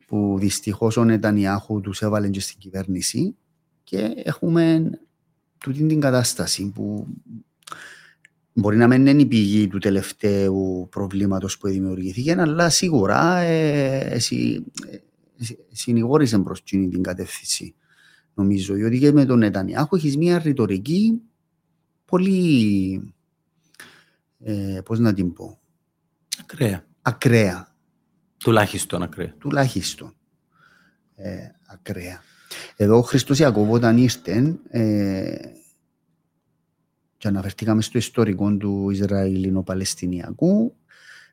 που 0.07 0.36
δυστυχώς 0.38 0.96
ο 0.96 1.05
Νετανιάχου 1.05 1.80
τους 1.80 2.03
έβαλε 2.03 2.28
και 2.28 2.40
στην 2.40 2.59
κυβέρνηση 2.59 3.36
και 3.84 4.12
έχουμε 4.24 4.90
τούτη 5.59 5.86
την 5.86 6.01
κατάσταση 6.01 6.70
που 6.74 7.07
μπορεί 8.53 8.76
να 8.76 8.86
μην 8.86 9.07
είναι 9.07 9.22
η 9.22 9.26
πηγή 9.26 9.68
του 9.68 9.78
τελευταίου 9.78 10.88
προβλήματος 10.90 11.59
που 11.59 11.68
δημιουργήθηκε, 11.68 12.36
αλλά 12.38 12.70
σίγουρα 12.70 13.36
ε, 13.36 13.99
εσύ, 13.99 14.64
ε, 14.90 14.96
συνηγόρησε 15.72 16.38
προς 16.38 16.62
την 16.62 17.03
κατεύθυνση 17.03 17.74
νομίζω, 18.39 18.74
διότι 18.74 18.99
και 18.99 19.12
με 19.12 19.24
τον 19.24 19.39
Νετανιάχου 19.39 19.97
έχεις 19.97 20.16
μια 20.16 20.39
ρητορική 20.39 21.20
πολύ, 22.05 23.14
ε, 24.39 24.80
πώς 24.84 24.99
να 24.99 25.14
την 25.14 25.32
πω, 25.32 25.59
ακραία. 26.41 26.84
ακραία. 27.03 27.76
Τουλάχιστον 28.36 29.03
ακραία. 29.03 29.34
Τουλάχιστον 29.39 30.14
ε, 31.14 31.36
ακραία. 31.66 32.22
Εδώ 32.76 32.97
ο 32.97 33.03
Χριστός 33.03 33.39
Ιακώβ 33.39 33.70
όταν 33.70 33.97
ήρθε 33.97 34.59
ε, 34.68 35.36
και 37.16 37.28
αναφερθήκαμε 37.28 37.82
στο 37.82 37.99
ιστορικό 37.99 38.57
του 38.57 38.91
Ισραηλινο-Παλαιστινιακού 38.91 40.76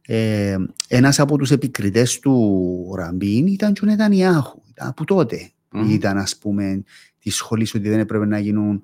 ε, 0.07 0.57
ένας 0.87 1.19
από 1.19 1.37
τους 1.37 1.51
επικριτές 1.51 2.19
του 2.19 2.93
Ραμπίν 2.95 3.47
ήταν 3.47 3.73
και 3.73 3.79
ο 3.83 3.85
Νετανιάχου 3.87 4.61
από 4.77 5.05
τότε 5.05 5.49
mm. 5.75 5.89
ήταν 5.89 6.17
ας 6.17 6.37
πούμε 6.37 6.83
τη 7.19 7.29
σχολή 7.29 7.67
ότι 7.75 7.89
δεν 7.89 7.99
έπρεπε 7.99 8.25
να 8.25 8.39
γίνουν 8.39 8.81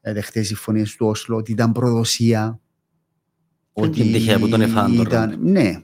ε, 0.00 0.12
δεχτές 0.12 0.46
συμφωνίε 0.46 0.84
του 0.98 1.06
Όσλο, 1.06 1.36
ότι 1.36 1.52
ήταν 1.52 1.72
προδοσία. 1.72 2.60
Ότι 3.72 4.02
τυχαία 4.02 4.38
που 4.38 4.48
τον 4.48 4.60
ήταν, 4.60 5.38
Ναι. 5.40 5.82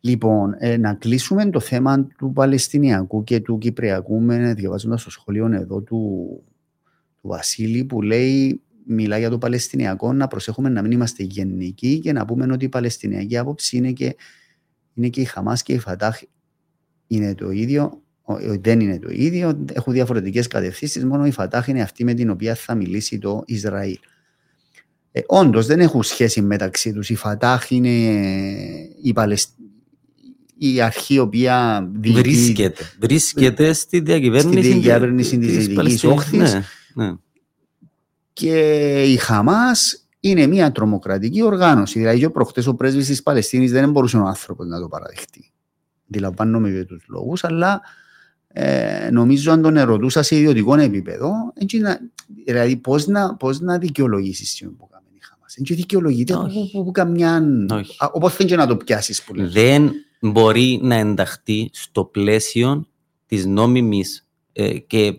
Λοιπόν, 0.00 0.54
ε, 0.58 0.76
να 0.76 0.94
κλείσουμε 0.94 1.50
το 1.50 1.60
θέμα 1.60 2.06
του 2.06 2.32
Παλαιστινιακού 2.32 3.24
και 3.24 3.40
του 3.40 3.58
Κυπριακού 3.58 4.20
με 4.20 4.54
διαβάζοντας 4.54 5.04
το 5.04 5.10
σχολείο 5.10 5.52
εδώ 5.52 5.80
του, 5.80 6.42
του 7.20 7.28
Βασίλη 7.28 7.84
που 7.84 8.02
λέει 8.02 8.62
μιλά 8.86 9.18
για 9.18 9.30
το 9.30 9.38
Παλαιστινιακό 9.38 10.12
να 10.12 10.26
προσέχουμε 10.26 10.68
να 10.68 10.82
μην 10.82 10.90
είμαστε 10.90 11.22
γενικοί 11.22 11.98
και 11.98 12.12
να 12.12 12.24
πούμε 12.24 12.52
ότι 12.52 12.64
η 12.64 12.68
Παλαιστινιακή 12.68 13.36
άποψη 13.36 13.76
είναι 13.76 13.92
και, 13.92 14.16
είναι 14.94 15.08
και 15.08 15.20
η 15.20 15.24
Χαμάς 15.24 15.62
και 15.62 15.72
η 15.72 15.78
Φατάχ 15.78 16.22
είναι 17.06 17.34
το 17.34 17.50
ίδιο 17.50 18.03
δεν 18.60 18.80
είναι 18.80 18.98
το 18.98 19.08
ίδιο, 19.10 19.64
έχουν 19.72 19.92
διαφορετικές 19.92 20.46
κατευθύνσεις. 20.46 21.04
Μόνο 21.04 21.26
η 21.26 21.30
Φατάχ 21.30 21.66
είναι 21.66 21.82
αυτή 21.82 22.04
με 22.04 22.14
την 22.14 22.30
οποία 22.30 22.54
θα 22.54 22.74
μιλήσει 22.74 23.18
το 23.18 23.42
Ισραήλ. 23.46 23.98
Ε, 25.12 25.20
Όντως 25.26 25.66
δεν 25.66 25.80
έχουν 25.80 26.02
σχέση 26.02 26.42
μεταξύ 26.42 26.92
τους. 26.92 27.10
Η 27.10 27.14
Φατάχ 27.14 27.70
είναι 27.70 27.88
η, 29.02 29.12
Παλαισ... 29.12 29.46
η 30.58 30.80
αρχή 30.80 31.14
η 31.14 31.18
οποία 31.18 31.88
βρίσκεται, 32.00 32.84
βρίσκεται 32.98 33.72
στη 33.72 34.00
διακυβέρνηση, 34.00 34.68
στη 34.68 34.78
διακυβέρνηση 34.78 35.38
της 35.38 35.66
Δυτικής 35.66 36.04
Όχθης. 36.04 36.52
Ναι, 36.52 36.64
ναι. 36.94 37.14
Και 38.32 39.02
η 39.02 39.16
Χαμάς 39.16 40.06
είναι 40.20 40.46
μια 40.46 40.72
τρομοκρατική 40.72 41.42
οργάνωση. 41.42 41.98
Δηλαδή, 41.98 42.24
ο 42.24 42.30
προχτές 42.30 42.66
ο 42.66 42.74
πρέσβης 42.74 43.06
της 43.06 43.22
Παλαιστίνης 43.22 43.72
δεν 43.72 43.90
μπορούσε 43.90 44.16
ο 44.16 44.26
άνθρωπος 44.26 44.66
να 44.66 44.80
το 44.80 44.88
παραδεχτεί. 44.88 45.52
Αντιλαμβάνομαι 46.08 46.70
για 46.70 46.84
τους 46.84 47.04
λόγους, 47.08 47.44
αλλά 47.44 47.80
ε, 48.56 49.10
νομίζω 49.10 49.52
αν 49.52 49.62
τον 49.62 49.76
ερωτούσα 49.76 50.22
σε 50.22 50.36
ιδιωτικό 50.36 50.74
επίπεδο, 50.74 51.32
δηλαδή 52.44 52.76
πώς 52.76 53.06
να, 53.06 53.36
πώς 53.36 53.60
να 53.60 53.78
δικαιολογήσεις 53.78 54.54
τι 54.54 54.66
που 54.66 54.88
κάνει 54.88 55.04
η 55.14 55.18
Χαμάς. 55.20 55.54
Δεν 55.56 55.76
δικαιολογείται 55.76 56.34
που, 56.34 56.70
που, 56.72 56.84
που 56.84 56.90
καμιά... 56.90 57.42
Όπως 58.12 58.34
θέλει 58.34 58.56
να 58.56 58.66
το 58.66 58.76
πιάσεις 58.76 59.22
που 59.22 59.32
Δεν 59.36 59.92
μπορεί 60.20 60.80
να 60.82 60.94
ενταχθεί 60.94 61.70
στο 61.72 62.04
πλαίσιο 62.04 62.86
της 63.26 63.46
νόμιμης 63.46 64.26
ε, 64.52 64.78
και 64.78 65.18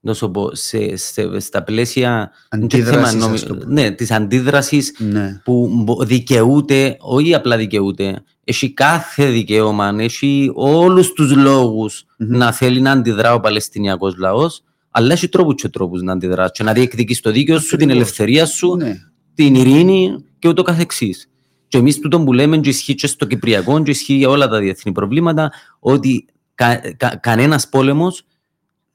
να 0.00 0.14
σου 0.14 0.30
πω, 0.30 0.54
σε, 0.54 0.96
σε, 0.96 1.38
στα 1.40 1.62
πλαίσια 1.62 2.30
αντίδρασης, 2.48 3.20
νομι... 3.20 3.38
ναι, 3.66 3.90
της 3.90 4.10
αντίδρασης 4.10 4.96
ναι. 4.98 5.40
που 5.44 5.84
δικαιούται, 6.00 6.96
όχι 7.00 7.34
απλά 7.34 7.56
δικαιούται, 7.56 8.22
έχει 8.44 8.70
κάθε 8.70 9.26
δικαίωμα, 9.26 9.94
έχει 9.98 10.50
όλους 10.54 11.12
τους 11.12 11.36
λογους 11.36 12.04
mm-hmm. 12.04 12.26
να 12.26 12.52
θέλει 12.52 12.80
να 12.80 12.90
αντιδρά 12.90 13.34
ο 13.34 13.40
Παλαιστινιακός 13.40 14.16
λαός, 14.16 14.62
αλλά 14.90 15.12
έχει 15.12 15.28
τρόπους 15.28 15.62
και 15.62 15.68
τρόπους 15.68 16.02
να 16.02 16.12
αντιδρά 16.12 16.48
και 16.48 16.62
να 16.62 16.72
διεκδικείς 16.72 17.20
το 17.20 17.30
δίκαιο 17.30 17.58
σου, 17.58 17.76
την 17.76 17.90
ελευθερία 17.90 18.46
σου, 18.46 18.76
ναι. 18.76 18.94
την 19.34 19.54
ειρήνη 19.54 20.24
και 20.38 20.48
ούτω 20.48 20.62
καθεξής. 20.62 21.28
Και 21.68 21.78
εμείς 21.78 21.98
τούτο 21.98 22.20
που 22.20 22.32
λέμε 22.32 22.58
και 22.58 22.68
ισχύει 22.68 22.94
και 22.94 23.06
στο 23.06 23.26
Κυπριακό 23.26 23.82
και 23.82 23.90
ισχύει 23.90 24.14
για 24.14 24.28
όλα 24.28 24.48
τα 24.48 24.58
διεθνή 24.58 24.92
προβλήματα 24.92 25.52
ότι 25.78 26.26
κα, 26.54 26.80
κα, 26.96 27.16
κανένας 27.16 27.68
πόλεμος 27.68 28.22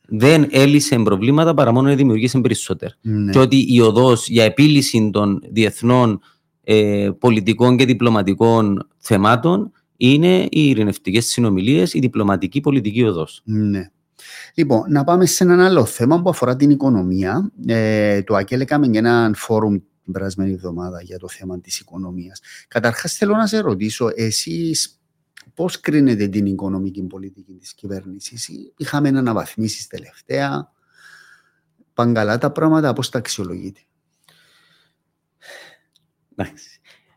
δεν 0.08 0.48
έλυσε 0.52 0.96
προβλήματα 0.96 1.54
παρά 1.54 1.72
μόνο 1.72 1.96
δημιουργήσε 1.96 2.40
περισσότερα. 2.40 2.94
Ναι. 3.02 3.32
Και 3.32 3.40
ότι 3.40 3.66
η 3.74 3.82
οδός 3.82 4.28
για 4.28 4.44
επίλυση 4.44 5.10
των 5.14 5.42
διεθνών 5.52 6.20
ε, 6.72 7.10
πολιτικών 7.20 7.78
και 7.78 7.86
διπλωματικών 7.86 8.88
θεμάτων 8.98 9.72
είναι 9.98 10.48
οι 10.50 10.70
ειρηνευτικές 10.70 11.26
συνομιλίες, 11.26 11.94
η 11.94 12.00
διπλωματική 12.00 12.62
πολιτική 12.62 13.04
οδός. 13.04 13.42
Ναι. 13.44 13.92
Λοιπόν, 14.54 14.92
να 14.92 15.04
πάμε 15.04 15.26
σε 15.26 15.44
ένα 15.44 15.66
άλλο 15.66 15.86
θέμα 15.86 16.22
που 16.22 16.30
αφορά 16.30 16.56
την 16.56 16.70
οικονομία. 16.70 17.52
Ε, 17.66 18.22
το 18.24 18.36
ΑΚΕΛ 18.36 18.62
έκαμε 18.62 18.88
και 18.88 18.98
ένα 18.98 19.32
φόρουμ 19.36 19.78
την 20.04 20.14
περασμένη 20.14 20.52
εβδομάδα 20.52 21.02
για 21.02 21.18
το 21.20 21.28
θέμα 21.28 21.60
της 21.60 21.80
οικονομίας. 21.80 22.42
Καταρχάς 22.68 23.14
θέλω 23.14 23.36
να 23.36 23.48
σε 23.48 23.60
ρωτήσω, 23.60 24.10
εσείς 24.16 25.00
πώς 25.54 25.80
κρίνετε 25.80 26.28
την 26.28 26.46
οικονομική 26.46 27.04
πολιτική 27.04 27.54
της 27.54 27.74
κυβέρνησης; 27.74 28.50
Είχαμε 28.78 29.12
να 29.12 29.20
αναβαθμίσεις 29.20 29.88
τελευταία. 29.88 30.72
Πάνε 31.94 32.12
καλά 32.12 32.38
τα 32.38 32.52
πράγματα, 32.52 32.94
πώς 32.94 33.10
τα 33.10 33.18
αξιολογείτε; 33.18 33.80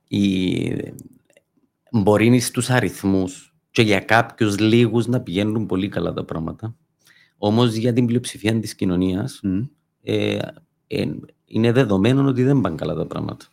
Η... 0.08 0.72
Μπορεί 1.90 2.40
στους 2.40 2.70
αριθμούς 2.70 3.54
και 3.70 3.82
για 3.82 4.00
κάποιους 4.00 4.58
λίγους 4.58 5.06
να 5.06 5.20
πηγαίνουν 5.20 5.66
πολύ 5.66 5.88
καλά 5.88 6.12
τα 6.12 6.24
πράγματα. 6.24 6.76
Όμως 7.36 7.74
για 7.74 7.92
την 7.92 8.06
πλειοψηφία 8.06 8.60
της 8.60 8.74
κοινωνίας 8.74 9.40
ε, 10.02 10.38
ε, 10.86 11.06
είναι 11.44 11.72
δεδομένο 11.72 12.28
ότι 12.28 12.42
δεν 12.42 12.60
πάνε 12.60 12.74
καλά 12.74 12.94
τα 12.94 13.06
πράγματα. 13.06 13.46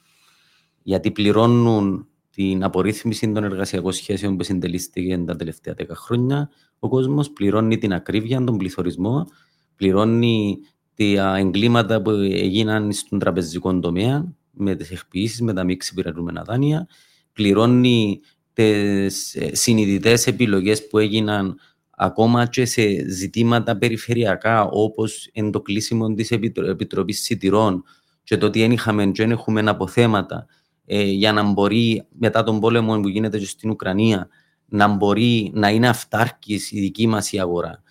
Γιατί 0.83 1.11
πληρώνουν 1.11 2.07
την 2.29 2.63
απορρίθμιση 2.63 3.31
των 3.31 3.43
εργασιακών 3.43 3.91
σχέσεων 3.91 4.37
που 4.37 4.43
συντελήστηκε 4.43 5.17
τα 5.17 5.35
τελευταία 5.35 5.73
10 5.77 5.85
χρόνια. 5.91 6.49
Ο 6.79 6.87
κόσμος 6.87 7.31
πληρώνει 7.31 7.77
την 7.77 7.93
ακρίβεια, 7.93 8.43
τον 8.43 8.57
πληθωρισμό, 8.57 9.27
πληρώνει 9.75 10.59
τα 10.95 11.37
εγκλήματα 11.37 12.01
που 12.01 12.09
έγιναν 12.09 12.91
στον 12.91 13.19
τραπεζικό 13.19 13.79
τομέα, 13.79 14.33
με 14.51 14.75
τις 14.75 14.91
εκποιήσεις, 14.91 15.41
με 15.41 15.53
τα 15.53 15.63
μη 15.63 15.77
ξυπηρετούμενα 15.77 16.43
δάνεια, 16.43 16.87
πληρώνει 17.33 18.19
τις 18.53 19.35
ε, 19.35 19.55
συνειδητές 19.55 20.27
επιλογές 20.27 20.87
που 20.87 20.97
έγιναν 20.97 21.57
ακόμα 21.89 22.45
και 22.45 22.65
σε 22.65 23.09
ζητήματα 23.09 23.77
περιφερειακά 23.77 24.63
όπως 24.63 25.29
εν 25.33 25.51
το 25.51 25.61
κλείσιμο 25.61 26.13
της 26.13 26.31
Επιτροπής 26.55 27.21
Σιτηρών 27.21 27.83
και 28.23 28.37
το 28.37 28.45
ότι 28.45 28.63
είχαμε 28.63 29.05
και 29.05 29.23
έχουμε 29.23 29.61
αποθέματα 29.69 30.45
ε, 30.85 31.03
για 31.03 31.33
να 31.33 31.43
μπορεί 31.51 32.05
μετά 32.09 32.43
τον 32.43 32.59
πόλεμο 32.59 32.99
που 32.99 33.07
γίνεται 33.07 33.39
και 33.39 33.45
στην 33.45 33.69
Ουκρανία 33.69 34.27
να 34.65 34.87
μπορεί 34.87 35.51
να 35.53 35.69
είναι 35.69 35.87
αυτάρκης 35.87 36.71
η 36.71 36.79
δική 36.79 37.07
μας 37.07 37.31
η 37.31 37.39
αγορά. 37.39 37.83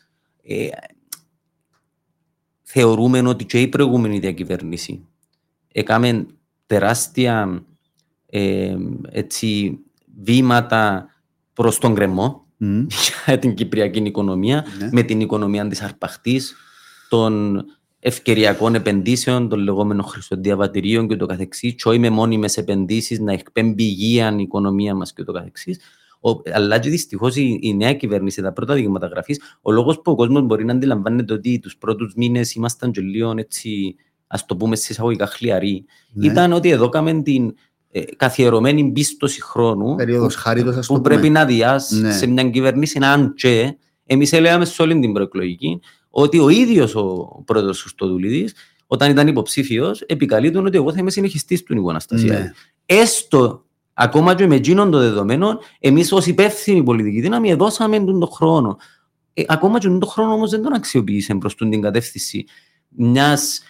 Ε, 0.43 0.69
θεωρούμε 2.63 3.19
ότι 3.21 3.45
και 3.45 3.61
η 3.61 3.69
προηγούμενη 3.69 4.19
διακυβέρνηση 4.19 5.07
έκαμε 5.73 6.27
τεράστια 6.69 7.65
ε, 8.27 8.77
έτσι, 9.11 9.79
βήματα 10.23 11.09
προς 11.53 11.79
τον 11.79 11.95
κρεμό 11.95 12.47
mm. 12.61 12.87
για 13.27 13.39
την 13.39 13.55
κυπριακή 13.55 13.99
οικονομία, 13.99 14.67
ναι. 14.79 14.89
με 14.93 15.03
την 15.03 15.21
οικονομία 15.21 15.69
της 15.69 15.83
αρπαχτής, 15.83 16.55
των 17.09 17.65
ευκαιριακών 18.01 18.75
επενδύσεων, 18.75 19.49
των 19.49 19.59
λεγόμενων 19.59 20.05
χρηστοδιαβατηρίων 20.05 21.09
και 21.09 21.17
το 21.17 21.27
καθεξής, 21.27 21.75
και 21.75 21.99
με 21.99 22.11
μόνιμες 22.11 22.57
επενδύσεις, 22.57 23.19
να 23.19 23.33
εκπέμπει 23.33 23.83
υγεία 23.83 24.35
η 24.39 24.43
οικονομία 24.43 24.95
μας 24.95 25.13
και 25.13 25.25
το 25.25 25.33
καθεξής. 25.33 25.81
Ο, 26.21 26.31
αλλά 26.53 26.79
και 26.79 26.91
δυστυχώς 26.91 27.37
η, 27.37 27.59
η, 27.63 27.75
νέα 27.75 27.95
κυβέρνηση, 27.95 28.43
τα 28.43 28.53
πρώτα 28.53 28.75
δείγματα 28.75 29.07
γραφής, 29.07 29.41
ο 29.63 29.73
λόγος 29.73 30.01
που 30.01 30.13
ο 30.13 30.15
κόσμος 30.15 30.43
μπορεί 30.43 30.65
να 30.65 30.73
αντιλαμβάνεται 30.73 31.33
ότι 31.33 31.59
τους 31.59 31.77
πρώτους 31.77 32.15
μήνες 32.15 32.55
ήμασταν 32.55 32.93
και 32.93 33.01
λίγο 33.01 33.35
έτσι, 33.37 33.97
ας 34.29 34.47
το 34.47 34.57
πούμε 34.57 34.77
σε 34.77 34.87
εισαγωγικά 34.91 35.27
χλιαροί, 35.27 35.85
ναι. 36.13 36.27
ήταν 36.27 36.53
ότι 36.53 36.69
εδώ 36.69 36.89
κάμε 36.89 37.23
την 37.23 37.55
ε, 37.91 38.01
καθιερωμένη 38.17 38.93
πίστοση 38.93 39.43
χρόνου 39.43 39.95
Περίοδος 39.95 40.35
χάριτος, 40.35 40.87
που, 40.87 40.95
που 40.95 41.01
πρέπει 41.01 41.31
να 41.31 41.45
διάσει 41.45 42.01
ναι. 42.01 42.13
σε 42.13 42.27
μια 42.27 42.51
κυβέρνηση 42.51 42.99
αν 43.03 43.35
και 43.35 43.77
εμείς 44.07 44.33
έλεγαμε 44.33 44.65
σε 44.65 44.83
όλη 44.83 45.01
την 45.01 45.13
προεκλογική 45.13 45.81
ότι 46.11 46.39
ο 46.39 46.49
ίδιος 46.49 46.95
ο 46.95 47.43
πρόεδρος 47.45 47.81
Χριστοδουλίδη, 47.81 48.49
όταν 48.87 49.11
ήταν 49.11 49.29
υποψήφιος, 49.29 50.01
επικαλείται 50.01 50.59
ότι 50.59 50.77
εγώ 50.77 50.93
θα 50.93 50.99
είμαι 50.99 51.11
συνεχιστής 51.11 51.63
του 51.63 51.75
Νίκο 51.75 51.91
Αναστασία. 51.91 52.39
Ναι. 52.39 52.53
Έστω 52.87 53.65
ακόμα 53.93 54.35
και 54.35 54.47
με 54.47 54.55
εκείνον 54.55 54.91
το 54.91 54.99
δεδομένο, 54.99 55.59
εμείς 55.81 56.13
ως 56.13 56.27
υπεύθυνη 56.27 56.83
πολιτική 56.83 57.21
δύναμη 57.21 57.55
δώσαμε 57.55 57.99
τον 57.99 58.29
χρόνο. 58.33 58.77
Ε, 59.35 59.43
ακόμα 59.47 59.79
και 59.79 59.89
τον 59.89 60.07
χρόνο 60.07 60.33
όμως 60.33 60.51
δεν 60.51 60.63
τον 60.63 60.73
αξιοποίησε 60.73 61.35
προς 61.35 61.55
την 61.55 61.81
κατεύθυνση 61.81 62.45
μιας 62.89 63.61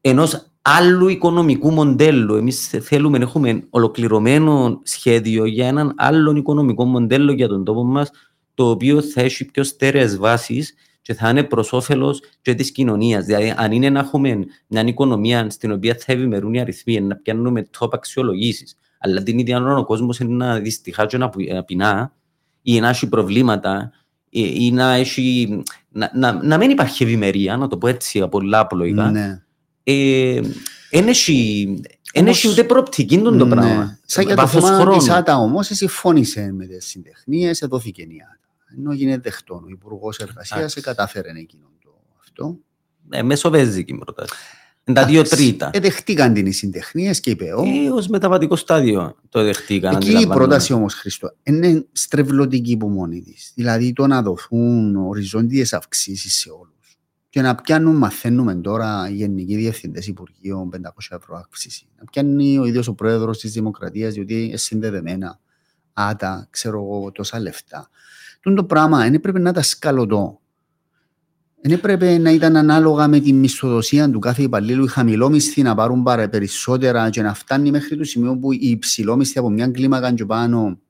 ενός 0.00 0.46
άλλου 0.62 1.08
οικονομικού 1.08 1.70
μοντέλου. 1.70 2.34
Εμείς 2.34 2.66
θέλουμε 2.66 3.18
να 3.18 3.24
έχουμε 3.24 3.64
ολοκληρωμένο 3.70 4.80
σχέδιο 4.82 5.44
για 5.44 5.66
έναν 5.66 5.94
άλλο 5.96 6.36
οικονομικό 6.36 6.84
μοντέλο 6.84 7.32
για 7.32 7.48
τον 7.48 7.64
τόπο 7.64 7.84
μας, 7.84 8.10
το 8.54 8.70
οποίο 8.70 9.02
θα 9.02 9.20
έχει 9.20 9.44
πιο 9.44 9.64
στέρεες 9.64 10.16
βάσεις 10.16 10.74
και 11.02 11.14
θα 11.14 11.28
είναι 11.28 11.42
προς 11.42 11.72
όφελος 11.72 12.22
και 12.42 12.54
της 12.54 12.72
κοινωνίας. 12.72 13.24
Δηλαδή, 13.24 13.54
αν 13.56 13.72
είναι 13.72 13.90
να 13.90 13.98
έχουμε 13.98 14.44
μια 14.66 14.82
οικονομία 14.86 15.50
στην 15.50 15.72
οποία 15.72 15.96
θα 15.98 16.12
ευημερούν 16.12 16.54
οι 16.54 16.60
αριθμοί, 16.60 17.00
να 17.00 17.16
πιάνουμε 17.16 17.68
top 17.78 17.88
αξιολογήσεις, 17.92 18.76
αλλά 18.98 19.22
την 19.22 19.38
ίδια 19.38 19.62
ώρα 19.62 19.76
ο 19.76 19.84
κόσμος 19.84 20.18
είναι 20.18 20.44
να 20.44 20.58
δυστυχά 20.58 21.06
και 21.06 21.18
να 21.18 21.30
πεινά 21.64 22.12
ή 22.62 22.80
να 22.80 22.88
έχει 22.88 23.08
προβλήματα 23.08 23.92
ή 24.30 24.70
να, 24.72 24.92
έχει, 24.92 25.62
να, 25.88 26.10
να, 26.14 26.32
να 26.32 26.58
μην 26.58 26.70
υπάρχει 26.70 27.02
ευημερία, 27.04 27.56
να 27.56 27.68
το 27.68 27.76
πω 27.76 27.88
έτσι 27.88 28.28
πολλά 28.28 28.58
απλοϊκά. 28.58 29.10
Ναι. 29.10 29.42
Ε, 29.90 30.40
έχει 32.12 32.48
ούτε 32.48 32.64
προοπτική 32.64 33.18
το 33.18 33.30
ναι. 33.30 33.54
πράγμα. 33.54 33.98
Σαν 34.06 34.26
για 34.26 34.36
το 34.36 34.46
θέμα 34.46 34.96
της 34.96 35.08
ΆΤΑ 35.08 35.36
όμως, 35.36 35.66
συμφώνησε 35.66 36.52
με 36.52 36.66
τις 36.66 36.86
συντεχνίες, 36.86 37.62
εδόθηκε 37.62 38.02
η 38.02 38.16
ΆΤΑ. 38.32 38.38
Ενώ 38.76 38.92
γίνεται 38.92 39.20
δεχτό. 39.20 39.54
Ο 39.54 39.68
Υπουργός 39.68 40.18
Εργασίας 40.18 40.74
κατάφερε 40.74 41.28
εκείνο 41.28 41.70
το 41.82 41.90
αυτό. 42.20 42.58
Ε, 43.10 43.22
μεσοβέζικη 43.22 43.94
πρόταση. 43.94 44.32
Τα 44.92 45.04
δύο 45.04 45.22
τρίτα. 45.22 45.70
Εδεχτήκαν 45.72 46.32
την 46.32 46.46
οι 46.46 46.52
συντεχνίες 46.52 47.20
και 47.20 47.30
είπε. 47.30 47.44
Ε, 47.44 47.90
Ω 47.90 48.04
μεταβατικό 48.08 48.56
στάδιο 48.56 49.16
το 49.28 49.42
δεχτήκαν. 49.42 49.96
Εκεί 49.96 50.20
η 50.20 50.26
πρόταση 50.26 50.72
όμως, 50.72 50.94
Χριστό, 50.94 51.34
είναι 51.42 51.86
στρεβλωτική 51.92 52.76
που 52.76 52.88
μόνη 52.88 53.22
της. 53.22 53.52
Δηλαδή 53.54 53.92
το 53.92 54.06
να 54.06 54.22
δοθούν 54.22 54.96
οριζόντιες 54.96 55.72
αυξήσεις 55.72 56.34
σε 56.34 56.50
όλους. 56.50 56.77
Και 57.28 57.40
να 57.40 57.54
πιάνουν, 57.54 57.96
μαθαίνουμε 57.96 58.54
τώρα, 58.54 59.08
οι 59.10 59.14
γενικοί 59.14 59.56
διευθυντές 59.56 60.06
Υπουργείων 60.06 60.70
500 60.70 60.78
ευρώ 61.08 61.36
αύξηση. 61.36 61.86
Να 61.98 62.04
πιάνει 62.04 62.58
ο 62.58 62.64
ίδιος 62.64 62.88
ο 62.88 62.94
πρόεδρος 62.94 63.38
της 63.38 63.52
Δημοκρατίας, 63.52 64.14
διότι 64.14 64.44
είναι 64.44 64.56
συνδεδεμένα. 64.56 65.38
Άτα, 65.92 66.46
ξέρω 66.50 66.78
εγώ, 66.78 67.12
τόσα 67.12 67.40
λεφτά. 67.40 67.88
Τον 68.40 68.54
το 68.54 68.64
πράγμα 68.64 68.98
δεν 68.98 69.14
έπρεπε 69.14 69.38
να 69.38 69.50
ήταν 69.50 69.62
σκαλωτό. 69.62 70.40
Δεν 71.60 71.72
έπρεπε 71.72 72.18
να 72.18 72.30
ήταν 72.30 72.56
ανάλογα 72.56 73.08
με 73.08 73.20
τη 73.20 73.32
μισθοδοσία 73.32 74.10
του 74.10 74.18
κάθε 74.18 74.42
υπαλλήλου 74.42 74.84
οι 74.84 74.88
χαμηλόμισθοι 74.88 75.62
να 75.62 75.74
πάρουν 75.74 76.02
πάρα 76.02 76.28
περισσότερα 76.28 77.10
και 77.10 77.22
να 77.22 77.34
φτάνει 77.34 77.70
μέχρι 77.70 77.96
το 77.96 78.04
σημείο 78.04 78.38
που 78.38 78.52
οι 78.52 78.58
υψηλόμισθοι 78.60 79.38
από 79.38 79.50
μια 79.50 79.68
κλίμακα 79.68 80.12
και 80.12 80.24
πάνω 80.24 80.80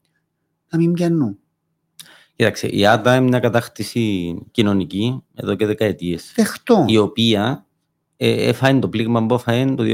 να 0.70 0.78
μην 0.78 0.93
πιάνουν. 0.93 1.39
Κοίταξε, 2.39 2.66
η 2.66 2.86
ΆΤΑ 2.86 3.16
είναι 3.16 3.28
μια 3.28 3.39
κατάκτηση 3.39 4.34
κοινωνική 4.51 5.22
εδώ 5.34 5.55
και 5.55 5.66
δεκαετίες. 5.66 6.32
Δεχτώ. 6.36 6.84
Η 6.89 6.97
οποία 6.99 7.66
ε, 8.16 8.49
έφαγε 8.49 8.78
το 8.78 8.89
πλήγμα 8.89 9.26
που 9.26 9.34
έφαγε 9.34 9.74
το 9.74 9.84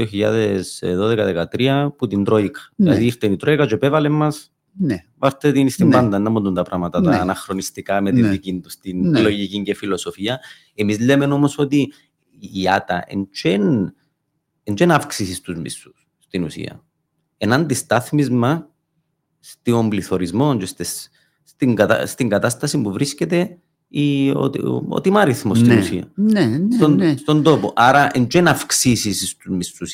2012-2013 1.55 1.87
που 1.97 2.07
την 2.07 2.23
Τρόικα. 2.23 2.59
Ναι. 2.75 2.85
Δηλαδή 2.85 3.05
ήρθε 3.05 3.27
η 3.27 3.35
Τρόικα 3.35 3.65
και 3.65 3.73
επέβαλε 3.73 4.09
μας. 4.09 4.51
Ναι. 4.77 5.05
Βάρτε 5.17 5.51
την 5.51 5.69
στην 5.69 5.87
ναι. 5.87 5.93
πάντα, 5.93 6.19
να 6.19 6.29
μπορούν 6.29 6.53
τα 6.53 6.63
πράγματα 6.63 6.99
ναι. 6.99 7.11
τα 7.11 7.17
αναχρονιστικά 7.17 8.01
με 8.01 8.11
την 8.11 8.21
ναι. 8.21 8.29
δική 8.29 8.59
τους 8.59 8.77
την 8.77 9.09
ναι. 9.09 9.21
λογική 9.21 9.61
και 9.61 9.73
φιλοσοφία. 9.73 10.39
Εμείς 10.75 10.99
λέμε 10.99 11.25
όμως 11.25 11.57
ότι 11.57 11.93
η 12.39 12.69
ΆΤΑ 12.69 13.03
δεν 14.63 14.91
αύξηση 14.91 15.33
στους 15.33 15.55
μισθούς 15.55 16.07
στην 16.19 16.43
ουσία. 16.43 16.83
Ένα 17.37 17.55
αντιστάθμισμα 17.55 18.69
στον 19.39 19.89
πληθωρισμό 19.89 20.57
και 20.57 20.65
στις 20.65 21.09
στην, 21.55 21.75
κατα... 21.75 22.05
στην 22.05 22.29
κατάσταση 22.29 22.81
που 22.81 22.91
βρίσκεται 22.91 23.57
η... 23.87 24.29
ο, 24.29 24.43
ο, 24.43 24.85
ο 24.89 25.01
τιμάριθμο 25.01 25.55
στην 25.55 25.67
ναι. 25.67 25.77
ουσία. 25.77 26.11
Ναι, 26.15 26.45
ναι, 26.45 26.75
στον, 26.75 26.95
ναι. 26.95 27.15
στον 27.17 27.43
τόπο. 27.43 27.73
Άρα, 27.75 28.11
δεν 28.27 28.47
αυξήσεις 28.47 29.29
στου 29.29 29.55
μισθού 29.55 29.85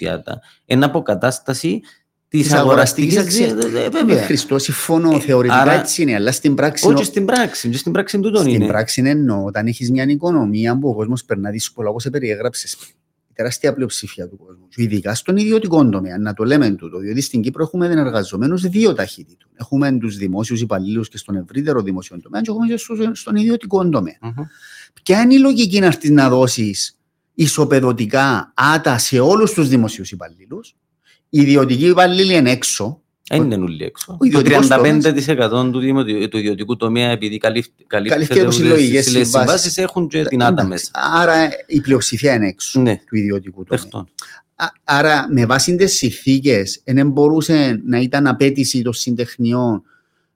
Ένα 0.65 0.85
αποκατάσταση 0.85 1.81
της 2.27 2.53
αγοραστικής 2.53 3.17
αξίας. 3.17 3.53
Βέβαια. 3.91 4.23
Χριστό, 4.23 4.59
συμφωνώ 4.59 5.19
θεωρητικά 5.19 5.61
Άρα, 5.61 5.71
έτσι 5.71 6.01
είναι, 6.01 6.13
αλλά 6.13 6.31
στην 6.31 6.55
πράξη. 6.55 6.87
Όχι 6.87 7.03
στην 7.03 7.25
πράξη. 7.25 7.69
Και 7.69 7.77
στην 7.77 7.91
πράξη 7.91 8.19
τούτον 8.19 8.45
είναι. 8.45 8.55
Στην 8.55 8.67
πράξη 8.67 9.01
εννοώ 9.05 9.43
όταν 9.43 9.67
έχεις 9.67 9.91
μια 9.91 10.03
οικονομία 10.03 10.77
που 10.77 10.89
ο 10.89 10.93
κόσμος 10.93 11.23
περνά 11.23 11.49
δύσκολα, 11.49 11.89
όπως 11.89 12.07
περιέγραψε 12.11 12.67
πριν 12.79 12.95
τεράστια 13.33 13.73
πλειοψηφία 13.73 14.27
του 14.27 14.37
κόσμου. 14.37 14.67
ειδικά 14.75 15.15
στον 15.15 15.37
ιδιωτικό 15.37 15.89
τομέα, 15.89 16.17
να 16.17 16.33
το 16.33 16.43
λέμε 16.43 16.69
τούτο, 16.69 16.97
διότι 16.97 17.21
στην 17.21 17.41
Κύπρο 17.41 17.63
έχουμε 17.63 17.85
εργαζομένου 17.85 18.57
δύο 18.57 18.93
ταχύτητων. 18.93 19.49
Έχουμε 19.53 19.91
τους 19.91 20.15
δημόσιους 20.15 20.61
υπαλλήλους 20.61 21.09
και 21.09 21.17
στον 21.17 21.35
ευρύτερο 21.35 21.81
δημόσιο 21.81 22.21
τομέα, 22.21 22.41
και 22.41 22.51
έχουμε 22.51 22.67
και 22.67 22.77
στον 23.13 23.35
ιδιωτικό 23.35 23.89
τομέα. 23.89 24.17
Mm-hmm. 24.21 24.43
Ποια 25.03 25.21
είναι 25.21 25.33
η 25.33 25.39
λογική 25.39 25.79
να 25.79 25.85
έρθεις 25.85 26.09
να 26.09 26.29
δώσεις 26.29 26.97
ισοπεδωτικά 27.33 28.51
άτα 28.55 28.97
σε 28.97 29.19
όλους 29.19 29.53
τους 29.53 29.67
δημοσίους 29.67 30.11
υπαλλήλους, 30.11 30.75
οι 31.29 31.41
ιδιωτικοί 31.41 31.85
υπάλληλοι 31.85 32.35
είναι 32.35 32.51
έξω. 32.51 33.00
Δεν 33.37 33.43
είναι 33.51 33.55
όλοι 33.63 33.83
έξω. 33.83 34.11
Ο 34.13 34.17
Το 34.17 34.25
ιδιωτικός 34.25 34.67
35% 34.67 35.69
του, 35.71 35.79
δημο- 35.79 36.03
του 36.03 36.37
ιδιωτικού 36.37 36.75
τομέα, 36.75 37.09
επειδή 37.09 37.37
καλύφ- 37.37 37.69
καλύπτεται 37.87 38.33
από 38.33 38.41
από 38.41 38.51
συλλογικές 38.51 39.03
τις 39.03 39.11
συμβάσεις. 39.13 39.31
συμβάσεις, 39.31 39.77
έχουν 39.77 40.07
και 40.07 40.23
την 40.23 40.43
άτα 40.43 40.65
μέσα. 40.65 40.91
Άρα 40.93 41.49
η 41.67 41.81
πλειοψηφία 41.81 42.33
είναι 42.33 42.47
έξω 42.47 42.81
Ναι, 42.81 42.95
του 43.07 43.15
ιδιωτικού 43.15 43.63
τομέα. 43.63 43.81
δεχτώ. 43.83 44.07
Α- 44.55 44.65
Άρα 44.83 45.27
με 45.31 45.45
βάση 45.45 45.75
τις 45.75 45.93
συνθήκες 45.95 46.81
δεν 46.85 47.09
μπορούσε 47.09 47.81
να 47.85 47.99
ήταν 47.99 48.27
απέτηση 48.27 48.81
των 48.81 48.93
συντεχνιών 48.93 49.83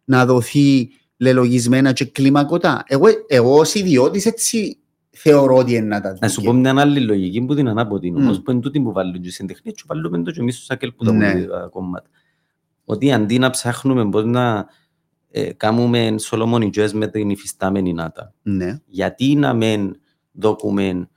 να 0.05 0.25
δοθεί 0.25 0.89
λελογισμένα 1.17 1.91
και 1.91 2.05
κλιμακωτά. 2.05 2.83
Εγώ, 2.87 3.05
εγώ 3.27 3.57
ως 3.59 3.73
ιδιώτης 3.73 4.25
έτσι 4.25 4.77
θεωρώ 5.09 5.55
ότι 5.55 5.73
είναι 5.75 5.85
να 5.85 6.01
τα 6.01 6.17
Να 6.21 6.27
σου 6.27 6.35
δίκαια. 6.41 6.53
πω 6.53 6.59
μια 6.59 6.73
άλλη 6.81 6.99
λογική 6.99 7.41
που 7.41 7.55
την 7.55 7.67
ανάποδη 7.67 8.11
Μμ. 8.11 8.15
όμως, 8.15 8.41
που 8.41 8.51
είναι 8.51 8.59
τούτη 8.59 8.79
που 8.81 8.91
βάλουν 8.91 9.21
και 9.21 9.29
στην 9.29 9.47
τεχνία 9.47 9.71
και 9.75 9.83
βάλουμε 9.87 10.23
το 10.23 10.31
και 10.31 10.39
εμείς 10.39 10.55
στο 10.55 10.63
σάκελ 10.63 10.91
που 10.91 11.03
τα 11.03 11.11
Ναι. 11.13 11.31
πολιτικά 11.31 11.67
κόμματα. 11.71 12.07
Ότι 12.85 13.11
αντί 13.11 13.39
να 13.39 13.49
ψάχνουμε 13.49 14.09
πώς 14.09 14.25
να 14.25 14.65
ε, 15.31 15.53
κάνουμε 15.53 16.15
σολομονιτζές 16.19 16.93
με 16.93 17.07
την 17.07 17.29
υφιστάμενη 17.29 17.93
νάτα, 17.93 18.33
Ναι, 18.41 18.79
γιατί 18.85 19.35
να 19.35 19.53
μην 19.53 19.95
δοκούμε 20.31 21.09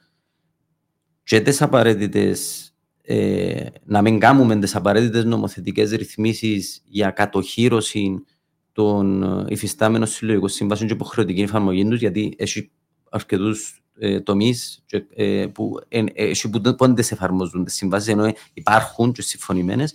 και 1.22 1.40
τις 1.40 1.62
απαραίτητες 1.62 2.62
ε, 3.02 3.66
να 3.84 4.02
μην 4.02 4.18
κάνουμε 4.18 4.58
τις 4.58 4.76
απαραίτητες 4.76 5.24
νομοθετικές 5.24 5.90
ρυθμίσεις 5.90 6.82
για 6.84 7.10
κατοχύρωση 7.10 8.24
των 8.72 9.22
ε, 9.22 9.44
υφιστάμενων 9.48 10.06
συλλογικών 10.06 10.48
συμβάσεων 10.48 10.88
και 10.88 10.94
υποχρεωτική 10.94 11.40
εφαρμογή 11.40 11.88
τους, 11.88 11.98
γιατί 12.00 12.34
έχει 12.38 12.70
αρκετούς 13.10 13.82
ε, 13.98 14.20
τομείς 14.20 14.82
και, 14.86 15.04
ε, 15.14 15.46
που, 15.46 15.80
ε, 15.88 15.98
ε, 15.98 16.04
έχει 16.14 16.50
που 16.50 16.60
δεν 16.60 16.94
τις 16.94 17.12
εφαρμόζουν 17.12 17.64
τις 17.64 17.74
συμβάσεις, 17.74 18.08
ενώ 18.08 18.32
υπάρχουν 18.54 19.12
και 19.12 19.22
συμφωνημένες, 19.22 19.94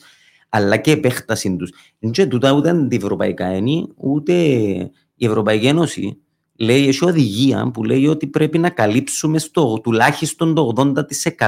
αλλά 0.55 0.77
και 0.77 0.91
επέκταση 0.91 1.55
τους. 1.55 1.71
Είναι 1.99 2.11
και 2.11 2.25
τούτα 2.25 2.51
ούτε 2.51 2.69
αντιευρωπαϊκά 2.69 3.55
είναι, 3.55 3.87
ούτε 3.95 4.33
η 5.15 5.25
Ευρωπαϊκή 5.25 5.67
Ένωση 5.67 6.17
λέει, 6.55 6.87
έχει 6.87 7.05
οδηγία 7.05 7.71
που 7.73 7.83
λέει 7.83 8.07
ότι 8.07 8.27
πρέπει 8.27 8.57
να 8.57 8.69
καλύψουμε 8.69 9.39
στο 9.39 9.79
τουλάχιστον 9.83 10.53
το 10.53 10.73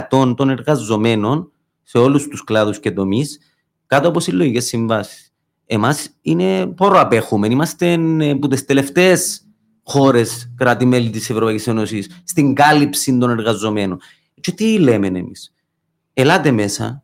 80% 0.10 0.34
των 0.36 0.50
εργαζομένων 0.50 1.52
σε 1.84 1.98
όλους 1.98 2.28
τους 2.28 2.44
κλάδους 2.44 2.80
και 2.80 2.92
τομείς 2.92 3.40
κάτω 3.86 4.08
από 4.08 4.20
συλλογικές 4.20 4.66
συμβάσεις. 4.66 5.34
Εμάς 5.66 6.10
είναι 6.22 6.68
πόρο 6.68 7.00
απέχουμε. 7.00 7.48
Είμαστε 7.48 7.92
ε, 8.20 8.30
από 8.30 8.48
τις 8.48 8.66
τελευταίες 8.66 9.48
χώρες 9.84 10.54
κράτη-μέλη 10.58 11.10
της 11.10 11.30
Ευρωπαϊκής 11.30 11.68
Ένωσης 11.68 12.22
στην 12.24 12.54
κάλυψη 12.54 13.18
των 13.18 13.30
εργαζομένων. 13.30 14.00
Και 14.42 14.52
τι 14.52 14.80
λέμε 14.80 15.08
εμείς; 15.08 15.54
Ελάτε 16.14 16.52
μέσα 16.52 17.04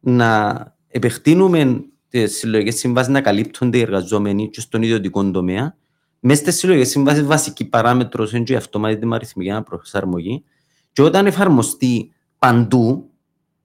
να 0.00 0.78
επεκτείνουμε 0.90 1.84
τις 2.08 2.36
συλλογικές 2.36 2.78
συμβάσεις 2.78 3.12
να 3.12 3.20
καλύπτονται 3.20 3.78
οι 3.78 3.80
εργαζόμενοι 3.80 4.50
και 4.50 4.60
στον 4.60 4.82
ιδιωτικό 4.82 5.30
τομέα. 5.30 5.76
Μέσα 6.20 6.40
στις 6.40 6.58
συλλογικές 6.58 6.88
συμβάσεις 6.88 7.24
βασική 7.24 7.64
παράμετρος 7.64 8.32
είναι 8.32 8.44
και 8.44 8.52
η 8.52 8.56
αυτόματη 8.56 9.08
αριθμική 9.10 9.50
αναπροσαρμογή. 9.50 10.44
Και 10.92 11.02
όταν 11.02 11.26
εφαρμοστεί 11.26 12.12
παντού, 12.38 13.10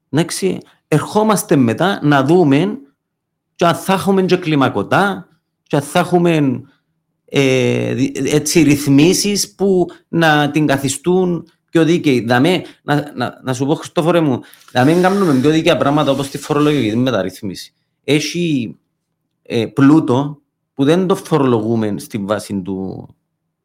εντάξει, 0.10 0.58
ερχόμαστε 0.88 1.56
μετά 1.56 2.00
να 2.04 2.24
δούμε 2.24 2.78
και 3.56 3.66
αν 3.66 3.76
θα 3.76 3.94
έχουμε 3.94 4.22
και 4.22 4.38
κλιμακωτά 4.38 5.28
και 5.64 5.76
αν 5.76 5.82
θα 5.82 6.00
έχουμε 6.00 6.62
ε, 7.26 7.94
δι- 7.94 8.34
έτσι 8.34 8.62
ρυθμίσεις 8.62 9.56
που 9.56 9.86
να 10.08 10.52
την 10.52 10.66
καθιστούν 10.66 11.48
πιο 11.76 11.86
δίκαιη. 11.86 12.22
Δαμέ, 12.22 12.64
να, 12.84 13.12
να, 13.16 13.40
να 13.44 13.54
σου 13.54 13.66
πω 13.66 13.76
Χριστόφορε 13.76 14.20
μου, 14.20 14.40
να 14.72 14.86
μην 14.86 15.02
κάνουμε 15.02 15.40
πιο 15.40 15.50
δίκαια 15.50 15.78
πράγματα 15.78 16.12
όπως 16.12 16.30
τη 16.30 16.38
φορολογική 16.38 16.96
μεταρρύθμιση. 16.96 17.74
Έχει 18.04 18.76
ε, 19.42 19.66
πλούτο 19.66 20.42
που 20.74 20.84
δεν 20.84 21.08
το 21.08 21.16
φορολογούμε 21.16 21.96
στη 21.98 22.18
βάση 22.18 22.62
του, 22.62 23.08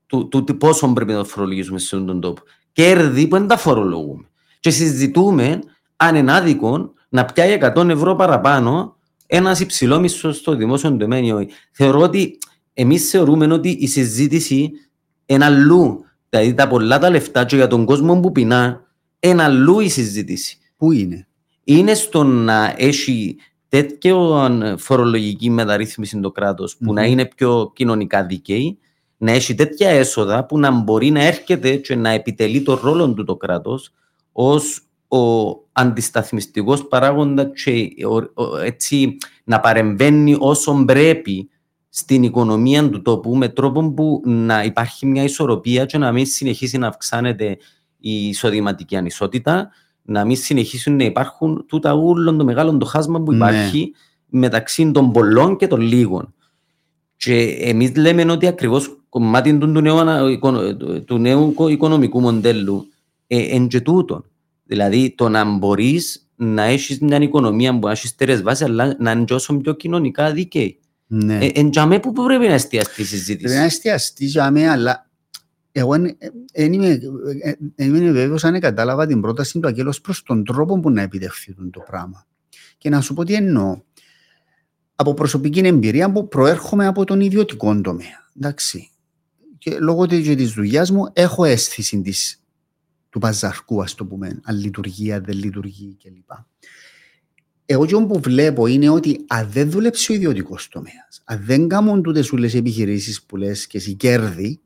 του, 0.06 0.28
του, 0.28 0.44
του 0.44 0.56
πόσο 0.56 0.92
πρέπει 0.92 1.12
να 1.12 1.18
το 1.18 1.24
φορολογήσουμε 1.24 1.78
σε 1.78 1.84
αυτόν 1.84 2.06
τον 2.06 2.20
τόπο. 2.20 2.42
Κέρδη 2.72 3.26
που 3.28 3.36
δεν 3.36 3.46
τα 3.46 3.56
φορολογούμε. 3.56 4.24
Και 4.60 4.70
συζητούμε 4.70 5.60
αν 5.96 6.14
είναι 6.14 6.32
άδικο 6.32 6.92
να 7.08 7.24
πιάει 7.24 7.58
100 7.76 7.88
ευρώ 7.88 8.14
παραπάνω 8.14 8.96
ένας 9.26 9.60
υψηλό 9.60 10.00
μισθό 10.00 10.32
στο 10.32 10.54
δημόσιο 10.54 10.96
τομέα. 10.96 11.20
ή 11.20 11.32
όχι. 11.32 11.48
Θεωρώ 11.72 12.00
ότι 12.00 12.38
εμείς 12.72 13.10
θεωρούμε 13.10 13.52
ότι 13.52 13.68
η 13.68 13.86
συζήτηση 13.86 14.70
είναι 15.26 15.44
αλλού. 15.44 16.04
Δηλαδή 16.30 16.54
τα 16.54 16.68
πολλά 16.68 16.98
τα 16.98 17.10
λεφτά 17.10 17.44
και 17.44 17.56
για 17.56 17.66
τον 17.66 17.84
κόσμο 17.84 18.20
που 18.20 18.32
πεινά, 18.32 18.82
είναι 19.20 19.42
αλλού 19.42 19.80
η 19.80 19.88
συζήτηση. 19.88 20.58
πού 20.76 20.92
είναι; 20.92 21.26
Είναι 21.64 21.94
στο 21.94 22.22
να 22.24 22.74
έχει 22.76 23.36
τέτοιο 23.68 24.48
φορολογική 24.78 25.50
μεταρρύθμιση 25.50 26.20
το 26.20 26.30
κράτος 26.30 26.76
που 26.76 26.92
να 26.92 27.02
Μμμ. 27.02 27.10
είναι 27.10 27.26
πιο 27.36 27.72
κοινωνικά 27.74 28.24
δίκαιη, 28.26 28.78
να 29.16 29.32
έχει 29.32 29.54
τέτοια 29.54 29.88
έσοδα 29.90 30.46
που 30.46 30.58
να 30.58 30.70
μπορεί 30.70 31.10
να 31.10 31.24
έρχεται 31.24 31.76
και 31.76 31.94
να 31.94 32.10
επιτελεί 32.10 32.62
το 32.62 32.74
ρόλο 32.82 33.12
του 33.14 33.24
το 33.24 33.36
κράτος 33.36 33.90
ως 34.32 34.80
ο 35.08 35.18
αντισταθμιστικός 35.72 36.88
παράγοντας 36.88 37.46
και 37.64 37.90
ο- 38.06 38.42
ο- 38.42 38.56
έτσι 38.58 39.16
να 39.44 39.60
παρεμβαίνει 39.60 40.36
όσο 40.38 40.82
πρέπει 40.86 41.48
στην 41.90 42.22
οικονομία 42.22 42.90
του 42.90 43.02
τόπου 43.02 43.36
με 43.36 43.48
τρόπο 43.48 43.90
που 43.92 44.22
να 44.24 44.64
υπάρχει 44.64 45.06
μια 45.06 45.22
ισορροπία 45.22 45.84
και 45.84 45.98
να 45.98 46.12
μην 46.12 46.26
συνεχίσει 46.26 46.78
να 46.78 46.86
αυξάνεται 46.86 47.56
η 47.98 48.28
εισοδηματική 48.28 48.96
ανισότητα, 48.96 49.70
να 50.02 50.24
μην 50.24 50.36
συνεχίσουν 50.36 50.96
να 50.96 51.04
υπάρχουν 51.04 51.64
τούτα 51.68 51.92
ούλων 51.94 52.38
το 52.38 52.44
μεγάλο 52.44 52.76
το 52.76 52.86
χάσμα 52.86 53.20
που 53.20 53.30
Ναι. 53.32 53.36
υπάρχει 53.36 53.92
μεταξύ 54.26 54.90
των 54.90 55.12
πολλών 55.12 55.56
και 55.56 55.66
των 55.66 55.80
λίγων. 55.80 56.34
Και 57.16 57.42
εμείς 57.60 57.96
λέμε 57.96 58.32
ότι 58.32 58.46
ακριβώς 58.46 59.00
κομμάτι 59.08 59.58
του, 59.58 59.72
του, 59.72 59.80
νέου, 59.80 59.98
ανα- 59.98 60.30
οικονο- 60.30 60.76
του- 60.76 61.04
του 61.04 61.18
νέου 61.18 61.54
κο- 61.54 61.68
οικονομικού 61.68 62.20
μοντέλου 62.20 62.86
ε, 63.26 63.38
εν 63.56 63.68
και 63.68 63.80
τούτον. 63.80 64.24
Δηλαδή 64.64 65.14
το 65.16 65.28
να 65.28 65.44
μπορείς 65.56 66.28
να 66.36 66.62
έχεις 66.62 66.98
μια 67.00 67.20
οικονομία 67.20 67.78
που 67.78 67.88
έχεις 67.88 68.08
στερεές 68.10 68.42
βάσεις 68.42 68.66
αλλά 68.66 68.96
να 68.98 69.10
είναι 69.10 69.24
και 69.24 69.34
όσο 69.34 69.56
πιο 69.56 69.72
κοινωνικά 69.72 70.32
δίκαιη. 70.32 70.78
Ναι. 71.12 71.44
Ε, 71.44 71.50
εν 71.54 71.70
τζαμέ 71.70 72.00
που 72.00 72.12
πρέπει 72.12 72.46
να 72.46 72.54
εστιαστεί 72.54 73.02
η 73.02 73.04
Πρέπει 73.04 73.10
να 73.12 73.18
συζήτηση. 73.18 73.56
εστιαστεί 73.56 74.24
για 74.24 74.50
μένα, 74.50 74.72
αλλά 74.72 75.10
εγώ 75.72 75.96
δεν 76.52 76.72
είμαι, 76.72 76.88
ε, 77.42 77.50
ε, 77.74 77.84
είμαι 77.84 78.10
βέβαιος 78.10 78.44
αν 78.44 78.60
κατάλαβα 78.60 79.06
την 79.06 79.20
πρόταση 79.20 79.58
του 79.60 79.66
Αγγέλος 79.68 80.00
προς 80.00 80.22
τον 80.22 80.44
τρόπο 80.44 80.80
που 80.80 80.90
να 80.90 81.02
επιτευχθεί 81.02 81.54
το 81.70 81.80
πράγμα. 81.86 82.26
Και 82.78 82.88
να 82.88 83.00
σου 83.00 83.14
πω 83.14 83.24
τι 83.24 83.34
εννοώ. 83.34 83.82
Από 84.94 85.14
προσωπική 85.14 85.60
εμπειρία 85.60 86.12
που 86.12 86.28
προέρχομαι 86.28 86.86
από 86.86 87.04
τον 87.04 87.20
ιδιωτικό 87.20 87.80
τομέα. 87.80 88.28
Εντάξει. 88.36 88.90
Και 89.58 89.78
λόγω 89.78 90.06
της, 90.06 90.26
και 90.26 90.34
της 90.34 90.52
δουλειάς 90.52 90.90
μου 90.90 91.10
έχω 91.12 91.44
αίσθηση 91.44 92.00
της, 92.00 92.42
του 93.10 93.18
παζαρκού, 93.18 93.82
ας 93.82 93.94
το 93.94 94.04
πούμε, 94.04 94.40
αν 94.44 94.58
λειτουργεί, 94.58 95.12
αν 95.12 95.24
δεν 95.24 95.36
λειτουργεί 95.36 95.96
κλπ. 96.02 96.30
Εγώ 97.72 97.86
και 97.86 97.94
που 97.94 98.20
βλέπω 98.20 98.66
είναι 98.66 98.88
ότι 98.88 99.24
αν 99.28 99.48
δεν 99.50 99.70
δουλέψει 99.70 100.12
ο 100.12 100.14
ιδιωτικός 100.14 100.68
τομέας, 100.68 101.22
αν 101.24 101.40
δεν 101.44 101.68
κάνουν 101.68 102.02
τούτες 102.02 102.32
όλε 102.32 102.46
οι 102.46 102.56
επιχειρήσεις 102.56 103.22
που 103.22 103.36
λες 103.36 103.66
και 103.66 103.78
εσύ 103.78 103.94
κέρδη, 103.94 104.60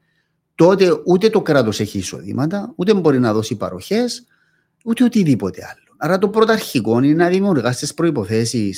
τότε 0.55 1.01
ούτε 1.07 1.31
το 1.31 1.43
κράτος 1.43 1.81
έχει 1.81 1.99
εισοδήματα, 1.99 2.73
ούτε 2.77 2.95
μπορεί 2.95 3.19
να 3.19 3.33
δώσει 3.33 3.57
παροχές, 3.57 4.25
ούτε 4.85 5.05
οτιδήποτε 5.05 5.63
άλλο. 5.63 5.95
Άρα 5.97 6.19
το 6.19 6.29
πρωταρχικό 6.29 7.03
είναι 7.03 7.15
να 7.15 7.29
δημιουργάς 7.29 7.79
τις 7.79 7.95
προποθέσει 7.95 8.73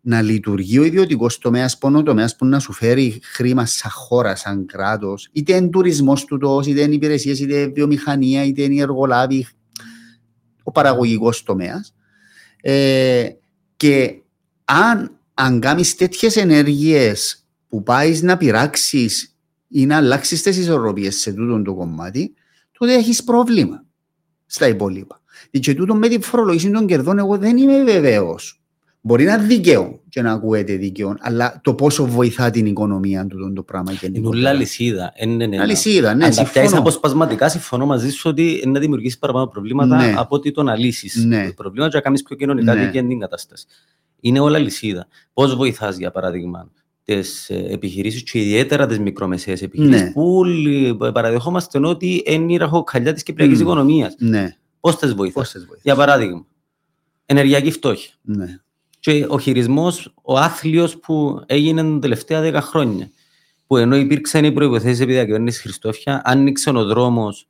να 0.00 0.22
λειτουργεί 0.22 0.78
ο 0.78 0.84
ιδιωτικός 0.84 1.38
τομέας, 1.38 1.78
πόνο 1.78 2.02
τομέα 2.02 2.30
που 2.38 2.46
να 2.46 2.58
σου 2.58 2.72
φέρει 2.72 3.20
χρήμα 3.22 3.66
σαν 3.66 3.90
χώρα, 3.90 4.36
σαν 4.36 4.66
κράτος, 4.66 5.28
είτε 5.32 5.56
είναι 5.56 5.68
τουρισμός 5.68 6.24
του, 6.24 6.62
είτε 6.66 6.80
είναι 6.80 6.94
υπηρεσίες, 6.94 7.40
είτε 7.40 7.54
είναι 7.54 7.72
βιομηχανία, 7.72 8.44
είτε 8.44 8.62
είναι 8.62 8.74
οι 8.74 8.80
εργολάβοι, 8.80 9.46
ο 10.62 10.70
παραγωγικός 10.70 11.42
τομέας. 11.42 11.92
Ε, 12.60 13.28
και 13.78 14.22
αν, 14.64 15.18
αν 15.34 15.60
κάνεις 15.60 15.94
τέτοιες 15.94 16.36
ενέργειες 16.36 17.46
που 17.68 17.82
πάεις 17.82 18.22
να 18.22 18.36
πειράξεις 18.36 19.36
ή 19.68 19.86
να 19.86 19.96
αλλάξεις 19.96 20.42
τις 20.42 20.56
ισορροπίες 20.56 21.16
σε 21.16 21.32
τούτο 21.32 21.62
το 21.62 21.74
κομμάτι, 21.74 22.34
τότε 22.78 22.94
έχεις 22.94 23.24
πρόβλημα 23.24 23.84
στα 24.46 24.68
υπόλοιπα. 24.68 25.20
Και 25.50 25.74
τούτο 25.74 25.94
με 25.94 26.08
τη 26.08 26.20
φορολογήση 26.20 26.70
των 26.70 26.86
κερδών, 26.86 27.18
εγώ 27.18 27.38
δεν 27.38 27.56
είμαι 27.56 27.84
βεβαίως. 27.84 28.57
Μπορεί 29.08 29.24
να 29.24 29.34
είναι 29.34 29.42
δίκαιο 29.46 30.00
και 30.08 30.22
να 30.22 30.32
ακούεται 30.32 30.76
δίκαιο, 30.76 31.14
αλλά 31.20 31.60
το 31.64 31.74
πόσο 31.74 32.06
βοηθά 32.06 32.50
την 32.50 32.66
οικονομία 32.66 33.26
του 33.26 33.52
το 33.52 33.62
πράγμα 33.62 33.90
Είναι 33.90 34.00
γενικότερα. 34.02 34.38
ούλα 34.38 34.52
λυσίδα. 34.52 35.12
Είναι, 35.16 35.46
ναι, 35.46 35.60
Αλυσίδα, 35.60 36.14
ναι, 36.14 36.24
Αν 36.24 36.30
τα 36.30 36.36
πιάσεις 36.42 36.52
συμφωνώ. 36.60 36.78
αποσπασματικά, 36.80 37.48
συμφωνώ 37.48 37.86
μαζί 37.86 38.10
σου 38.10 38.30
ότι 38.30 38.60
είναι 38.62 38.72
να 38.72 38.80
δημιουργήσεις 38.80 39.18
παραπάνω 39.18 39.46
προβλήματα 39.46 39.96
Ναι. 39.96 40.14
από 40.16 40.36
ότι 40.36 40.50
το 40.50 40.62
να 40.62 40.76
λύσεις 40.76 41.24
Ναι. 41.24 41.46
το 41.46 41.52
πρόβλημα 41.52 41.88
και 41.88 41.96
να 41.96 42.02
κάνεις 42.02 42.22
πιο 42.22 42.36
κοινωνικά 42.36 42.74
Ναι. 42.74 42.84
δίκαια 42.84 43.06
την 43.06 43.18
κατάσταση. 43.18 43.66
Είναι 44.20 44.40
όλα 44.40 44.58
λυσίδα. 44.58 45.06
Πώς 45.32 45.54
βοηθάς, 45.56 45.96
για 45.96 46.10
παράδειγμα, 46.10 46.70
τις 47.04 47.50
επιχειρήσεις 47.50 48.22
και 48.22 48.40
ιδιαίτερα 48.40 48.86
τις 48.86 48.98
μικρομεσαίες 48.98 49.62
επιχειρήσεις 49.62 50.02
Ναι. 50.02 50.10
που 50.12 50.36
όλοι 50.36 50.96
παραδεχόμαστε 50.96 51.78
ότι 51.86 52.22
είναι 52.26 52.52
η 52.52 52.56
ραχοκαλιά 52.56 53.12
της 53.12 53.22
κυπριακής 53.22 53.58
Μμ. 53.58 53.62
οικονομίας. 53.62 54.14
Ναι, 54.18 54.56
Πώς 54.80 54.96
τις 54.98 55.14
βοηθάς; 55.14 55.34
πώς 55.34 55.50
τις 55.52 55.60
βοηθάς; 55.64 55.80
Για 55.84 55.94
παράδειγμα, 55.94 56.46
ενεργειακή 57.26 57.70
φτώχεια. 57.70 58.12
Ναι. 58.22 58.58
Και 59.00 59.26
ο 59.28 59.38
χειρισμός, 59.38 60.14
ο 60.22 60.38
άθλιος 60.38 60.98
που 60.98 61.42
έγινε 61.46 61.82
τα 61.82 61.98
τελευταία 61.98 62.40
δέκα 62.40 62.60
χρόνια. 62.60 63.10
Που 63.66 63.76
ενώ 63.76 63.96
υπήρξαν 63.96 64.44
οι 64.44 64.52
προποθέσει 64.52 65.02
επί 65.02 65.12
διακυβέρνησης 65.12 65.60
Χριστόφια, 65.60 66.22
άνοιξε 66.24 66.70
ο 66.70 66.84
δρόμος 66.84 67.48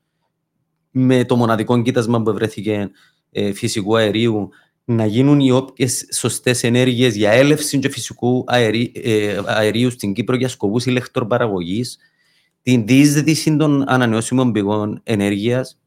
με 0.91 1.25
το 1.25 1.37
μοναδικό 1.37 1.83
κοίτασμα 1.83 2.23
που 2.23 2.33
βρέθηκε 2.33 2.91
ε, 3.31 3.53
φυσικού 3.53 3.97
αερίου 3.97 4.49
να 4.85 5.07
γίνουν 5.07 5.41
οι 5.41 5.51
όποιες 5.51 6.09
σωστές 6.13 6.65
ενέργειες 6.65 7.17
για 7.17 7.31
έλευση 7.31 7.79
και 7.79 7.89
φυσικού 7.89 8.45
αερί, 8.47 8.93
ε, 8.95 9.41
αερίου 9.47 9.91
στην 9.91 10.13
Κύπρο 10.13 10.37
για 10.37 10.49
σκοπούς 10.49 10.87
ηλεκτροπαραγωγής, 10.87 11.99
την 12.63 12.87
διείσδυση 12.87 13.57
των 13.57 13.85
ανανεώσιμων 13.89 14.53
πηγών 14.53 15.01
ενέργειας, 15.05 15.81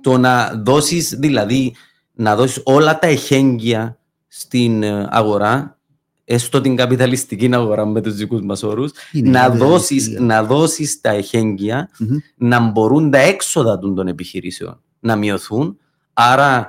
το 0.00 0.18
να 0.18 0.62
δώσεις 0.64 1.08
δηλαδή 1.18 1.74
να 2.12 2.36
δώσεις 2.36 2.62
όλα 2.64 2.98
τα 2.98 3.06
εχέγγυα 3.06 3.98
στην 4.38 4.82
ε, 4.82 5.06
αγορά, 5.10 5.78
έστω 6.24 6.60
την 6.60 6.76
καπιταλιστική 6.76 7.48
αγορά 7.52 7.86
με 7.86 8.00
τους 8.00 8.14
δικούς 8.14 8.40
μας 8.42 8.62
όρους, 8.62 8.92
να 9.12 9.50
δώσεις, 9.50 10.08
να 10.08 10.44
δώσεις 10.44 11.00
τα 11.00 11.10
εχέγγυα 11.10 11.88
mm-hmm. 11.88 12.16
να 12.36 12.60
μπορούν 12.60 13.10
τα 13.10 13.18
έξοδα 13.18 13.78
των 13.78 14.08
επιχειρήσεων 14.08 14.80
να 15.00 15.16
μειωθούν, 15.16 15.78
άρα 16.12 16.68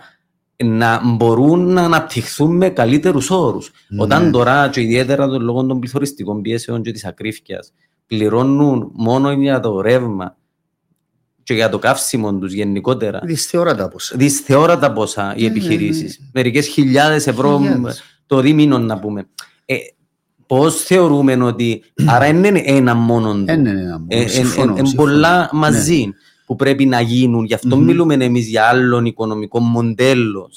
να 0.63 1.01
μπορούν 1.15 1.73
να 1.73 1.83
αναπτυχθούν 1.83 2.55
με 2.55 2.69
καλύτερους 2.69 3.29
όρους. 3.29 3.71
Ναι. 3.87 4.01
Όταν 4.01 4.31
τώρα, 4.31 4.69
και 4.69 4.81
ιδιαίτερα 4.81 5.27
τον 5.27 5.41
λόγω 5.41 5.65
των 5.65 5.79
πληθωριστικών 5.79 6.41
πιέσεων 6.41 6.81
και 6.81 6.91
της 6.91 7.05
ακρίφεια, 7.05 7.63
πληρώνουν 8.07 8.91
μόνο 8.93 9.31
για 9.31 9.59
το 9.59 9.81
ρεύμα 9.81 10.37
και 11.47 11.53
για 11.53 11.69
το 11.69 11.79
καύσιμο 11.79 12.33
τους 12.33 12.53
γενικότερα. 12.53 13.19
Δυσθεώρατα 13.23 13.87
ποσά. 13.87 14.15
Δυσθεώρατα 14.17 14.93
ποσά 14.93 15.33
οι 15.37 15.41
ναι, 15.41 15.47
επιχειρήσει. 15.47 16.03
Ναι, 16.03 16.07
ναι. 16.07 16.29
Μερικές 16.33 16.67
χιλιάδες 16.67 17.27
ευρώ 17.27 17.61
το 18.25 18.39
δίμηνο 18.39 18.77
να 18.77 18.99
πούμε. 18.99 19.27
Ε, 19.65 19.75
Πώς 20.47 20.75
θεωρούμε 20.83 21.43
ότι. 21.43 21.83
Άρα 22.13 22.25
είναι 22.27 22.61
ένα 22.65 22.95
μόνο. 22.95 23.31
Είναι 23.37 23.51
ένα 23.53 23.99
μόνο. 23.99 24.77
Είναι 24.77 24.91
πολλά 24.95 25.49
μαζί 25.51 26.05
ναι. 26.05 26.11
που 26.45 26.55
πρέπει 26.55 26.85
να 26.85 27.01
γίνουν. 27.01 27.45
Γι' 27.45 27.53
αυτό 27.53 27.77
mm-hmm. 27.77 27.81
μιλούμε 27.81 28.13
εμείς 28.13 28.47
για 28.47 28.63
άλλον 28.65 29.05
οικονομικό 29.05 29.59
μοντέλο 29.59 30.49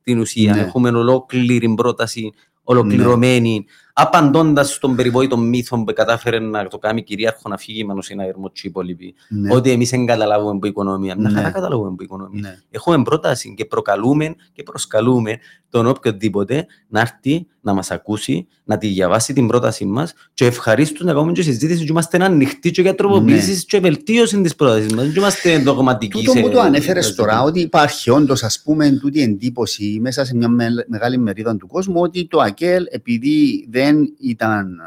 στην 0.00 0.18
ουσία. 0.18 0.54
Ναι. 0.54 0.60
Έχουμε 0.60 0.88
ολόκληρη 0.88 1.74
πρόταση 1.74 2.32
ολοκληρωμένη. 2.62 3.64
Ναι 3.98 4.08
απαντώντας 4.18 4.72
στον 4.72 4.96
περιβόητο 4.96 5.38
μύθο 5.38 5.84
που 5.84 5.92
κατάφερε 5.92 6.38
να 6.38 6.66
το 6.66 6.78
κάνει 6.78 7.02
κυρίαρχο 7.02 7.48
να 7.48 7.56
φύγει 7.56 7.84
με 7.84 7.94
ένα 8.08 8.24
έρμο 8.24 8.50
οι 8.54 8.60
υπόλοιποι. 8.62 9.14
Ναι. 9.28 9.54
Ότι 9.54 9.70
εμείς 9.70 9.90
δεν 9.90 10.06
καταλάβουμε 10.06 10.58
που 10.58 10.66
οικονομία. 10.66 11.14
Ναι. 11.14 11.30
Να 11.30 11.50
καταλάβουμε 11.50 11.94
που 11.94 12.02
οικονομία. 12.02 12.40
Ναι. 12.40 12.58
Έχουμε 12.70 13.02
πρόταση 13.02 13.54
και 13.56 13.64
προκαλούμε 13.64 14.34
και 14.52 14.62
προσκαλούμε 14.62 15.38
τον 15.70 15.86
οποιοδήποτε 15.86 16.66
να 16.88 17.00
έρθει 17.00 17.46
να 17.60 17.72
μας 17.74 17.90
ακούσει, 17.90 18.46
να 18.64 18.78
τη 18.78 18.86
διαβάσει 18.86 19.32
την 19.32 19.46
πρότασή 19.46 19.84
μας 19.84 20.12
και 20.34 20.44
ευχαρίστως 20.44 21.06
να 21.06 21.12
κάνουμε 21.12 21.32
και 21.32 21.42
συζήτηση 21.42 21.78
και 21.78 21.86
είμαστε 21.90 22.24
ανοιχτοί 22.24 22.70
και 22.70 22.82
για 22.82 22.94
τροποποίησης 22.94 23.56
ναι. 23.56 23.62
και 23.66 23.80
βελτίωσης 23.80 24.40
της 24.40 24.54
πρότασης 24.54 24.92
μας. 24.92 25.04
Δεν 25.04 25.14
είμαστε 25.16 25.58
δογματικοί. 25.58 26.24
Τούτο 26.24 26.40
που 26.40 26.50
το 26.50 26.60
ανέφερες 26.60 27.14
τώρα, 27.14 27.42
ότι 27.42 27.60
υπάρχει 27.60 28.10
όντως 28.10 28.42
ας 28.42 28.60
πούμε 28.64 28.90
τούτη 28.90 29.22
εντύπωση 29.22 29.98
μέσα 30.00 30.24
σε 30.24 30.36
μια 30.36 30.48
μεγάλη 30.86 31.18
μερίδα 31.18 31.56
του 31.56 31.66
κόσμου 31.66 32.00
ότι 32.00 32.26
το 32.26 32.38
ΑΚΕΛ 32.38 32.84
επειδή 32.90 33.66
δεν 33.70 33.87
δεν 33.88 34.14
ήταν 34.20 34.80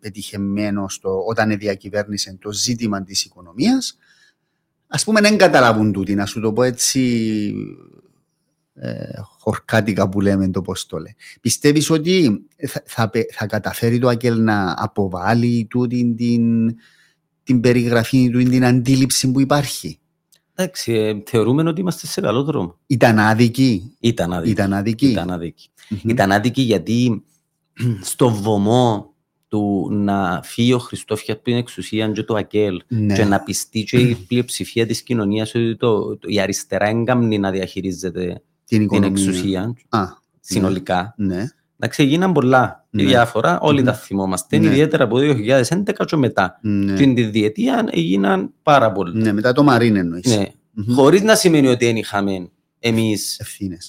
πετυχημένο 0.00 0.88
στο, 0.88 1.24
όταν 1.28 1.58
διακυβέρνησε 1.58 2.36
το 2.40 2.52
ζήτημα 2.52 3.02
της 3.02 3.24
οικονομίας, 3.24 3.98
ας 4.86 5.04
πούμε 5.04 5.20
δεν 5.20 5.36
καταλάβουν 5.36 5.92
τούτη, 5.92 6.14
να 6.14 6.26
σου 6.26 6.40
το 6.40 6.52
πω 6.52 6.62
έτσι 6.62 7.54
ε, 8.74 9.20
χορκάτικα 9.38 10.08
που 10.08 10.20
λέμε 10.20 10.50
το 10.50 10.62
πώς 10.62 10.86
το 10.86 10.98
λέει. 10.98 11.16
Πιστεύεις 11.40 11.90
ότι 11.90 12.46
θα, 12.68 12.82
θα, 12.86 13.10
θα 13.32 13.46
καταφέρει 13.46 13.98
το 13.98 14.08
ΑΚΕΛ 14.08 14.42
να 14.42 14.74
αποβάλει 14.78 15.66
τούτη 15.70 16.14
την, 16.16 16.74
την 17.42 17.60
περιγραφή 17.60 18.30
του, 18.30 18.42
την 18.42 18.64
αντίληψη 18.64 19.30
που 19.30 19.40
υπάρχει; 19.40 19.98
Εντάξει, 20.58 20.92
ε, 20.92 21.22
θεωρούμε 21.26 21.68
ότι 21.68 21.80
είμαστε 21.80 22.06
σε 22.06 22.20
καλό 22.20 22.42
δρόμο. 22.42 22.78
Ήταν 22.86 23.18
άδικη. 23.18 23.96
Ήταν 24.00 24.32
άδικη. 24.32 24.50
Ήταν 24.50 24.72
άδικη. 24.72 25.06
Ήταν 25.06 25.30
άδικη. 25.30 25.68
Mm-hmm. 25.90 26.08
Ήταν 26.08 26.32
άδικη 26.32 26.62
γιατί 26.62 27.24
στο 28.10 28.30
βωμό 28.30 29.14
του 29.48 29.88
να 29.92 30.40
φύγει 30.44 30.72
ο 30.72 30.78
Χριστόφια 30.78 31.34
από 31.34 31.42
την 31.42 31.56
εξουσία 31.56 32.08
και 32.08 32.22
το 32.22 32.34
ΑΚΕΛ 32.34 32.82
ναι. 32.88 33.14
και 33.14 33.24
να 33.24 33.40
πιστεί 33.40 33.84
και 33.84 33.96
η 33.98 34.14
πλειοψηφία 34.28 34.86
της 34.86 35.02
κοινωνίας 35.02 35.54
ότι 35.54 35.76
το, 35.76 36.16
το, 36.16 36.28
η 36.30 36.40
αριστερά 36.40 36.86
έγκαμνει 36.86 37.38
να 37.38 37.50
διαχειρίζεται 37.50 38.42
την, 38.64 38.88
την 38.88 39.02
εξουσία 39.02 39.74
Α, 39.88 40.04
συνολικά. 40.40 41.14
Ναι. 41.16 41.44
Εντάξει, 41.78 42.02
έγιναν 42.02 42.32
πολλά 42.32 42.86
ναι. 42.90 43.02
διάφορα, 43.02 43.60
όλοι 43.60 43.78
ναι. 43.78 43.86
τα 43.86 43.92
θυμόμαστε, 43.94 44.58
ναι. 44.58 44.66
ιδιαίτερα 44.66 45.04
από 45.04 45.18
το 45.18 45.24
2011 45.68 46.04
και 46.06 46.16
μετά. 46.16 46.58
Ναι. 46.62 46.92
Και 46.92 47.12
την 47.14 47.30
διετία 47.30 47.88
έγιναν 47.90 48.52
πάρα 48.62 48.92
πολλά. 48.92 49.12
Ναι, 49.14 49.32
μετά 49.32 49.52
το 49.52 49.62
Μαρίν 49.62 49.96
εννοείς. 49.96 50.36
Ναι. 50.36 50.44
Mm-hmm. 50.44 50.94
Χωρίς 50.94 51.22
να 51.22 51.34
σημαίνει 51.34 51.66
ότι 51.66 51.84
δεν 51.84 51.96
είχαμε 51.96 52.50
εμείς 52.86 53.40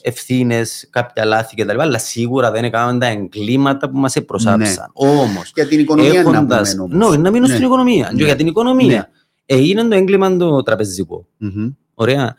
ευθύνες, 0.01 0.87
κάποια 0.89 1.25
λάθη 1.25 1.55
κτλ. 1.55 1.79
Αλλά 1.79 1.97
σίγουρα 1.97 2.51
δεν 2.51 2.63
έκαναν 2.63 2.99
τα 2.99 3.05
εγκλήματα 3.05 3.89
που 3.89 3.97
μας 3.97 4.15
προσάψαν. 4.25 4.91
Ναι. 5.01 5.09
Όμως. 5.09 5.51
Για 5.55 5.67
την 5.67 5.79
οικονομία 5.79 6.19
έχοντας... 6.19 6.75
να 6.75 6.83
πούμε. 6.83 7.07
Ναι, 7.07 7.17
να 7.17 7.31
μείνω 7.31 7.47
ναι. 7.47 7.53
στην 7.53 7.65
οικονομία. 7.65 8.11
Ναι. 8.13 8.23
Για 8.23 8.35
την 8.35 8.47
οικονομία. 8.47 8.87
Ναι. 8.87 9.03
Έγινε 9.45 9.83
το 9.83 9.95
έγκλημα 9.95 10.37
το 10.37 10.63
τραπεζικό. 10.63 11.27
Mm-hmm. 11.41 11.75
Ωραία. 11.93 12.35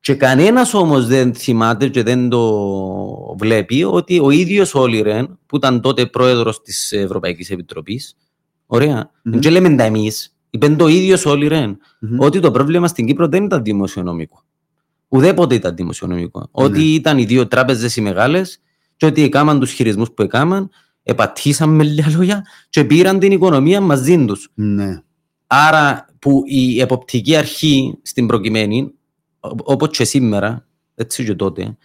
Και 0.00 0.14
κανένας 0.14 0.74
όμως 0.74 1.06
δεν 1.06 1.34
θυμάται 1.34 1.88
και 1.88 2.02
δεν 2.02 2.28
το 2.28 3.36
βλέπει 3.38 3.84
ότι 3.84 4.18
ο 4.18 4.30
ίδιος 4.30 4.74
Όλιρεν, 4.74 5.38
που 5.46 5.56
ήταν 5.56 5.80
τότε 5.80 6.06
πρόεδρος 6.06 6.62
της 6.62 6.92
Ευρωπαϊκής 6.92 7.50
Επιτροπής, 7.50 8.16
ωραία, 8.66 9.10
mm-hmm. 9.10 9.38
και 9.38 9.50
λέμε 9.50 9.74
τα 9.74 9.82
εμείς, 9.84 10.36
είπε 10.50 10.68
το 10.68 10.88
ίδιος 10.88 11.26
Όλιρεν, 11.26 11.76
mm-hmm. 11.76 12.18
ότι 12.18 12.40
το 12.40 12.50
πρόβλημα 12.50 12.88
στην 12.88 13.06
Κύπρο 13.06 13.28
δεν 13.28 13.44
ήταν 13.44 13.62
δημοσιονομικό. 13.62 14.44
Ουδέποτε 15.08 15.54
ήταν 15.54 15.76
δημοσιονομικό. 15.76 16.38
Ναι. 16.38 16.46
Ότι 16.64 16.94
ήταν 16.94 17.18
οι 17.18 17.24
δύο 17.24 17.48
τράπεζες 17.48 17.96
οι 17.96 18.00
μεγάλες 18.00 18.58
και 18.96 19.06
ότι 19.06 19.22
έκαναν 19.22 19.60
τους 19.60 19.72
χειρισμούς 19.72 20.12
που 20.12 20.22
έκαναν, 20.22 20.70
επατήσαν 21.02 21.68
με 21.68 21.84
λίγα 21.84 22.10
λόγια 22.16 22.46
και 22.68 22.84
πήραν 22.84 23.18
την 23.18 23.32
οικονομία 23.32 23.80
μαζί 23.80 24.24
τους. 24.24 24.50
Ναι. 24.54 25.02
Άρα 25.46 26.06
που 26.18 26.42
η 26.46 26.80
εποπτική 26.80 27.36
αρχή 27.36 27.98
στην 28.02 28.26
προκειμένη, 28.26 28.92
όπως 29.64 29.96
και 29.96 30.04
σήμερα, 30.04 30.66
έτσι 30.94 31.24
και 31.24 31.34
τότε, 31.34 31.76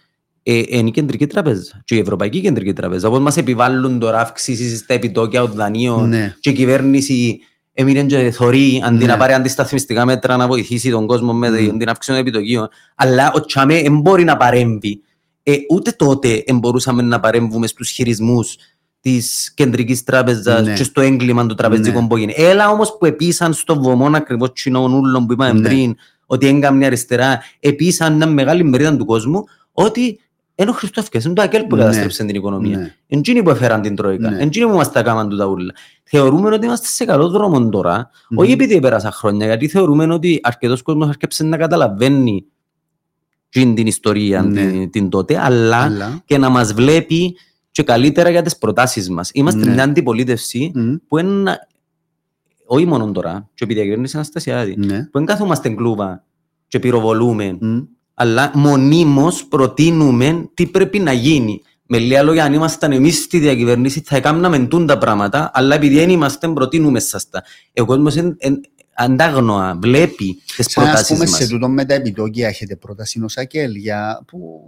ε, 0.42 0.62
είναι 0.66 0.88
η 0.88 0.90
κεντρική 0.90 1.26
τράπεζα. 1.26 1.82
Και 1.84 1.94
η 1.94 1.98
Ευρωπαϊκή 1.98 2.40
Κεντρική 2.40 2.72
Τράπεζα. 2.72 3.08
Όπως 3.08 3.20
μας 3.20 3.36
επιβάλλουν 3.36 3.98
τώρα 3.98 4.20
αυξήσει 4.20 4.76
στα 4.76 4.94
επιτόκια 4.94 5.40
των 5.40 5.52
δανείων 5.52 6.08
ναι. 6.08 6.34
και 6.40 6.50
η 6.50 6.52
κυβέρνηση 6.52 7.40
έμεινε 7.80 8.02
και 8.02 8.30
θωρεί 8.30 8.82
αντί 8.84 9.04
να 9.04 9.12
ναι. 9.12 9.18
πάρει 9.18 9.32
αντισταθμιστικά 9.32 10.04
μέτρα 10.04 10.36
να 10.36 10.46
βοηθήσει 10.46 10.90
τον 10.90 11.06
κόσμο 11.06 11.32
με 11.32 11.48
mm. 11.48 11.78
την 11.78 11.88
αύξηση 11.88 12.16
των 12.16 12.26
επιτοκίων. 12.26 12.68
Αλλά 12.94 13.32
ο 13.34 13.44
Τσάμε 13.44 13.82
δεν 13.82 14.00
μπορεί 14.00 14.24
να 14.24 14.36
παρέμβει. 14.36 15.00
Ε, 15.42 15.54
ούτε 15.70 15.90
τότε 15.90 16.44
μπορούσαμε 16.54 17.02
να 17.02 17.20
παρέμβουμε 17.20 17.66
στους 17.66 17.90
χειρισμούς 17.90 18.56
της 19.00 19.52
κεντρικής 19.54 20.04
τράπεζας 20.04 20.66
ναι. 20.66 20.74
και 20.74 20.84
στο 20.84 21.00
έγκλημα 21.00 21.46
του 21.46 21.54
τραπεζικού 21.54 22.00
ναι. 22.00 22.06
που 22.06 22.16
έγινε. 22.16 22.32
Έλα 22.36 22.70
όμως 22.70 22.96
που 22.98 23.06
επίσαν 23.06 23.52
στο 23.52 23.80
βωμό 23.80 24.10
ακριβώς 24.14 24.52
τσινών 24.52 25.26
που 25.26 25.32
είπαμε 25.32 25.52
ναι. 25.52 25.68
πριν, 25.68 25.94
ότι 26.26 26.46
έγκαμνη 26.46 26.86
αριστερά, 26.86 27.42
επίσαν 27.60 28.16
μια 28.16 28.26
μεγάλη 28.26 28.64
μερίδα 28.64 28.96
του 28.96 29.04
κόσμου, 29.04 29.44
ότι 29.72 30.20
είναι 30.62 30.70
ο 30.70 30.74
Χριστόφικας, 30.74 31.24
είναι 31.24 31.34
το 31.34 31.42
ΑΚΕΛ 31.42 31.64
που 31.64 31.76
ναι. 31.76 31.82
καταστρέψε 31.82 32.24
την 32.24 32.34
οικονομία. 32.34 32.78
Ναι. 32.78 32.94
Εντζίνοι 33.06 33.42
που 33.42 33.50
έφεραν 33.50 33.82
την 33.82 33.96
Τρόικα, 33.96 34.30
ναι. 34.30 34.42
εντζίνοι 34.42 34.70
που 34.70 34.76
μας 34.76 34.92
τα 34.92 35.02
κάμαν 35.02 35.28
του 35.28 35.36
τα 35.36 35.46
ούλα. 35.46 35.74
Θεωρούμε 36.02 36.54
ότι 36.54 36.66
είμαστε 36.66 36.86
σε 36.86 37.04
καλό 37.04 37.28
δρόμο 37.28 37.68
τώρα, 37.68 38.10
mm. 38.10 38.36
όχι 38.36 38.52
επειδή 38.52 38.80
πέρασαν 38.80 39.12
χρόνια, 39.12 39.46
γιατί 39.46 39.68
θεωρούμε 39.68 40.14
ότι 40.14 40.40
αρκετός 40.42 40.82
κόσμος 40.82 41.08
αρκέψε 41.08 41.44
να 41.44 41.56
καταλαβαίνει 41.56 42.44
την, 43.48 43.74
την 43.74 43.86
ιστορία 43.86 44.42
ναι. 44.42 44.70
την, 44.70 44.90
την, 44.90 45.08
τότε, 45.08 45.38
αλλά, 45.40 45.76
αλλά, 45.76 46.22
και 46.24 46.38
να 46.38 46.48
μας 46.48 46.72
βλέπει 46.72 47.36
και 47.70 47.82
καλύτερα 47.82 48.30
για 48.30 48.42
τις 48.42 48.58
προτάσεις 48.58 49.10
μας. 49.10 49.30
Είμαστε 49.32 49.64
ναι. 49.64 49.72
μια 49.72 49.84
αντιπολίτευση 49.84 50.72
mm. 50.76 51.00
που 51.08 51.18
είναι, 51.18 51.58
όχι 52.66 52.86
μόνο 52.86 53.12
τώρα, 53.12 53.48
και 53.54 53.64
επειδή 53.64 53.74
διακυβέρνηση 53.74 54.16
Αναστασιάδη, 54.16 54.76
ναι. 54.78 55.02
που 55.02 55.18
δεν 55.18 55.26
κάθομαστε 55.26 55.68
κλούβα 55.68 56.24
και 56.68 56.78
πυροβολούμε 56.78 57.58
mm 57.62 57.86
αλλά 58.20 58.50
μονίμως 58.54 59.44
προτείνουμε 59.44 60.48
τι 60.54 60.66
πρέπει 60.66 60.98
να 60.98 61.12
γίνει. 61.12 61.62
Με 61.86 61.98
λίγα 61.98 62.22
λόγια, 62.22 62.44
αν 62.44 62.52
ήμασταν 62.52 62.92
εμείς 62.92 63.22
στη 63.22 63.38
διακυβέρνηση, 63.38 64.02
θα 64.04 64.16
έκαναμε 64.16 64.68
τα 64.86 64.98
πράγματα, 64.98 65.50
αλλά 65.54 65.74
επειδή 65.74 65.94
δεν 65.94 66.10
είμαστε, 66.10 66.48
προτείνουμε 66.48 67.00
σα 67.00 67.28
τα. 67.28 67.42
Ο 67.76 67.84
κόσμος 67.84 68.16
αντάγνωα, 68.94 69.78
βλέπει 69.82 70.42
τις 70.56 70.72
προτάσεις 70.74 71.18
μας. 71.18 71.30
σε 71.30 71.48
τούτο 71.48 71.68
με 71.68 71.84
τα 71.84 71.94
επιτόκια, 71.94 72.48
έχετε 72.48 72.76
πρόταση 72.76 73.20
ω 73.20 73.26
ΑΚΕΛ 73.34 73.74
για. 73.74 74.22
Που, 74.26 74.62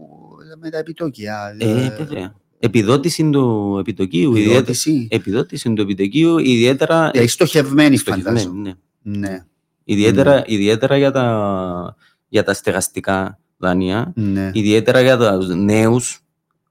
με 0.60 0.70
τα 0.70 0.78
επιτόκια. 0.78 1.56
Ε, 1.58 1.94
βέβαια. 1.98 2.34
Επιδότηση 2.58 3.30
του 3.30 3.76
επιτοκίου. 3.80 4.34
Επιδότηση. 4.36 5.08
Επιδότηση 5.10 5.72
του 5.72 5.82
επιτοκίου, 5.82 6.38
ιδιαίτερα. 6.38 7.10
Ε, 7.14 7.26
στοχευμένη, 7.26 7.96
φαντάζομαι. 7.96 8.76
Ναι. 9.02 9.18
ναι. 9.18 9.44
Ιδιαίτερα, 9.84 10.42
mm. 10.42 10.48
ιδιαίτερα 10.48 10.96
για, 10.96 11.10
τα, 11.10 11.96
για 12.28 12.44
τα 12.44 12.54
στεγαστικά 12.54 13.36
δάνεια, 13.66 14.12
ναι. 14.14 14.50
ιδιαίτερα 14.54 15.00
για 15.00 15.18
του 15.18 15.54
νέους, 15.54 16.20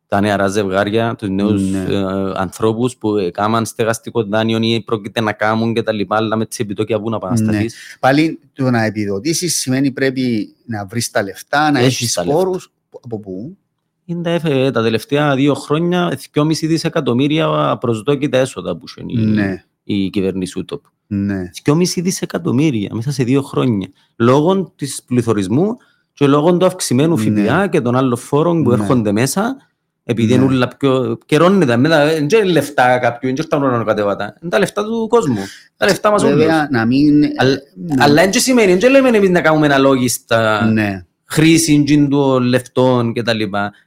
τα 0.08 0.22
νεαρά 0.22 0.48
ζευγάρια, 0.48 1.16
τους 1.18 1.30
νέους 1.30 1.62
Ναι. 1.70 1.78
ε, 1.90 2.04
ανθρώπους 2.36 2.96
που 2.98 3.18
έκαναν 3.18 3.66
στεγαστικό 3.66 4.24
δάνειο 4.24 4.58
ή 4.62 4.82
πρόκειται 4.82 5.22
να 5.22 5.32
κάνουν 5.34 5.74
και 5.74 5.84
τα 5.84 5.92
λοιπά, 5.94 6.16
αλλά 6.16 6.36
με 6.36 6.46
τις 6.46 6.60
επιτόκια 6.60 7.00
που 7.00 7.10
να 7.10 7.16
επανασταθεί. 7.16 7.70
Πάλι 8.00 8.40
το 8.54 8.70
να 8.70 8.84
επιδοτήσεις 8.84 9.56
σημαίνει 9.60 9.92
πρέπει 9.92 10.56
να 10.66 10.86
βρεις 10.86 11.12
τα 11.12 11.24
λεφτά, 11.24 11.72
να 11.72 11.80
Έχεις 11.80 12.02
έχεις 12.02 12.14
τα 12.14 12.26
λεφτά. 12.26 12.38
πόρους. 12.44 12.72
Από 13.04 13.20
πού; 13.20 13.58
Είναι 14.06 14.22
τα, 14.24 14.30
έφε- 14.30 14.72
τα 14.72 14.82
τελευταία 14.82 15.36
δύο 15.36 15.54
χρόνια 15.54 16.18
2,5 16.34 16.68
δισεκατομμύρια 16.68 17.78
προσδόκητα 17.80 18.38
έσοδα 18.38 18.78
που 18.78 18.86
είχε 18.88 19.04
η- 19.22 19.26
Ναι, 19.26 19.64
η 19.84 20.10
κυβέρνηση 20.10 20.60
Ούτοπ. 20.60 20.84
ναι. 21.08 21.50
2,5 21.64 22.02
δισεκατομμύρια 22.02 22.90
μέσα 22.94 23.12
σε 23.12 23.24
δύο 23.24 23.42
χρόνια. 23.42 23.88
Λόγω 24.16 24.74
της 24.76 25.04
πληθωρισμού 25.08 25.78
και 26.14 26.28
λόγω 26.28 26.58
του 26.58 26.66
αυξημένου 26.66 27.16
Ναι. 27.16 27.42
ΦΠΑ 27.44 27.68
και 27.68 27.82
των 27.82 27.96
άλλων 27.96 28.18
φόρων 28.18 28.64
που 28.64 28.70
Ναι. 28.70 28.76
έρχονται 28.76 29.12
μέσα, 29.12 29.56
επειδή 30.04 30.36
Ναι. 30.38 30.44
είναι 30.44 30.54
όλα 30.56 30.68
πιο. 30.68 31.18
καιρώνεται. 31.26 31.78
μετά, 31.78 32.06
Δεν 32.06 32.24
είναι 32.24 32.44
λεφτά 32.44 32.98
κάποιου, 32.98 33.34
δεν 33.36 33.60
είναι 33.64 33.78
τα 33.78 33.84
κατεβάτα. 33.86 34.38
Είναι 34.42 34.52
τα 34.52 34.60
λεφτά 34.60 34.84
του 34.84 35.08
κόσμου. 35.10 35.40
Τα 35.78 35.86
λεφτά 35.86 36.12
μας 36.12 36.24
όλου. 36.24 36.38
Βέβαια, 36.38 36.68
να 36.72 36.86
μην. 36.86 37.24
Αλλά- 37.38 37.58
ναι. 37.76 38.04
Αλλά 38.04 38.22
δεν 38.24 38.34
σημαίνει, 38.34 38.76
δεν 38.76 38.92
λέμε 38.92 39.10
εμείς 39.10 39.30
να 39.30 39.42
κάνουμε 39.42 39.66
αναλόγιστα 39.66 40.66
Ναι, 40.66 41.06
χρήση 41.26 41.84
τζιν 41.84 42.10
των 42.10 42.44
λεφτών 42.44 43.14
κτλ. 43.14 43.40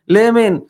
Λέμε 0.04 0.62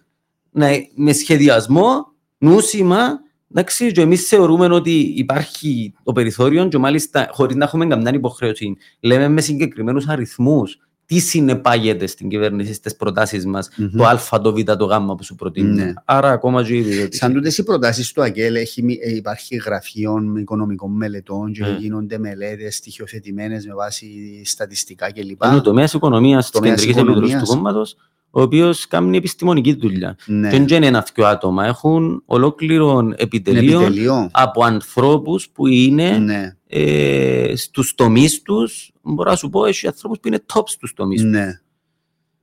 να, 0.51 0.69
με 0.95 1.13
σχεδιασμό, 1.13 2.07
νούσιμα, 2.39 3.19
εντάξει, 3.51 3.93
και 3.93 4.01
εμείς 4.01 4.29
θεωρούμε 4.29 4.67
ότι 4.67 5.13
υπάρχει 5.17 5.95
το 6.03 6.13
περιθώριο 6.13 6.69
και 6.69 6.79
μάλιστα 6.79 7.29
χωρίς 7.33 7.57
να 7.57 7.65
έχουμε 7.65 7.87
καμιά 7.87 8.11
υποχρέωση. 8.15 8.77
Λέμε 9.01 9.29
με 9.29 9.41
συγκεκριμένους 9.41 10.09
αριθμούς 10.09 10.79
τι 11.07 11.19
συνεπάγεται 11.19 12.07
στην 12.07 12.29
κυβέρνηση 12.29 12.73
στις 12.73 12.97
προτάσεις 12.97 13.47
μας 13.47 13.69
Μμμ. 13.77 13.91
το 13.97 14.05
α, 14.05 14.41
το 14.41 14.53
β, 14.53 14.61
το 14.63 14.85
γ 14.85 15.15
που 15.17 15.25
σου 15.25 15.35
προτείνουν. 15.35 15.75
Ναι. 15.75 15.93
Άρα 16.05 16.31
ακόμα 16.31 16.65
και 16.65 16.75
η 16.75 16.79
επιδότηση. 16.79 17.19
Σαν 17.19 17.33
τούτες 17.33 17.59
οι 17.59 17.63
προτάσεις 17.63 18.13
του 18.13 18.23
ΑΚΕΛ 18.23 18.55
έχει, 18.55 18.83
μη- 18.83 18.99
ε, 19.03 19.15
υπάρχει 19.15 19.57
γραφείο 19.57 20.19
οικονομικών 20.39 20.93
μελετών 20.97 21.53
και 21.53 21.63
Ναι. 21.65 21.77
γίνονται 21.81 22.19
μελέτες 22.19 22.77
στοιχειοθετημένες 22.77 23.67
με 23.67 23.75
βάση 23.75 24.07
στατιστικά 24.45 25.13
κλπ. 25.13 25.43
Είναι 25.45 25.57
ο 25.57 25.61
τομέας 25.61 25.93
οικονομίας 25.93 26.43
της 26.43 26.51
Τομέας 26.51 26.81
Κεντρικής 26.81 27.03
Επιτροπής 27.03 27.31
του 27.37 27.43
οικονομίας. 27.55 27.97
Κόμματος, 28.35 28.43
ο 28.43 28.43
οποίος 28.43 28.87
κάνει 28.89 29.17
επιστημονική 29.17 29.75
δουλειά. 29.75 30.17
Ναι. 30.27 30.51
Και 30.51 30.57
δεν 30.59 30.77
είναι 30.77 30.87
ένα 30.87 31.07
δυο 31.15 31.27
άτομα, 31.27 31.67
έχουν 31.67 32.23
ολόκληρο 32.27 32.99
Είναι 33.03 33.15
επιτελείο 33.19 33.81
επιτελείο. 33.81 34.29
από 34.33 34.65
ανθρώπους 34.65 35.49
που 35.49 35.67
είναι 35.67 36.19
Ναι, 36.19 36.57
ε, 36.67 37.53
στους 37.57 37.95
τομείς 37.95 38.43
τους, 38.43 38.93
μπορώ 39.03 39.31
να 39.31 39.37
σου 39.37 39.49
πω, 39.51 39.65
έχει 39.65 39.87
ανθρώπους 39.87 40.19
που 40.21 40.29
είναι 40.29 40.45
top 40.55 40.63
στους 40.67 40.93
τομείς 40.95 41.21
τους. 41.23 41.31
ναι. 41.31 41.59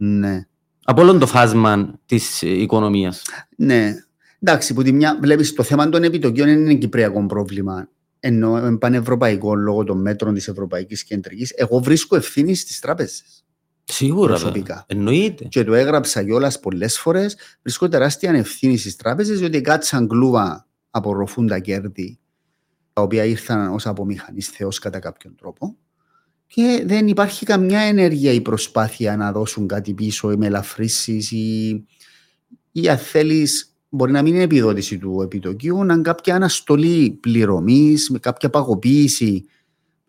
Ναι. 0.04 0.46
Από 0.84 1.02
όλο 1.02 1.18
το 1.18 1.28
φάσμα 1.28 2.00
της 2.06 2.44
ε, 2.44 2.50
οικονομίας. 2.62 3.22
Ναι. 3.58 3.94
Εντάξει, 4.40 4.74
που 4.74 4.84
τη 4.84 4.92
μια 4.92 5.18
βλέπεις 5.22 5.54
το 5.54 5.64
θέμα 5.64 5.90
των 5.90 6.04
επιτοκίων 6.04 6.48
είναι 6.48 6.62
ένα 6.62 6.74
κυπριακό 6.74 7.26
πρόβλημα. 7.26 7.90
Ενώ 8.20 8.58
είναι 8.58 8.78
πανευρωπαϊκό 8.78 9.56
λόγω 9.56 9.84
των 9.84 10.02
μέτρων 10.02 10.34
της 10.34 10.48
Ευρωπαϊκής 10.48 11.04
Κεντρικής. 11.04 11.52
Εγώ 11.56 11.80
βρίσκω 11.80 12.16
ευθύνη 12.16 12.56
στις 12.56 12.80
τράπεζες. 12.80 13.41
Σίγουρα. 13.84 14.28
Προσωπικά. 14.28 14.60
βέβαια. 14.60 14.86
Εννοείται. 14.88 15.46
Και 15.46 15.64
το 15.64 15.74
έγραψα 15.74 16.24
κιόλας 16.24 16.60
πολλές 16.60 17.00
φορές. 17.00 17.38
Βρίσκω 17.62 17.88
τεράστια 17.88 18.32
ευθύνη 18.32 18.78
στις 18.78 18.96
τράπεζες, 18.96 19.40
διότι 19.40 19.62
κάτσαν 19.62 20.08
κλούβα 20.08 20.68
απορροφούν 20.92 21.48
τα 21.48 21.60
κέρδη, 21.60 22.20
τα 22.94 23.02
οποία 23.02 23.26
ήρθαν 23.26 23.74
ως 23.74 23.88
απομηχανής 23.88 24.48
Θεός 24.48 24.80
κατά 24.80 25.00
κάποιον 25.00 25.36
τρόπο. 25.36 25.76
Και 26.48 26.84
δεν 26.86 27.08
υπάρχει 27.08 27.46
καμιά 27.46 27.80
ενέργεια 27.80 28.32
ή 28.32 28.42
προσπάθεια 28.42 29.18
να 29.18 29.32
δώσουν 29.32 29.68
κάτι 29.68 29.94
πίσω 29.94 30.32
ή 30.32 30.36
με 30.38 30.46
ελαφρύσεις 30.46 31.32
ή, 31.32 31.70
ή 32.72 32.90
αν 32.90 32.98
θέλεις, 32.98 33.76
μπορεί 33.90 34.12
να 34.12 34.22
μην 34.22 34.34
είναι 34.34 34.44
επιδότηση 34.44 34.98
του 34.98 35.22
επιτοκίου, 35.22 35.84
να 35.84 35.94
είναι 35.94 36.02
κάποια 36.02 36.36
αναστολή 36.36 37.10
πληρωμής, 37.12 38.10
με 38.10 38.20
κάποια 38.20 38.50
παγωποίηση 38.50 39.46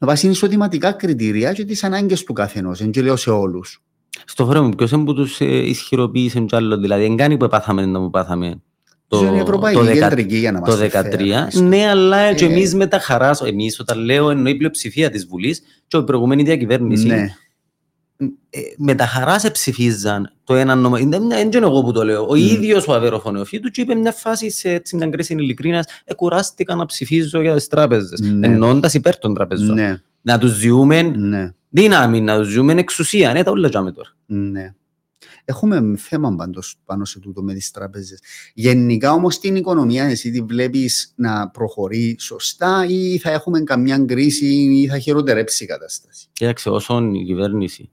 με 0.04 0.08
βάση 0.08 0.28
εισοδηματικά 0.28 0.92
κριτήρια 0.92 1.52
και 1.52 1.64
τις 1.64 1.84
ανάγκες 1.84 2.24
του 2.24 2.32
καθενός. 2.32 2.78
Δεν 2.78 2.90
και 2.90 3.02
λέω 3.02 3.16
σε 3.16 3.30
όλους. 3.30 3.82
Στο 4.24 4.44
χρόνο 4.46 4.66
μου, 4.66 4.74
ποιος 4.74 4.90
είναι 4.90 5.04
που 5.04 5.14
τους 5.14 5.40
ε, 5.40 5.44
ισχυροποίησε 5.44 6.40
κι 6.40 6.56
άλλο, 6.56 6.78
δηλαδή, 6.78 7.02
δεν 7.06 7.16
κάνει 7.16 7.36
που 7.36 7.48
πάθαμε 7.48 7.86
να 7.86 8.00
που 8.00 8.10
πάθαμε 8.10 8.60
το, 9.08 9.18
είναι 9.18 9.36
η 9.36 9.40
Ευρωπαϊκή 9.40 9.78
το, 9.78 9.84
δεκα- 9.84 10.08
Κεντρική 10.08 10.36
για 10.36 10.52
να 10.52 10.60
το 10.60 10.70
μας 10.70 10.80
13. 11.54 11.62
Ναι, 11.62 11.86
αλλά 11.88 12.34
και 12.34 12.44
Ε. 12.44 12.48
εμείς 12.48 12.74
με 12.74 12.86
τα 12.86 12.98
χαράς, 12.98 13.40
εμείς 13.40 13.80
όταν 13.80 13.98
λέω 14.04 14.30
εννοεί 14.30 14.52
η 14.52 14.56
πλειοψηφία 14.56 15.10
της 15.10 15.26
Βουλής 15.26 15.62
και 15.86 15.96
η 15.96 16.02
προηγούμενη 16.02 16.42
διακυβέρνηση, 16.42 17.06
Ναι, 17.06 17.14
ε, 17.14 17.34
με 18.76 18.94
τα 18.94 19.06
χαράς 19.06 19.40
σε 19.40 19.50
ψηφίζαν 19.50 20.32
το 20.44 20.54
ένα 20.54 20.74
νόμο. 20.74 20.96
Δεν 20.96 21.28
δεν 21.28 21.46
είναι 21.52 21.56
εγώ 21.66 21.82
που 21.82 21.92
το 21.92 22.04
λέω. 22.04 22.22
Ο 22.28 22.34
Μμ. 22.34 22.36
ίδιος 22.36 22.86
ο 22.88 22.92
Αβέρο 22.94 23.20
Φωνεοφίτου 23.20 23.70
του 23.70 23.80
είπε 23.80 23.94
μια 23.94 24.12
φάση 24.12 24.50
σε 24.50 24.70
έτσι 24.72 24.96
μια 24.96 25.08
κρίση 25.08 25.32
ειλικρίνας. 25.32 25.86
Εκουράστηκα 26.04 26.74
να 26.74 26.86
ψηφίζω 26.86 27.40
για 27.40 27.54
τις 27.54 27.68
τράπεζες. 27.68 28.20
Ναι. 28.20 28.46
Εννοώντας 28.46 28.94
υπέρ 28.94 29.18
των 29.18 29.34
τραπεζών. 29.34 29.74
ναι, 29.74 30.00
Να 30.22 30.38
τους 30.38 30.50
ζούμε 30.52 31.02
ναι, 31.02 31.50
δύναμη, 31.68 32.20
να 32.20 32.38
τους 32.38 32.48
ζούμε 32.48 32.72
εξουσία. 32.72 33.32
Ναι, 33.32 33.42
τα 33.42 33.50
όλα 33.50 33.68
τζάμε 33.68 33.92
τώρα. 33.92 34.08
ναι. 34.26 34.74
Έχουμε 35.44 35.94
θέμα 35.96 36.34
πάντως 36.36 36.76
πάνω 36.84 37.04
σε 37.04 37.18
τούτο 37.20 37.42
με 37.42 37.54
τις 37.54 37.70
τράπεζες. 37.70 38.20
Γενικά 38.54 39.12
όμως 39.12 39.38
την 39.38 39.56
οικονομία 39.56 40.04
εσύ 40.04 40.30
τη 40.30 40.40
βλέπεις 40.40 41.12
να 41.16 41.48
προχωρεί 41.48 42.16
σωστά 42.20 42.86
ή 42.88 43.18
θα 43.18 43.30
έχουμε 43.30 43.60
καμιά 43.60 43.98
κρίση 43.98 44.46
ή 44.54 44.86
θα 44.88 44.98
χειροτερέψει 44.98 45.64
η 45.64 45.66
κατάσταση; 45.66 46.26
Κοίταξε, 46.32 46.68
όσον 46.70 47.14
η 47.14 47.24
κυβέρνηση 47.24 47.90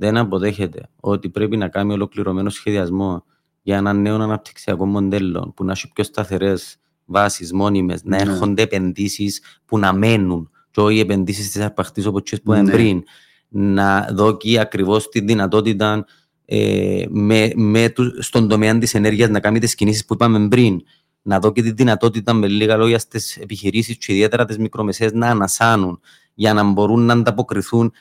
δεν 0.00 0.16
αποδέχεται 0.16 0.88
ότι 1.00 1.28
πρέπει 1.28 1.56
να 1.56 1.68
κάνει 1.68 1.92
ολοκληρωμένο 1.92 2.50
σχεδιασμό 2.50 3.24
για 3.62 3.76
ένα 3.76 3.92
νέο 3.92 4.14
αναπτυξιακό 4.14 4.86
μοντέλο 4.86 5.52
που 5.56 5.64
να 5.64 5.72
έχει 5.72 5.88
πιο 5.92 6.04
σταθερές 6.04 6.76
βάσεις 7.04 7.52
μόνιμες, 7.52 8.04
να 8.04 8.16
Ναι. 8.16 8.30
έρχονται 8.30 8.62
επενδύσεις 8.62 9.42
που 9.64 9.78
να 9.78 9.92
μένουν, 9.92 10.50
και 10.70 10.80
όχι 10.80 10.98
επενδύσεις 11.00 11.50
τη 11.52 11.62
αρπαχτή 11.62 12.06
όπως 12.06 12.22
που 12.22 12.34
είπαμε 12.34 12.62
Ναι. 12.62 12.70
πριν, 12.70 13.02
να 13.48 14.08
δώσει 14.12 14.58
ακριβώς 14.58 15.08
τη 15.08 15.20
δυνατότητα 15.20 16.04
ε, 16.44 17.04
με, 17.08 17.52
με 17.54 17.88
του, 17.88 18.22
στον 18.22 18.48
τομέα 18.48 18.78
της 18.78 18.94
ενέργειας 18.94 19.28
να 19.28 19.40
κάνει 19.40 19.58
τις 19.58 19.74
κινήσεις 19.74 20.04
που 20.04 20.14
είπαμε 20.14 20.48
πριν. 20.48 20.80
Να 21.22 21.38
δώσει 21.38 21.62
τη 21.62 21.70
δυνατότητα 21.72 22.32
με 22.32 22.48
λίγα 22.48 22.76
λόγια 22.76 22.98
στις 22.98 23.36
επιχειρήσεις 23.36 23.96
και 23.96 24.12
ιδιαίτερα 24.12 24.44
τις 24.44 24.58
μικρομεσαίες 24.58 25.12
να 25.12 25.26
ανασάνουν 25.26 26.00
για 26.34 26.52
να 26.54 26.62
μπορούν 26.64 27.00
να 27.00 27.12
ανταποκριθούν 27.12 27.92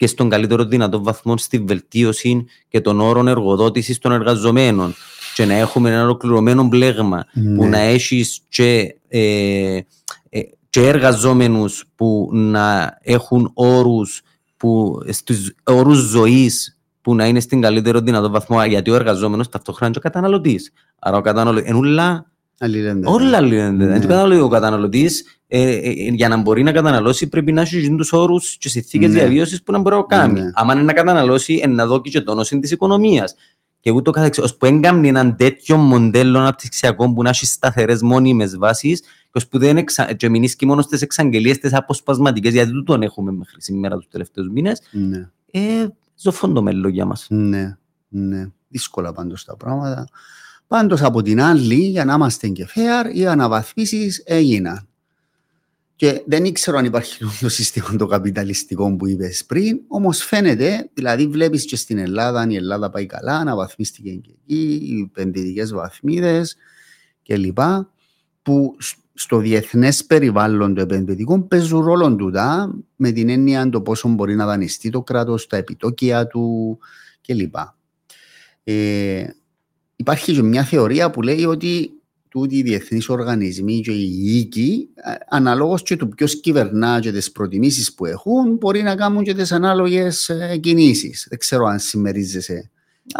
και 0.00 0.06
στον 0.06 0.28
καλύτερο 0.28 0.64
δυνατό 0.64 1.02
βαθμό 1.02 1.36
στη 1.36 1.58
βελτίωση 1.58 2.46
και 2.68 2.80
των 2.80 3.00
όρων 3.00 3.28
εργοδότησης 3.28 3.98
των 3.98 4.12
εργαζομένων. 4.12 4.94
Και 5.34 5.44
να 5.44 5.54
έχουμε 5.54 5.90
ένα 5.90 6.02
ολοκληρωμένο 6.02 6.68
πλέγμα 6.68 7.24
που 7.32 7.40
Ναι. 7.62 7.68
να 7.68 7.78
έχει 7.78 8.24
και, 8.48 8.96
ε, 9.08 9.78
ε, 10.28 10.40
και 10.70 10.88
εργαζόμενους 10.88 11.84
που 11.94 12.30
να 12.32 12.98
έχουν 13.02 13.50
όρους, 13.54 14.22
που, 14.56 14.98
στους 15.10 15.54
όρους 15.64 15.98
ζωής 15.98 16.78
που 17.00 17.14
να 17.14 17.26
είναι 17.26 17.40
στην 17.40 17.60
καλύτερο 17.60 18.00
δυνατό 18.00 18.30
βαθμό 18.30 18.64
γιατί 18.64 18.90
ο 18.90 18.94
εργαζόμενος 18.94 19.48
ταυτόχρονα 19.48 19.86
είναι 19.86 20.00
και 20.00 20.06
ο 20.06 20.10
καταναλωτής. 20.10 20.72
Άρα 20.98 21.16
ο 21.16 21.20
καταναλωτής, 21.20 21.68
είναι 21.68 21.78
όλα 21.78 21.92
Αλληλένδετα. 21.92 22.29
Όλα 23.08 23.40
λύνονται. 23.40 23.84
Ναι. 23.84 23.90
Δεν 23.92 24.00
καταναλωτή. 24.00 24.40
Ο 24.40 24.48
καταναλωτής 24.48 25.24
ε, 25.46 25.70
ε, 25.72 25.90
για 25.92 26.28
να 26.28 26.36
μπορεί 26.36 26.62
να 26.62 26.72
καταναλώσει 26.72 27.28
πρέπει 27.28 27.52
να 27.52 27.60
έχει 27.60 27.94
τους 27.96 28.12
όρους 28.12 28.56
και 28.58 28.68
συνθήκες 28.68 29.08
Ναι. 29.12 29.18
διαβίωσης 29.18 29.62
που 29.62 29.72
να 29.72 29.78
μπορεί 29.78 29.96
να 29.96 30.02
κάνει. 30.02 30.40
Ναι. 30.40 30.50
Άμα 30.54 30.72
είναι 30.72 30.82
να 30.82 30.92
καταναλώσει, 30.92 31.54
είναι 31.54 31.66
να 31.74 31.86
δώσει 31.86 32.10
και 32.10 32.20
τόνωση 32.20 32.58
της 32.58 32.70
οικονομίας. 32.70 33.34
Και 33.80 33.90
ούτω 33.90 34.10
καθεξής. 34.10 34.44
Ώσπου 34.44 34.66
έγκαμνει 34.66 35.08
έναν 35.08 35.36
τέτοιο 35.36 35.76
μοντέλο 35.76 36.38
αναπτυξιακό 36.38 37.12
που 37.12 37.22
να 37.22 37.28
έχει 37.28 37.46
σταθερές 37.46 38.02
μόνιμες 38.02 38.56
βάσεις, 38.58 39.00
και 39.00 39.06
ώσπου 39.32 39.58
δεν 39.58 39.76
εξα... 39.76 40.12
και 40.12 40.28
μην 40.28 40.42
ίσκει 40.42 40.66
μόνο 40.66 40.82
στις 40.82 41.02
εξαγγελίες, 41.02 41.58
τι 41.58 41.68
αποσπασματικές, 41.72 42.52
γιατί 42.52 42.70
δεν 42.70 42.84
τον 42.84 43.02
έχουμε 43.02 43.32
μέχρι 43.32 43.62
σήμερα 43.62 43.96
τους 43.96 44.08
τελευταίους 44.10 44.48
μήνες, 44.48 44.80
Ναι, 44.90 45.28
ε, 45.50 45.86
ζωφόν 46.16 46.54
το 46.54 46.62
μέλλον 46.62 46.90
για 46.90 47.04
μας. 47.04 47.26
ναι, 47.28 47.76
ναι. 48.08 48.46
Δύσκολα 48.68 49.12
πάντως 49.12 49.44
τα 49.44 49.56
πράγματα. 49.56 50.08
Πάντως 50.70 51.02
από 51.02 51.22
την 51.22 51.40
άλλη, 51.40 51.74
για 51.74 52.04
να 52.04 52.14
είμαστε 52.14 52.48
και 52.48 52.66
fair, 52.74 53.14
οι 53.14 53.26
αναβαθμίσεις 53.26 54.22
έγιναν. 54.24 54.88
Και 55.96 56.22
δεν 56.26 56.44
ήξερα 56.44 56.78
αν 56.78 56.84
υπάρχει 56.84 57.24
το 57.40 57.48
σύστημα 57.48 57.96
το 57.96 58.06
καπιταλιστικό 58.06 58.96
που 58.96 59.06
είπες 59.06 59.44
πριν, 59.44 59.80
όμως 59.88 60.24
φαίνεται, 60.24 60.90
δηλαδή 60.94 61.26
βλέπεις 61.26 61.64
και 61.64 61.76
στην 61.76 61.98
Ελλάδα, 61.98 62.40
αν 62.40 62.50
η 62.50 62.54
Ελλάδα 62.54 62.90
πάει 62.90 63.06
καλά, 63.06 63.36
αναβαθμίστηκε 63.36 64.10
και 64.10 64.30
εκεί, 64.42 64.80
οι 64.82 65.10
επενδυτικές 65.10 65.72
βαθμίδες 65.72 66.56
κλπ. 67.22 67.58
Που 68.42 68.76
σ- 68.78 68.98
στο 69.14 69.38
διεθνές 69.38 70.04
περιβάλλον 70.04 70.74
το 70.74 70.80
επενδυτικό 70.80 71.40
παίζουν 71.40 71.84
ρόλο 71.84 72.16
τούτα 72.16 72.74
με 72.96 73.10
την 73.10 73.28
έννοια 73.28 73.68
το 73.68 73.80
πόσο 73.80 74.08
μπορεί 74.08 74.34
να 74.34 74.46
δανειστεί 74.46 74.90
το 74.90 75.02
κράτος, 75.02 75.46
τα 75.46 75.56
επιτόκια 75.56 76.26
του 76.26 76.78
κλπ. 77.26 77.54
Ε, 78.64 79.26
υπάρχει 80.00 80.32
και 80.32 80.42
μια 80.42 80.64
θεωρία 80.64 81.10
που 81.10 81.22
λέει 81.22 81.44
ότι 81.44 81.90
τούτοι 82.28 82.56
οι 82.56 82.62
διεθνείς 82.62 83.08
οργανισμοί 83.08 83.80
και 83.80 83.92
οι 83.92 84.36
οίκοι, 84.36 84.88
ε, 84.94 85.12
αναλόγως 85.28 85.82
και 85.82 85.96
του 85.96 86.08
ποιος 86.08 86.40
κυβερνά 86.40 87.00
και 87.00 87.12
τις 87.12 87.32
προτιμήσεις 87.32 87.94
που 87.94 88.06
έχουν, 88.06 88.56
μπορεί 88.56 88.82
να 88.82 88.94
κάνουν 88.96 89.24
και 89.24 89.34
τις 89.34 89.52
ανάλογες 89.52 90.28
ε, 90.28 90.56
κινήσεις. 90.56 91.26
Δεν 91.28 91.38
ξέρω 91.38 91.64
αν 91.64 91.78
συμμερίζεσαι 91.78 92.70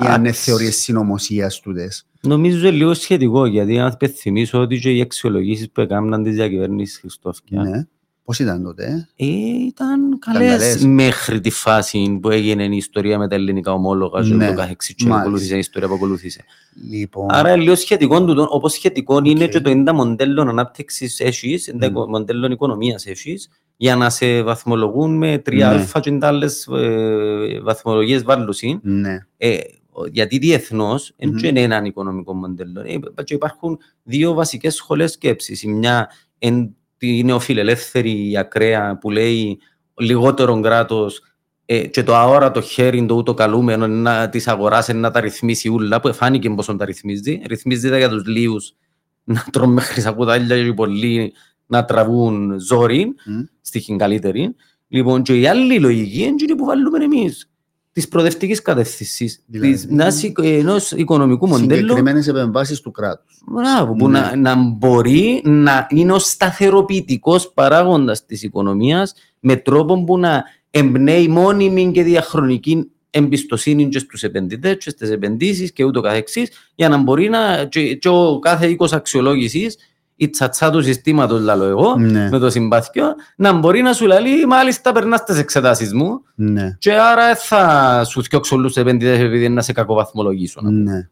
Ή 0.03 0.07
αν 0.07 0.21
είναι 0.21 0.33
θεωρίες 0.33 0.77
συνωμοσίας 0.77 1.61
τούτες. 1.61 2.07
Νομίζω 2.21 2.71
λίγο 2.71 2.95
σχετικό, 2.95 3.47
γιατί 3.47 3.79
αν 3.79 3.97
θυμίσω 4.17 4.61
ότι 4.61 4.79
και 4.79 4.91
οι 4.91 5.01
αξιολογήσεις 5.01 5.71
που 5.71 5.81
έκαναν 5.81 6.23
της 6.23 6.35
διακυβέρνησης 6.35 6.99
Χριστόφια. 6.99 7.63
Ναι. 7.63 7.87
Πώς 8.25 8.39
ήταν 8.39 8.63
τότε. 8.63 9.09
Ε, 9.17 9.27
ήταν 9.67 10.19
καλές, 10.19 10.51
καλές. 10.51 10.85
μέχρι 10.85 11.41
τη 11.41 11.51
φάση 11.51 12.19
που 12.23 12.31
έγινε 12.31 12.65
η 12.65 12.77
ιστορία 12.77 13.19
με 13.19 13.29
τα 13.29 13.35
ελληνικά 13.35 13.73
ομόλογα 13.73 14.23
και 14.23 14.35
Ναι, 14.35 14.47
το 14.49 14.55
καθεξής 14.55 14.95
και 14.95 15.03
μάλιστα. 15.05 15.21
ακολούθησε 15.23 15.55
η 15.55 15.59
ιστορία 15.59 15.89
που 15.89 15.95
ακολούθησε. 15.95 16.45
Λοιπόν, 16.91 17.27
Άρα 17.31 17.57
λίγο 17.57 17.75
σχετικό 17.75 18.25
του, 18.25 18.47
όπως 18.51 18.73
σχετικό 18.73 19.21
είναι 19.25 19.45
Οκ. 19.45 19.51
και 19.51 19.61
το 19.61 19.71
είναι 19.71 19.93
μοντέλο 19.93 20.41
ανάπτυξης 20.43 21.21
έχεις, 21.21 21.73
Μμ. 21.75 21.79
mm. 21.85 22.07
μοντέλο 22.09 22.47
οικονομίας 22.53 23.07
έχεις, 23.07 23.49
για 23.77 23.97
να 23.97 24.11
σε 24.11 24.43
βαθμολογούν 24.43 25.17
με 25.17 25.43
3α 25.47 25.77
Ναι. 25.95 26.01
και 26.01 26.11
είναι 26.11 26.27
άλλες 26.27 26.67
ε, 26.67 27.61
βαθμολογίες 27.63 28.23
βάλουσιν. 28.23 28.79
ναι. 28.83 29.19
Ε, 29.37 29.59
ο- 29.91 30.07
γιατί 30.07 30.39
διεθνώς 30.39 31.15
Μμμ. 31.23 31.39
δεν 31.39 31.57
είναι 31.57 31.75
ένα 31.75 31.87
οικονομικό 31.87 32.35
μοντέλο. 32.35 32.81
Ε, 32.81 33.23
και 33.25 33.35
υπάρχουν 33.35 33.79
δύο 34.03 34.33
βασικές 34.33 34.75
σχολές 34.75 35.13
σκέψης. 35.13 35.63
Η 35.63 35.69
μια 35.69 36.11
είναι 36.39 36.71
η 37.07 37.25
νεοφιλελεύθερη 37.25 38.31
η 38.31 38.37
ακραία 38.37 38.99
που 38.99 39.11
λέει 39.11 39.59
λιγότερο 39.95 40.61
κράτος 40.61 41.23
ε, 41.67 41.87
και 41.87 42.03
το 42.03 42.15
αόρατο 42.15 42.61
χέρι, 42.61 43.07
το 43.07 43.15
ούτω 43.15 43.35
καλούμενο 43.35 43.87
να, 43.87 44.29
της 44.29 44.49
αγοράς 44.49 44.89
είναι 44.89 44.99
να 45.01 45.11
τα 45.11 45.21
ρυθμίσει 45.21 45.69
ούλα, 45.69 46.01
που 46.01 46.15
φάνηκε 46.15 46.51
πόσο 46.51 46.77
τα 46.77 46.85
ρυθμίζει. 46.85 47.41
Ρυθμίζει 47.47 47.91
τα 47.91 47.99
για 47.99 48.09
τους 48.09 48.27
λίους 48.27 48.75
να 49.25 49.45
τρώνε 49.53 49.73
μέχρι 49.73 50.01
σακούταλια 50.01 50.57
και 50.57 50.63
οι 50.63 50.75
πολλοί 50.75 51.33
να 51.67 51.85
τραβούν 51.85 52.61
ζόρι, 52.61 53.15
Μμ. 53.27 53.41
στοιχήν 53.61 53.99
καλύτερη. 53.99 54.55
Λοιπόν, 54.89 55.23
και 55.23 55.41
η 55.41 55.47
άλλη 55.47 55.79
λογική 55.79 56.19
είναι 56.19 56.29
εκείνη 56.29 56.55
που 56.55 56.65
βάλουμε 56.65 57.05
εμείς 57.05 57.51
της 57.93 58.09
προοδευτικής 58.09 58.63
κατεύθυνσης, 58.63 59.43
Δηλαδή. 59.47 59.73
της 59.73 59.87
μιας 59.87 60.23
οικο- 60.23 60.43
ενός 60.43 60.91
οικονομικού 60.91 61.47
μοντέλου 61.49 61.81
Συγκεκριμένες 61.81 62.29
επεμβάσεις 62.29 62.81
του 62.81 62.91
κράτους. 62.91 63.43
Μπράβο, 63.47 63.93
που 63.95 64.09
Ναι. 64.09 64.19
να, 64.21 64.37
να 64.37 64.55
μπορεί 64.57 65.43
να 65.45 65.87
είναι 65.91 66.13
ο 66.13 66.19
σταθεροποιητικός 66.19 67.53
παράγοντας 67.53 68.27
της 68.27 68.43
οικονομίας 68.43 69.15
με 69.41 69.57
τρόπο 69.57 70.05
που 70.05 70.19
να 70.19 70.45
εμπνέει 70.71 71.29
μόνιμη 71.29 71.91
και 71.93 72.03
διαχρονική 72.03 72.91
εμπιστοσύνη 73.11 73.89
και 73.89 73.99
στους 73.99 74.23
επενδυτές 74.23 74.77
και 74.85 74.91
στις 74.91 75.11
επενδύσεις 75.11 75.73
και 75.73 75.85
ούτω 75.85 76.01
καθεξής 76.01 76.51
για 76.75 76.89
να 76.89 76.97
μπορεί 76.97 77.29
να 77.29 77.65
και, 77.65 77.95
και 77.95 78.09
ο 78.09 78.39
κάθε 78.39 78.67
οίκος 78.67 78.93
αξιολόγησης 78.93 79.77
η 80.21 80.31
τσατσά 80.31 80.71
του 80.71 80.83
συστήματος, 80.83 81.41
λαλό 81.41 81.65
εγώ, 81.65 81.97
Ναι, 81.99 82.29
με 82.31 82.39
το 82.39 82.51
συμπάθειο, 82.51 83.15
να 83.37 83.53
μπορεί 83.53 83.83
να 83.83 83.93
σου 83.93 84.07
λέει 84.07 84.45
μάλιστα 84.49 84.93
περνάς 84.93 85.25
τις 85.25 85.39
εξετάσεις 85.39 85.93
μου 85.93 86.21
ναι, 86.35 86.77
και 86.79 86.93
άρα 86.93 87.27
δεν 87.27 87.37
θα 87.37 88.05
σου 88.05 88.23
θιώξω 88.25 88.57
όλους 88.57 88.73
τους 88.73 88.83
επενδυτές 88.83 89.19
επειδή 89.19 89.45
είναι 89.45 89.55
να 89.55 89.63
σε 89.63 89.73
κακοβαθμολογήσω. 89.73 90.61
να 90.63 90.69
πω. 90.69 90.75
ναι. 90.75 91.09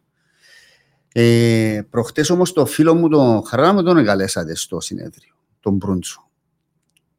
Ε, 1.12 1.80
προχτές 1.90 2.30
όμως 2.30 2.52
το 2.52 2.66
φίλο 2.66 2.94
μου 2.94 3.09
τον 3.09 3.46
Χαρά 3.46 3.72
μου 3.72 3.82
τον 3.82 3.96
εγκαλέσατε 3.96 4.54
στο 4.56 4.80
συνέδριο, 4.80 5.34
τον 5.61 5.74
Μπρούντσο. 5.74 6.28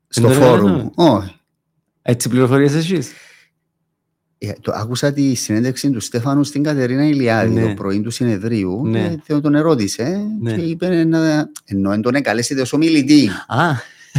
Στο 0.07 0.27
Δεν 0.27 0.39
τον 0.39 0.47
φόρουμ. 0.47 0.67
εγκαλέσαμε. 0.67 0.91
Όχι. 0.95 1.39
Έτσι 2.01 2.29
πληροφορίες 2.29 2.73
εσείς. 2.73 3.11
Ε, 4.41 4.51
το, 4.61 4.71
άκουσα 4.75 5.13
τη 5.13 5.33
συνέντευξη 5.35 5.89
του 5.89 5.99
Στέφανου 5.99 6.43
στην 6.43 6.63
Κατερίνα 6.63 7.07
Ηλιάδη 7.07 7.53
Ναι. 7.53 7.61
το 7.61 7.73
πρωί 7.73 8.01
του 8.01 8.09
συνεδρίου 8.11 8.85
Ναι. 8.87 9.15
και 9.27 9.33
τον 9.33 9.55
ερώτησε 9.55 10.21
Ναι. 10.41 10.53
και 10.55 10.61
είπε 10.61 11.03
να, 11.03 11.49
ενώ 11.65 11.91
εν 11.91 12.01
τον 12.01 12.15
εγκαλέσετε 12.15 12.61
ως 12.61 12.73
ομιλητή, 12.73 13.29
Α, 13.47 13.63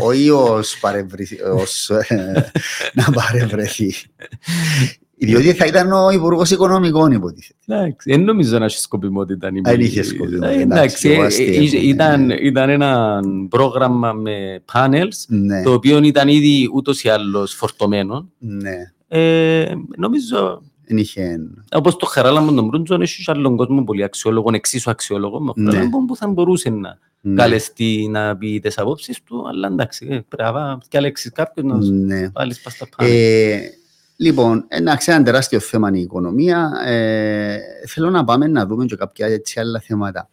όχι 0.00 0.30
ως, 0.30 0.78
παρευρυ- 0.80 1.42
ως, 1.54 1.90
ε, 1.90 2.04
να 2.94 3.04
παρευρεθεί. 3.12 3.92
Διότι 5.22 5.52
θα 5.52 5.66
ήταν 5.66 5.92
ο 5.92 6.10
Υπουργός 6.10 6.50
Οικονομικών 6.50 7.12
υποτίθεται. 7.12 7.58
εντάξει, 7.66 8.10
δεν 8.10 8.20
νομίζω 8.24 8.58
να 8.58 8.64
έχει 8.64 8.78
σκοπιμότητα. 8.78 9.46
αν 9.46 9.60
Δεν 9.62 9.74
είπε- 9.74 9.84
είχε 9.84 10.02
σκοπιμότητα, 10.02 10.48
Ε, 10.48 10.60
εντάξει, 10.60 10.72
Εντάξει, 10.78 11.08
εγώ 11.08 11.22
ε, 11.22 11.26
αστείευομαι, 11.26 11.78
ε, 11.78 11.86
ήταν, 11.88 12.26
ναι. 12.26 12.34
ήταν 12.34 12.68
ένα 12.70 13.20
πρόγραμμα 13.48 14.12
με 14.12 14.62
panels, 14.72 15.24
Ναι, 15.28 15.62
το 15.62 15.72
οποίο 15.72 15.98
ήταν 16.02 16.28
ήδη 16.28 16.70
ούτως 16.74 17.02
ή 17.02 17.08
άλλως 17.08 17.54
φορτωμένο. 17.54 18.28
ναι. 18.38 18.92
Ε, 19.12 19.74
νομίζω, 19.96 20.62
Δεν 20.86 20.96
είχε. 20.98 21.38
όπως 21.72 21.96
το 21.96 22.06
χαράλαμα 22.06 22.52
των 22.54 22.66
Μπρούντζων, 22.66 23.02
έχει 23.02 23.24
και 23.24 23.30
άλλον 23.30 23.56
κόσμο 23.56 23.84
πολύ 23.84 24.02
αξιόλογο, 24.02 24.50
εξίσου 24.52 24.90
αξιόλογο, 24.90 25.40
με 25.40 25.52
Ναι. 25.56 25.70
χαράλαμα 25.70 26.04
που 26.06 26.16
θα 26.16 26.26
μπορούσε 26.28 26.70
να 26.70 26.98
Ναι. 27.20 27.34
καλεστεί 27.42 28.08
να 28.10 28.36
πει 28.36 28.60
τις 28.60 28.78
απόψεις 28.78 29.22
του, 29.22 29.48
αλλά 29.48 29.68
εντάξει, 29.68 30.06
ε, 30.10 30.20
πρέπει 30.28 30.52
να 30.52 30.78
και 30.88 30.96
αλέξεις 30.96 31.32
κάποιον 31.32 31.66
να 31.66 31.82
σου 31.82 31.92
Ναι. 31.92 32.28
βάλεις 32.28 32.60
πας 32.60 32.72
στα 32.72 32.86
panel. 32.96 33.06
Ε, 33.08 33.58
λοιπόν, 34.16 34.64
εντάξει, 34.68 35.12
ένα 35.12 35.22
τεράστιο 35.22 35.60
θέμα 35.60 35.88
είναι 35.88 35.98
η 35.98 36.02
οικονομία. 36.02 36.70
Ε, 36.84 37.58
θέλω 37.86 38.10
να 38.10 38.24
πάμε 38.24 38.46
να 38.46 38.66
δούμε 38.66 38.84
και 38.84 38.96
κάποια 38.96 39.26
έτσι 39.26 39.60
άλλα 39.60 39.80
θέματα. 39.80 40.28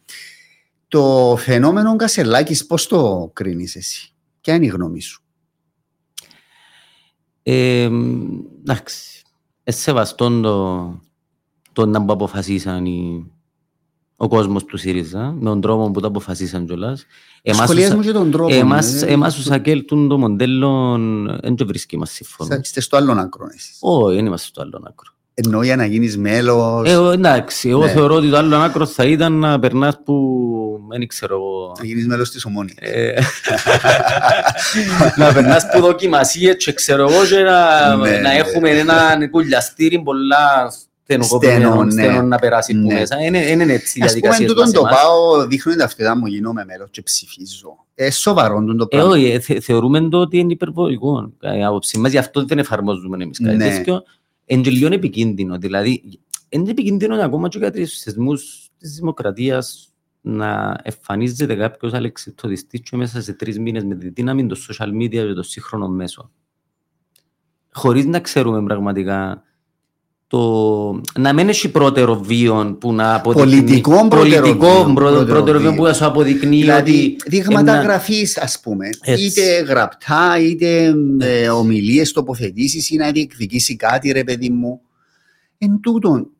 Το 0.88 1.34
φαινόμενο 1.38 1.96
Κασελάκης, 1.96 2.66
πώς 2.66 2.86
το 2.86 3.30
κρίνεις 3.32 3.76
εσύ, 3.76 4.12
ποια 4.40 4.54
είναι 4.54 4.64
η 4.64 4.68
γνώμη 4.68 5.00
σου; 5.00 5.22
Ε, 7.50 7.90
εντάξει, 8.60 9.22
ε, 9.64 9.70
σεβαστόν 9.72 10.42
το, 10.42 11.00
το 11.72 11.86
να 11.86 12.04
που 12.04 12.12
αποφασίσαν 12.12 12.86
οι, 12.86 13.30
ο 14.16 14.28
κόσμος 14.28 14.64
του 14.64 14.76
ΣΥΡΙΖΑ, 14.76 15.34
με 15.38 15.44
τον 15.50 15.60
τρόπο 15.60 15.90
που 15.90 16.00
το 16.00 16.06
αποφασίσαν 16.06 16.66
κιόλας. 16.66 17.06
Εμάς, 17.42 17.62
Σχολιάς 17.62 17.86
τους- 17.88 17.96
μου 17.96 18.02
και 18.04 18.12
τον 18.12 18.30
τρόπο. 18.30 18.54
εμάς, 18.54 19.02
ε, 19.02 19.06
εμάς 19.06 19.34
τους 19.34 19.50
ακέλτουν 19.50 20.08
το 20.08 20.18
μοντέλο, 20.18 20.98
δεν 21.40 21.56
το 21.56 21.66
βρίσκει 21.66 21.96
μας 21.98 22.10
σύμφωνο. 22.10 22.50
Στα- 22.50 22.60
Είστε 22.64 22.80
στο 22.80 22.96
άλλο 22.96 23.12
άκρο 23.12 23.46
εσείς. 23.54 23.76
Όχι, 23.80 24.14
δεν 24.14 24.26
είμαστε 24.26 24.46
στο 24.46 24.62
άλλο 24.62 24.82
άκρο. 24.88 25.12
Εννοώ 25.34 25.62
για 25.62 25.76
να 25.76 25.84
γίνεις 25.86 26.16
μέλος, 26.18 26.88
Ε, 26.90 26.96
ο- 26.96 27.10
εντάξει, 27.10 27.68
εγώ 27.68 27.84
Ναι. 27.84 27.90
θεωρώ 27.90 28.14
ότι 28.14 28.30
το 28.30 28.36
άλλο 28.36 28.56
άκρο 28.56 28.86
θα 28.86 29.04
ήταν 29.04 29.32
να 29.32 29.58
περνάς 29.58 30.02
που, 30.04 30.14
δεν 30.90 31.06
ξέρω 31.06 31.34
εγώ, 31.34 31.74
να 31.78 31.84
γίνεις 31.84 32.06
μέλος 32.06 32.30
της 32.30 32.44
ομόνιας. 32.44 32.76
Ε, 32.80 33.14
να 35.16 35.32
περνάς 35.32 35.66
που 35.72 35.80
δοκιμασίες 35.80 36.56
και 36.64 36.72
ξέρω 36.72 37.02
εγώ 37.10 37.26
και 37.26 37.38
να, 37.38 37.96
Ναι. 37.96 38.18
να 38.18 38.32
έχουμε 38.32 38.70
ένα 38.70 39.28
κουλιαστήρι 39.30 40.02
πολλά 40.02 40.72
στενοκοπημένο 41.04 41.68
Στενό, 41.70 41.84
ναι. 41.84 41.90
στενό 41.90 42.22
να 42.22 42.38
περάσει 42.38 42.72
που 42.72 42.78
Ναι. 42.86 42.94
μέσα. 42.94 43.16
Είναι, 43.24 43.38
είναι 43.38 43.72
έτσι 43.72 43.98
οι 43.98 44.02
Ας 44.02 44.08
πούμε, 44.12 44.20
διαδικασίες 44.20 44.48
τούτον 44.48 44.64
μας 44.64 44.72
το 44.72 44.80
εμάς. 44.80 44.94
πάω, 44.94 45.46
δείχνουν 45.46 45.76
τα 45.76 45.84
αυτιά 45.84 46.16
μου, 46.16 46.26
γίνομαι 46.26 46.64
μέλος 46.64 46.88
και 46.90 47.02
ψηφίζω. 47.02 47.84
Ε, 47.94 48.10
σοβαρό 48.10 48.58
τούτο 48.60 48.76
το 48.76 48.84
Ε, 48.90 48.96
πράγμα. 48.96 49.12
όχι, 49.14 49.24
ε, 49.30 49.40
θε- 49.40 49.62
θεωρούμε 49.62 50.08
το 50.08 50.18
ότι 50.18 50.38
είναι 50.38 50.52
υπερβολικό. 50.52 51.32
Η 51.58 51.64
άποψη 51.64 51.98
μας, 51.98 52.10
γι' 52.10 52.18
αυτό 52.18 52.44
δεν 52.44 52.58
εφαρμόζουμε 52.58 53.22
εμείς 53.22 53.38
κάτι 53.42 53.56
Ναι. 53.56 53.68
τέτοιο. 53.68 54.02
Είναι 54.46 54.62
και 54.62 54.70
λίγο 54.70 54.94
επικίνδυνο. 54.94 55.58
Δηλαδή, 55.58 56.02
είναι 56.48 56.70
επικίνδυνο 56.70 57.14
ακόμα 57.22 57.48
και 57.48 57.58
για 57.58 57.72
τους 57.72 57.98
θεσμούς 58.00 58.68
της 58.78 58.92
δημοκρατίας 58.94 59.88
να 60.20 60.80
εμφανίζεται 60.82 61.54
κάποιος 61.54 61.92
αλεξιπτοδιστής 61.92 62.80
και 62.80 62.96
μέσα 62.96 63.22
σε 63.22 63.32
τρεις 63.32 63.58
μήνες 63.58 63.84
με 63.84 63.94
τη 63.94 64.08
δύναμη 64.08 64.46
των 64.46 64.56
social 64.68 64.88
media 65.02 65.08
και 65.10 65.32
των 65.34 65.42
σύγχρονων 65.42 65.94
μέσων. 65.94 66.30
Χωρίς 67.72 68.04
να 68.06 68.20
ξέρουμε 68.20 68.62
πραγματικά 68.62 69.42
το... 70.26 71.00
να 71.18 71.32
μην 71.32 71.48
έχει 71.48 71.70
πρώτερο 71.70 72.20
βίο 72.20 72.76
που 72.80 72.92
να 72.92 73.14
αποδεικνύει... 73.14 73.54
Πολιτικό 73.54 74.08
πρώτερο 74.08 74.42
πολιτικό 74.42 74.66
βίον, 74.66 74.94
πρώτερο, 74.94 75.16
πρώτερο 75.16 75.34
πρώτερο 75.34 75.58
βίο 75.58 75.70
βίον. 75.70 75.76
που 75.76 75.84
θα 75.84 75.92
σου 75.94 76.04
αποδεικνύει 76.04 76.60
Δηλαδή, 76.60 77.16
ότι... 77.20 77.30
δείγματα 77.36 77.72
ένα- 77.72 77.82
γραφής, 77.82 78.38
ας 78.38 78.60
πούμε, 78.60 78.88
Έτσι. 79.00 79.24
είτε 79.24 79.60
γραπτά, 79.60 80.38
είτε 80.40 80.94
ε, 81.20 81.48
ομιλίες, 81.48 82.12
τοποθετήσεις 82.12 82.90
ή 82.90 82.96
να 82.96 83.12
διεκδικήσει 83.12 83.76
κάτι, 83.76 84.10
ρε 84.12 84.24
παιδί 84.24 84.50
μου. 84.50 84.80
Εν 85.58 85.80
τούτον, 85.80 86.22
και 86.22 86.37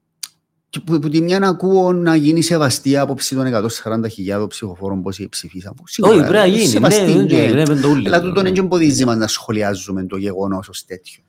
που, 0.84 0.98
που 0.98 1.08
τη 1.08 1.20
μια 1.20 1.38
να 1.38 1.48
ακούω 1.48 1.92
να 1.92 2.14
γίνει 2.16 2.42
σεβαστή 2.42 2.90
η 2.90 2.96
άποψη 2.96 3.34
των 3.34 3.46
140.000 3.54 4.48
ψηφοφόρων 4.48 5.02
πώς 5.02 5.26
ψηφίσαν. 5.30 5.74
που 5.74 5.82
σίγουρα 5.86 6.14
Όχι, 6.14 6.22
πρέπει 6.22 6.38
να 6.38 6.46
γίνει. 6.46 6.66
σεβαστή, 6.66 7.12
Ναι, 7.14 7.22
ναι. 7.22 7.36
ναι, 7.36 7.50
βλέπουν 7.50 7.80
το 7.80 7.88
ούλιο. 7.88 8.02
Αλλά 8.14 8.20
τούτον 8.20 8.42
δεν 8.44 8.54
εμποδίζει 8.56 9.04
μας 9.04 9.16
να 9.16 9.26
σχολιάζουμε 9.26 10.06
το 10.06 10.16
γεγονός 10.16 10.68
ως 10.68 10.84
τέτοιο. 10.84 11.22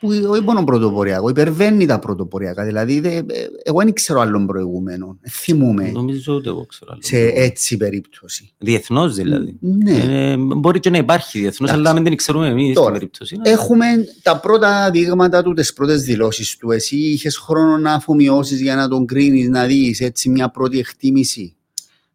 Που 0.00 0.08
όχι 0.28 0.42
μόνο 0.42 0.64
πρωτοποριακός, 0.64 1.30
υπερβαίνει 1.30 1.86
τα 1.86 1.98
πρωτοποριακά. 1.98 2.64
Δηλαδή, 2.64 3.00
δε, 3.00 3.16
ε, 3.16 3.22
εγώ 3.62 3.78
δεν 3.78 3.92
ξέρω 3.92 4.20
άλλον 4.20 4.46
προηγούμενο. 4.46 5.18
Ε, 5.20 5.28
Θυμούμε 5.30 5.90
Νομίζω 5.90 6.34
ότι 6.34 6.48
εγώ 6.48 6.64
ξέρω. 6.66 6.90
άλλο. 6.92 7.00
σε 7.04 7.18
έτσι 7.18 7.76
περίπτωση. 7.76 8.50
Διεθνώς 8.58 9.14
δηλαδή. 9.14 9.56
Ναι. 9.60 10.30
Ε, 10.32 10.36
μπορεί 10.36 10.80
και 10.80 10.90
να 10.90 10.98
υπάρχει 10.98 11.38
διεθνώς, 11.38 11.70
Εντάξει. 11.70 11.88
αλλά 11.88 11.92
μην 12.00 12.04
την 12.08 12.16
ξέρουμε 12.16 12.48
εμείς 12.48 12.74
Τώρα, 12.74 12.86
στην 12.86 12.92
περίπτωση. 12.98 13.36
Έχουμε 13.42 13.86
τα 14.22 14.40
πρώτα 14.40 14.90
δείγματα 14.90 15.42
του, 15.42 15.52
τις 15.52 15.72
πρώτες 15.72 16.02
δηλώσεις 16.02 16.56
του. 16.56 16.70
Εσύ 16.70 16.96
είχες 16.96 17.36
χρόνο 17.36 17.76
να 17.78 17.92
αφομοιώσεις 17.92 18.60
για 18.60 18.74
να 18.76 18.88
τον 18.88 19.06
κρίνεις, 19.06 19.48
να 19.48 19.64
δεις 19.66 20.00
έτσι 20.00 20.28
μια 20.28 20.48
πρώτη 20.50 20.78
εκτίμηση; 20.78 21.56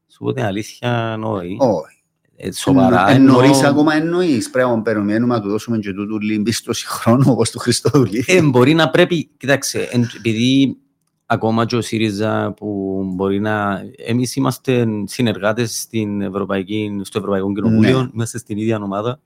Σου 0.08 0.18
πω 0.24 0.34
την 0.34 0.44
αλήθεια, 0.44 1.20
όχι. 1.24 1.56
Όχι. 1.60 2.01
Ε, 2.44 2.52
Σοβαρά. 2.52 3.10
Εννοείς 3.10 3.50
εννοώ- 3.50 3.66
ακόμα 3.66 3.94
εννοείς. 3.96 4.50
Πρέπει 4.50 4.70
να 4.70 4.82
περιμένουμε 4.82 5.34
να 5.36 5.42
του 5.42 5.50
δώσουμε 5.50 5.78
και 5.78 5.94
τούτου 5.94 6.20
λιμπίστοση 6.20 6.88
χρόνου 6.88 7.24
όπως 7.28 7.50
του 7.52 7.60
Χριστόδουλη. 7.60 8.24
Ε, 8.28 8.42
μπορεί 8.42 8.74
να 8.74 8.90
πρέπει, 8.90 9.30
κοίταξε, 9.38 9.88
εν- 9.92 10.10
επειδή 10.18 10.78
ακόμα 11.26 11.66
και 11.66 11.76
ο 11.76 11.82
ΣΥΡΙΖΑ 11.82 12.54
που 12.54 13.02
μπορεί 13.16 13.40
να... 13.40 13.82
Εμείς 14.06 14.36
είμαστε 14.36 14.86
συνεργάτες 15.06 15.80
στην 15.82 16.22
Ευρωπαϊκή, 16.22 17.00
στο 17.04 17.18
Ευρωπαϊκό 17.20 17.54
Κοινοβούλιο, 17.54 18.02
Ναι. 18.02 18.10
είμαστε 18.14 18.38
στην 18.38 18.58
ίδια 18.58 18.78
ομάδα, 18.82 19.20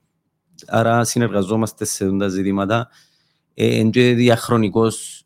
άρα 0.66 1.04
συνεργαζόμαστε 1.04 1.84
σε 1.84 2.04
αυτά 2.04 2.16
τα 2.16 2.28
ζητήματα. 2.28 2.88
Ε, 3.54 3.78
εν 3.78 3.90
και 3.90 4.12
διαχρονικός 4.14 5.24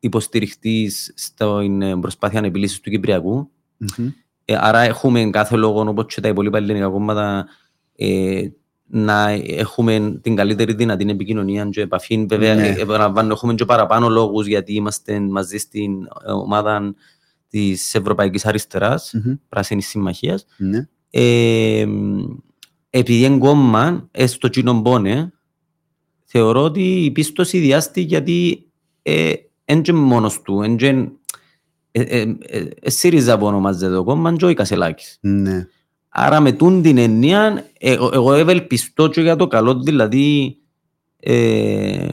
υποστηριχτής 0.00 1.12
στην 1.16 2.00
προσπάθεια 2.00 2.40
επιλύσης 2.44 2.80
του 2.80 2.90
κυπριακου 2.90 3.50
ε, 4.50 4.56
άρα 4.60 4.78
έχουμε 4.78 5.30
κάθε 5.30 5.56
λόγο, 5.56 5.80
όπως 5.80 6.14
και 6.14 6.20
τα 6.20 6.28
υπόλοιπα 6.28 6.58
ελληνικά 6.58 6.88
κόμματα, 6.88 7.46
ε, 7.96 8.48
να 8.86 9.28
έχουμε 9.46 10.18
την 10.22 10.36
καλύτερη 10.36 10.74
δυνατή 10.74 11.10
επικοινωνία 11.10 11.68
και 11.70 11.80
επαφή. 11.80 12.26
Βέβαια, 12.28 12.54
ναι. 12.54 12.74
επαναλαμβάνω, 12.78 13.32
έχουμε 13.32 13.54
και 13.54 13.64
παραπάνω 13.64 14.08
λόγους 14.08 14.46
γιατί 14.46 14.74
είμαστε 14.74 15.20
μαζί 15.20 15.58
στην 15.58 15.92
ομάδα 16.26 16.94
της 17.48 17.94
Ευρωπαϊκής 17.94 18.46
Αριστεράς, 18.46 19.14
mm-hmm. 19.16 19.38
Πράσινης 19.48 19.86
Συμμαχίας. 19.86 20.46
Ναι. 20.56 20.88
Ε, 21.10 21.86
επειδή 22.90 23.24
είναι 23.24 23.38
κόμμα, 23.38 24.08
έστω 24.10 24.48
κοινό 24.48 24.82
πόνε, 24.82 25.32
θεωρώ 26.24 26.62
ότι 26.62 27.04
η 27.04 27.10
πίστοση 27.10 27.58
διάστη 27.58 28.00
γιατί 28.00 28.66
δεν 29.64 29.82
ε, 29.86 29.92
μόνος 29.92 30.42
του, 30.42 30.58
δεν 30.58 30.78
ε, 30.78 30.86
ε, 30.86 30.98
ε, 30.98 31.08
ΣΥΡΙΖΑ 32.82 33.38
που 33.38 33.46
ονομάζεται 33.46 33.94
το 33.94 34.04
κόμμα, 34.04 34.36
και 34.36 34.44
ο 34.44 34.54
Κασελάκης. 34.54 35.18
Ναι. 35.20 35.66
Άρα 36.08 36.40
με 36.40 36.52
τούν 36.52 36.82
την 36.82 36.98
εννοία, 36.98 37.64
εγώ 38.12 38.32
ευελπιστώ 38.32 39.08
και 39.08 39.20
για 39.20 39.36
το 39.36 39.46
καλό, 39.46 39.74
δηλαδή 39.74 40.56
ε, 41.20 42.08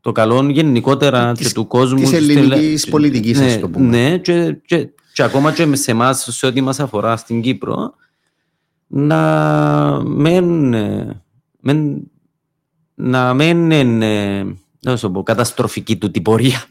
το 0.00 0.12
καλό 0.12 0.50
γενικότερα 0.50 1.32
της, 1.32 1.46
και 1.46 1.52
του 1.52 1.66
κόσμου. 1.66 1.98
Της 1.98 2.12
ελληνικής 2.12 2.80
στην... 2.80 2.92
πολιτικής, 2.92 3.38
ναι, 3.38 3.58
το 3.58 3.68
πούμε. 3.68 3.86
Ναι, 3.86 4.18
και, 4.18 4.56
και, 4.66 4.88
και, 5.12 5.22
ακόμα 5.22 5.52
και 5.52 5.76
σε 5.76 5.90
εμάς 5.90 6.28
σε 6.30 6.46
ό,τι 6.46 6.60
μας 6.60 6.80
αφορά 6.80 7.16
στην 7.16 7.40
Κύπρο, 7.40 7.94
να 8.86 9.20
μεν, 10.04 10.74
μεν 11.60 12.10
να 12.94 13.34
μην 13.34 13.70
είναι 13.70 14.44
καταστροφική 15.22 15.96
του 15.96 16.10
την 16.10 16.22
πορεία. 16.22 16.64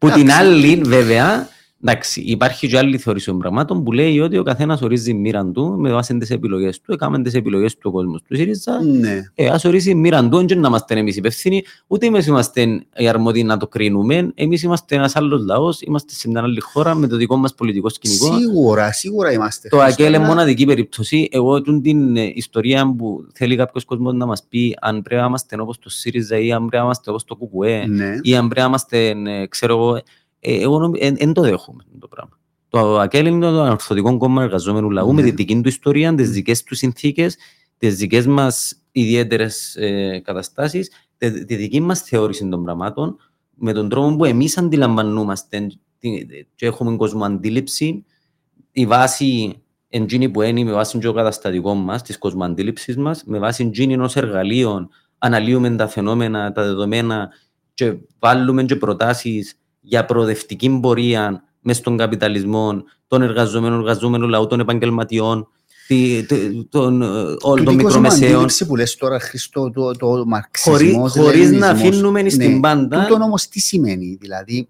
Που 0.00 0.10
την 0.10 0.32
άλλη, 0.32 0.80
βέβαια, 0.84 1.48
Εντάξει, 1.84 2.20
υπάρχει 2.20 2.68
και 2.68 2.78
άλλη 2.78 2.98
θεωρήση 2.98 3.26
των 3.26 3.38
πραγμάτων 3.38 3.84
που 3.84 3.92
λέει 3.92 4.20
ότι 4.20 4.38
ο 4.38 4.42
καθένας 4.42 4.82
ορίζει 4.82 5.14
μοίρα 5.14 5.46
του 5.46 5.76
με 5.78 5.92
βάση 5.92 6.18
τις 6.18 6.30
επιλογές 6.30 6.80
του. 6.80 6.92
Έκαμε 6.92 7.22
τις 7.22 7.34
επιλογές 7.34 7.74
του 7.74 7.80
ο 7.84 7.90
κόσμο 7.90 8.16
του 8.16 8.36
ΣΥΡΙΖΑ. 8.36 8.82
Ναι. 8.82 9.20
Ε, 9.34 9.48
ας 9.48 9.64
ορίζει 9.64 9.94
μοίρα 9.94 10.28
του, 10.28 10.46
δεν 10.46 10.60
να 10.60 10.68
είμαστε 10.68 10.98
εμείς 10.98 11.16
υπεύθυνοι, 11.16 11.64
ούτε 11.86 12.06
εμείς 12.06 12.26
είμαστε 12.26 12.84
οι 12.96 13.08
αρμόδιοι 13.08 13.44
να 13.44 13.56
το 13.56 13.66
κρίνουμε. 13.66 14.32
Εμείς 14.34 14.62
είμαστε 14.62 14.94
ένας 14.94 15.16
άλλος 15.16 15.44
λαός, 15.44 15.80
είμαστε 15.80 16.14
σε 16.14 16.28
μια 16.28 16.42
άλλη 16.42 16.60
χώρα 16.60 16.94
με 16.94 17.06
το 17.06 17.16
δικό 17.16 17.36
μας 17.36 17.54
πολιτικό 17.54 17.88
σκηνικό. 17.88 18.38
Σίγουρα, 18.38 18.92
σίγουρα 18.92 19.32
είμαστε. 19.32 19.68
Το 19.68 19.80
ΑΚΕΛ 19.80 20.14
είναι 20.14 20.24
μοναδική 20.24 20.64
περίπτωση. 20.64 21.28
Εγώ 21.32 21.62
την 21.62 22.16
ε, 22.16 22.32
ιστορία 22.34 22.94
που 22.98 23.26
θέλει 23.34 23.56
κάποιος 23.56 23.84
κόσμος 23.84 24.14
να 24.14 24.26
μας 24.26 24.44
πει 24.48 24.76
αν 24.80 25.02
πρέπει 25.02 25.20
να 25.20 25.26
είμαστε 25.26 25.60
όπως 25.60 25.78
το 25.78 25.90
ΣΥΡΙΖΑ 25.90 26.38
ή 26.38 26.52
αν 26.52 26.58
πρέπει 26.58 26.76
να 26.76 26.82
είμαστε 26.82 27.10
όπως 27.10 27.24
το 27.24 27.36
ΚΚΕ 27.36 27.84
ναι. 27.88 28.18
ή 28.22 28.36
αν 28.36 28.48
πρέπει 28.48 28.60
να 28.60 28.66
είμαστε, 28.66 29.08
ε, 29.26 29.46
ξέρω 29.46 29.76
εγώ, 29.76 29.96
ε, 29.96 30.02
εγώ 30.40 30.90
δεν 31.00 31.32
το 31.32 31.42
δέχομαι 31.42 31.84
το 31.98 32.08
πράγμα. 32.08 32.38
Το 32.68 32.98
ΑΚΕΛ 32.98 33.26
είναι 33.26 33.50
το 33.50 33.62
ανορθωτικό 33.62 34.16
κόμμα 34.16 34.42
εργαζόμενου 34.42 34.90
λαού 34.90 35.14
με 35.14 35.22
τη 35.22 35.30
δική 35.30 35.60
του 35.60 35.68
ιστορία, 35.68 36.14
τις 36.14 36.30
δικές 36.30 36.62
του 36.62 36.74
συνθήκες, 36.74 37.36
τις 37.78 37.96
δικές 37.96 38.26
μας 38.26 38.82
ιδιαίτερες 38.92 39.76
ε, 39.76 40.20
καταστάσεις, 40.24 40.90
τη, 41.16 41.44
τη 41.44 41.56
δική 41.56 41.80
μας 41.80 42.00
θεώρηση 42.00 42.48
των 42.48 42.64
πραγμάτων, 42.64 43.16
με 43.54 43.72
τον 43.72 43.88
τρόπο 43.88 44.16
που 44.16 44.24
εμείς 44.24 44.58
αντιλαμβανόμαστε 44.58 45.66
και 46.54 46.66
έχουμε 46.66 46.96
κόσμο 46.96 47.24
αντίληψη, 47.24 48.04
η 48.72 48.86
βάση 48.86 49.62
εντζήνη 49.88 50.28
που 50.28 50.42
είναι 50.42 50.64
με 50.64 50.72
βάση 50.72 50.98
το 50.98 51.12
καταστατικό 51.12 51.74
μας, 51.74 52.02
της 52.02 52.18
κοσμοαντίληψη 52.18 52.98
μας, 52.98 53.24
με 53.24 53.38
βάση 53.38 53.64
εντζήνη 53.64 53.92
ενό 53.92 54.10
εργαλείο, 54.14 54.88
αναλύουμε 55.18 55.70
τα 55.70 55.88
φαινόμενα, 55.88 56.52
τα 56.52 56.62
δεδομένα 56.62 57.28
και 57.74 57.96
βάλουμε 58.18 58.64
και 58.64 58.76
προτάσεις 58.76 59.54
για 59.90 60.04
προοδευτική 60.04 60.78
πορεία 60.82 61.44
μες 61.60 61.76
στον 61.76 61.96
καπιταλισμό 61.96 62.84
των 63.06 63.22
εργαζομένων, 63.22 63.78
εργαζόμενων 63.78 64.28
λαού, 64.28 64.46
των 64.46 64.60
επαγγελματιών, 64.60 65.48
των, 66.68 67.02
όλων 67.40 67.64
των 67.64 67.74
μικρομεσαίων. 67.74 68.46
Το 68.58 68.66
που 68.66 68.76
λες 68.76 68.96
τώρα, 68.96 69.20
Χριστό, 69.20 69.70
το, 69.70 69.92
το 69.92 70.24
μαρξισμός, 70.26 71.12
Χωρίς 71.12 71.50
να 71.50 71.68
αφήνουμε 71.68 72.22
ναι, 72.22 72.28
στην 72.28 72.60
πάντα. 72.60 73.06
Τούτο 73.06 73.22
όμως 73.22 73.48
τι 73.48 73.60
σημαίνει, 73.60 74.16
δηλαδή. 74.20 74.68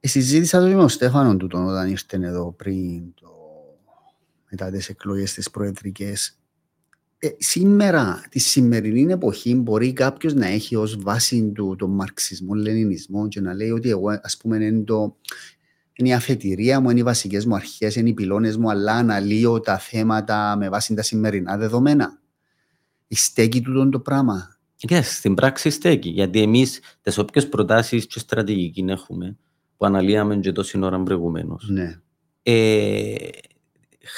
Συζήτησα 0.00 0.60
το 0.60 0.66
με 0.66 0.74
τον 0.74 0.88
Στέφανο 0.88 1.36
τούτο 1.36 1.64
όταν 1.66 1.88
ήρθε 1.88 2.16
εδώ 2.16 2.54
πριν 2.56 3.14
το, 3.20 3.28
μετά 4.50 4.70
τις 4.70 4.88
εκλογές 4.88 5.32
τις 5.32 5.50
προεδρικές 5.50 6.26
ε, 6.28 6.41
σήμερα, 7.38 8.24
τη 8.28 8.38
σημερινή 8.38 9.12
εποχή, 9.12 9.54
μπορεί 9.54 9.92
κάποιος 9.92 10.34
να 10.34 10.46
έχει 10.46 10.76
ως 10.76 10.96
βάση 11.00 11.52
του 11.54 11.76
τον 11.78 11.90
μαρξισμό, 11.90 12.54
λενινισμό 12.54 13.28
και 13.28 13.40
να 13.40 13.54
λέει 13.54 13.70
ότι 13.70 13.88
εγώ, 13.88 14.08
ας 14.22 14.36
πούμε, 14.36 14.56
είναι, 14.64 14.84
το, 14.84 15.16
είναι 15.92 16.08
η 16.08 16.12
αφετηρία 16.12 16.80
μου, 16.80 16.90
είναι 16.90 17.00
οι 17.00 17.02
βασικές 17.02 17.46
μου 17.46 17.54
αρχές, 17.54 17.96
είναι 17.96 18.08
οι 18.08 18.12
πυλώνες 18.12 18.56
μου, 18.56 18.70
αλλά 18.70 18.92
αναλύω 18.92 19.60
τα 19.60 19.78
θέματα 19.78 20.56
με 20.56 20.68
βάση 20.68 20.94
τα 20.94 21.02
σημερινά 21.02 21.56
δεδομένα. 21.56 22.20
Στέκει 23.08 23.60
τούτο 23.60 23.88
το 23.88 24.00
πράγμα. 24.00 24.56
Και 24.76 24.98
yes, 24.98 25.02
στην 25.04 25.34
πράξη 25.34 25.70
στέκει. 25.70 26.08
Γιατί 26.08 26.42
εμείς 26.42 26.80
τις 27.00 27.18
όποιες 27.18 27.48
προτάσεις 27.48 28.06
και 28.06 28.18
στρατηγική 28.18 28.84
έχουμε, 28.88 29.36
που 29.76 29.86
αναλύαμε 29.86 30.36
και 30.36 30.52
τόση 30.52 30.78
ώρα 30.82 31.02
προηγουμένως, 31.02 31.68
ναι. 31.68 32.00
ε, 32.42 33.14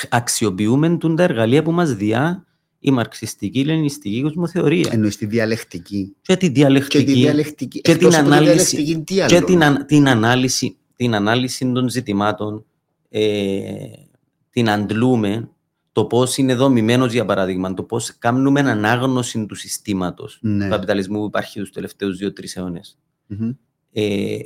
αξιοποιούμε 0.08 0.98
τα 1.16 1.22
εργαλεία 1.22 1.62
που 1.62 1.72
μας 1.72 1.94
διά 1.94 2.44
η 2.86 2.90
μαρξιστική 2.90 3.60
ελληνιστική 3.60 4.22
κοσμοθεωρία. 4.22 4.88
Εννοείς 4.92 5.16
τη 5.16 5.26
διαλεκτική. 5.26 6.16
Και 6.20 6.36
τη 6.36 6.48
διαλεκτική. 6.48 7.04
Και, 7.04 7.12
τη 7.12 7.12
διαλεκτική. 7.12 7.80
και 7.80 7.96
την 7.96 8.14
ανάλυση. 8.14 9.04
Και 9.04 9.40
την, 9.40 9.60
την, 9.86 10.08
ανάλυση, 10.08 10.76
την 10.96 11.14
ανάλυση 11.14 11.72
των 11.72 11.88
ζητημάτων 11.88 12.64
ε, 13.08 13.62
την 14.50 14.70
αντλούμε 14.70 15.48
το 15.92 16.04
πώς 16.04 16.36
είναι 16.36 16.54
δομημένος, 16.54 17.12
για 17.12 17.24
παράδειγμα, 17.24 17.74
το 17.74 17.82
πώς 17.82 18.18
κάνουμε 18.18 18.60
ανάγνωση 18.60 19.46
του 19.46 19.54
συστήματος 19.54 20.38
ναι. 20.42 20.64
του 20.64 20.70
καπιταλισμού 20.70 21.18
που 21.18 21.26
υπάρχει 21.26 21.60
τους 21.60 21.70
τελευταίους 21.72 22.16
δύο-τρεις 22.16 22.56
αιώνες. 22.56 22.98
Mm-hmm. 23.30 23.56
Ε, 23.92 24.38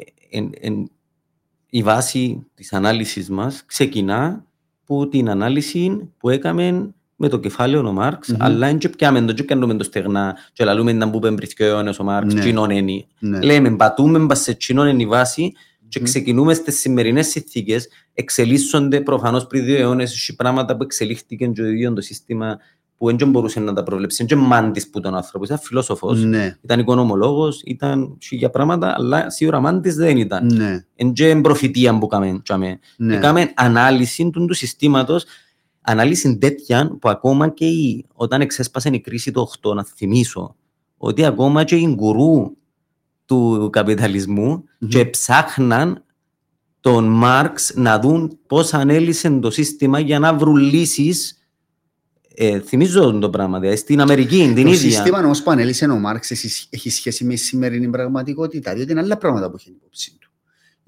η 1.70 1.82
βάση 1.82 2.47
της 2.55 2.73
ανάλυσης 2.73 3.31
μας 3.31 3.62
ξεκινά 3.66 4.47
από 4.82 5.09
την 5.09 5.31
ανάλυση 5.31 6.12
που 6.19 6.28
έκαμε 6.28 6.93
με 7.20 7.28
το 7.28 7.39
κεφάλαιο 7.39 7.89
ο 7.89 7.93
Μάρξ, 7.93 8.31
mm-hmm. 8.32 8.36
αλλά 8.39 8.66
δεν 8.66 8.90
πιάμε 8.97 9.20
το, 9.20 9.45
πιάμε 9.45 9.74
το 9.74 9.85
στεγνά 9.85 10.36
και 10.53 10.65
λαλούμε 10.65 10.93
να 10.93 11.07
μπούμε 11.07 11.35
πριν 11.35 11.49
και 11.49 11.70
ο 11.70 12.05
Μάρξ, 12.05 12.35
ναι. 12.35 12.40
κοινών 12.40 12.70
είναι. 12.70 13.05
Ναι. 13.19 13.40
Λέμε, 13.40 13.77
πατούμε 13.77 14.35
σε 14.35 14.53
κοινών 14.53 14.89
είναι 14.89 15.03
η 15.03 15.07
βάση 15.07 15.53
και 15.89 16.01
ξεκινούμε 16.01 16.55
στις 16.55 16.78
σημερινές 16.78 17.27
συνθήκες, 17.27 17.89
εξελίσσονται 18.15 19.01
προφανώς 19.01 19.47
πριν 19.47 19.65
δύο 19.65 19.77
αιώνες 19.77 20.28
οι 20.28 20.36
πράγματα 20.36 20.77
που 20.77 20.82
εξελίχθηκαν 20.82 21.53
και 21.53 21.61
το 21.62 21.69
ίδιος 21.69 21.95
το 21.95 22.01
σύστημα 22.01 22.59
που 22.99 23.16
δεν 23.16 23.31
μπορούσε 23.31 23.61
να 23.61 23.73
τα 23.73 23.82
προβλέψει. 23.82 24.24
Δεν 24.24 24.39
μάντης 24.39 24.90
που 24.90 25.01
τον 25.01 25.15
άνθρωπος, 25.15 25.49
ήταν 25.49 25.61
φιλόσοφος, 25.61 26.24
ναι. 26.24 26.57
ήταν 26.61 26.81
οικονομολόγος, 26.81 27.62
ήταν 27.65 28.19
για 28.31 28.51
πράγματα, 28.51 28.95
αλλά 28.97 29.31
σίγουρα 29.31 29.61
μάντης 29.61 29.95
δεν 29.95 30.16
ήταν. 30.16 30.47
Ναι. 30.55 30.85
Είναι 30.95 31.40
προφητεία 31.40 31.99
που 31.99 32.07
κάναμε. 32.07 32.78
Ναι. 32.97 33.16
Έκαμε 33.16 33.53
ανάλυση 33.55 34.31
του 34.31 34.55
συστήματος 34.55 35.24
ανάλυση 35.89 36.39
τέτοια 36.39 36.97
που 37.01 37.09
ακόμα 37.09 37.48
και 37.48 37.66
η, 37.66 38.06
όταν 38.15 38.40
εξέσπασε 38.40 38.89
η 38.93 39.01
κρίση 39.01 39.31
του 39.31 39.51
8, 39.62 39.74
να 39.74 39.85
θυμίσω 39.85 40.56
ότι 40.97 41.24
ακόμα 41.24 41.65
και 41.65 41.77
οι 41.77 41.94
γκουρού 41.94 42.56
του 43.27 43.69
καπιταλισμού 43.73 44.65
mm-hmm. 44.65 44.89
και 44.89 45.05
ψάχναν 45.05 46.02
τον 46.81 47.05
Μάρξ 47.05 47.73
να 47.74 47.98
δουν 47.98 48.39
πώς 48.47 48.74
ανέλησε 48.74 49.31
το 49.31 49.51
σύστημα 49.51 49.98
για 49.98 50.19
να 50.19 50.35
βρουν 50.35 50.56
λύσεις. 50.56 51.32
Ε, 52.35 52.60
θυμίζω 52.60 53.19
το 53.19 53.31
πράγμα, 53.31 53.59
δηλαδή 53.59 53.77
στην 53.77 54.01
Αμερική, 54.01 54.36
την 54.36 54.55
το 54.55 54.60
ίδια. 54.60 54.73
Το 54.73 54.78
σύστημα 54.78 55.19
όμως 55.19 55.43
που 55.43 55.51
ανέλησε 55.51 55.85
ο 55.85 55.98
Μάρξ 55.98 56.31
έχει 56.70 56.90
σχέση 56.90 57.24
με 57.24 57.35
τη 57.35 57.40
σημερινή 57.40 57.89
πραγματικότητα, 57.89 58.74
διότι 58.74 58.90
είναι 58.90 59.01
άλλα 59.01 59.16
πράγματα 59.16 59.51
που 59.51 59.56
έχει 59.59 59.70
υπόψη 59.70 60.16
του 60.18 60.18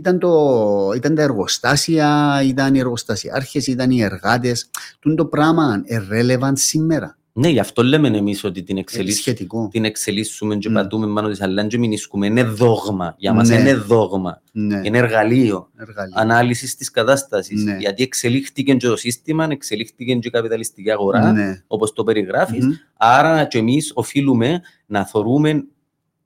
ήταν, 0.00 0.18
το, 0.18 0.92
ήταν 0.96 1.14
τα 1.14 1.22
εργοστάσια, 1.22 2.40
ήταν 2.44 2.74
οι 2.74 2.78
εργοστασιάρχες, 2.78 3.66
ήταν 3.66 3.90
οι 3.90 4.02
εργάτες. 4.02 4.70
Τούν 5.00 5.16
το 5.16 5.24
πράγμα 5.24 5.82
irrelevant 5.88 6.52
σήμερα. 6.54 7.18
Ναι, 7.32 7.48
γι' 7.48 7.58
αυτό 7.58 7.82
λέμε 7.82 8.08
εμείς 8.08 8.44
ότι 8.44 8.62
την, 8.62 8.76
εξελίσ... 8.76 9.28
την 9.70 9.84
εξελίσσουμε 9.84 10.56
και 10.56 10.68
mm. 10.70 10.72
πατούμε 10.72 11.14
πάνω 11.14 11.28
της 11.28 11.40
αλλά 11.40 11.66
και 11.66 11.78
μηνίσκουμε. 11.78 12.26
Είναι 12.26 12.42
δόγμα. 12.42 13.14
Για 13.18 13.32
μας 13.32 13.48
ναι. 13.48 13.58
είναι 13.58 13.74
δόγμα. 13.74 14.42
Ναι. 14.52 14.80
Είναι 14.82 14.98
εργαλείο, 14.98 15.70
εργαλείο. 15.76 16.14
ανάλυσης 16.14 16.76
της 16.76 16.90
κατάστασης. 16.90 17.64
Ναι. 17.64 17.76
Γιατί 17.76 18.02
εξελίχθηκε 18.02 18.74
και 18.74 18.86
το 18.86 18.96
σύστημα, 18.96 19.46
εξελίχθηκε 19.50 20.14
και 20.14 20.28
η 20.28 20.30
καπιταλιστική 20.30 20.90
αγορά, 20.90 21.32
ναι. 21.32 21.62
όπως 21.66 21.92
το 21.92 22.04
περιγράφεις. 22.04 22.64
Mm-hmm. 22.64 22.92
Άρα 22.96 23.44
και 23.44 23.58
εμείς 23.58 23.92
οφείλουμε 23.94 24.60
να 24.86 25.06
θεωρούμε 25.06 25.64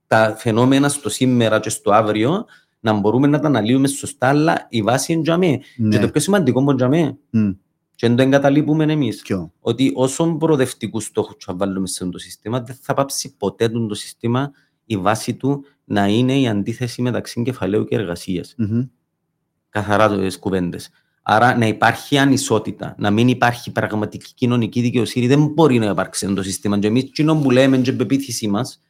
τα 0.06 0.34
φαινόμενα 0.38 0.88
στο 0.88 1.08
σήμερα 1.08 1.60
και 1.60 1.70
στο 1.70 1.92
αύριο 1.92 2.44
να 2.84 2.92
μπορούμε 2.92 3.26
να 3.26 3.38
τα 3.38 3.46
αναλύουμε 3.46 3.88
σωστά, 3.88 4.28
αλλά 4.28 4.66
η 4.68 4.82
βάση 4.82 5.12
είναι 5.12 5.22
για 5.22 5.36
Ναι. 5.36 5.56
Και 5.88 5.98
το 5.98 6.08
πιο 6.10 6.20
σημαντικό 6.20 6.60
είναι 6.60 6.74
για 6.76 6.88
μέ. 6.88 7.18
Mm. 7.32 7.56
Και 7.94 8.06
δεν 8.06 8.16
το 8.16 8.22
εγκαταλείπουμε 8.22 8.84
εμείς. 8.84 9.22
Ότι 9.60 9.92
όσο 9.94 10.36
προοδευτικούς 10.36 11.04
στόχους 11.04 11.44
θα 11.44 11.54
βάλουμε 11.54 11.86
σε 11.86 11.98
αυτό 12.00 12.10
το 12.10 12.18
σύστημα, 12.18 12.60
δεν 12.60 12.76
θα 12.80 12.94
πάψει 12.94 13.36
ποτέ 13.36 13.68
το 13.68 13.94
σύστημα 13.94 14.52
η 14.84 14.96
βάση 14.96 15.34
του 15.34 15.64
να 15.84 16.06
είναι 16.06 16.38
η 16.38 16.48
αντίθεση 16.48 17.02
μεταξύ 17.02 17.42
κεφαλαίου 17.42 17.84
και 17.84 17.94
εργασίας. 17.94 18.54
Mm-hmm. 18.58 18.88
Καθαρά 19.68 20.18
τις 20.18 20.38
κουβέντες. 20.38 20.90
Άρα 21.22 21.56
να 21.58 21.66
υπάρχει 21.66 22.18
ανισότητα, 22.18 22.94
να 22.98 23.10
μην 23.10 23.28
υπάρχει 23.28 23.70
πραγματική 23.70 24.34
κοινωνική 24.34 24.80
δικαιοσύνη, 24.80 25.26
δεν 25.26 25.46
μπορεί 25.46 25.78
να 25.78 25.86
υπάρξει 25.86 26.34
το 26.34 26.42
σύστημα. 26.42 26.78
Και 26.78 26.86
εμείς, 26.86 27.10
που 27.42 27.50
λέμε, 27.50 27.78
και 27.78 27.92
πεποίθησή 27.92 28.48
μας, 28.48 28.80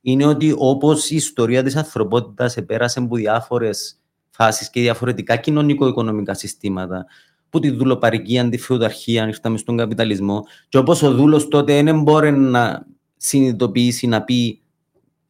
είναι 0.00 0.26
ότι 0.26 0.54
όπως 0.56 1.10
η 1.10 1.14
ιστορία 1.14 1.62
της 1.62 1.76
ανθρωπότητας 1.76 2.56
επέρασε 2.56 2.98
από 2.98 3.16
διάφορες 3.16 4.00
φάσεις 4.30 4.70
και 4.70 4.80
διαφορετικά 4.80 5.36
κοινωνικο-οικονομικά 5.36 6.34
συστήματα, 6.34 7.06
που 7.50 7.58
τη 7.58 7.70
δουλοπαρική 7.70 8.38
αντιφεουδαρχία, 8.38 9.26
ήρθαμε 9.26 9.58
στον 9.58 9.76
καπιταλισμό, 9.76 10.44
και 10.68 10.78
όπως 10.78 11.02
ο 11.02 11.14
δούλος 11.14 11.48
τότε 11.48 11.82
δεν 11.82 12.02
μπορεί 12.02 12.32
να 12.32 12.86
συνειδητοποιήσει, 13.16 14.06
να 14.06 14.22
πει 14.22 14.62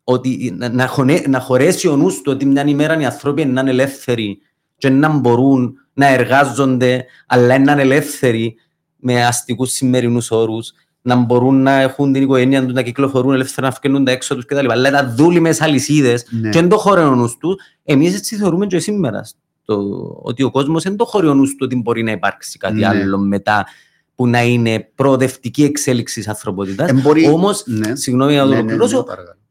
ότι 0.05 0.57
να, 0.57 0.87
χωνε, 0.87 1.23
να 1.27 1.41
χωρέσει 1.41 1.89
ο 1.89 1.97
νους 1.97 2.17
του 2.21 2.33
ότι 2.33 2.45
μια 2.45 2.67
ημέρα 2.67 3.01
οι 3.01 3.05
άνθρωποι 3.05 3.45
να 3.45 3.61
είναι 3.61 3.71
ελεύθεροι 3.71 4.39
και 4.77 4.89
να 4.89 5.09
μπορούν 5.09 5.75
να 5.93 6.07
εργάζονται, 6.07 7.05
αλλά 7.27 7.59
να 7.59 7.73
είναι 7.73 7.83
ελεύθεροι 7.83 8.55
με 8.97 9.25
αστικούς 9.27 9.71
σημερινούς 9.71 10.31
όρους, 10.31 10.73
να 11.03 11.17
μπορούν 11.17 11.63
να 11.63 11.81
έχουν 11.81 12.13
την 12.13 12.23
οικογένεια 12.23 12.65
τους, 12.65 12.73
να 12.73 12.83
κυκλοφορούν 12.83 13.35
ελεύθερα, 13.35 13.67
να 13.67 13.73
φκαινούν 13.73 14.05
τα 14.05 14.11
έξω 14.11 14.35
τους 14.35 14.45
κτλ. 14.45 14.71
Αλλά 14.71 14.91
να 14.91 15.15
δούλοι 15.15 15.57
αλυσίδε 15.59 16.23
ναι. 16.31 16.51
και 16.51 16.61
δεν 16.61 16.69
το 16.69 16.77
χωρέο 16.77 17.15
νους 17.15 17.37
του. 17.37 17.59
Εμείς 17.85 18.17
έτσι 18.17 18.37
θεωρούμε 18.37 18.67
και 18.67 18.79
σήμερα 18.79 19.25
το, 19.65 19.75
ότι 20.23 20.43
ο 20.43 20.51
κόσμος 20.51 20.83
δεν 20.83 20.97
το 20.97 21.05
χωρέο 21.05 21.35
νους 21.35 21.51
του 21.51 21.59
ότι 21.61 21.77
μπορεί 21.77 22.03
να 22.03 22.11
υπάρξει 22.11 22.59
κάτι 22.59 22.79
ναι. 22.79 22.87
άλλο 22.87 23.19
μετά 23.19 23.67
που 24.15 24.27
να 24.27 24.43
είναι 24.43 24.91
προοδευτική 24.95 25.65
εξέλιξη 25.65 26.15
της 26.15 26.29
ανθρωπότητας. 26.29 26.91
Όμως, 27.33 27.63
ναι. 27.67 27.97
συγγνώμη 27.97 28.35
να 28.35 28.43
το 28.43 28.49
ναι, 28.49 28.63
ναι, 28.63 28.75
ναι, 28.75 29.03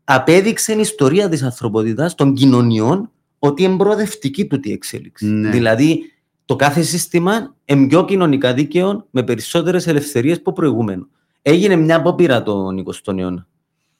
απέδειξε 0.03 0.74
η 0.74 0.80
ιστορία 0.80 1.30
της 1.30 1.44
ανθρωπότητας 1.44 2.15
των 2.15 2.34
κοινωνιών 2.34 3.11
ότι 3.40 3.64
είναι 3.64 3.78
προοδευτική 3.78 4.45
του 4.45 4.60
τη 4.60 4.72
εξέλιξη. 4.72 5.26
Ναι. 5.26 5.49
Δηλαδή, 5.49 6.11
το 6.45 6.56
κάθε 6.56 6.82
σύστημα 6.82 7.56
είναι 7.65 7.88
πιο 7.88 8.06
κοινωνικά 8.06 8.53
δίκαιο 8.53 9.07
με 9.10 9.24
περισσότερες 9.24 9.88
ελευθερίες 9.88 10.38
από 10.38 10.53
προηγούμενο. 10.53 11.07
Έγινε 11.49 11.76
μια 11.76 11.95
απόπειρα 11.95 12.44
τον 12.44 12.84
20ο 12.86 13.18
αιώνα. 13.18 13.48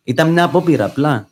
Ήταν 0.03 0.32
μια 0.32 0.44
απόπειρα 0.44 0.86
απλά. 0.86 1.28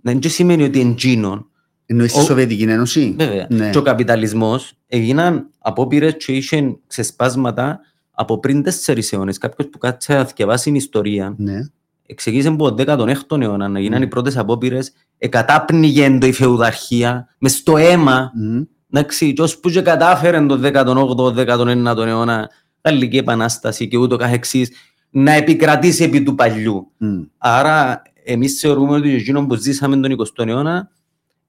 Δεν 0.00 0.18
σημαίνει 0.22 0.62
ότι 0.62 0.80
είναι 0.80 0.94
τζίνον. 0.94 1.50
Εννοείς 1.86 2.12
τη 2.12 2.20
Σοβιετική 2.20 2.62
Ένωση; 2.62 3.14
Βέβαια. 3.18 3.46
Ναι. 3.50 3.70
Και 3.70 3.78
ο 3.78 3.82
καπιταλισμός 3.82 4.72
έγιναν 4.86 5.50
απόπειρες 5.58 6.16
και 6.16 6.32
είχε 6.32 6.76
ξεσπάσματα 6.86 7.80
από 8.10 8.38
πριν 8.38 8.62
τέσσερις 8.62 9.12
αιώνες. 9.12 9.38
Κάποιος 9.38 9.68
που 9.68 9.78
κάτσε 9.78 10.14
να 10.14 10.24
διαβάσει 10.24 10.64
την 10.64 10.74
ιστορία. 10.74 11.34
Ναι. 11.36 11.58
Εξηγήσε 12.06 12.48
από 12.48 12.74
τον 12.74 12.86
16ο 12.86 13.40
αιώνα 13.40 13.68
να 13.68 13.80
γίνανε 13.80 14.04
mm. 14.04 14.06
οι 14.06 14.10
πρώτες 14.10 14.36
απόπειρες. 14.36 14.92
Εκατάπνιγε 15.18 16.18
η 16.22 16.32
φεουδαρχία 16.32 17.28
μες 17.38 17.52
στο 17.52 17.76
αίμα. 17.76 18.32
Mm. 18.42 18.66
Εντάξει, 18.90 19.32
και 19.32 19.42
που 19.60 19.70
και 19.70 19.82
κατάφερε 19.82 20.46
τον 20.46 20.62
18ο, 20.64 21.34
19ο 21.34 22.06
αιώνα, 22.06 22.50
Γαλλική 22.84 23.16
Επανάσταση 23.16 23.88
και 23.88 23.96
ούτω 23.96 24.16
καθεξής, 24.16 24.70
να 25.10 25.32
επικρατήσει 25.32 26.04
επί 26.04 26.22
του 26.22 26.34
παλιού. 26.34 26.90
Mm. 27.00 27.28
Άρα, 27.38 28.02
εμείς 28.24 28.60
θεωρούμε 28.60 28.96
ότι 28.96 29.14
εκείνο 29.14 29.46
που 29.46 29.54
ζήσαμε 29.54 29.96
τον 29.96 30.16
20ο 30.18 30.46
αιώνα 30.46 30.90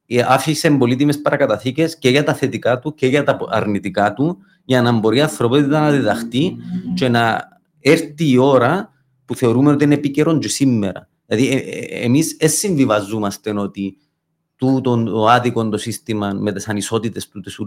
ε, 0.06 0.22
άφησε 0.22 0.72
πολύτιμες 0.72 1.22
παρακαταθήκες 1.22 1.98
και 1.98 2.10
για 2.10 2.24
τα 2.24 2.34
θετικά 2.34 2.80
του 2.80 2.94
και 2.94 3.08
για 3.08 3.24
τα 3.24 3.38
αρνητικά 3.50 4.14
του, 4.14 4.38
για 4.66 4.82
να 4.82 4.92
μπορεί 4.92 5.18
η 5.18 5.22
ανθρωπότητα 5.22 5.80
να 5.80 5.92
διδαχτεί 5.92 6.58
και 6.94 7.10
να 7.10 7.50
έρθει 7.80 8.30
η 8.30 8.38
ώρα 8.38 8.94
που 9.26 9.36
θεωρούμε 9.36 9.72
ότι 9.72 9.84
είναι 9.84 9.94
επίκαιρο 9.94 10.38
και 10.38 10.48
σήμερα. 10.48 11.10
Δηλαδή, 11.26 11.48
ε, 11.48 11.58
ε, 11.58 12.06
εμείς 12.06 12.36
δεν 12.40 12.50
συμβιβαζόμαστε 12.50 13.60
ότι 13.60 13.98
τούτο 14.56 15.04
το 15.04 15.28
άδικο 15.28 15.70
το 15.70 15.78
σύστημα 15.78 16.32
με 16.34 16.52
τις 16.52 16.68
ανισότητες 16.68 17.28
του 17.28 17.40
τις 17.40 17.60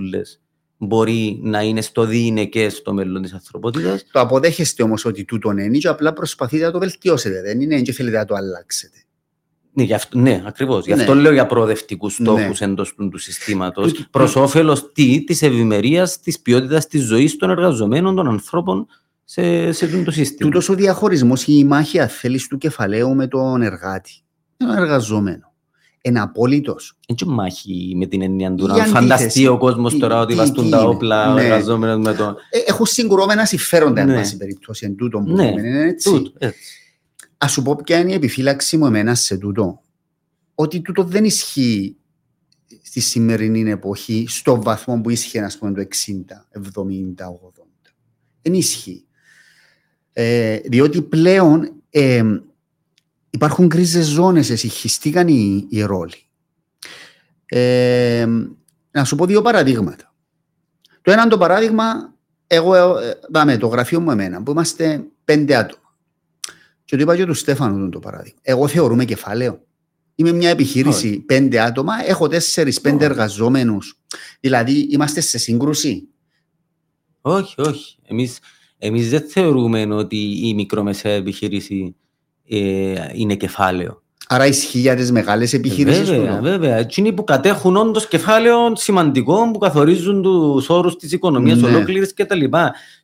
μπορεί 0.78 1.38
να 1.42 1.62
είναι 1.62 1.80
στο 1.80 2.04
διηνεκέ 2.04 2.68
στο 2.68 2.92
μέλλον 2.92 3.22
της 3.22 3.32
ανθρωπότητας. 3.32 4.04
Το 4.12 4.20
αποδέχεστε 4.20 4.82
όμως 4.82 5.04
ότι 5.04 5.24
τούτο 5.24 5.50
είναι 5.50 5.78
και 5.78 5.88
απλά 5.88 6.12
προσπαθείτε 6.12 6.64
να 6.64 6.70
το 6.70 6.78
βελτιώσετε. 6.78 7.42
Δεν 7.42 7.60
είναι 7.60 7.80
και 7.80 7.92
θέλετε 7.92 8.16
να 8.16 8.24
το 8.24 8.34
αλλάξετε. 8.34 8.98
Ναι, 9.72 9.94
αυτό, 9.94 10.18
ναι 10.18 10.42
ακριβώς. 10.46 10.86
Γι' 10.86 10.92
αυτό 10.92 11.14
ναι. 11.14 11.20
λέω 11.20 11.32
για 11.32 11.46
προοδευτικούς 11.46 12.14
στόχους 12.14 12.60
ναι. 12.60 12.66
εντός 12.66 12.94
του, 12.94 13.08
του 13.08 13.18
συστήματος. 13.18 14.08
Προς 14.10 14.36
όφελος 14.36 14.92
της 15.26 15.42
ευημερίας, 15.42 16.20
της 16.20 16.40
ποιότητας 16.40 16.86
της 16.86 17.02
ζωής 17.02 17.36
των 17.36 17.50
εργαζομένων, 17.50 18.14
των 18.14 18.28
ανθρώπων 18.28 18.86
σε, 19.24 19.72
σε 19.72 19.84
αυτό 19.84 20.02
το 20.02 20.10
σύστημα. 20.10 20.50
Τούτος 20.50 20.68
ο 20.68 20.74
διαχωρισμός 20.74 21.46
ή 21.46 21.52
η 21.56 21.64
μάχη, 21.64 22.00
αν 22.00 22.08
θέλεις, 22.08 22.46
του 22.46 22.58
κεφαλαίου 22.58 23.14
με 23.14 23.26
τον 23.26 23.62
εργάτη. 23.62 24.12
Τον 24.56 24.70
εργαζόμενο. 24.70 25.53
Ένα 26.06 26.22
απόλυτος. 26.22 26.96
Έτσι 27.08 27.26
μάχη 27.26 27.92
με 27.96 28.06
την 28.06 28.22
έννοια 28.22 28.54
του. 28.54 28.66
Να 28.66 28.84
φανταστεί 28.86 29.46
ο 29.46 29.58
κόσμος 29.58 29.98
τώρα 29.98 30.20
ότι 30.20 30.34
βαστούν 30.34 30.70
τα 30.70 30.82
όπλα, 30.82 31.32
ναι. 31.32 31.40
ο 31.40 31.44
εργαζόμενος 31.44 31.98
με 31.98 32.14
το. 32.14 32.36
Ε, 32.50 32.58
έχουν 32.66 32.86
συγκρουόμενα 32.86 33.44
συμφέροντα, 33.44 34.00
εν 34.00 34.06
ναι. 34.06 34.14
πάση 34.14 34.36
περιπτώσει, 34.36 34.86
εν 34.86 34.96
τούτο 34.96 35.18
που 35.18 35.32
ναι. 35.32 35.46
είναι 35.46 35.82
έτσι. 35.82 36.32
Α 37.38 37.48
σου 37.48 37.62
πω 37.62 37.76
ποια 37.84 37.98
είναι 37.98 38.10
η 38.10 38.14
επιφύλαξη 38.14 38.76
μου 38.76 38.86
εμένα 38.86 39.14
σε 39.14 39.36
τούτο. 39.36 39.80
Ότι 40.54 40.80
τούτο 40.80 41.04
δεν 41.04 41.24
ισχύει 41.24 41.96
στη 42.82 43.00
σημερινή 43.00 43.70
εποχή 43.70 44.24
στο 44.28 44.62
βαθμό 44.62 45.00
που 45.00 45.10
ίσχυε, 45.10 45.40
ας 45.40 45.58
πούμε, 45.58 45.72
το 45.72 45.80
60, 45.80 45.86
70, 46.52 46.60
80. 46.60 47.94
Δεν 48.42 48.54
ισχύει. 48.54 49.04
Ε, 50.12 50.58
διότι 50.64 51.02
πλέον 51.02 51.72
ε, 51.90 52.22
υπάρχουν 53.34 53.68
κρίζε 53.68 54.02
ζώνες, 54.02 54.50
εσυχιστήκαν 54.50 55.28
οι, 55.28 55.66
οι 55.68 55.82
ρόλοι. 55.82 56.26
Ε, 57.46 58.26
να 58.90 59.04
σου 59.04 59.16
πω 59.16 59.26
δύο 59.26 59.42
παραδείγματα. 59.42 60.14
Το 61.02 61.10
ένα 61.10 61.28
το 61.28 61.38
παράδειγμα, 61.38 62.14
εγώ 62.46 62.74
ε, 62.74 63.18
πάμε 63.32 63.56
το 63.56 63.66
γραφείο 63.66 64.00
μου 64.00 64.10
εμένα, 64.10 64.42
που 64.42 64.50
είμαστε 64.50 65.04
πέντε 65.24 65.56
άτομα. 65.56 65.96
Και 66.84 66.96
το 66.96 67.02
είπα 67.02 67.16
και 67.16 67.24
του 67.24 67.34
Στέφανου 67.34 67.88
το 67.88 67.98
παράδειγμα. 67.98 68.38
Εγώ 68.42 68.68
θεωρούμε 68.68 69.04
κεφάλαιο. 69.04 69.64
Είμαι 70.14 70.32
μια 70.32 70.50
επιχείρηση 70.50 71.08
Όχι. 71.08 71.20
πέντε 71.20 71.60
άτομα, 71.60 71.92
έχω 72.06 72.28
τέσσερι-πέντε 72.28 73.04
εργαζόμενους. 73.04 74.00
Δηλαδή, 74.40 74.88
είμαστε 74.90 75.20
σε 75.20 75.38
σύγκρουση. 75.38 76.08
Όχι, 77.20 77.60
όχι. 77.60 77.96
Εμείς, 78.02 78.38
εμείς 78.78 79.10
δεν 79.10 79.28
θεωρούμε 79.28 79.94
ότι 79.94 80.48
η 80.48 80.54
μικρομεσαία 80.54 81.12
επιχείρηση 81.12 81.96
ε, 82.48 82.94
είναι 83.14 83.34
κεφάλαιο. 83.34 84.02
Άρα 84.28 84.46
ισχύει 84.46 84.78
για 84.78 84.96
τις 84.96 85.12
μεγάλες 85.12 85.52
επιχειρήσεις. 85.52 86.10
Βέβαια, 86.10 86.40
βέβαια. 86.40 86.76
Εκείνοι 86.76 87.12
που 87.12 87.24
κατέχουν 87.24 87.76
όντως 87.76 88.08
κεφάλαιο 88.08 88.76
σημαντικό 88.76 89.50
που 89.52 89.58
καθορίζουν 89.58 90.22
τους 90.22 90.68
όρους 90.68 90.96
της 90.96 91.12
οικονομίας 91.12 91.60
ναι. 91.60 91.66
ολόκληρης 91.68 92.14
κτλ. 92.14 92.40
Και, 92.40 92.48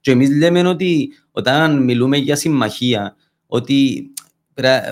και 0.00 0.10
εμείς 0.10 0.36
λέμε 0.36 0.68
ότι 0.68 1.12
όταν 1.30 1.84
μιλούμε 1.84 2.16
για 2.16 2.36
συμμαχία, 2.36 3.16
ότι 3.46 4.10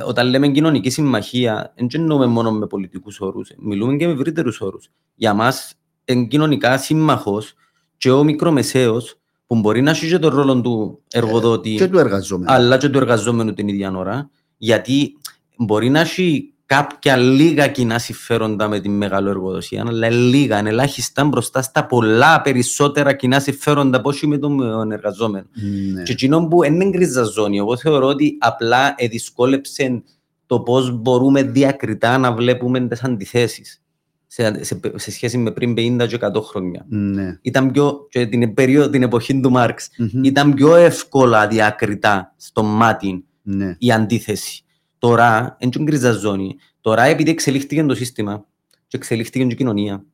όταν 0.06 0.28
λέμε 0.28 0.48
κοινωνική 0.48 0.90
συμμαχία, 0.90 1.72
δεν 1.76 1.88
εννοούμε 1.92 2.26
μόνο 2.26 2.52
με 2.52 2.66
πολιτικούς 2.66 3.20
όρους, 3.20 3.50
μιλούμε 3.58 3.96
και 3.96 4.06
με 4.06 4.12
ευρύτερους 4.12 4.60
όρους. 4.60 4.90
Για 5.14 5.34
μας, 5.34 5.74
είναι 6.04 6.24
κοινωνικά 6.24 6.78
σύμμαχος 6.78 7.54
και 7.96 8.10
ο 8.10 8.24
μικρομεσαίος 8.24 9.18
που 9.46 9.56
μπορεί 9.56 9.82
να 9.82 9.90
έχει 9.90 10.08
και 10.08 10.18
τον 10.18 10.34
ρόλο 10.34 10.60
του 10.60 11.02
εργοδότη, 11.12 11.74
και 11.74 11.88
του 11.88 11.98
εργαζόμενου. 11.98 12.52
αλλά 12.52 12.76
και 12.76 12.88
του 12.88 12.98
εργαζόμενου 12.98 13.52
την 13.52 13.68
ίδια 13.68 13.92
ώρα, 13.96 14.30
γιατί 14.59 15.16
μπορεί 15.56 15.89
να 15.90 16.01
έχει 16.01 16.52
κάποια 16.66 17.16
λίγα 17.16 17.68
κοινά 17.68 17.98
συμφέροντα 17.98 18.68
με 18.68 18.80
τη 18.80 18.89
μεγάλη 18.89 19.28
εργοδοσία, 19.28 19.85
αλλά 19.86 20.10
λίγα, 20.10 20.59
είναι 20.59 20.68
ελάχιστα 20.68 21.24
μπροστά 21.24 21.62
στα 21.62 21.86
πολλά 21.86 22.40
περισσότερα 22.40 23.12
κοινά 23.12 23.40
συμφέροντα 23.40 23.98
από 23.98 24.10
με 24.22 24.39
τον 24.39 24.93
εργαζόμενο. 24.93 25.47
Ναι. 25.93 26.02
Και 26.02 26.12
εκείνο 26.12 26.47
που 26.47 26.62
είναι 26.62 26.89
γκρίζα 26.89 27.22
ζώνη, 27.22 27.56
εγώ 27.56 27.76
θεωρώ 27.76 28.06
ότι 28.06 28.36
απλά 28.40 28.94
δυσκόλεψε 29.10 30.02
το 30.47 30.60
πώς 30.60 31.01
μπορούμε 31.01 31.43
διακριτά 31.43 32.18
να 32.18 32.32
βλέπουμε 32.32 32.80
τις 32.89 33.02
αντιθέσεις 33.02 33.82
σε, 34.26 34.64
σε, 34.64 34.80
σε, 34.94 35.10
σχέση 35.10 35.39
με 35.39 35.51
πριν 35.51 35.72
50 35.72 36.06
και 36.09 36.18
100 36.20 36.43
χρόνια. 36.43 36.85
Ναι. 36.89 37.39
Ήταν 37.43 37.70
πιο, 37.70 38.06
και 38.10 38.26
την, 38.26 38.55
περίοδο, 38.55 38.90
την 38.90 39.02
εποχή 39.02 39.40
του 39.40 39.51
Μάρξ, 39.51 39.89
mm-hmm. 39.98 40.24
ήταν 40.24 40.55
πιο 40.55 40.74
εύκολα 40.74 41.47
διακριτά 41.47 42.35
στο 42.36 42.62
μάτι 42.62 43.24
ναι. 43.48 43.76
η 43.78 43.92
αντίθεση. 43.92 44.62
Τώρα, 44.98 45.56
είναι 45.60 45.70
και 45.70 45.82
γκρίζα 45.82 46.12
ζώνη. 46.12 46.56
Τώρα, 46.80 47.02
επειδή 47.02 47.30
εξελίχθηκε 47.30 47.84
το 47.84 47.94
σύστημα 47.94 48.46
και 48.86 48.96
εξελίχθηκε 48.96 49.44
η 49.44 49.54
κοινωνία 49.54 50.04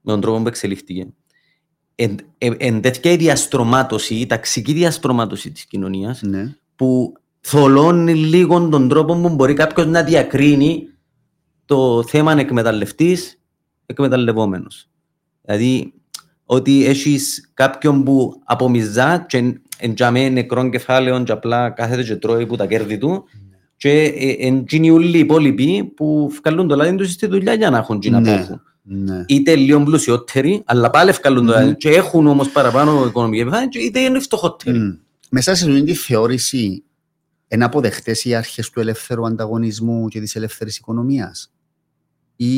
με 0.00 0.12
τον 0.12 0.20
τρόπο 0.20 0.42
που 0.42 0.48
εξελίχθηκε, 0.48 1.06
εν, 1.94 2.16
εν, 2.38 2.56
εν 2.58 2.80
τέτοια 2.80 3.12
η 3.12 3.16
διαστρωμάτωση, 3.16 4.14
η 4.14 4.26
ταξική 4.26 4.72
διαστρωμάτωση 4.72 5.50
της 5.50 5.64
κοινωνίας, 5.64 6.22
ναι. 6.22 6.56
που 6.76 7.12
θολώνει 7.40 8.14
λίγο 8.14 8.68
τον 8.68 8.88
τρόπο 8.88 9.20
που 9.20 9.28
μπορεί 9.28 9.54
κάποιος 9.54 9.86
να 9.86 10.02
διακρίνει 10.02 10.88
το 11.64 12.02
θέμα 12.02 12.32
εκμεταλλευτής 12.32 13.40
εκμεταλλευόμενος. 13.86 14.88
Δηλαδή, 15.42 15.94
ότι 16.44 16.84
έχεις 16.84 17.50
κάποιον 17.54 18.04
που 18.04 18.42
απομυζά 18.44 19.24
και 19.28 19.60
εντιαμέ 19.80 20.28
νεκρών 20.28 20.70
κεφάλαιων 20.70 21.24
και 21.24 21.32
απλά 21.32 21.70
κάθεται 21.70 22.02
και 22.02 22.16
τρώει 22.16 22.46
που 22.46 22.56
τα 22.56 22.66
κέρδη 22.66 22.98
του 22.98 23.24
και 23.76 24.04
είναι 24.70 24.90
όλοι 24.90 25.16
οι 25.16 25.20
υπόλοιποι 25.20 25.84
που 25.84 26.30
βγάλουν 26.42 26.68
το 26.68 26.76
λάδι 26.76 26.96
τους 26.96 27.12
στη 27.12 27.26
δουλειά 27.26 27.54
για 27.54 27.70
να 27.70 27.78
έχουν 27.78 27.98
και 27.98 28.10
να 28.10 28.20
Ναι. 28.20 28.30
έχουν. 28.32 28.60
Ναι. 28.82 29.24
Είτε 29.28 29.54
λίγο 29.56 29.82
πλουσιότεροι, 29.82 30.62
αλλά 30.64 30.90
πάλι 30.90 31.10
βγάλουν 31.10 31.46
το 31.46 31.52
Μμμ. 31.52 31.58
λάδι 31.60 31.76
και 31.76 31.88
έχουν 31.88 32.26
όμως 32.26 32.48
παραπάνω 32.50 33.04
οικονομική 33.06 33.40
επιφάνεια, 33.40 33.66
και 33.66 33.78
είτε 33.78 34.00
είναι 34.00 34.18
φτωχότεροι. 34.20 34.78
Μμ. 34.78 34.92
Μέσα 35.30 35.54
σε 35.54 35.64
αυτή 35.70 35.82
τη 35.82 35.94
θεώρηση 35.94 36.82
είναι 37.48 37.64
αποδεχτές 37.64 38.24
οι 38.24 38.34
αρχές 38.34 38.70
του 38.70 38.80
ελεύθερου 38.80 39.26
ανταγωνισμού 39.26 40.08
και 40.08 40.20
της 40.20 40.36
ελεύθερης 40.36 40.76
οικονομίας 40.76 41.52
ή 42.36 42.54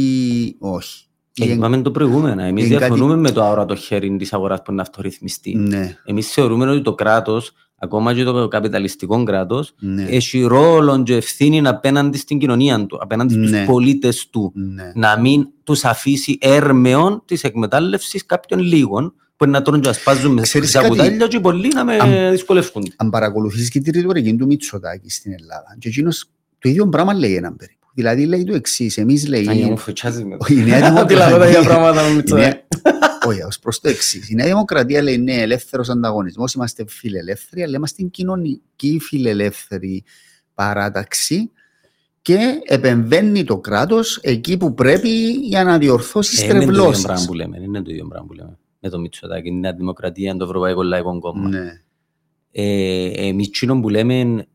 όχι; 0.59 1.05
Ή 1.35 1.43
Ε, 1.43 1.51
εν- 1.51 1.57
Είπαμε 1.57 1.83
το 1.83 1.91
προηγούμενο. 1.91 2.43
Εμείς 2.43 2.65
είναι 2.67 2.75
κάτι- 2.75 2.85
διαφωνούμε 2.87 3.17
με 3.21 3.31
το 3.31 3.43
αόρατο 3.43 3.75
χέρι 3.75 4.17
της 4.17 4.33
αγοράς 4.33 4.63
που 4.63 4.73
είναι 4.73 4.81
αυτορυθμιστή. 4.81 5.55
Ναι, 5.55 5.97
Εμείς 6.05 6.29
θεωρούμε 6.33 6.71
ότι 6.71 6.83
το 6.83 6.95
κράτος, 6.95 7.53
ακόμα 7.79 8.15
και 8.15 8.23
το 8.25 8.49
καπιταλιστικό 8.49 9.23
κράτος, 9.23 9.75
ναι, 9.79 10.03
έχει 10.03 10.41
ρόλο 10.43 11.03
και 11.03 11.15
ευθύνη 11.17 11.69
απέναντι 11.69 12.19
στην 12.19 12.39
κοινωνία 12.39 12.87
του, 12.87 12.99
απέναντι 13.03 13.35
στους 13.35 13.51
Ναι. 13.51 13.65
πολίτες 13.65 14.29
του. 14.31 14.53
ναι. 14.55 14.93
Να 14.95 15.21
μην 15.21 15.47
τους 15.65 15.85
αφήσει 15.85 16.39
έρμεων 16.41 17.23
της 17.25 17.45
εκμετάλλευσης 17.45 18.27
κάποιων 18.27 18.61
λίγων 18.61 19.15
που 19.37 19.47
να 19.49 19.63
τρώνε 19.63 19.81
και 19.81 19.89
να 19.89 19.95
σπάζουν 19.95 20.33
με 20.33 20.41
Ξέρεις 20.41 20.69
στα 20.69 20.79
κάτι; 20.79 20.91
κουτάλια 20.91 21.27
και 21.27 21.41
πολλοί 21.41 21.69
να 21.75 21.85
με 21.85 21.97
Αν- 21.97 22.31
δυσκολεύουν. 22.31 22.83
Αν 22.97 23.11
παρακολουθείς 23.11 23.71
και 23.71 23.81
τη 23.81 23.91
ρητορική 23.91 24.35
του 24.37 24.47
Μητσοτάκη 24.47 25.11
στην 25.11 25.33
Ελλάδα 25.33 25.77
και 25.79 25.89
εκείνος 25.89 26.25
το 26.59 26.69
ίδιο 26.69 26.89
πράγμα 26.89 27.15
λέει 27.15 27.35
έναν 27.37 27.57
περίπου. 27.57 27.82
Δηλαδή 27.95 28.27
λέει 28.27 28.45
το 28.45 28.55
εξής, 28.55 28.97
εμείς 28.97 29.29
λέει... 29.29 29.49
Αν 29.49 29.57
μου 29.59 29.77
φωτσάζει 29.77 30.25
με 30.25 30.37
Η 30.49 30.55
Νέα 30.55 31.01
Ότι 31.03 31.15
λάβω 31.15 31.37
τα 31.39 31.47
ίδια 31.47 31.61
Δημοκρατία... 31.61 31.63
πράγματα 31.63 32.03
με 32.03 32.09
η 32.09 32.15
Μητσοτάκη. 32.15 32.49
Νέα- 32.49 32.61
Όχι, 33.29 33.43
ως 33.43 33.59
προς 33.59 33.81
το 33.81 33.89
εξής. 33.89 34.31
Η 34.31 34.35
Νέα 34.35 34.47
Δημοκρατία 34.47 35.03
λέει 35.03 35.19
ναι, 35.19 35.35
ελεύθερος 35.35 35.89
ανταγωνισμός, 35.89 36.55
είμαστε 36.55 36.85
φιλελεύθεροι, 36.89 37.63
αλλά 37.63 37.77
είμαστε 37.77 38.03
κοινωνική 38.03 38.99
φιλελεύθερη 39.01 40.05
παράταξη 40.55 41.51
και 42.23 42.39
επεμβαίνει 42.67 43.45
το 43.45 43.59
κράτος 43.59 44.19
εκεί 44.23 44.57
που 44.57 44.75
πρέπει 44.75 45.31
για 45.31 45.65
να 45.65 45.79
διορθώσεις 45.79 46.41
Ε, 46.41 46.45
Είναι 46.45 46.53
το 46.53 46.59
ίδιο 46.59 46.73
στρεβλώσεις. 46.73 47.05
πράγμα 47.05 47.25
που 47.27 47.35
λέμε. 47.35 47.59
Είναι 47.61 47.83
το 47.83 47.91
ίδιο 47.91 48.07
πράγμα 48.09 48.27
που 48.27 48.33
λέμε. 48.33 48.59
Με 48.81 48.89
το 48.89 48.99
Μητσοτάκη, 49.01 49.49
η 49.49 49.53
Νέα 49.53 49.73
Δημοκρατία, 49.73 50.37
το 50.37 50.45
Ευρωπαϊκό 50.45 50.83
Λαϊκό 50.83 51.19
Κόμμα. 51.19 51.49
Ναι. 51.49 51.81
Ε, 52.53 53.27
εμείς 53.29 53.47
εκείνο 53.47 53.81
που 53.81 53.89
λέμε 53.89 54.47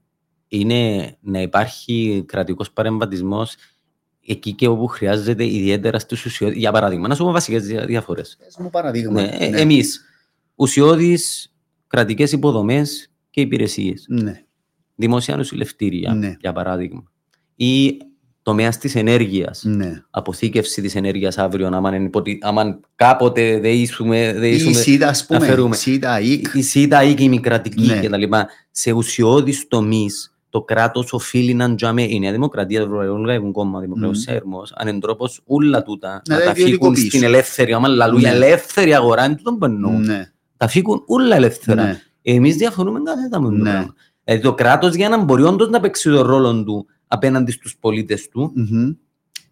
είναι 0.48 1.16
να 1.22 1.42
υπάρχει 1.42 2.24
κρατικός 2.28 2.72
παρεμβατισμός 2.72 3.56
εκεί 4.26 4.54
και 4.54 4.68
όπου 4.68 4.88
χρειάζεται 4.88 5.46
ιδιαίτερα 5.46 6.00
στους 6.00 6.26
ουσιώδεις. 6.26 6.58
Για 6.58 6.72
παράδειγμα, 6.72 7.08
να 7.08 7.16
σου 7.16 7.24
πω 7.24 7.32
βασικές 7.32 7.66
δια- 7.66 7.86
διαφορές. 7.86 8.38
Πες 8.44 8.58
μου 8.60 8.70
παραδείγμα. 8.70 9.22
Ναι, 9.22 9.30
ε, 9.40 9.62
Εμείς, 9.62 10.02
ουσιώδεις 10.56 11.54
κρατικές 11.88 12.32
υποδομές 12.32 13.12
και 13.30 13.42
υπηρεσίες. 13.42 14.06
Ναι. 14.08 14.42
Δημοσία 14.96 15.36
νοσηλευτήρια, 15.36 16.14
Ναι. 16.14 16.36
για 16.40 16.54
παράδειγμα. 16.54 17.04
Ή 17.56 17.98
τομέας 18.42 18.78
της 18.78 18.96
ενέργειας. 18.96 19.64
Ναι. 19.64 20.04
Αποθήκευση 20.10 20.82
της 20.82 20.96
ενέργειας 20.96 21.38
αύριο, 21.38 21.68
άμα, 21.68 21.96
είναι 21.96 22.06
υποτι- 22.06 22.46
άμα 22.46 22.80
κάποτε 22.96 23.60
δεήσουμε, 23.60 24.18
Ή 24.26 24.30
η 24.36 24.40
δεήσουμε 24.40 24.72
ΣΥΤΑ, 24.74 25.08
ας 25.08 25.26
πούμε, 25.26 25.46
φέρουμε. 25.46 25.76
ΣΥΤΑ, 25.76 26.20
ΙΚ. 26.20 26.46
η 26.54 26.62
ΣΥΤΑ 26.62 27.04
ή 27.04 27.14
και 27.14 27.24
η 27.24 27.30
μη 27.30 27.40
κρατική 27.40 27.86
Ναι. 27.86 28.00
και 28.00 28.10
τα 28.10 28.18
λοιπά, 28.18 28.48
σε 28.72 28.92
ουσιώδεις 28.92 29.68
τομείς 29.68 30.37
το 30.58 30.64
κράτος 30.64 31.14
οφείλει 31.14 31.54
να 31.54 31.76
τζάμε 31.76 32.04
η 32.04 32.20
Νέα 32.20 32.32
Δημοκρατία, 32.32 32.80
το 32.80 32.86
Ευρωπαϊκό 32.86 33.18
Λαϊκό 33.18 33.52
Κόμμα, 33.52 33.80
Δημοκρατικός 33.80 34.18
Μμμ. 34.18 34.24
Σέρμος, 34.36 34.72
αν 34.76 34.88
είναι 34.88 35.00
τρόπος 35.00 35.42
ούλα 35.46 35.84
τούτα 35.84 36.22
Να 36.28 36.36
να 36.36 36.40
τα 36.40 36.46
τα 36.46 36.54
φύγουν 36.54 36.66
ιδιωτικοποιήσουν. 36.68 37.10
στην 37.10 37.24
ελεύθερη, 37.24 37.74
άμα 37.74 37.88
λαλούν 37.88 38.22
Ναι. 38.22 38.30
ελεύθερη 38.30 38.94
αγορά, 38.96 39.26
είναι 39.26 39.36
τούτο 39.36 39.54
που 39.54 39.66
εννοούν. 39.66 40.02
Ναι. 40.02 40.32
Τα 40.58 40.68
φύγουν 40.68 41.04
όλα 41.06 41.36
ελεύθερα. 41.36 41.84
Ναι. 41.84 42.02
Εμείς 42.22 42.56
διαφωνούμε 42.56 43.00
κάθετα 43.04 43.42
με 43.42 43.48
το 43.50 43.54
Ναι. 43.56 43.62
πράγμα. 43.70 43.94
Δηλαδή 44.24 44.44
το 44.44 44.54
κράτος 44.54 44.96
για 44.96 45.10
να 45.10 45.24
μπορεί 45.24 45.44
όντως 45.44 45.70
να 45.70 45.80
παίξει 45.80 46.10
τον 46.10 46.22
ρόλο 46.22 46.64
του 46.64 46.86
απέναντι 47.08 47.52
στους 47.52 47.78
πολίτες 47.80 48.30
του, 48.30 48.52
Μμμ. 48.56 48.92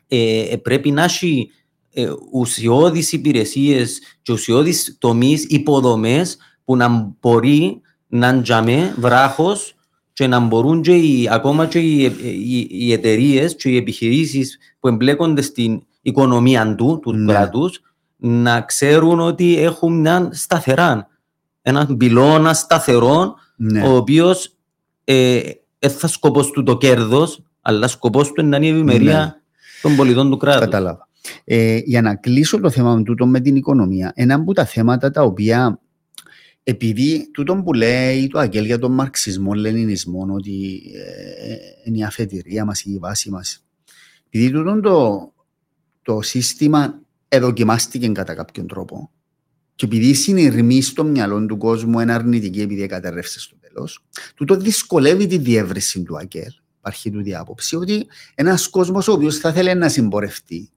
ε, 0.07 0.39
ε, 0.51 0.57
πρέπει 0.57 0.91
να 0.91 1.03
έχει 1.03 1.51
ε, 1.93 2.07
ουσιώδεις 2.31 3.11
υπηρεσίες 3.11 3.99
και 4.21 4.31
ουσιώδεις 4.31 4.95
τομείς, 4.99 5.43
υποδομές 5.43 6.37
που 6.65 6.75
να 6.75 7.15
μπορεί 7.21 7.81
να 8.07 8.41
τζαμέ 8.41 8.93
βράχος 8.97 9.74
και 10.15 10.27
να 10.27 10.39
μπορούν 10.39 10.81
και 10.81 10.95
οι, 10.95 11.27
ακόμα 11.31 11.65
και 11.65 11.79
οι, 11.79 12.03
οι, 12.23 12.67
οι 12.71 12.91
εταιρείες 12.93 13.55
και 13.55 13.69
οι 13.69 13.77
επιχειρήσεις 13.77 14.57
που 14.79 14.87
εμπλέκονται 14.87 15.41
στην 15.41 15.81
οικονομία 16.01 16.75
του, 16.75 16.99
του 17.01 17.13
Ναι. 17.13 17.33
κράτους, 17.33 17.81
να 18.17 18.61
ξέρουν 18.61 19.19
ότι 19.19 19.57
έχουν 19.59 19.99
μια 19.99 20.29
σταθερά, 20.31 21.07
έναν 21.61 21.97
πυλώνα 21.97 22.53
σταθερό, 22.53 23.35
Ναι. 23.55 23.81
ο 23.87 23.95
οποίος 23.95 24.53
ε, 25.03 25.39
δεν 25.79 25.91
θα 25.91 26.07
σκοπός 26.07 26.51
του 26.51 26.63
το 26.63 26.77
κέρδος, 26.77 27.43
αλλά 27.61 27.87
σκοπός 27.87 28.31
του 28.31 28.41
είναι 28.41 28.49
να 28.49 28.55
είναι 28.57 28.65
η 28.65 28.69
ευημερία 28.69 29.19
Ναι. 29.19 29.33
των 29.81 29.95
πολιτών 29.95 30.29
του 30.29 30.37
κράτους. 30.37 30.59
Κατάλαβα. 30.59 31.07
Ε, 31.43 31.77
για 31.85 32.01
να 32.01 32.15
κλείσω 32.15 32.59
το 32.59 32.69
θέμα 32.69 33.03
τούτο 33.03 33.27
με 33.27 33.39
την 33.39 33.55
οικονομία, 33.55 34.11
ένα 34.15 34.35
από 34.35 34.53
τα 34.53 34.65
θέματα 34.65 35.11
τα 35.11 35.21
οποία 35.23 35.79
επειδή 36.67 37.29
τούτο 37.31 37.55
που 37.55 37.73
λέει 37.73 38.27
το 38.27 38.39
Αγγέλ 38.39 38.65
για 38.65 38.79
τον 38.79 38.91
μαρξισμό, 38.91 39.53
λενινισμό, 39.53 40.27
ότι 40.29 40.81
ε, 40.95 41.55
είναι 41.83 41.97
η 41.97 42.03
αφετηρία 42.03 42.65
μας, 42.65 42.81
η 42.81 42.97
βάση 42.97 43.29
μας, 43.29 43.65
επειδή 44.27 44.51
τούτο 44.51 44.79
το, 44.79 45.33
το 46.01 46.21
σύστημα 46.21 47.01
εδοκιμάστηκε 47.27 48.07
κατά 48.07 48.35
κάποιον 48.35 48.67
τρόπο 48.67 49.11
και 49.75 49.85
επειδή 49.85 50.07
η 50.07 50.13
συνειρμή 50.13 50.81
στο 50.81 51.03
μυαλό 51.03 51.45
του 51.45 51.57
κόσμου 51.57 51.99
είναι 51.99 52.13
αρνητική 52.13 52.61
επειδή 52.61 52.85
κατέρευσε 52.85 53.39
στο 53.39 53.55
τέλος, 53.59 54.05
τούτο 54.35 54.55
δυσκολεύει 54.55 55.27
τη 55.27 55.37
διεύρυνση 55.37 56.03
του 56.03 56.17
Αγγέλ. 56.17 56.51
Υπάρχει 56.77 57.11
του 57.11 57.23
διάποψη 57.23 57.75
ότι 57.75 58.07
ένας 58.35 58.67
κόσμος 58.69 59.07
ο 59.07 59.11
οποίος 59.11 59.37
θα 59.37 59.53
θέλει 59.53 59.75
να 59.75 59.89
συμπορευτεί 59.89 60.69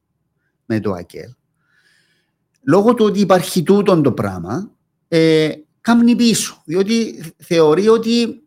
με 0.67 0.81
το 0.81 0.93
ΑΚΕΛ, 0.93 1.31
λόγω 2.63 2.95
του 2.95 3.05
ότι 3.05 3.21
υπάρχει 3.21 3.63
τούτο 3.63 4.01
το 4.01 4.13
πράγμα, 4.13 4.71
ε, 5.09 5.53
κάνει 5.97 6.17
πίσω. 6.17 6.63
Διότι 6.65 7.25
θεωρεί 7.37 7.89
ότι 7.89 8.43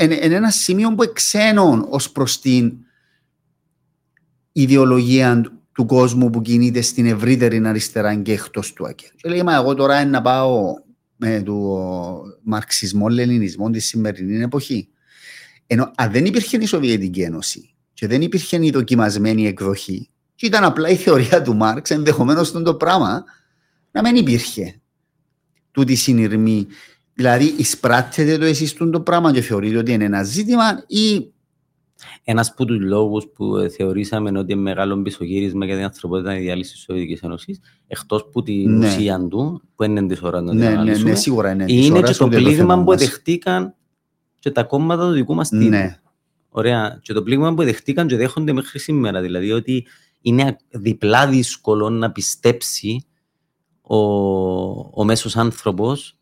είναι 0.00 0.34
ένα 0.34 0.50
σημείο 0.50 0.94
που 0.94 1.02
εξένων 1.02 1.86
ως 1.88 2.10
προς 2.10 2.40
την 2.40 2.72
ιδεολογία 4.52 5.52
του 5.72 5.86
κόσμου 5.86 6.30
που 6.30 6.42
κινείται 6.42 6.80
στην 6.80 7.06
ευρύτερη 7.06 7.66
αριστερά 7.66 8.14
και 8.14 8.32
εκτός 8.32 8.72
του 8.72 8.86
ΑΚΕΛ. 8.86 9.10
Και 9.16 9.28
λέει, 9.28 9.42
μα 9.42 9.54
εγώ 9.54 9.74
τώρα 9.74 10.00
είναι 10.00 10.10
να 10.10 10.22
πάω 10.22 10.74
με 11.16 11.42
το 11.42 11.54
μαρξισμό, 12.42 13.08
λενινισμό 13.08 13.70
τη 13.70 13.78
σημερινή 13.78 14.42
εποχή. 14.42 14.88
Ενώ 15.66 15.92
αν 15.96 16.12
δεν 16.12 16.24
υπήρχε 16.24 16.56
η 16.56 16.66
Σοβιετική 16.66 17.20
Ένωση 17.20 17.74
και 17.92 18.06
δεν 18.06 18.22
υπήρχε 18.22 18.66
η 18.66 18.70
δοκιμασμένη 18.70 19.46
εκδοχή, 19.46 20.10
και 20.34 20.46
ήταν 20.46 20.64
απλά 20.64 20.88
η 20.88 20.96
θεωρία 20.96 21.42
του 21.42 21.56
Μάρξ, 21.56 21.90
ενδεχομένως 21.90 22.52
το 22.52 22.74
πράγμα 22.74 23.24
να 23.90 24.02
μην 24.02 24.16
υπήρχε 24.16 24.79
τούτη 25.80 25.94
συνειρμή. 25.94 26.66
Δηλαδή, 27.14 27.54
εισπράττετε 27.56 28.38
το 28.38 28.44
εσείς 28.44 28.74
το 28.74 29.00
πράγμα 29.00 29.32
και 29.32 29.40
θεωρείτε 29.40 29.76
ότι 29.78 29.92
είναι 29.92 30.04
ένα 30.04 30.22
ζήτημα, 30.22 30.84
ή. 30.86 31.32
Ένας 32.24 32.50
από 32.50 32.64
τους 32.64 32.80
λόγους 32.80 33.26
που 33.34 33.56
ε, 33.56 33.68
θεωρήσαμε 33.68 34.38
ότι 34.38 34.52
είναι 34.52 34.60
μεγάλο 34.60 35.02
πισωγύρισμα 35.02 35.64
για 35.64 35.74
την 35.74 35.84
ανθρωπότητα 35.84 36.36
η 36.36 36.40
διάλυση 36.40 36.72
της 36.72 36.80
Σοβιετικής 36.82 37.20
Ένωσης, 37.20 37.60
εκτός 37.86 38.28
που 38.32 38.42
την 38.42 38.78
Ναι. 38.78 38.86
ουσία 38.86 39.26
του, 39.30 39.62
που 39.74 39.82
είναι 39.82 40.06
της 40.06 40.22
ώρας 40.22 40.42
να 40.42 40.50
την 40.50 40.58
Ναι, 40.58 40.64
ναι, 40.66 40.72
αναλύσουμε, 40.72 41.10
ναι, 41.10 41.16
σίγουρα 41.16 41.50
είναι. 41.50 41.64
της 41.64 41.86
είναι 41.86 41.98
ώρας, 41.98 42.10
και 42.10 42.16
το 42.16 42.24
ούτε 42.24 42.36
θέμα 42.36 42.48
πλήγμα 42.48 42.78
που 42.78 42.90
μας. 42.90 42.98
δεχτήκαν 43.00 43.74
και 44.38 44.50
τα 44.50 44.62
κόμματα 44.62 45.06
του 45.06 45.12
δικού 45.12 45.34
μας 45.34 45.48
τύπου. 45.48 45.64
Ναι, 45.64 45.98
Ωραία. 46.48 46.98
Και 47.02 47.12
το 47.12 47.22
πλήγμα 47.22 47.54
που 47.54 47.62
δεχτήκαν 47.62 48.06
και 48.06 48.16
δέχονται 48.16 48.52
μέχρι 48.52 48.78
σήμερα. 48.78 49.20
Δηλαδή 49.20 49.52
ότι 49.52 49.86
είναι 50.20 50.56
διπλά 50.70 51.26
δύσκολο 51.28 51.90
να 51.90 52.10
πιστέψει 52.12 53.04
ο, 53.96 55.00
ο 55.00 55.04
μέσος 55.04 55.36
άνθρωπος 55.36 56.18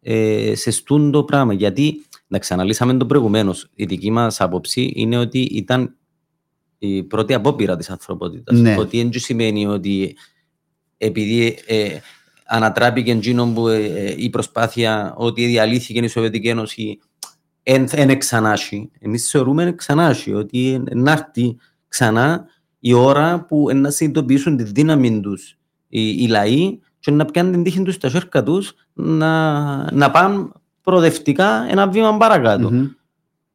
ε, 0.00 0.52
σε 0.54 0.70
στούν 0.70 1.10
το 1.10 1.24
πράγμα. 1.24 1.52
Γιατί, 1.52 2.06
να 2.26 2.38
ξαναλύσαμε 2.38 2.96
το 2.96 3.06
προηγουμένως, 3.06 3.70
η 3.74 3.84
δική 3.84 4.10
μας 4.10 4.40
άποψη 4.40 4.92
είναι 4.94 5.18
ότι 5.18 5.40
ήταν 5.40 5.96
η 6.78 7.02
πρώτη 7.02 7.34
απόπειρα 7.34 7.76
της 7.76 7.90
ανθρωπότητας. 7.90 8.58
Ναι. 8.58 8.76
Ότι 8.78 9.02
δεν 9.02 9.12
σημαίνει 9.12 9.66
ότι 9.66 10.16
επειδή 10.96 11.58
ε, 11.66 11.98
ανατράπηκε 12.46 13.10
εκείνο 13.10 13.52
που 13.54 13.68
ε, 13.68 13.84
ε, 13.84 14.14
η 14.18 14.30
προσπάθεια 14.30 15.14
ότι 15.16 15.46
διαλύθηκε 15.46 15.98
η 15.98 16.08
Σοβιετική 16.08 16.48
Ένωση 16.48 16.98
δεν 17.64 18.10
εξανάσει. 18.10 18.90
Εμείς 18.98 19.30
θεωρούμε 19.30 19.64
εξανάσει, 19.64 20.32
ότι 20.32 20.82
να 20.92 21.12
έρθει 21.12 21.56
ξανά 21.88 22.44
η 22.78 22.92
ώρα 22.92 23.44
που 23.44 23.68
να 23.74 23.90
συνειδητοποιήσουν 23.90 24.56
τη 24.56 24.62
δύναμη 24.62 25.20
τους 25.20 25.58
οι, 25.88 26.08
οι 26.08 26.26
λαοί 26.26 26.78
και 27.02 27.10
να 27.10 27.24
πιάνουν 27.24 27.52
την 27.52 27.62
τύχη 27.62 27.82
τους 27.82 27.94
στα 27.94 28.08
σέρκα 28.08 28.42
τους 28.42 28.72
να, 28.92 29.92
να 29.92 30.10
πάνε 30.10 30.48
προοδευτικά 30.82 31.66
ένα 31.70 31.88
βήμα 31.88 32.16
παρακάτω. 32.16 32.70
Μμμ. 32.72 32.86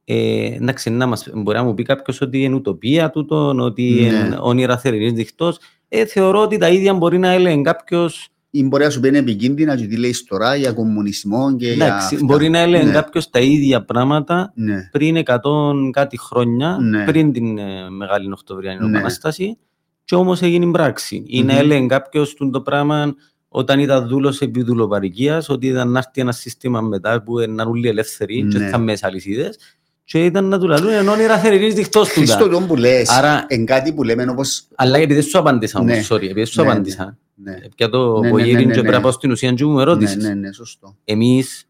Ε, 0.05 0.45
εντάξει, 0.55 0.89
να 0.89 1.05
μας, 1.05 1.27
μπορεί 1.33 1.57
να 1.57 1.63
μου 1.63 1.73
πει 1.73 1.83
κάποιος 1.83 2.21
ότι 2.21 2.43
είναι 2.43 2.55
ουτοπία 2.55 3.09
τούτο, 3.09 3.55
ότι 3.59 3.83
Ναι. 4.11 4.17
είναι 4.17 4.37
όνειρα 4.41 4.77
θερινής 4.77 5.11
νυχτός. 5.13 5.57
Ε, 5.89 6.05
θεωρώ 6.05 6.41
ότι 6.41 6.57
τα 6.57 6.69
ίδια 6.69 6.93
μπορεί 6.93 7.17
να 7.17 7.29
έλεγε 7.31 7.61
κάποιο 7.61 8.09
ή 8.49 8.63
μπορεί 8.63 8.83
να 8.83 8.89
σου 8.89 8.99
πει 8.99 9.07
είναι 9.07 9.17
επικίνδυνα 9.17 9.75
και 9.77 9.85
τι 9.85 9.97
λέει 9.97 10.13
τώρα 10.27 10.55
για 10.55 10.71
κομμουνισμό 10.71 11.55
και 11.55 11.71
για 11.71 11.85
Εντάξει, 11.85 12.13
αυτά. 12.15 12.25
μπορεί 12.25 12.49
να 12.49 12.59
έλεγε 12.59 12.83
Ναι. 12.83 12.91
κάποιος 12.91 13.29
τα 13.29 13.39
ίδια 13.39 13.83
πράγματα 13.85 14.51
Ναι. 14.55 14.89
πριν 14.91 15.15
100 15.17 15.89
κάτι 15.91 16.19
χρόνια, 16.19 16.77
Ναι. 16.81 17.03
πριν 17.05 17.31
την 17.31 17.57
ε, 17.57 17.89
Μεγάλη 17.89 18.31
Οκτωβριανή 18.31 18.79
Ναι. 18.79 18.89
Επανάσταση, 18.97 19.57
και 20.03 20.15
όμως 20.15 20.41
έγινε 20.41 20.71
πράξη. 20.71 21.23
Ή 21.27 21.43
να 21.43 21.53
Μμμ. 21.53 21.59
έλεγε 21.59 21.85
κάποιος 21.85 22.35
το 22.51 22.61
πράγμα 22.61 23.15
όταν 23.49 23.79
ήταν 23.79 24.07
δούλος 24.07 24.41
επί 24.41 24.63
δουλοπαρικίας, 24.63 25.49
ότι 25.49 25.67
ήταν 25.67 25.91
να 25.91 25.97
έρθει 25.99 26.21
ένα 26.21 26.31
σύστημα 26.31 26.81
μετά 26.81 27.21
που 27.23 27.39
ήταν 27.39 27.59
όλοι 27.67 27.87
ελεύθεροι, 27.87 28.47
και 28.51 28.57
Ναι. 28.57 28.67
θα 28.69 28.77
μέσα 28.77 29.07
αλυσίδες, 29.07 29.57
και 30.03 30.25
ήταν 30.25 30.45
να 30.45 30.59
του 30.59 30.67
λαλούν 30.67 30.89
ενώ 30.91 31.11
όνειρα 31.11 31.37
θερινής 31.39 31.73
διχτό 31.73 32.01
του. 32.01 32.07
Χριστό 32.07 32.47
τον 32.49 32.67
που 32.67 32.75
λες, 32.75 33.09
Άρα- 33.09 33.45
εν 33.47 33.65
κάτι 33.65 33.93
που 33.93 34.03
λέμε 34.03 34.25
όπως... 34.29 34.67
Αλλά 34.75 34.97
επειδή 34.97 35.21
σου 35.21 35.37
απάντησα 35.39 35.79
όμως, 35.79 35.95
Ναι. 35.95 36.03
sorry, 36.09 36.23
επειδή 36.23 36.45
σου 36.45 36.61
Ναι, 36.61 36.69
απάντησα. 36.71 37.17
Ναι, 37.35 37.57
Πια 37.75 37.89
το 37.89 38.13
Ναι, 38.13 38.19
ναι, 38.19 38.29
Βογύριν 38.29 38.53
ναι, 38.55 38.59
ναι, 38.59 38.71
και 38.71 38.75
ναι. 38.75 38.81
πρέπει 38.81 38.95
να 38.95 39.01
πάω 39.01 39.11
στην 39.11 39.31
ουσία 39.31 39.51
και 39.53 39.65
μου 39.65 39.75
ναι, 39.75 39.81
ερώτησες. 39.81 40.23
ναι, 40.23 40.33
ναι, 40.33 40.51
σωστό. 40.51 40.95
Εμείς 41.03 41.67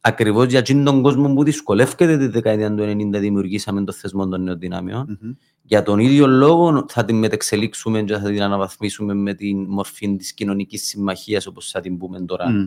ακριβώς 0.00 0.46
για 0.46 0.58
εκείνον 0.58 0.84
τον 0.84 1.02
κόσμο 1.02 1.34
που 1.34 1.44
δυσκολεύεται 1.44 2.16
τη 2.18 2.26
δεκαετία 2.26 2.74
του 2.74 2.82
90 2.82 3.18
δημιουργήσαμε 3.20 3.84
το 3.84 3.92
θεσμό 3.92 4.28
των 4.28 4.42
νέων 4.42 4.58
δυνάμεων. 4.58 5.18
Μμμ. 5.70 5.76
Για 5.76 5.82
τον 5.82 5.98
ίδιο 5.98 6.26
λόγο 6.26 6.84
θα 6.88 7.04
την 7.04 7.16
μετεξελίξουμε 7.18 8.02
και 8.02 8.16
θα 8.16 8.30
την 8.30 8.42
αναβαθμίσουμε 8.42 9.14
με 9.14 9.34
την 9.34 9.64
μορφή 9.68 10.16
της 10.16 10.32
κοινωνικής 10.34 10.86
συμμαχίας 10.86 11.46
όπως 11.46 11.70
θα 11.70 11.80
την 11.80 11.98
πούμε 11.98 12.20
τώρα. 12.20 12.50
Μμ. 12.50 12.66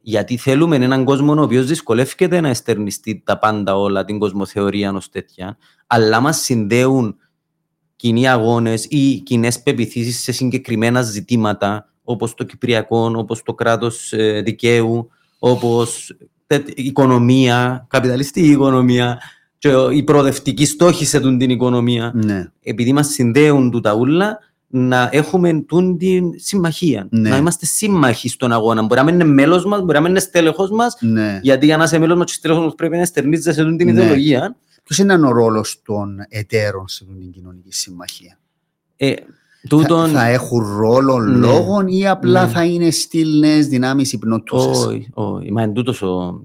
Γιατί 0.00 0.36
θέλουμε 0.36 0.76
έναν 0.76 1.04
κόσμο 1.04 1.34
ο 1.34 1.42
οποίος 1.42 1.66
δυσκολεύεται 1.66 2.40
να 2.40 2.48
εστερνιστεί 2.48 3.22
τα 3.24 3.38
πάντα 3.38 3.76
όλα, 3.76 4.04
την 4.04 4.18
κοσμοθεωρία 4.18 4.92
ως 4.92 5.08
τέτοια, 5.08 5.58
αλλά 5.86 6.20
μας 6.20 6.38
συνδέουν 6.38 7.16
κοινοί 7.96 8.28
αγώνες 8.28 8.84
ή 8.84 9.20
κοινές 9.20 9.62
πεπιθήσεις 9.62 10.22
σε 10.22 10.32
συγκεκριμένα 10.32 11.02
ζητήματα, 11.02 11.92
όπως 12.04 12.34
το 12.34 12.44
Κυπριακό, 12.44 13.12
όπως 13.16 13.42
το 13.42 13.54
κράτος 13.54 14.12
ε, 14.12 14.40
δικαίου, 14.40 15.08
όπως 15.38 16.16
τε- 16.46 16.68
η 16.68 16.84
οικονομία, 16.84 17.86
καπιταλιστική 17.88 18.50
οικονομία, 18.50 19.20
και 19.58 19.68
η 19.92 20.02
προοδευτική 20.02 20.64
στόχη 20.66 21.04
σε 21.04 21.20
τούν 21.20 21.38
την 21.38 21.50
οικονομία 21.50 22.12
Ναι, 22.14 22.50
επειδή 22.62 22.92
μας 22.92 23.06
συνδέουν 23.08 23.70
του 23.70 23.80
τα 23.80 23.94
ούλα, 23.94 24.38
να 24.68 25.08
έχουμε 25.12 25.60
τούν 25.60 25.98
την 25.98 26.24
συμμαχία. 26.36 27.06
Ναι. 27.10 27.28
Να 27.28 27.36
είμαστε 27.36 27.66
σύμμαχοι 27.66 28.28
στον 28.28 28.52
αγώνα. 28.52 28.82
Μπορεί 28.82 29.00
να 29.00 29.04
μην 29.04 29.14
είναι 29.14 29.24
μέλος 29.24 29.64
μας, 29.64 29.80
μπορεί 29.80 29.92
να 29.92 30.00
μην 30.00 30.10
είναι 30.10 30.20
στέλεχος 30.20 30.70
μας, 30.70 30.96
ναι. 31.00 31.38
γιατί 31.42 31.66
για 31.66 31.76
να 31.76 31.84
είσαι 31.84 31.98
μέλος 31.98 32.16
μας 32.18 32.26
και 32.26 32.32
στέλεχος 32.32 32.64
μας 32.64 32.74
πρέπει 32.74 32.96
να 32.96 33.04
στερνίζεσαι 33.04 33.52
σε 33.52 33.62
τούν 33.62 33.76
την 33.76 33.86
Ναι. 33.86 33.92
ιδεολογία. 33.92 34.56
Ποιος 34.84 34.98
είναι 34.98 35.14
ο 35.26 35.30
ρόλος 35.32 35.80
των 35.84 36.16
εταίρων 36.28 36.88
σε 36.88 37.04
αυτήν 37.08 37.20
την 37.20 37.30
κοινωνική 37.32 37.72
συμμαχία; 37.72 38.38
Ε, 38.96 39.12
Θα, 39.14 39.22
τούτον, 39.68 40.08
θα 40.10 40.26
έχουν 40.26 40.76
ρόλο 40.78 41.18
Ναι. 41.18 41.36
λόγων 41.46 41.86
ή 41.88 42.08
απλά 42.08 42.44
Ναι. 42.44 42.50
θα 42.52 42.64
είναι 42.64 42.90
στυλ 42.90 43.38
νέες 43.38 43.66
δυνάμεις 43.66 44.12
υπνοτούσες; 44.12 44.84
όχι, 44.84 45.08
όχι. 45.14 45.52
Μα 45.52 45.62
εν 45.62 45.72
τούτος 45.72 46.02
ο, 46.02 46.06
ο- 46.06 46.44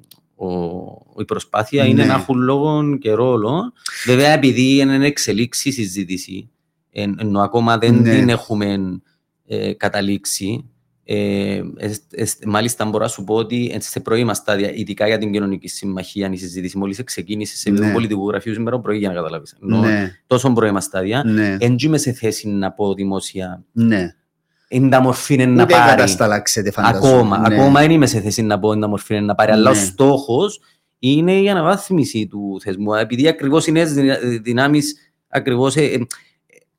η 1.20 1.26
προσπάθεια 1.26 1.86
είναι 1.86 2.02
Ναι. 2.02 2.08
να 2.08 2.14
έχουν 2.14 2.38
λόγο 2.40 2.98
και 2.98 3.12
ρόλο. 3.12 3.74
Βέβαια, 4.06 4.30
επειδή 4.32 4.78
είναι 4.78 5.06
εξελίξει 5.06 5.70
η 5.70 5.72
συζήτηση, 5.72 6.50
εν- 6.92 7.18
ενώ 7.20 7.40
ακόμα 7.40 7.78
δεν 7.78 7.96
Ναι. 7.96 8.16
την 8.16 8.30
έχουμε 8.30 9.00
ε, 9.48 9.74
καταλήξει, 9.74 10.66
ε, 11.04 11.62
εσ- 11.78 12.04
εσ- 12.14 12.46
μάλιστα 12.46 12.86
μπορώ 12.86 13.04
να 13.04 13.10
σου 13.10 13.24
πω 13.24 13.36
ότι 13.36 13.76
σε 13.80 14.00
πρώιμα 14.00 14.34
στάδια, 14.34 14.74
ειδικά 14.74 15.08
για 15.08 15.18
την 15.18 15.32
κοινωνική 15.32 15.68
συμμαχία, 15.68 16.30
η 16.32 16.38
συζήτηση 16.38 16.78
μόλις 16.78 17.04
ξεκίνησε 17.04 17.56
σε 17.58 17.70
επίπεδο 17.70 17.88
Ναι. 17.88 17.94
πολιτικούς 17.94 18.30
γραφείους 18.30 18.56
σήμερα 18.56 18.80
πρωί 18.80 18.98
για 18.98 19.08
να 19.10 19.14
καταλάβεις. 19.16 19.58
Ενώ 19.64 19.80
Ναι, 19.80 20.12
τόσο 20.28 20.54
πρώιμα 20.54 20.82
στάδια, 20.82 21.24
ναι, 21.24 21.58
δεν 21.58 21.76
είμαι 21.84 21.98
σε 21.98 22.12
θέση 22.12 22.48
να 22.48 22.72
πω 22.72 22.94
δημόσια 22.94 23.64
ναι. 23.72 24.16
Είναι 24.72 24.90
τα 24.90 25.02
μορφή 25.02 25.34
είναι 25.34 25.46
να 25.46 25.64
Ούτε 25.64 25.74
πάρει. 25.74 25.90
κατασταλάξετε 25.90 26.72
φανταζόμαι. 26.72 27.16
Ακόμα, 27.16 27.50
Ναι. 27.50 27.56
ακόμα 27.56 27.80
δεν 27.80 27.92
είμαι 27.92 28.06
σε 28.06 28.20
θέση 28.22 28.42
να 28.42 28.60
πω 28.60 28.72
είναι 28.72 28.82
τα 28.82 28.88
μορφή 28.88 29.16
είναι 29.16 29.26
να 29.26 29.36
πάρει, 29.36 29.52
αλλά 29.52 29.70
ο 29.70 29.74
Ναι. 29.74 29.80
στόχος 29.80 30.60
είναι 31.00 31.34
η 31.42 31.50
αναβάθμιση 31.50 32.28
του 32.28 32.60
θεσμού. 32.64 32.94
Επειδή 32.94 33.28
ακριβώς 33.28 33.68
οι 33.68 33.72
νέες 33.72 33.94
δυνα- 33.94 34.18
δυνάμεις 34.42 34.96
ακριβώς 35.28 35.76
ε, 35.76 35.82
ε, 35.84 35.98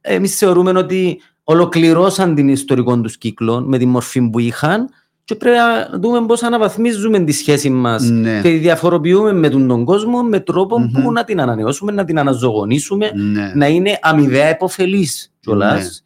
εμείς 0.01 0.37
θεωρούμε 0.37 0.71
ότι 0.79 1.21
ολοκληρώσαν 1.45 2.35
την 2.35 2.49
ιστορικό 2.49 3.01
τους 3.01 3.19
κύκλο 3.19 3.61
με 3.61 3.79
τη 3.79 3.87
μορφή 3.87 4.31
που 4.31 4.39
είχαν 4.39 4.89
και 5.25 5.35
πρέπει 5.35 5.57
να 5.57 5.99
δούμε 5.99 6.27
πώς 6.27 6.43
αναβαθμίζουμε 6.43 7.21
τη 7.25 7.33
σχέση 7.33 7.71
μας 7.71 8.03
Ναι, 8.11 8.41
και 8.43 8.49
τη 8.49 8.57
διαφοροποιούμε 8.57 9.33
με 9.33 9.49
τον, 9.49 9.67
τον 9.69 9.85
κόσμο 9.85 10.23
με 10.23 10.41
τρόπο 10.41 10.79
Μμμ. 10.81 11.03
που 11.03 11.13
να 11.13 11.25
την 11.25 11.41
ανανεώσουμε, 11.41 11.93
να 11.93 12.05
την 12.05 12.19
αναζωογονήσουμε, 12.19 13.11
ναι. 13.15 13.53
να 13.55 13.67
είναι 13.67 13.99
αμοιβαία 14.03 14.51
υποφελής 14.51 15.33
κιόλας. 15.41 16.05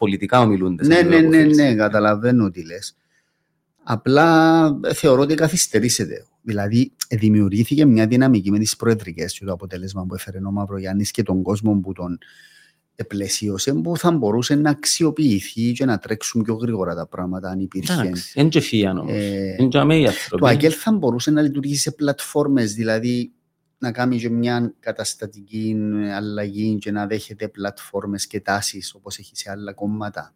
Ναι. 0.00 0.10
Πολιτικά 0.10 0.40
ομιλούνται. 0.40 0.84
σε 0.84 0.88
Ναι, 0.90 0.96
αμοιβαία 0.98 1.20
ναι, 1.20 1.26
ναι, 1.28 1.36
υποφελής. 1.36 1.56
ναι, 1.56 1.74
καταλαβαίνω 1.74 2.50
τι 2.50 2.64
λες. 2.64 2.96
Απλά 3.82 4.66
ε, 4.84 4.94
θεωρώ 4.94 5.22
ότι 5.22 5.34
καθυστερήσετε. 5.34 6.26
Δηλαδή, 6.42 6.92
ε, 7.08 7.16
δημιουργήθηκε 7.16 7.84
μια 7.84 8.06
δυναμική 8.06 8.50
με 8.50 8.58
τις 8.58 8.76
προεδρικές 8.76 9.38
και 9.38 9.44
το 9.44 9.52
αποτέλεσμα 9.52 10.04
που 10.06 10.14
έφερε 10.14 10.38
ο 10.46 10.50
Μαυρογιάννης 10.50 11.10
και 11.10 11.22
τον 11.22 11.42
κόσμο 11.42 11.74
που 11.80 11.92
τον 11.92 12.18
επλαισίωσε 12.94 13.72
που 13.74 13.96
θα 13.96 14.10
μπορούσε 14.10 14.54
να 14.54 14.70
αξιοποιηθεί 14.70 15.72
και 15.72 15.84
να 15.84 15.98
τρέξουν 15.98 16.42
πιο 16.42 16.54
γρήγορα 16.54 16.94
τα 16.94 17.06
πράγματα 17.06 17.48
αν 17.50 17.60
υπήρχε. 17.60 17.92
Εντάξει, 17.92 18.32
δεν 18.34 18.48
και 18.48 18.60
φύγαν 18.60 18.98
όμως. 18.98 19.12
Ε, 19.12 19.56
Είναι 19.58 19.68
και 19.68 19.78
αμέ 19.78 19.96
οι 19.96 20.02
το 20.04 20.08
άνθρωποι. 20.08 20.48
ΑΚΕΛ 20.48 20.72
θα 20.78 20.92
μπορούσε 20.92 21.30
να 21.30 21.42
λειτουργήσει 21.42 21.80
σε 21.80 21.90
πλατφόρμες, 21.90 22.74
δηλαδή 22.74 23.32
να 23.78 23.92
κάνει 23.92 24.18
και 24.18 24.28
μια 24.30 24.74
καταστατική 24.80 25.76
αλλαγή 26.14 26.78
και 26.78 26.90
να 26.90 27.06
δέχεται 27.06 27.48
πλατφόρμες 27.48 28.26
και 28.26 28.40
τάσεις 28.40 28.94
όπως 28.94 29.18
έχει 29.18 29.36
σε 29.36 29.50
άλλα 29.50 29.72
κόμματα. 29.72 30.32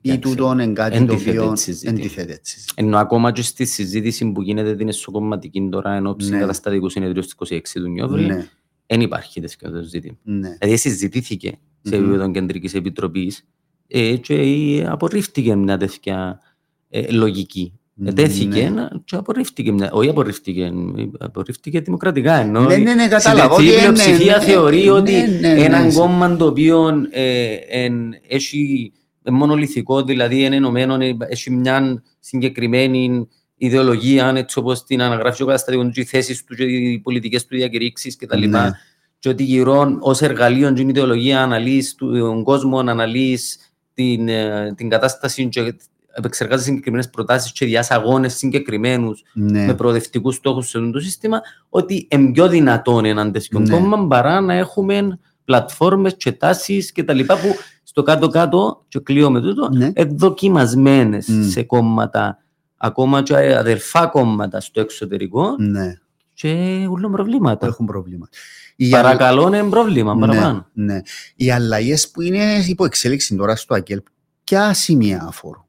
Ή 0.00 0.10
Εντάξει, 0.10 0.30
τούτον 0.30 0.58
είναι 0.58 0.72
κάτι 0.72 0.96
το 0.96 1.02
εντιθέτεται 1.12 1.38
οποίο 1.38 1.52
τη 1.52 1.58
συζήτηση. 1.60 1.92
εντιθέτεται 1.94 2.38
τη 2.42 2.48
συζήτηση. 2.48 2.74
Ενώ 2.76 2.98
ακόμα 2.98 3.32
και 3.32 3.42
στη 3.42 3.64
συζήτηση 3.64 4.32
που 4.32 4.42
γίνεται 4.42 4.74
την 4.76 4.88
εσωκομματική 4.88 5.68
τώρα 5.70 5.94
εν 5.94 6.06
ώψη 6.06 6.30
Ναι. 6.30 6.38
καταστατικού 6.38 6.88
συνεδρίου 6.88 7.22
στις 7.22 7.34
26 7.34 7.80
του 7.80 7.88
Νιόβρη, 7.88 8.24
Ναι, 8.26 8.48
δεν 8.86 9.00
υπάρχει 9.00 9.40
τέτοιο 9.40 9.70
το 9.70 9.82
ζήτημα. 9.82 10.16
ναι. 10.22 10.56
Δηλαδή 10.60 10.76
συζητήθηκε 10.78 11.58
σε 11.82 11.96
Μμμ. 11.96 12.02
επίπεδο 12.04 12.30
κεντρικής 12.30 12.74
επιτροπής 12.74 13.46
ε, 13.88 14.16
και 14.16 14.34
ε, 14.34 14.86
απορρίφθηκε 14.86 15.54
μια 15.54 15.76
τέτοια 15.76 16.40
ε, 16.88 17.10
λογική. 17.10 17.78
Ετέθηκε 18.04 18.62
Ναι. 18.62 18.68
να- 18.68 18.90
και 19.04 19.16
απορρίφθηκε 19.16 19.72
μια, 19.72 19.90
όχι 19.92 20.08
απορρίφθηκε, 20.08 20.62
ε, 20.62 20.72
απορρίφθηκε 21.18 21.80
δημοκρατικά 21.80 22.34
ενώ 22.34 22.60
Ναι, 22.60 22.76
ναι, 22.76 22.94
ναι, 22.94 23.08
κατάλαβα. 23.08 23.54
η 23.54 23.56
ότι 23.56 23.64
είναι- 23.64 23.76
πλειοψηφία 23.80 24.36
ναι, 24.36 24.42
θεωρεί 24.44 24.84
ναι, 24.84 24.90
ότι 24.90 25.12
ναι, 25.12 25.48
ναι, 25.48 25.64
έναν 25.64 25.86
ναι. 25.86 25.92
κόμμα 25.92 26.36
το 26.36 26.46
οποίο 26.46 26.88
ε, 27.10 27.54
εν, 27.68 28.14
έχει 28.28 28.92
μονολυθικό, 29.30 30.02
δηλαδή 30.02 30.42
είναι 30.44 30.56
ενωμένο, 30.56 30.94
ε, 30.94 31.16
έχει 31.28 31.50
μια 31.50 32.02
συγκεκριμένη 32.20 33.28
ιδεολογία, 33.56 34.32
έτσι 34.36 34.58
όπως 34.58 34.84
την 34.84 35.02
αναγράφει 35.02 35.42
ο 35.42 35.46
καταστατικός 35.46 35.86
του, 35.94 36.00
οι 36.00 36.04
θέσεις 36.04 36.44
του 36.44 36.54
και 36.54 36.64
οι 36.64 36.98
πολιτικές 36.98 37.46
του 37.46 37.56
διακηρύξεις 37.56 38.16
κτλ. 38.16 38.48
Ναι. 38.48 38.70
Και 39.18 39.28
ότι 39.28 39.42
γύρω 39.42 39.96
ως 40.00 40.20
εργαλείο 40.22 40.72
την 40.72 40.88
ιδεολογία 40.88 41.42
αναλύεις 41.42 41.94
τον 41.94 42.42
κόσμο, 42.42 42.78
αναλύεις 42.78 43.58
την, 43.94 44.28
ε, 44.28 44.74
την 44.76 44.88
κατάσταση 44.88 45.48
και 45.48 45.74
επεξεργάζεσαι 46.14 46.68
συγκεκριμένες 46.68 47.10
προτάσεις 47.10 47.52
και 47.52 47.66
διάσει 47.66 47.94
αγώνε 47.94 48.28
συγκεκριμένους 48.28 49.22
Ναι. 49.34 49.66
με 49.66 49.74
προοδευτικούς 49.74 50.34
στόχους 50.34 50.68
σε 50.68 50.78
αυτό 50.78 50.90
το 50.90 51.00
σύστημα, 51.00 51.40
ότι 51.68 52.06
είναι 52.10 52.30
πιο 52.32 52.48
δυνατόν 52.48 53.04
έναν 53.04 53.32
τέτοιο 53.32 53.58
Ναι. 53.58 53.70
κόμμα 53.70 54.06
παρά 54.06 54.40
να 54.40 54.54
έχουμε 54.54 55.18
πλατφόρμες 55.44 56.14
και 56.16 56.32
τάσεις 56.32 56.92
και 56.92 57.04
τα 57.04 57.12
λοιπά 57.12 57.34
που 57.38 57.54
στο 57.82 58.02
κάτω-κάτω, 58.02 58.84
και 58.88 58.98
κλείω 58.98 59.30
με 59.30 59.40
τούτο, 59.40 59.68
Ναι. 59.72 59.90
ε, 59.94 60.04
δοκιμασμένες 60.04 61.26
Μμ. 61.28 61.42
σε 61.48 61.62
κόμματα, 61.62 62.38
ακόμα 62.76 63.22
και 63.22 63.56
αδερφά 63.56 64.06
κόμματα 64.06 64.60
στο 64.60 64.80
εξωτερικό 64.80 65.54
Ναι, 65.58 65.94
και 66.34 66.48
έχουν 66.82 67.10
προβλήματα. 67.12 67.66
έχουν 67.66 67.86
πρόβλημα. 67.86 68.28
Οι 68.76 68.88
Παρακαλώ, 68.90 69.46
είναι 69.46 69.62
πρόβλημα 69.62 70.14
Ναι, 70.14 70.20
παραπάνω. 70.26 70.66
ναι. 70.72 71.00
Οι 71.36 71.50
αλλαγές 71.50 72.10
που 72.10 72.20
είναι 72.22 72.44
υπό 72.68 72.84
εξέλιξη 72.84 73.36
τώρα 73.36 73.56
στο 73.56 73.74
ΑΚΕΛ, 73.74 74.00
ποια 74.44 74.74
σημεία 74.74 75.24
αφορούν; 75.28 75.64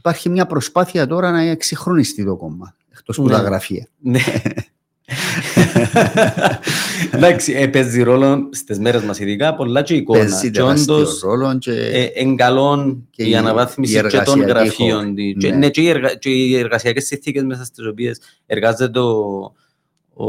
Υπάρχει 0.00 0.28
μια 0.28 0.46
προσπάθεια 0.46 1.06
τώρα 1.06 1.30
να 1.30 1.40
εξυγχρονιστεί 1.42 2.24
το 2.24 2.36
κόμμα, 2.36 2.74
εκτός 2.92 3.16
που 3.16 3.22
Ναι. 3.22 3.30
τα 3.32 3.38
γραφεία. 3.40 3.86
Ναι. 3.98 4.20
Εντάξει, 7.10 7.52
ε, 7.52 7.66
παίζει 7.68 8.02
ρόλο 8.02 8.48
στις 8.52 8.78
μέρες 8.78 9.02
μας 9.02 9.18
ειδικά 9.18 9.54
πολλά 9.54 9.82
και 9.82 9.94
η 9.94 9.96
εικόνα. 9.96 10.18
Παίζει 10.18 10.50
Και 10.50 10.58
τεράστιο 10.58 10.94
όντως, 10.94 11.20
ρόλο 11.20 11.58
και 11.58 11.72
ε, 11.72 12.04
εν 12.14 12.36
καλόν 12.36 13.06
Και 13.10 13.22
η 13.22 13.30
η- 13.30 13.34
αναβάθμιση 13.36 13.92
η 13.92 13.94
και 13.96 14.00
των 14.00 14.10
εργασιακή 14.10 14.40
γραφείων. 14.48 14.98
χώρη. 14.98 15.14
τη- 15.14 15.34
Και, 15.34 15.48
Ναι. 15.50 15.56
ναι, 15.56 15.70
και, 15.70 15.80
οι 15.80 15.88
εργα, 15.88 16.14
και 16.14 16.30
οι 16.30 16.56
εργασιακές 16.56 17.06
συνθήκες 17.06 17.42
μέσα 17.42 17.64
στις 17.64 17.86
οποίες 17.86 18.20
εργάζεται 18.46 18.88
το, 18.88 19.08
ο, 20.14 20.24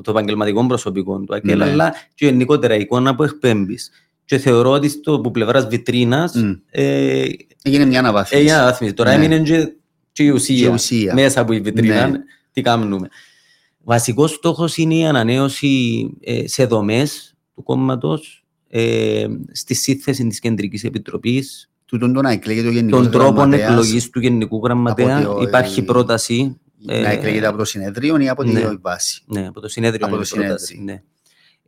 το 0.00 0.10
επαγγελματικό 0.10 0.66
προσωπικό 0.66 1.18
του 1.18 1.34
ΑΚΕΛ, 1.34 1.58
Ναι. 1.58 1.64
αλλά 1.64 1.94
και 2.14 2.24
γενικότερα 2.26 2.74
η 2.74 2.80
εικόνα 2.80 3.14
που 3.14 3.22
εκπέμπεις. 3.22 3.90
Και 4.24 4.38
θεωρώ 4.38 4.70
ότι 4.70 4.88
στο 4.88 5.14
από 5.14 5.30
πλευράς 5.30 5.66
βιτρίνας 5.66 6.34
Μμ. 6.34 6.50
ε, 6.70 7.24
έγινε 7.62 7.84
μια 7.84 7.98
αναβάθμιση. 7.98 8.36
έγινε 8.42 8.52
αναβάθμιση. 8.56 8.92
Τώρα 8.94 9.16
Ναι. 9.16 9.24
έμεινε 9.24 9.42
και, 9.42 9.72
και 10.12 10.22
η 10.22 10.28
ουσία, 10.28 10.66
Και 10.66 10.72
ουσία. 10.72 11.14
μέσα 11.14 11.40
από 11.40 11.52
η 11.52 11.60
βιτρίνα. 11.60 12.06
Ναι. 12.08 12.18
Τι 12.52 12.60
κάνουμε; 12.62 13.08
Βασικός 13.84 14.30
στόχος 14.30 14.76
είναι 14.76 14.94
η 14.94 15.04
ανανέωση 15.06 16.06
ε, 16.20 16.46
σε 16.48 16.64
δομές 16.66 17.34
του 17.54 17.62
κόμματος, 17.62 18.44
ε, 18.68 19.26
στη 19.52 19.74
σύνθεση 19.74 20.26
της 20.26 20.38
Κεντρικής 20.38 20.84
Επιτροπής, 20.84 21.70
Τούτον 21.84 22.12
το 22.12 22.20
να 22.22 22.30
εκλέγεται 22.30 22.68
ο 22.68 22.70
Γενικός 22.70 23.02
Τον 23.02 23.10
τρόπο 23.10 23.32
Γραμματέας, 23.32 23.70
εκλογής 23.70 24.10
του 24.10 24.20
Γενικού 24.20 24.60
Γραμματέα 24.64 25.22
το- 25.24 25.40
υπάρχει 25.42 25.82
πρόταση. 25.82 26.56
να 26.78 26.94
ε, 26.94 27.12
εκλέγεται 27.12 27.46
από 27.46 27.58
το 27.58 27.64
συνεδρίο 27.64 28.18
ή 28.20 28.28
από 28.28 28.42
τη 28.44 28.52
ναι. 28.52 28.60
ναι. 28.60 28.76
βάση; 28.80 29.22
Ναι, 29.26 29.46
από 29.46 29.60
το 29.60 29.68
συνέδριο. 29.68 30.06
Από 30.06 30.14
είναι 30.16 30.24
το 30.24 30.30
η 30.34 30.38
πρόταση, 30.38 30.66
συνέδριο. 30.66 30.92
ναι. 30.94 31.02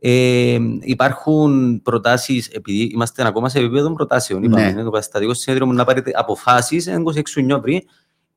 Ε, 0.03 0.57
υπάρχουν 0.81 1.81
προτάσεις, 1.81 2.47
επειδή 2.47 2.83
είμαστε 2.83 3.27
ακόμα 3.27 3.49
σε 3.49 3.59
επίπεδο 3.59 3.93
προτάσεων, 3.93 4.43
είπαμε, 4.43 4.63
Ναι. 4.63 4.69
είναι 4.69 4.83
το 4.83 4.89
καταστατικό 4.89 5.33
συνέδριο 5.33 5.67
μου 5.67 5.73
να 5.73 5.85
πάρετε 5.85 6.11
αποφάσεις 6.15 6.87
26 6.87 7.41
Νιόβρη. 7.43 7.83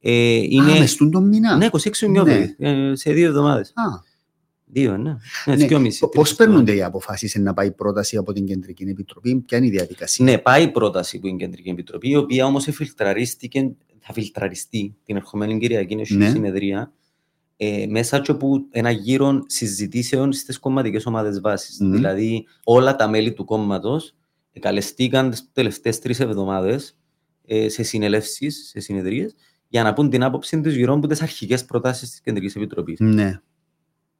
Ε, 0.00 0.34
είναι... 0.36 0.72
Α, 0.72 0.78
μες 0.78 0.90
στον 0.90 1.10
τον 1.10 1.28
μήνα. 1.28 1.56
ναι, 1.56 1.66
26 1.70 2.08
Νιόβρη, 2.08 2.54
ε, 2.58 2.92
σε 2.94 3.12
δύο 3.12 3.26
εβδομάδες. 3.26 3.68
Α, 3.68 4.12
Δύο, 4.66 4.96
ναι. 4.96 5.16
ναι, 5.44 5.54
ναι. 5.56 5.66
δυόμιση, 5.66 5.98
Πο- 6.00 6.08
τρεις 6.08 6.20
Πώς 6.22 6.30
εβδομάδες. 6.30 6.36
παίρνονται 6.36 6.74
οι 6.74 6.82
αποφάσεις 6.82 7.34
να 7.34 7.54
πάει 7.54 7.70
πρόταση 7.72 8.16
από 8.16 8.32
την 8.32 8.46
Κεντρική 8.46 8.82
Επιτροπή, 8.84 9.34
ποια 9.46 9.58
είναι 9.58 9.66
η 9.66 9.70
διαδικασία; 9.70 10.24
Ναι, 10.24 10.38
πάει 10.38 10.62
η 10.62 10.68
πρόταση 10.68 11.18
που 11.18 11.26
είναι 11.26 11.36
η 11.36 11.38
Κεντρική 11.44 11.68
Επιτροπή, 11.68 12.08
η 12.08 12.16
οποία 12.16 12.44
όμως 12.46 12.66
εφιλτραρίστηκε, 12.66 13.70
θα 14.00 14.12
φιλτραριστεί 14.12 14.94
την 15.04 15.16
ερχομένη 15.16 15.58
Κυριακή, 15.58 15.92
είναι 15.92 16.02
Ναι. 16.08 16.28
συνεδρία, 16.30 16.92
ε, 17.56 17.86
μέσα 17.88 18.18
και 18.20 18.30
από 18.30 18.64
ένα 18.70 18.90
γύρο 18.90 19.42
συζητήσεων 19.46 20.32
στις 20.32 20.58
κομματικές 20.58 21.06
ομάδες 21.06 21.40
βάσης. 21.40 21.80
Μμμ. 21.80 21.92
Δηλαδή, 21.92 22.46
όλα 22.64 22.96
τα 22.96 23.08
μέλη 23.08 23.32
του 23.32 23.44
κόμματος 23.44 24.14
καλεστήκαν 24.60 25.30
τις 25.30 25.48
τελευταίες 25.52 25.98
τρεις 25.98 26.20
εβδομάδες 26.20 26.96
ε, 27.46 27.68
σε 27.68 27.82
συνελεύσεις, 27.82 28.68
σε 28.68 28.80
συνεδρίες, 28.80 29.34
για 29.68 29.82
να 29.82 29.92
πούν 29.92 30.10
την 30.10 30.22
άποψη 30.22 30.60
τους 30.60 30.74
γύρω 30.74 30.94
από 30.94 31.06
τις 31.06 31.22
αρχικές 31.22 31.64
προτάσεις 31.64 32.10
της 32.10 32.20
Κεντρικής 32.20 32.56
Επιτροπής. 32.56 33.00
Ναι. 33.00 33.40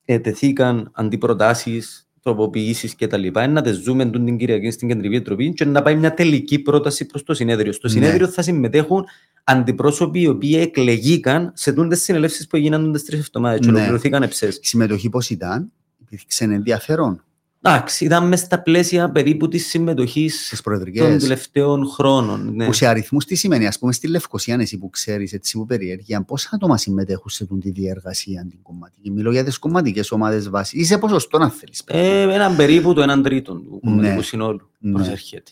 Ετεθήκαν 0.04 0.90
αντιπροτάσεις, 0.94 2.08
τροποποιήσεις 2.22 2.94
κτλ. 2.96 3.26
Να 3.48 3.62
τις 3.62 3.76
ζούμε 3.76 4.04
τούτη 4.04 4.24
την 4.24 4.36
Κυριακή 4.36 4.70
στην 4.70 4.88
Κεντρική 4.88 5.14
Επιτροπή 5.14 5.52
και 5.52 5.64
να 5.64 5.82
πάει 5.82 5.96
μια 5.96 6.14
τελική 6.14 6.58
πρόταση 6.58 7.06
προς 7.06 7.22
το 7.22 7.34
συνέδριο. 7.34 7.72
Στο 7.72 7.88
Ναι. 7.88 7.94
συνέδριο 7.94 8.28
θα 8.28 8.42
συμμετέχουν 8.42 9.04
αντιπρόσωποι 9.44 10.20
οι 10.20 10.26
οποίοι 10.28 10.58
εκλεγήκαν 10.60 11.52
σε 11.54 11.72
τούτε 11.72 11.96
συνελεύσεις 11.96 12.46
που 12.46 12.56
έγιναν 12.56 12.84
τούτε 12.84 12.98
τρεις 12.98 13.20
εβδομάδες 13.20 13.60
και 13.60 13.66
Ναι. 13.66 13.72
ολοκληρωθήκαν 13.72 14.22
εψές. 14.22 14.56
Η 14.56 14.66
συμμετοχή 14.66 15.08
πώς 15.08 15.30
ήταν, 15.30 15.72
υπήρξε 16.02 16.44
ενδιαφέρον; 16.44 17.24
Εντάξει, 17.66 18.04
ήταν 18.04 18.28
μέσα 18.28 18.44
στα 18.44 18.62
πλαίσια 18.62 19.10
περίπου 19.10 19.48
της 19.48 19.66
συμμετοχής 19.66 20.34
στις 20.46 20.48
των 20.48 20.58
προεδρικές. 20.62 21.22
τελευταίων 21.22 21.86
χρόνων. 21.86 22.54
Ναι. 22.54 22.64
Που 22.66 22.72
σε 22.72 22.86
αριθμούς 22.86 23.24
τι 23.24 23.34
σημαίνει, 23.34 23.66
ας 23.66 23.78
πούμε 23.78 23.92
στη 23.92 24.06
Λευκοσία, 24.08 24.56
εσύ 24.60 24.78
που 24.78 24.90
ξέρεις, 24.90 25.32
έτσι 25.32 25.58
που 25.58 25.66
περιέργεια, 25.66 26.22
πόσα 26.22 26.48
άτομα 26.52 26.76
συμμετέχουν 26.76 27.30
σε 27.30 27.46
τούτη 27.46 27.72
τη 27.72 27.80
διεργασία 27.80 28.46
την 28.50 28.58
κομματική. 28.62 29.10
Μιλώ 29.10 29.32
για 29.32 29.44
τις 29.44 29.58
κομματικές 29.58 30.10
ομάδες 30.10 30.48
βάσης 30.50 30.80
ή 30.80 30.84
σε 30.84 30.98
ποσοστό 30.98 31.38
να 31.38 31.50
θέλεις. 31.50 31.82
Ε, 31.86 32.20
έναν 32.22 32.56
περίπου 32.56 32.92
το 32.94 33.00
έναν 33.02 33.22
τρίτο 33.22 33.52
του 33.54 33.80
κομματικού 33.84 34.14
Ναι. 34.16 34.22
συνόλου 34.22 34.70
Ναι. 34.78 34.92
προσέρχεται. 34.92 35.50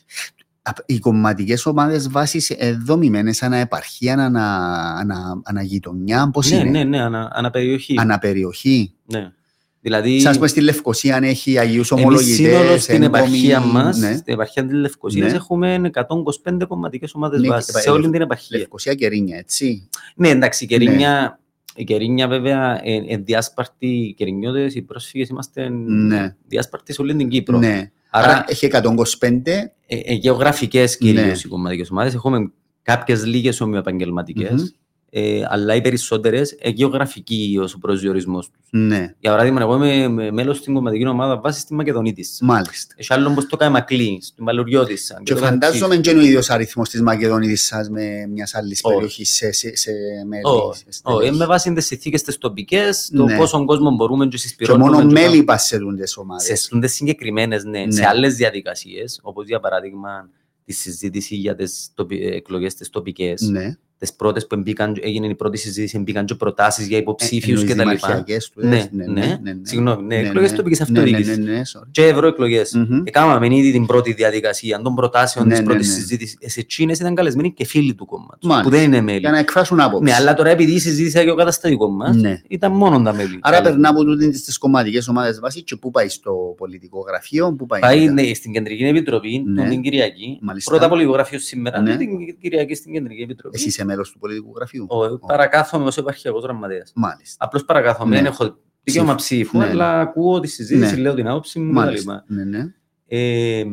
Α- 0.63 0.83
Οι 0.87 0.99
κομματικές 0.99 1.67
ομάδες 1.67 2.09
βάση 2.11 2.57
δομημένε 2.85 3.33
ανά 3.41 3.57
επαρχία, 3.57 4.13
ανά, 4.13 4.57
ανά, 4.99 5.41
αναγειτονιά, 5.45 6.31
πώς 6.33 6.51
Ναι, 6.51 6.57
είναι; 6.57 6.71
ναι, 6.71 6.85
ναι, 6.85 7.01
ανα, 7.03 7.31
αναπεριοχή. 7.35 7.95
Αναπεριοχή. 7.99 8.93
Ναι. 9.05 9.33
Δηλαδή, 9.81 10.21
Σαν 10.21 10.35
πούμε 10.35 10.47
στη 10.47 10.61
Λευκοσία 10.61 11.17
αν 11.17 11.23
έχει 11.23 11.59
Αγίους 11.59 11.91
Εμείς 11.91 12.05
Ομολογητές. 12.05 12.37
σύνολος 12.37 12.83
στην 12.83 13.03
επαρχία 13.03 13.61
μας, 13.61 13.99
Ναι. 13.99 14.17
στην 14.17 14.33
επαρχία 14.35 14.67
της 14.67 14.73
Λευκοσίας, 14.75 15.31
Ναι. 15.31 15.37
έχουμε 15.37 15.75
125 15.75 16.67
κομματικές 16.67 17.15
ομάδες 17.15 17.41
Ναι, 17.41 17.49
βάσης 17.49 17.75
και- 17.75 17.81
σε 17.81 17.91
όλη 17.91 18.11
την 18.11 18.21
επαρχία. 18.21 18.59
Λευκοσία 18.59 18.95
και 18.95 19.09
Ρήνια, 19.09 19.37
έτσι. 19.39 19.89
Ναι, 20.15 20.29
εντάξει, 20.29 20.65
η 20.65 20.67
Κερίνια, 20.67 21.41
η 21.75 21.85
Κερίνια 21.85 22.29
βέβαια 22.29 22.81
είναι 22.85 23.17
διάσπαρτη, 23.17 23.87
οι 23.87 24.15
Κερινιώτες, 24.15 24.75
οι 24.75 24.83
πρόσφυγες 24.83 25.29
είμαστε 25.29 25.69
Ναι. 25.87 26.35
διάσπαρτοι 26.47 26.93
σε 26.93 27.03
όλη 27.03 27.15
την 27.17 27.29
Κύπρο. 27.29 27.59
Ναι. 27.59 27.91
Άρα, 28.15 28.27
Άρα 28.33 28.45
έχει 28.49 28.67
125. 28.67 29.73
ε, 29.87 29.97
ε, 30.05 30.13
γεωγραφικές 30.15 30.97
κυρίως 30.97 31.25
Ναι. 31.27 31.33
οι 31.45 31.49
κομματικές 31.49 31.91
ομάδες, 31.91 32.15
έχουμε 32.15 32.51
κάποιες 32.83 33.25
λίγες 33.25 33.61
ομοιοεπαγγελματικές, 33.61 34.51
Μμμ. 34.53 34.67
Ε, 35.15 35.43
αλλά 35.49 35.75
οι 35.75 35.81
περισσότερες 35.81 36.57
ε, 36.61 36.69
γεωγραφικοί 36.71 37.59
ως 37.63 37.75
ο 37.75 37.79
προσδιορισμός 37.79 38.51
τους. 38.51 38.69
Ναι, 38.71 39.15
Για 39.19 39.31
παράδειγμα, 39.31 39.61
εγώ 39.61 39.75
είμαι 39.85 40.09
με- 40.09 40.31
μέλος 40.31 40.57
στην 40.57 40.75
κομματική 40.75 41.07
ομάδα 41.07 41.41
βάσης 41.41 41.63
στη 41.63 41.75
Μακεδονίτης. 41.75 42.39
μάλιστα. 42.43 42.95
Έχει 42.99 43.13
άλλο 43.13 43.31
όπως 43.31 43.47
το 43.47 43.57
Καμακλή, 43.57 44.19
στην 44.23 44.45
Παλαιουριώτισσα. 44.45 45.21
Και 45.23 45.35
το 45.35 45.41
καθεξής. 45.41 45.61
φαντάζομαι 45.71 45.97
και 45.97 46.11
είναι 46.11 46.21
ο 46.21 46.23
ίδιος 46.25 46.51
αριθμός 46.51 46.89
της 46.89 47.03
Μακεδονίδη 47.03 47.57
σας 47.57 47.89
με 47.89 48.27
μιας 48.27 48.55
άλλης 48.55 48.81
Όχι. 48.83 48.95
περιοχής 48.95 49.31
σε, 49.35 49.53
σε, 49.53 49.77
σε 49.77 49.91
μέλη. 50.27 50.43
Όχι, 50.45 50.79
σε 50.79 50.85
όχι, 51.05 51.19
στελέχη. 51.19 51.37
με 51.37 51.47
βάση 51.47 51.73
τις 51.73 51.87
συνθήκες 51.87 52.23
τις 52.23 52.39
τοπικές, 52.39 53.11
το 53.17 53.25
Ναι. 53.25 53.37
πόσο 53.37 53.65
κόσμο 53.65 53.91
μπορούμε 53.91 54.25
και 54.25 54.31
Και 54.31 54.37
συσπηρώνουμε. 54.37 54.91
μόνο 54.91 55.07
και 55.07 55.13
μέλη 55.13 55.39
να- 55.39 55.45
πα 55.45 55.59
σε 55.59 55.79
τούντε 55.79 56.05
ομάδες. 56.17 56.45
Σε 56.47 56.55
στούντες 56.55 56.93
συγκεκριμένες, 56.93 57.65
ναι. 57.65 57.85
Ναι. 57.85 57.93
Σε 57.93 58.07
άλλες 58.07 58.35
διαδικασίες, 58.35 59.19
όπως 59.23 59.47
για 59.47 59.61
παράδειγμα 59.61 60.29
τη 60.65 60.73
συζήτηση 60.73 61.35
για 61.37 61.55
τις 61.55 61.91
τοπι... 61.95 62.27
εκλογές 62.27 62.75
τις 62.75 62.91
τοπικές, 62.91 63.41
Ναι. 63.41 63.77
Τις 64.03 64.15
πρώτες 64.15 64.47
που 64.47 64.57
μπήκαν, 64.57 64.97
έγινε 65.01 65.27
η 65.27 65.35
πρώτη 65.35 65.57
συζήτηση, 65.59 65.99
μπήκαν 65.99 66.25
και 66.25 66.35
προτάσεις 66.35 66.87
για 66.87 66.99
υποψήφιους 66.99 67.63
Ε, 67.63 67.67
και 67.67 67.75
τα 67.75 67.81
εννοείς 67.83 68.01
λοιπά. 68.01 68.07
δημαρχιακές 68.13 68.51
του, 68.51 68.61
Ναι, 68.67 68.69
λες. 68.69 68.89
ναι, 68.91 69.39
συγγνώμη, 69.63 70.03
ναι, 70.07 70.17
εκλογές 70.17 70.53
τοπικής 70.53 70.79
Ναι, 70.79 70.87
ναι, 70.89 70.99
αυτοδιοίκησης. 71.01 71.39
ναι, 71.39 71.53
ναι, 71.53 71.61
sorry. 71.75 71.87
Και 71.91 72.07
ευρωεκλογές. 72.07 72.73
Μμμ. 72.75 73.03
Έκαναμε 73.05 73.57
ήδη 73.57 73.73
την 73.73 73.87
πρώτη 73.87 74.13
διαδικασία 74.13 74.81
των 74.83 74.95
προτάσεων 74.95 75.47
Ναι, 75.47 75.51
της 75.53 75.61
ναι, 75.61 75.67
πρώτης 75.67 75.89
ναι. 75.89 75.95
συζήτησης. 75.95 76.37
Ε, 76.41 76.49
Σε 76.49 76.61
εκείνες 76.61 76.99
ήταν 76.99 77.15
καλεσμένοι 77.15 77.53
και 77.53 77.65
φίλοι 77.65 77.95
του 77.95 78.07
κόμματος, 78.07 78.39
Μάλιστα. 78.43 78.71
που 78.71 78.77
δεν 78.77 78.85
είναι 78.85 79.01
μέλη. 79.01 79.19
Για 79.19 79.31
να 79.31 79.39
εκφράσουν 79.39 79.81
άποψη. 79.81 80.05
Ναι, 80.05 80.15
αλλά 80.15 80.35
τώρα 80.35 80.51
επειδή 80.51 80.79
συζήτησα 80.79 81.25
και 81.25 81.31
ο 81.31 81.35
καταστατικό 81.35 81.91
μας, 81.91 82.17
Ναι. 82.17 82.41
ήταν 82.49 82.73
μόνο 82.73 83.03
τα 83.03 83.13
μέλη. 83.15 83.39
Άρα 83.41 83.57
Άλλοι. 83.57 83.67
περνά 83.67 83.89
από 83.89 84.05
τούτες 84.05 84.43
τις 84.43 84.59
κομματικές 84.59 85.09
ομάδες 85.09 85.41
βάσης 85.41 85.63
και 85.65 85.77
πού 85.77 85.91
πάει 85.91 86.09
στο 86.09 86.55
πολιτικό 86.57 87.01
γραφείο, 87.09 87.53
πού 87.55 87.67
πάει. 87.67 87.81
Πάει 87.81 88.01
μετά. 88.01 88.13
ναι, 88.13 88.35
στην 88.35 88.53
Κεντρική 88.53 88.85
Επιτροπή 88.85 89.43
Ναι. 89.47 89.69
την 89.69 89.83
Κυριακή. 89.83 90.39
Μάλιστα. 90.43 90.71
Πρώτα 90.71 90.87
απ' 90.87 90.93
όλο 90.93 91.03
υπογραφείο 91.03 91.39
σήμερα 91.39 91.81
Ναι. 91.81 91.91
και 91.91 91.97
την 91.97 92.09
Κυριακή 92.41 92.75
στην 92.75 92.93
Κεντρική 92.93 93.23
Επιτροπή. 93.23 93.57
Εσύ 93.57 93.71
είσαι 93.93 93.97
μέλος 93.97 94.11
του 94.13 94.19
πολιτικού 94.19 94.53
γραφείου. 94.57 94.87
Ο, 94.89 95.19
παρακάθομαι 95.19 95.85
ως 95.85 95.97
επαρχιακός 95.97 96.43
γραμματέας. 96.43 96.93
Μάλιστα. 96.95 97.45
Απλώς 97.45 97.65
παρακάθομαι, 97.65 98.11
Ναι. 98.11 98.17
δεν 98.17 98.27
έχω 98.27 98.57
δικαίωμα 98.83 99.15
ψήφου, 99.15 99.59
Ναι. 99.59 99.65
αλλά 99.67 100.01
ακούω 100.01 100.41
τη 100.41 100.47
συζήτηση, 100.49 100.95
Ναι. 100.95 101.01
λέω 101.01 101.15
την 101.15 101.29
άποψη 101.29 101.59
μου 101.59 101.71
κτλ. 101.71 101.79
Μάλιστα. 101.79 102.25
Ναι, 102.27 102.45
ναι. 102.45 102.75
Ε, 103.07 103.65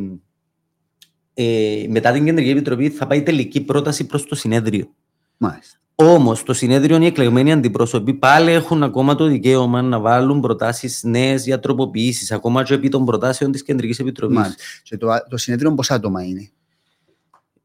ε, 1.34 1.86
μετά 1.90 2.12
την 2.12 2.26
Κεντρική 2.26 2.50
Επιτροπή 2.50 2.90
θα 2.90 3.08
πάει 3.08 3.24
τελική 3.24 3.62
πρόταση 3.62 4.06
προς 4.06 4.26
το 4.26 4.36
συνέδριο. 4.36 4.94
Μάλιστα. 5.38 5.78
Όμως, 6.02 6.40
στο 6.40 6.54
συνέδριο 6.54 7.02
οι 7.02 7.06
εκλεγμένοι 7.06 7.52
αντιπρόσωποι 7.52 8.14
πάλι 8.14 8.52
έχουν 8.52 8.84
ακόμα 8.84 9.16
το 9.16 9.26
δικαίωμα 9.26 9.82
να 9.82 10.00
βάλουν 10.00 10.40
προτάσεις 10.42 11.04
νέες 11.04 11.46
για 11.46 11.60
τροποποιήσεις, 11.60 12.32
ακόμα 12.32 12.64
και 12.64 12.74
επί 12.74 12.90
των 12.90 13.06
προτάσεων 13.06 13.52
της 13.52 13.64
Κεντρικής 13.64 14.00
Επιτροπής. 14.00 14.38
Μάλιστα. 14.38 14.64
Και 14.84 14.98
το, 14.98 15.08
το 15.30 15.38
συνέδριο 15.38 15.74
πόσα 15.74 15.94
άτομα 15.94 16.24
είναι; 16.24 16.52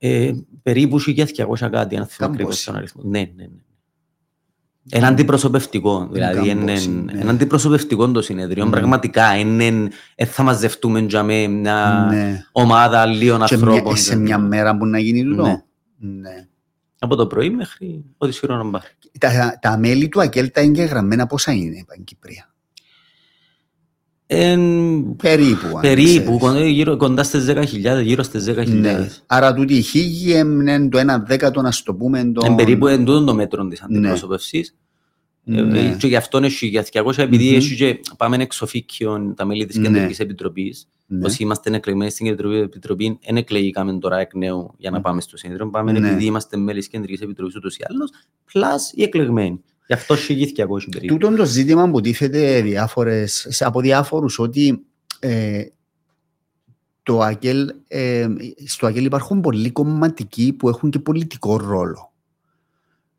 Ε, 0.07 0.33
περίπου 0.63 1.01
1.200 1.01 1.69
κάτι, 1.71 1.97
αν 1.97 2.07
θυμάμαι 2.07 2.07
Κάμπος. 2.17 2.31
ακριβώς 2.33 2.65
τον 2.65 2.77
αριθμό. 2.77 3.03
Ναι, 3.05 3.19
ναι, 3.19 3.43
ναι. 3.43 3.49
Ένα 4.91 5.07
αντιπροσωπευτικό. 5.07 6.09
Δηλαδή, 6.11 6.49
είναι, 6.49 6.73
κάμπος, 6.73 6.87
ναι. 6.87 7.21
ένα 7.21 7.31
αντιπροσωπευτικό 7.31 8.11
το 8.11 8.23
συνέδριο. 8.23 8.65
Ναι. 8.65 8.71
Πραγματικά, 8.71 9.37
είναι, 9.37 9.89
ε, 10.15 10.25
θα 10.25 10.43
μαζευτούμε 10.43 11.01
για 11.01 11.23
με 11.23 11.47
μια 11.47 12.07
ναι. 12.11 12.45
ομάδα 12.53 13.01
αλλίων 13.01 13.45
Και 13.45 13.57
μια, 13.57 13.67
ανθρώπων. 13.67 13.97
σε 13.97 14.17
μια 14.17 14.39
μέρα 14.39 14.77
που 14.77 14.87
να 14.87 14.99
γίνει 14.99 15.23
τούτο; 15.23 15.43
Ναι. 15.43 15.63
Ναι. 15.97 16.47
Από 16.99 17.17
το 17.17 17.27
πρωί 17.27 17.51
μέχρι 17.51 18.05
ό,τι 18.17 18.33
σειρά 18.33 18.57
να 18.57 18.71
πάρει. 18.71 18.87
Τα, 19.19 19.59
τα 19.61 19.79
μέλη 19.79 20.09
του 20.09 20.21
ΑΚΕΛ 20.21 20.51
τα 20.51 20.61
εγγεγραμμένα 20.61 21.27
πόσα 21.27 21.53
είναι 21.53 21.85
Παγκυπρία. 21.87 22.54
Εν, 24.27 25.17
Περίπου. 25.17 25.67
αν 25.75 25.81
περίπου, 25.81 26.37
ξέρεις. 26.37 26.39
κοντά, 26.39 26.67
γύρω, 26.67 26.97
κοντά 26.97 27.23
στις 27.23 27.45
10.000, 27.45 28.03
γύρω 28.03 28.23
στις 28.23 28.45
10.000. 28.45 28.67
Ναι. 28.69 29.09
Άρα 29.27 29.55
τούτη 29.55 29.75
η 29.75 29.83
χίγη 29.83 30.39
είναι 30.39 30.89
το 30.89 30.99
ένα 30.99 31.19
δέκατο 31.19 31.63
να 31.63 31.71
στο 31.71 31.95
πούμε 31.95 32.25
το... 32.35 32.43
Εν 32.47 32.55
περίπου 32.55 32.87
εν 32.87 33.05
τούτον 33.05 33.27
το 33.27 33.35
μέτρο 33.35 33.67
της 33.69 33.85
Ναι. 33.89 33.99
αντιπροσωπευσής. 33.99 34.75
Ναι. 35.45 35.81
Ε, 35.81 35.97
Και 35.99 36.07
γι' 36.07 36.17
αυτό 36.17 36.39
είναι 36.39 36.49
για 36.61 36.85
200, 36.93 37.13
επειδή 37.19 37.49
Μμμ. 37.51 37.57
έχει 37.57 37.77
και 37.77 38.01
πάμε 38.17 38.37
εξοφίκιον 38.37 39.35
τα 39.35 39.45
μέλη 39.45 39.67
της 39.67 39.77
Ναι. 39.77 39.87
Κεντρικής 39.87 40.19
Επιτροπής. 40.19 40.89
Ναι. 41.07 41.27
Όσοι 41.27 41.43
είμαστε 41.43 41.71
εκλεγμένοι 41.77 42.11
στην 42.11 42.27
Κεντρική 42.27 42.55
Επιτροπή, 42.57 43.19
δεν 43.27 43.37
εκλεγήκαμε 43.37 43.99
τώρα 43.99 44.19
εκ 44.19 44.35
νέου 44.35 44.75
για 44.79 44.91
να 44.91 44.97
Ναι. 44.97 45.03
πάμε 45.03 45.21
στο 45.21 45.37
συνέδριο. 45.37 45.71
Πάμε 45.71 45.93
Ναι. 45.93 46.09
επειδή 46.09 46.25
είμαστε 46.25 46.57
μέλη 46.57 46.79
της 46.79 46.89
Κεντρικής 46.89 47.21
Επιτροπής 47.21 47.57
ούτως 47.57 47.77
ή 47.77 47.85
άλλως, 47.89 48.11
πλάς 48.53 48.93
οι 48.95 49.03
εκλεγμένοι. 49.03 49.63
Γι' 49.87 49.93
αυτό 49.93 50.15
έχει 50.15 50.53
200 50.57 50.67
περίπου. 50.91 51.15
Τούτον 51.15 51.37
το 51.37 51.45
ζήτημα 51.45 51.91
που 51.91 52.01
τίθεται 52.01 52.61
διάφορες, 52.61 53.47
σε- 53.51 53.65
από 53.65 53.81
διάφορους 53.81 54.39
ότι 54.39 54.85
ε, 55.19 55.65
το 57.03 57.21
ΑΚΕΛ, 57.21 57.75
ε, 57.89 58.27
στο 58.67 58.87
ΑΚΕΛ 58.87 59.05
υπάρχουν 59.05 59.41
πολλοί 59.41 59.71
κομματικοί 59.71 60.53
που 60.53 60.69
έχουν 60.69 60.91
και 60.91 60.99
πολιτικό 60.99 61.57
ρόλο. 61.57 62.13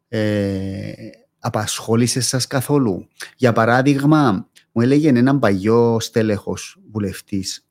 Ε, 0.08 0.92
απασχόλησες 1.40 2.28
σας 2.28 2.48
καθόλου. 2.48 3.08
Για 3.38 3.54
παράδειγμα, 3.54 4.50
μου 4.72 4.82
έλεγε 4.82 5.10
έναν 5.10 5.40
παλιό 5.40 5.98
στέλεχος 6.00 6.80
βουλευτής 6.92 7.68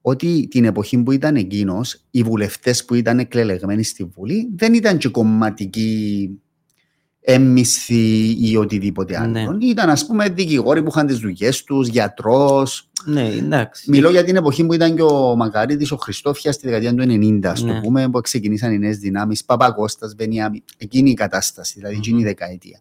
ότι 0.00 0.48
την 0.50 0.64
εποχή 0.64 0.98
που 1.02 1.12
ήταν 1.12 1.36
εκείνος, 1.36 2.04
οι 2.10 2.22
βουλευτές 2.22 2.84
που 2.84 2.94
ήταν 2.94 3.18
εκλεγμένοι 3.18 3.82
στη 3.82 4.04
Βουλή 4.04 4.48
δεν 4.56 4.74
ήταν 4.74 4.98
και 4.98 5.08
κομματικοί 5.08 6.30
έμμισθοι 7.20 8.36
ή 8.40 8.56
οτιδήποτε 8.56 9.18
άλλο. 9.20 9.52
Ναι. 9.52 9.66
Ήταν 9.66 9.90
ας 9.90 10.06
πούμε 10.06 10.28
δικηγόροι 10.28 10.82
που 10.82 10.88
είχαν 10.88 11.06
τις 11.06 11.18
δουλειές 11.18 11.64
τους, 11.64 11.88
γιατρός, 11.88 12.90
Ναι, 13.04 13.28
εντάξει. 13.28 13.90
Μιλώ 13.90 14.10
για 14.10 14.24
την 14.24 14.36
εποχή 14.36 14.66
που 14.66 14.72
ήταν 14.72 14.96
και 14.96 15.02
ο 15.02 15.36
Μακαρίτης, 15.36 15.90
ο 15.92 15.96
Χριστόφιας 15.96 16.54
στη 16.54 16.66
δεκαετία 16.66 16.94
του 16.94 17.02
90, 17.02 17.50
ας 17.50 17.60
το 17.60 17.66
Ναι. 17.66 17.80
πούμε, 17.80 18.08
που 18.10 18.20
ξεκινήσαν 18.20 18.72
οι 18.72 18.78
νέες 18.78 18.98
δυνάμεις, 18.98 19.44
Παπακώστας, 19.44 20.14
Βενιάμι, 20.18 20.64
εκείνη 20.76 21.10
η 21.10 21.14
κατάσταση, 21.14 21.72
δηλαδή 21.76 21.96
εκείνη 21.96 22.20
η 22.20 22.24
δεκαετία. 22.24 22.78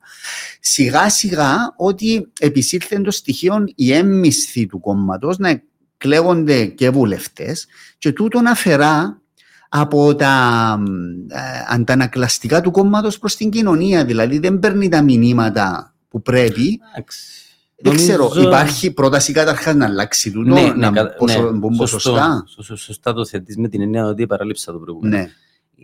Σιγά 0.60 1.10
σιγά 1.10 1.74
ότι 1.78 2.28
επισήλθε 2.40 3.00
το 3.00 3.12
στοιχείο 3.12 3.64
η 3.76 3.94
έμμισθη 3.94 4.66
του 4.66 4.80
κόμματος 4.80 5.38
να 5.38 5.62
κλέγονται 5.98 6.66
και 6.66 6.90
βουλευτές 6.90 7.68
και 7.98 8.12
τούτο 8.12 8.42
αφαιρά 8.48 9.22
από 9.70 10.16
τα 10.16 10.34
ε, 11.28 11.40
αντανακλαστικά 11.74 12.62
του 12.62 12.72
κόμματος 12.72 13.20
προς 13.20 13.36
την 13.36 13.50
κοινωνία, 13.50 14.06
δηλαδή 14.06 14.40
δεν 14.40 14.60
παίρνει 14.60 14.90
τα 14.90 15.02
μηνύματα 15.02 15.94
που 16.10 16.22
πρέπει 16.22 16.80
Εντάξει. 16.96 17.20
δεν 17.82 17.96
ξέρω, 17.96 18.24
Νομίζω- 18.28 18.48
υπάρχει 18.48 18.92
πρόταση 18.92 19.32
καταρχάς 19.34 19.76
να 19.76 19.86
αλλάξει 19.86 20.32
τούτο, 20.32 20.54
Ναι, 20.54 20.62
να 20.62 20.90
ναι, 20.92 21.02
κα- 21.02 21.14
ποσο, 21.14 21.42
ναι, 21.42 21.50
μπουν 21.58 21.76
σωστό. 21.76 21.96
ποσοστά. 21.98 22.44
Σωστό, 22.48 22.76
σωστά 22.76 23.14
το 23.14 23.26
θέτεις 23.26 23.58
με 23.58 23.68
την 23.68 23.82
έννοια 23.82 24.06
ότι 24.06 24.26
παραλείψα 24.28 24.72
το 24.72 24.78
προηγούμενο. 24.80 25.18
Ναι, 25.18 25.30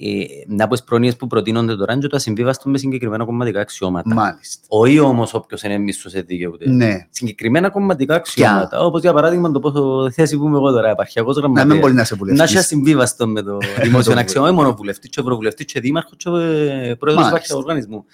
Ε, 0.02 0.24
μια 0.48 0.66
από 0.66 0.74
τις 0.74 0.84
πρόνοιες 0.84 1.16
που 1.16 1.28
προτείνονται 1.28 1.76
τώρα 1.76 1.94
είναι 1.94 2.02
και 2.02 2.08
το 2.08 2.16
ασυμβίβαστο 2.16 2.70
με 2.70 2.78
συγκεκριμένα 2.78 3.26
κομματικά 3.26 3.60
αξιώματα. 3.60 4.14
μάλιστα. 4.14 4.66
Όχι 4.68 5.00
όμως 5.00 5.34
όποιος 5.34 5.62
είναι 5.64 5.78
μίσος 5.78 6.12
δικαιούται. 6.14 6.70
Ναι, 6.70 7.08
Συγκεκριμένα 7.10 7.70
κομματικά 7.70 8.16
αξιώματα. 8.16 8.80
Όπως 8.86 9.02
για 9.02 9.14
παράδειγμα 9.14 9.52
το 9.52 9.60
πόσο 9.60 10.12
θέση 10.12 10.38
που 10.38 10.46
είμαι 10.48 10.58
εγώ 10.58 10.72
τώρα, 10.72 10.90
επαρχιακός 10.90 11.36
να 11.36 11.48
μην 11.48 11.56
γραμματέας. 11.56 11.80
μπορεί 11.80 11.94
να 11.94 12.04
σε 12.04 12.16
Να 12.16 12.24
έχει 12.26 12.34
βουλευτής. 12.36 12.60
ασυμβίβαστο 12.60 13.28
με 13.36 13.42
το 13.42 13.58
δημόσιο 13.82 14.14
αξιώμα, 14.18 14.48
όχι 14.48 14.56
μόνο 14.56 14.74
βουλευτής, 14.76 15.10
και 15.10 15.20
ευρωβουλευτής, 15.20 15.66
και 15.66 15.80
δήμαρχος, 15.80 16.14
και 16.18 16.30
ε, 16.30 16.32
πρόεδρος 16.34 16.96
του 17.00 17.04
Μάλιστα. 17.06 17.28
επαρχιακού 17.28 17.62
οργανισμού. 17.62 18.06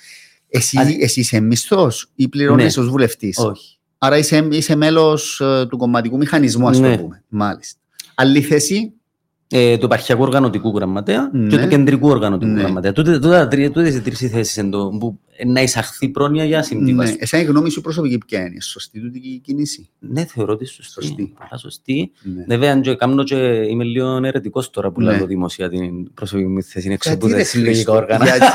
Εσύ, 0.49 0.77
Α- 0.77 0.95
εσύ 0.99 1.19
είσαι 1.19 1.39
μισθός 1.39 2.11
ή 2.15 2.27
πληρώνεις 2.27 2.75
Ναι. 2.77 2.83
ως 2.83 2.89
βουλευτής; 2.89 3.37
Όχι. 3.37 3.77
Άρα 3.97 4.17
είσαι, 4.17 4.47
είσαι 4.51 4.75
μέλος 4.75 5.39
ε, 5.41 5.65
του 5.69 5.77
κομματικού 5.77 6.17
μηχανισμού, 6.17 6.67
ας 6.67 6.79
Ναι. 6.79 6.95
το 6.95 7.01
πούμε. 7.03 7.23
Μάλιστα. 7.27 7.79
Άλλη 8.15 8.41
θέση, 8.41 8.93
Ε, 9.51 9.77
του 9.77 9.85
επαρχιακού 9.85 10.21
οργανωτικού 10.21 10.69
γραμματέα 10.75 11.29
Ναι. 11.33 11.47
και 11.47 11.57
του 11.57 11.67
κεντρικού 11.67 12.07
οργανωτικού 12.07 12.51
Ναι. 12.51 12.61
γραμματέα. 12.61 12.91
Τούτε- 12.91 13.13
τούτα 13.21 13.29
τα 13.39 13.47
τρία- 13.47 13.71
Τούτες 13.71 13.95
οι 13.95 14.01
τρεις 14.01 14.21
οι 14.21 14.27
θέσεις 14.27 14.57
εν 14.57 14.69
το- 14.69 14.87
που 14.99 15.19
ε, 15.35 15.45
να 15.45 15.61
εισαχθεί 15.61 16.09
πρόνοια 16.09 16.45
για 16.45 16.57
ναι. 16.57 16.63
συμβίβαση. 16.63 17.15
εσένα 17.19 17.43
η 17.43 17.45
γνώμη 17.45 17.69
σου 17.69 17.81
προσωπική 17.81 18.17
ποια 18.27 18.39
είναι, 18.39 18.61
σωστή 18.61 18.99
τούτη 18.99 19.17
η 19.17 19.39
κίνηση; 19.39 19.89
Ναι, 19.99 20.25
θεωρώ 20.25 20.53
ότι 20.53 20.65
σωστή. 20.65 20.91
Σωστή. 20.93 21.33
Πολλά 21.37 21.57
σωστή. 21.59 22.11
Ναι. 22.23 22.43
Βέβαια, 22.47 22.71
αν 22.71 22.81
και 22.81 22.95
κάνω 22.95 23.23
και 23.23 23.35
είμαι 23.69 23.83
λίγο 23.83 24.19
ερετικός 24.23 24.69
τώρα 24.69 24.91
που 24.91 25.01
Ναι. 25.01 25.15
λέω 25.15 25.25
δημοσία 25.25 25.69
την 25.69 26.13
προσωπική 26.13 26.47
μου 26.47 26.63
θέση 26.63 26.89
έξω 26.91 27.09
Γιατί, 27.09 27.25
από 27.25 27.33
τα 27.33 27.37
ρε, 27.37 27.43
συλλογικά 27.43 27.73
Χρήστο, 27.73 27.93
όργανα. 27.95 28.25
Γιατί, 28.33 28.45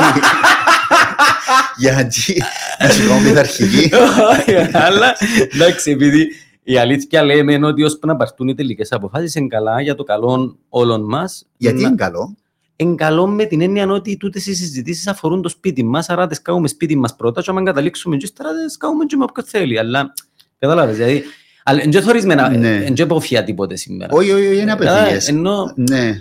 γιατί, 1.79 2.43
να 2.81 2.89
σου 2.89 3.09
κάνω 3.09 3.21
πειθαρχική. 3.29 3.91
Όχι, 4.33 4.77
Αλλά 4.77 5.17
εντάξει, 5.55 5.91
επειδή 5.91 6.29
η 6.65 6.77
αλήθεια 6.79 7.23
λέμε 7.23 7.53
είναι 7.53 7.67
ότι 7.67 7.83
ώσπου 7.85 8.07
να 8.07 8.17
πάρθουν 8.17 8.49
οι 8.49 8.55
τελικές 8.55 8.93
αποφάσεις 8.93 9.35
είναι 9.35 9.47
καλά 9.47 9.81
για 9.81 9.95
το 9.95 10.03
καλό 10.03 10.57
όλων 10.69 11.05
μας. 11.05 11.47
Γιατί 11.57 11.81
να- 11.83 11.87
είναι 11.89 11.97
καλό; 11.97 12.37
είναι 12.77 12.95
καλό 12.95 13.27
με 13.27 13.45
την 13.45 13.61
έννοια 13.61 13.87
ότι 13.91 14.17
τούτες 14.17 14.47
οι 14.47 14.55
συζητήσεις 14.55 15.07
αφορούν 15.07 15.43
το 15.43 15.49
σπίτι 15.49 15.85
μας, 15.85 16.09
άρα 16.09 16.27
τις 16.27 16.43
κάνουμε 16.43 16.69
σπίτι 16.69 16.97
μας 16.97 17.17
πρώτα, 17.17 17.41
και 17.43 17.51
άμα 17.51 17.63
καταλήξουμε 17.63 18.17
και 18.17 18.25
ύστερα 18.25 18.49
τις 18.67 18.77
κάνουμε 18.77 19.05
και 19.05 19.17
με 19.17 19.25
όποιον 19.25 19.47
θέλει. 19.47 19.79
Αλλά 19.79 20.13
καταλάβες, 20.59 20.97
δηλαδή. 20.97 21.23
Αλλά 21.65 21.83
δεν 21.89 22.03
θωρισμένα, 22.03 22.49
Ναι. 22.49 22.59
δεν 22.81 22.95
υποφιά 22.97 23.45
τίποτε 23.45 23.77
σήμερα. 23.77 24.15
Όχι, 24.15 24.31
όχι, 24.33 24.47
όχι, 24.47 24.61
είναι 24.61 24.71
Ε, 24.71 24.75
απευθείας. 24.75 25.29
Ενώ. 25.29 25.73
Ναι. 25.77 26.15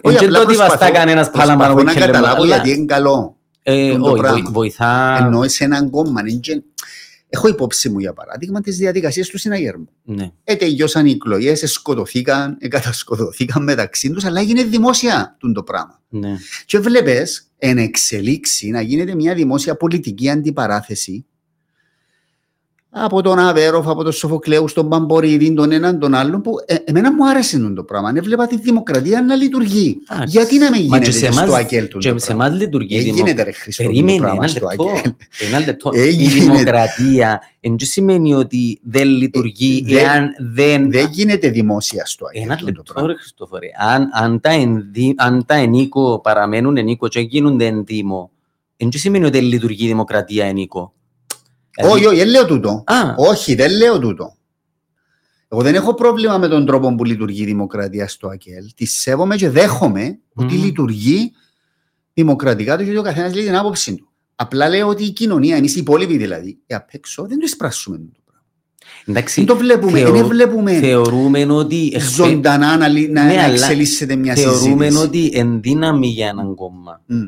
Όχι, 0.00 0.24
απλά 0.24 0.38
το 0.38 0.44
ότι 0.44 0.56
βαστά 0.56 0.66
προσπαθώ- 0.66 0.94
κανένας 0.94 1.30
πάλα 1.30 1.56
πάνω 1.56 1.56
προσπαθώ 1.56 1.72
από 1.72 1.82
να 1.82 1.92
κελέμα, 1.92 2.12
καταλάβω 2.12 2.42
αλλά- 2.42 2.54
γιατί 2.56 2.70
είναι 2.70 2.84
καλό. 2.86 3.36
Ε, 3.62 3.96
το 3.96 4.04
όχι, 4.10 4.20
πράγμα. 4.20 4.38
βοη- 4.40 4.52
βοηθά. 4.52 5.16
Ενώ 5.26 5.48
σε 5.48 5.64
έναν 5.64 5.90
κόμμα. 5.90 6.20
Είναι 7.32 7.38
και- 7.38 7.38
Έχω 7.38 7.48
υπόψη 7.48 7.88
μου 7.88 7.98
για 7.98 8.12
παράδειγμα 8.12 8.60
τις 8.60 8.76
διαδικασίες 8.76 9.28
του 9.28 9.38
συναγερμού. 9.38 9.88
Ναι. 10.04 10.30
Ε, 10.44 10.54
τελειώσαν 10.56 11.06
οι 11.06 11.10
εκλογές, 11.10 11.72
σκοτωθήκαν, 11.72 12.56
ε, 12.60 12.68
κατασκοτωθήκαν 12.68 13.62
μεταξύ 13.62 14.10
τους, 14.10 14.24
αλλά 14.24 14.40
έγινε 14.40 14.64
δημόσια 14.64 15.36
τούτο 15.38 15.52
το 15.52 15.62
πράγμα. 15.62 16.00
Ναι. 16.08 16.36
Και 16.66 16.78
βλέπεις 16.78 17.50
εν 17.58 17.78
εξελίξει 17.78 18.70
να 18.70 18.80
γίνεται 18.80 19.14
μια 19.14 19.34
δημόσια 19.34 19.76
πολιτική 19.76 20.28
αντιπαράθεση 20.30 21.26
από 22.94 23.22
τον 23.22 23.38
Αβέροφ, 23.38 23.88
από 23.88 24.02
τον 24.02 24.12
Σοφοκλέους, 24.12 24.72
τον 24.72 24.88
Παμπορίδη, 24.88 25.54
τον 25.54 25.72
έναν 25.72 25.98
τον 25.98 26.14
άλλον, 26.14 26.40
που 26.42 26.52
ε, 26.66 26.74
εμένα 26.84 27.12
μου 27.14 27.28
άρεσε 27.28 27.58
τούτο 27.58 27.74
το 27.74 27.82
πράγμα. 27.84 28.12
Έβλεπα 28.16 28.46
τη 28.46 28.56
δημοκρατία 28.56 29.22
να 29.22 29.34
λειτουργεί. 29.34 29.98
Εντάξει. 30.10 30.30
Γιατί 30.38 30.58
να 30.58 30.70
μην 30.70 30.86
Μα 30.88 30.98
και 30.98 31.04
γίνεται 31.04 31.18
σε 31.18 31.26
και 31.26 31.32
στο 31.32 31.42
εμάς- 31.42 31.54
ΑΚΕΛ 31.60 31.84
τούτο 31.88 31.98
Και 31.98 32.12
το 32.12 32.18
σε 32.18 32.26
πράγμα; 32.26 32.46
εμάς 32.46 32.58
λειτουργεί 32.58 32.96
Ε, 32.96 32.98
η 32.98 33.02
δημο- 33.02 33.16
γίνεται 33.16 33.42
ρε 33.42 33.52
Χριστό 33.52 33.82
τούτο 33.82 33.94
Περίμενε 33.94 34.18
πράγμα 34.18 34.38
ένα 34.44 34.48
στο 34.52 34.66
λεπτό. 34.68 34.84
ΑΚΕΛ. 34.84 35.12
Ένα 35.48 35.58
λεπτό. 35.66 35.90
Ε, 35.94 36.06
Η 36.06 36.10
γίνεται. 36.10 36.38
δημοκρατία 36.40 37.40
δεν 37.60 37.76
σημαίνει 37.80 38.34
ότι 38.34 38.80
δεν 38.82 39.08
λειτουργεί 39.08 39.84
Ε, 39.88 39.94
δεν- 39.94 40.04
εάν 40.04 40.28
δεν 40.54 40.90
Δεν 40.90 41.08
γίνεται 41.12 41.48
δημόσια 41.50 42.06
στο 42.06 42.26
ΑΚΕΛ 42.26 42.42
Ένα 42.42 42.56
τούτο 42.56 42.64
το 42.72 42.76
λεπτό, 42.76 42.92
πράγμα. 42.92 43.10
ρε 43.12 43.16
Χριστόφορε. 43.18 43.66
Αν, 43.94 44.08
αν, 44.12 44.40
τα 44.40 44.50
ενδύ, 44.50 45.14
αν 45.16 45.44
τα 45.46 45.54
ενίκο 45.54 46.20
παραμένουν 46.22 46.76
ενίκο 46.76 47.08
και 47.08 47.20
γίνονται 47.20 47.66
εντύμο, 47.66 48.30
δεν 48.76 48.90
σημαίνει 48.92 49.24
ότι 49.24 49.40
λειτουργεί 49.40 49.84
η 49.84 49.88
δημοκρατία 49.88 50.44
ενίκο. 50.46 50.92
Όχι, 51.80 52.06
όχι, 52.06 52.16
δεν 52.16 52.28
λέω 52.28 52.46
τούτο. 52.46 52.84
Α, 52.86 53.14
Όχι, 53.16 53.54
δεν 53.54 53.70
λέω 53.70 53.98
τούτο. 53.98 54.36
Εγώ 55.48 55.62
δεν 55.62 55.74
έχω 55.74 55.94
πρόβλημα 55.94 56.38
με 56.38 56.48
τον 56.48 56.66
τρόπο 56.66 56.94
που 56.94 57.04
λειτουργεί 57.04 57.42
η 57.42 57.44
δημοκρατία 57.44 58.08
στο 58.08 58.28
ΑΚΕΛ. 58.28 58.64
Τη 58.76 58.84
σέβομαι 58.86 59.36
και 59.36 59.50
δέχομαι 59.50 60.18
ότι 60.34 60.54
Μμμ. 60.54 60.64
λειτουργεί 60.64 61.32
δημοκρατικά 62.14 62.76
το 62.76 62.84
και 62.84 62.98
ο 62.98 63.02
καθένας 63.02 63.34
λέει 63.34 63.44
την 63.44 63.56
άποψή 63.56 63.94
του. 63.94 64.10
Απλά 64.36 64.68
λέω 64.68 64.88
ότι 64.88 65.04
η 65.04 65.10
κοινωνία, 65.10 65.56
εμείς 65.56 65.74
οι 65.76 65.78
υπόλοιποι 65.78 66.16
δηλαδή, 66.16 66.58
οι 66.66 66.74
απ' 66.74 66.88
έξω 66.94 67.22
δεν 67.26 67.38
το 67.38 67.44
εισπράσουμε. 67.44 67.96
το 67.96 68.20
πράγμα. 68.24 68.44
εντάξει, 69.06 69.34
Δεν 69.40 69.46
το 69.46 69.56
βλέπουμε, 69.56 69.98
θεω- 69.98 70.12
δεν 70.12 70.26
βλέπουμε 70.26 70.78
θεωρούμε 70.78 71.44
ότι 71.44 71.90
εχθέ- 71.94 72.12
ζωντανά 72.26 72.76
να, 72.76 72.88
λυ- 72.88 73.10
να, 73.10 73.24
Ναι, 73.24 73.34
να 73.34 73.42
αλλά 73.42 73.52
εξελίσσεται 73.52 74.16
μια 74.16 74.34
θεωρούμε 74.34 74.84
συζήτηση. 74.84 74.96
ότι 75.06 75.30
ενδύναμη 75.34 76.06
για 76.06 76.28
έναν 76.28 76.54
κόμμα 76.54 77.02
Μμ, 77.06 77.22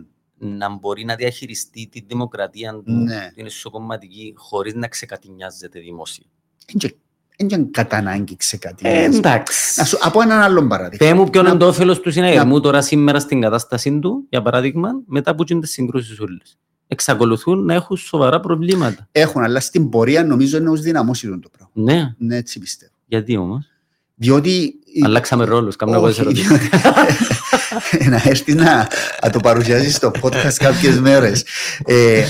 να 0.46 0.68
μπορεί 0.74 1.04
να 1.04 1.14
διαχειριστεί 1.14 1.88
τη 1.92 2.04
δημοκρατία 2.06 2.72
του, 2.72 2.82
Ναι. 2.92 3.30
την 3.34 3.46
ισοκομματική, 3.46 4.32
χωρίς 4.36 4.74
να 4.74 4.88
ξεκατηνιάζεται 4.88 5.80
δημόσια. 5.80 6.24
εν 6.66 6.78
και- 6.78 6.94
εν 7.36 7.46
και 7.46 7.56
κατά 7.70 7.96
ανάγκη 7.96 8.36
ξεκατή. 8.36 8.88
Ε, 8.88 9.04
εντάξει. 9.04 9.80
Να 9.80 9.84
σου, 9.86 9.98
από 10.00 10.20
έναν 10.20 10.38
άλλον 10.40 10.68
παράδειγμα. 10.68 11.06
Πέ 11.06 11.14
μου 11.14 11.30
ποιον 11.30 11.44
Να- 11.44 11.50
είναι 11.50 11.58
το 11.58 11.66
όφελος 11.66 12.00
του 12.00 12.10
συναγερμού 12.10 12.60
τώρα 12.60 12.82
σήμερα 12.82 13.20
στην 13.20 13.40
κατάσταση 13.40 13.98
του, 13.98 14.26
για 14.28 14.42
παράδειγμα, 14.42 14.90
μετά 15.06 15.34
που 15.34 15.42
γίνονται 15.42 15.66
συγκρούσεις 15.66 16.20
όλες. 16.20 16.58
Εξακολουθούν 16.86 17.64
να 17.64 17.74
έχουν 17.74 17.96
σοβαρά 17.96 18.40
προβλήματα. 18.40 19.08
Έχουν, 19.12 19.42
αλλά 19.42 19.60
στην 19.60 19.88
πορεία 19.88 20.24
νομίζω 20.24 20.56
είναι 20.58 20.70
ως 20.70 20.80
δυναμώσει 20.80 21.38
το 21.38 21.48
πράγμα. 21.56 21.92
Ναι, 21.92 22.14
Ναι, 22.18 22.36
έτσι 22.36 22.58
πιστεύω. 22.58 22.92
γιατί 23.06 23.36
όμως; 23.36 23.66
Διότι 24.14 24.74
Αλλάξαμε 25.04 25.44
ρόλους, 25.44 25.76
κάνουμε 25.76 25.96
εγώ 25.98 26.06
τις 26.08 26.18
Όχι, 26.18 26.26
ερωτήσεις. 26.26 26.68
να 28.10 28.22
έρθει 28.24 28.54
να, 28.54 28.88
να 29.22 29.30
το 29.30 29.40
παρουσιάσει 29.40 29.90
στο 29.90 30.10
podcast 30.22 30.54
κάποιες 30.58 31.00
μέρες. 31.00 31.44
Ε, 31.84 32.24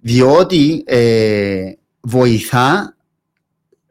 διότι 0.00 0.82
ε, 0.86 1.72
βοηθά 2.00 2.96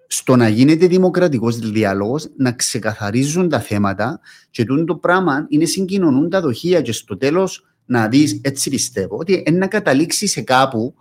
στο 0.07 0.35
να 0.35 0.47
γίνεται 0.47 0.87
δημοκρατικός 0.87 1.57
διάλογος, 1.57 2.27
να 2.37 2.51
ξεκαθαρίζουν 2.51 3.49
τα 3.49 3.59
θέματα 3.59 4.19
και 4.49 4.63
τούτο 4.63 4.83
το 4.83 4.95
πράγμα 4.95 5.45
είναι 5.49 5.65
συγκοινωνούν 5.65 6.29
τα 6.29 6.41
δοχεία 6.41 6.81
και 6.81 6.91
στο 6.91 7.17
τέλος 7.17 7.65
να 7.85 8.07
δεις, 8.07 8.39
έτσι 8.43 8.69
πιστεύω, 8.69 9.17
ότι 9.17 9.43
είναι 9.47 9.57
να 9.57 9.67
καταλήξει 9.67 10.27
σε 10.27 10.41
κάπου 10.41 10.93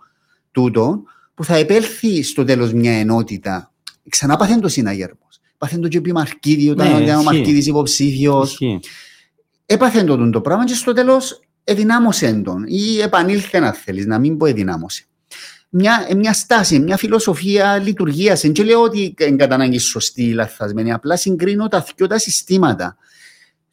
τούτο 0.51 1.03
που 1.33 1.43
θα 1.43 1.55
επέλθει 1.55 2.23
στο 2.23 2.43
τέλος 2.43 2.73
μια 2.73 2.91
ενότητα. 2.91 3.71
Ξανά 4.09 4.35
πάθεν 4.35 4.59
το 4.59 4.67
συναγερμός. 4.67 5.39
Πάθεν 5.57 5.81
το 5.81 5.87
και 5.87 5.97
επί 5.97 6.11
Μαρκίδη, 6.11 6.69
όταν 6.69 6.87
Ναι, 6.87 7.03
ήταν 7.03 7.15
ο 7.15 7.19
ισχύει. 7.19 7.35
Μαρκίδης 7.35 7.67
υποψήφιος 7.67 8.51
Ισχύει. 8.51 8.79
Έπαθε 9.71 10.03
το, 10.03 10.29
το 10.29 10.41
πράγμα 10.41 10.65
και 10.65 10.73
στο 10.73 10.93
τέλος 10.93 11.39
εδυνάμωσε 11.63 12.41
τον 12.43 12.63
ή 12.67 12.99
επανήλθε 12.99 13.59
να 13.59 13.73
θέλεις, 13.73 14.05
να 14.05 14.19
μην 14.19 14.37
πω 14.37 14.45
εδυνάμωσε. 14.45 15.05
Μια, 15.69 16.05
ε, 16.09 16.15
μια 16.15 16.33
στάση, 16.33 16.79
μια 16.79 16.97
φιλοσοφία 16.97 17.77
λειτουργίας. 17.77 18.41
Δεν 18.41 18.65
λέω 18.65 18.81
ότι 18.81 19.15
είναι 19.19 19.35
κατά 19.35 19.55
ανάγκη 19.55 19.77
σωστή 19.77 20.23
ή 20.23 20.33
λαθασμένη, 20.33 20.91
απλά 20.91 21.17
συγκρίνω 21.17 21.67
τα 21.67 21.85
δυο 21.95 22.07
τα 22.07 22.17
συστήματα. 22.17 22.97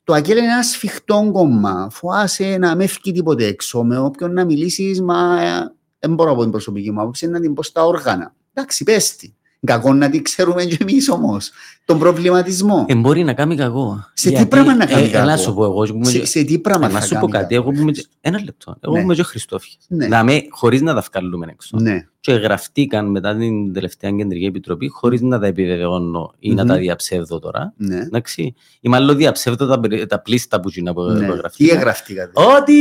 Το 0.05 0.13
ΑΚΕΛ 0.13 0.37
είναι 0.37 0.47
ένας 0.47 0.69
σφιχτό 0.71 1.31
κόμμα. 1.33 1.89
Φοάσαι 1.91 2.57
να 2.59 2.77
με 2.77 2.87
φύγει 2.87 3.13
τίποτε 3.13 3.45
έξω. 3.47 3.83
Με 3.83 3.99
όποιον 3.99 4.33
να 4.33 4.45
μιλήσεις, 4.45 5.01
μα 5.01 5.43
ε, 5.43 5.73
δεν 5.99 6.15
μπορώ 6.15 6.31
από 6.31 6.43
την 6.43 6.51
προσωπική 6.51 6.91
μου 6.91 7.01
άποψη 7.01 7.27
να 7.27 7.41
την 7.41 7.55
πω 7.55 7.63
στα 7.63 7.85
όργανα. 7.85 8.35
Εντάξει, 8.53 8.85
πες 8.85 9.17
τη. 9.17 9.33
Κακό 9.67 9.93
να 9.93 10.11
την 10.11 10.23
ξέρουμε 10.23 10.65
κι 10.65 10.77
εμείς 10.81 11.09
όμως. 11.09 11.51
Τον 11.85 11.99
προβληματισμό. 11.99 12.85
Ε, 12.89 12.95
μπορεί 12.95 13.25
να 13.25 13.35
κάνει 13.35 13.57
κακό. 13.57 14.05
Σε 14.13 14.29
τι 14.29 14.35
Γιατί, 14.35 14.49
πράγμα 14.49 14.75
να 14.75 14.87
κάνει 14.87 15.07
ε, 15.07 15.09
κακό; 15.11 15.27
Να 15.27 15.37
σου 15.37 15.55
πω 15.55 15.65
εγώ. 15.65 15.83
που 15.85 15.95
είμαι 15.95 16.05
σε, 16.05 16.19
και- 16.19 16.27
σε 16.27 16.43
τι 16.43 16.59
πράγμα 16.59 16.87
ε, 16.87 16.93
Να 16.93 17.01
θα 17.01 17.07
σου 17.07 17.15
πω 17.15 17.27
κάνει 17.29 17.33
κάτι. 17.33 17.55
κακό; 17.55 17.67
Εγώ 17.69 17.77
που 17.77 17.81
είμαι 17.83 17.93
και- 17.93 18.07
Ένα 18.21 18.41
λεπτό. 18.45 18.77
Εγώ 18.81 18.93
Ναι. 18.93 18.99
που 18.99 19.05
είμαι 19.05 19.15
και 19.15 19.21
ο 19.21 19.25
Χριστόφιας. 19.25 19.77
Ναι. 19.89 20.07
Να 20.07 20.25
με, 20.25 20.43
χωρίς 20.51 20.83
να 20.83 20.95
τα 20.95 21.05
βγάλουμε 21.13 21.47
έξω. 21.51 21.77
Ναι. 21.81 22.07
Και 22.21 22.33
γραφτήκαν 22.33 23.11
μετά 23.11 23.37
την 23.37 23.73
τελευταία 23.73 24.11
κεντρική 24.11 24.45
επιτροπή 24.45 24.89
χωρίς 24.89 25.21
να 25.21 25.39
τα 25.39 25.47
επιβεβαιώνω 25.47 26.33
ή 26.39 26.55
να 26.55 26.63
Μμμ. 26.63 26.69
τα 26.71 26.77
διαψεύδω 26.77 27.39
τώρα. 27.39 27.73
Ναι. 27.77 27.97
Εντάξει. 27.97 28.55
Ή 28.81 28.89
μάλλον 28.89 29.17
διαψεύδω 29.17 29.67
τα, 29.67 29.81
περι- 29.81 30.07
τα 30.09 30.21
πλήστα 30.21 30.61
που 30.61 30.71
είναι 30.75 30.93
που 30.93 31.03
Ναι. 31.03 31.27
Τι 31.29 31.37
γραφτήκαν. 31.37 31.77
εγγραφτήκατε. 31.77 32.31
Ότι 32.61 32.75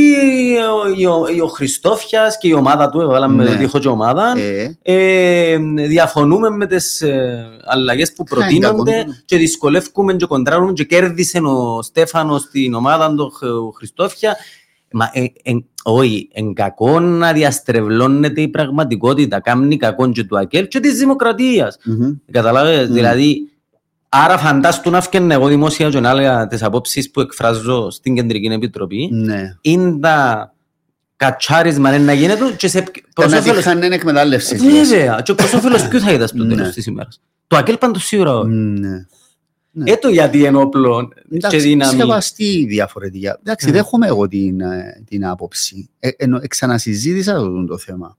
ο, 1.06 1.10
ο, 1.10 1.42
ο 1.42 1.46
Χριστόφιας 1.48 2.38
και 2.38 2.48
η 2.48 2.52
ομάδα 2.52 2.90
του, 2.90 3.00
έβαλαμε 3.00 3.44
Ναι. 3.44 3.50
ότι 3.50 3.64
έχω 3.64 3.78
και 3.78 3.88
ομάδα, 3.88 4.34
Ε, 4.38 4.78
ε, 4.82 5.58
διαφωνούμε 5.86 6.50
με 6.50 6.66
τις 6.66 7.00
ε, 7.02 7.46
αλλαγές 7.64 8.12
που 8.12 8.24
Ποια 8.24 8.36
είναι 8.36 8.60
προτείνονται 8.66 8.96
κακό; 8.98 9.12
και 9.24 9.36
δυσκολεύουμε 9.36 10.14
και 10.14 10.26
κοντράρουμε 10.26 10.72
και 10.72 10.84
κέρδισε 10.84 11.38
ο 11.38 11.82
Στέφανος 11.82 12.40
στην 12.42 12.74
ομάδα 12.74 13.14
του 13.14 13.30
Χ- 13.30 13.76
Χριστόφια. 13.76 14.36
Μα, 14.92 15.10
ε, 15.12 15.22
ε, 15.42 15.52
όχι, 15.82 16.28
εν 16.32 16.54
κακό 16.54 17.00
να 17.00 17.32
διαστρεβλώνεται 17.32 18.40
η 18.40 18.48
πραγματικότητα, 18.48 19.40
κάνει 19.40 19.76
κακό 19.76 20.10
και 20.12 20.24
του 20.24 20.38
ΑΚΕΛ 20.38 20.68
και 20.68 20.80
της 20.80 20.98
δημοκρατίας. 20.98 21.78
μμμ. 21.84 22.12
Καταλάβες, 22.30 22.88
Μμ. 22.88 22.92
δηλαδή, 22.92 23.50
άρα 24.08 24.38
φαντάστου 24.38 24.90
να 24.90 25.00
φτιάχνω 25.00 25.32
εγώ 25.32 25.46
δημόσια 25.46 25.88
και 25.90 26.00
να 26.00 26.10
έλεγα 26.10 26.46
τις 26.46 26.62
απόψεις 26.62 27.10
που 27.10 27.20
εκφράζω 27.20 27.90
στην 27.90 28.14
Κεντρική 28.14 28.46
Επιτροπή, 28.46 29.08
Ναι. 29.12 29.54
είναι 29.60 29.98
τα 29.98 30.52
κατσάρισμα 31.16 31.94
είναι 31.94 32.04
να 32.04 32.12
γίνεται 32.12 32.54
και 32.56 32.68
σε 32.68 32.84
προς 33.14 33.30
Να 33.30 33.38
όφελος- 33.38 33.56
τύχανε 33.58 33.86
εκμετάλλευση. 33.86 34.56
Βέβαια, 34.56 35.20
και 35.24 35.34
προς 35.34 35.52
όφελος 35.52 35.88
ποιου 35.88 36.00
θα 36.00 36.12
είδα 36.12 36.26
στο 36.26 36.44
Ναι. 36.44 36.54
τέλος 36.54 36.72
της 36.72 36.86
ημέρας. 36.86 37.20
Το 37.46 37.56
ΑΚΕΛ 37.56 37.76
πάντως 37.76 38.04
σίγουρα 38.04 38.36
όχι. 38.38 38.48
Ναι. 38.50 39.06
Ναι. 39.78 39.90
Ε, 39.90 39.96
το 39.96 40.08
γιατί 40.08 40.38
είναι 40.38 40.56
όπλο 40.56 41.08
και 41.28 41.36
Εντάξει, 41.36 41.58
δύναμη. 41.58 41.98
σεβαστή 42.00 42.64
διαφορετικά. 42.68 43.36
Εντάξει, 43.38 43.66
Ναι. 43.66 43.72
δέχομαι 43.72 44.06
εγώ 44.06 44.28
την, 44.28 44.60
ε, 44.60 45.02
την 45.06 45.26
άποψη. 45.26 45.90
Ε, 45.98 46.08
ενώ 46.16 46.40
ξανασυζήτησα 46.48 47.34
το, 47.34 47.64
το 47.64 47.78
θέμα. 47.78 48.16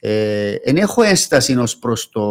Ε, 0.00 0.54
εν 0.64 0.76
έχω 0.76 1.02
ένσταση 1.02 1.56
ως 1.56 1.76
προς 1.78 2.08
το 2.10 2.22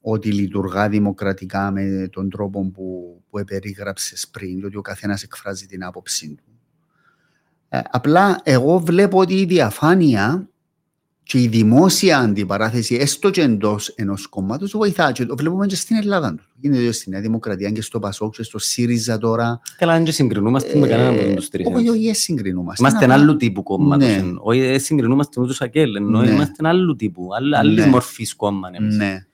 ότι 0.00 0.32
λειτουργά 0.32 0.88
δημοκρατικά 0.88 1.70
με 1.70 2.08
τον 2.12 2.30
τρόπο 2.30 2.70
που, 2.74 3.20
που 3.30 3.38
επερίγραψες 3.38 4.28
πριν, 4.28 4.60
το 4.60 4.66
ότι 4.66 4.76
ο 4.76 4.80
καθένας 4.80 5.22
εκφράζει 5.22 5.66
την 5.66 5.84
άποψή 5.84 6.34
του. 6.34 6.42
Ε, 7.68 7.80
απλά 7.90 8.40
εγώ 8.42 8.78
βλέπω 8.78 9.18
ότι 9.18 9.34
η 9.34 9.44
διαφάνεια 9.44 10.48
και 11.28 11.38
η 11.40 11.46
δημόσια 11.46 12.18
αντιπαράθεση, 12.18 12.94
έστω 12.94 13.30
και 13.30 13.40
εντός 13.40 13.88
ενός 13.88 14.26
κόμματος, 14.26 14.70
βοηθά. 14.76 15.12
Και 15.12 15.26
το 15.26 15.36
βλέπουμε 15.36 15.66
και 15.66 15.76
στην 15.76 15.96
Ελλάδα. 15.96 16.34
του. 16.34 16.42
Γίνεται 16.60 16.82
και 16.84 16.92
στη 16.92 17.10
Νέα 17.10 17.20
Δημοκρατία 17.20 17.70
και 17.70 17.82
στο 17.82 17.98
Πασόκ 17.98 18.34
και 18.34 18.42
στο 18.42 18.58
ΣΥΡΙΖΑ 18.58 19.18
τώρα. 19.18 19.60
Καλά, 19.78 19.92
αν 19.92 20.04
και 20.04 20.12
συγκρινούμαστε 20.12 20.78
με 20.78 20.86
Ε, 20.86 20.90
κανέναν 20.90 21.14
από 21.26 21.34
τους 21.36 21.48
τρεις. 21.48 21.66
Όχι, 21.74 21.88
όχι, 21.88 22.06
ε, 22.08 22.12
συγκρινούμαστε. 22.14 22.82
Είμαστε 22.82 23.04
Απλά- 23.04 23.16
άλλου 23.16 23.36
τύπου 23.36 23.62
κόμματος. 23.62 24.08
Ναι. 24.08 24.14
εν- 24.14 24.38
Όχι, 24.42 24.60
ε, 24.60 24.78
συγκρινούμαστε 24.78 25.40
με 25.40 25.46
τους 25.46 25.60
ΑΚΕΛ, 25.60 25.94
ενώ 25.94 26.20
Ναι. 26.20 26.30
είμαστε 26.30 26.68
άλλου 26.68 26.96
τύπου, 26.96 27.28
άλλ- 27.38 27.54
άλλης 27.54 27.84
Ναι. 27.84 27.90
μορφής 27.90 28.34
κόμμα. 28.34 28.70
εμείς. 28.72 28.96
Ναι. 28.96 29.26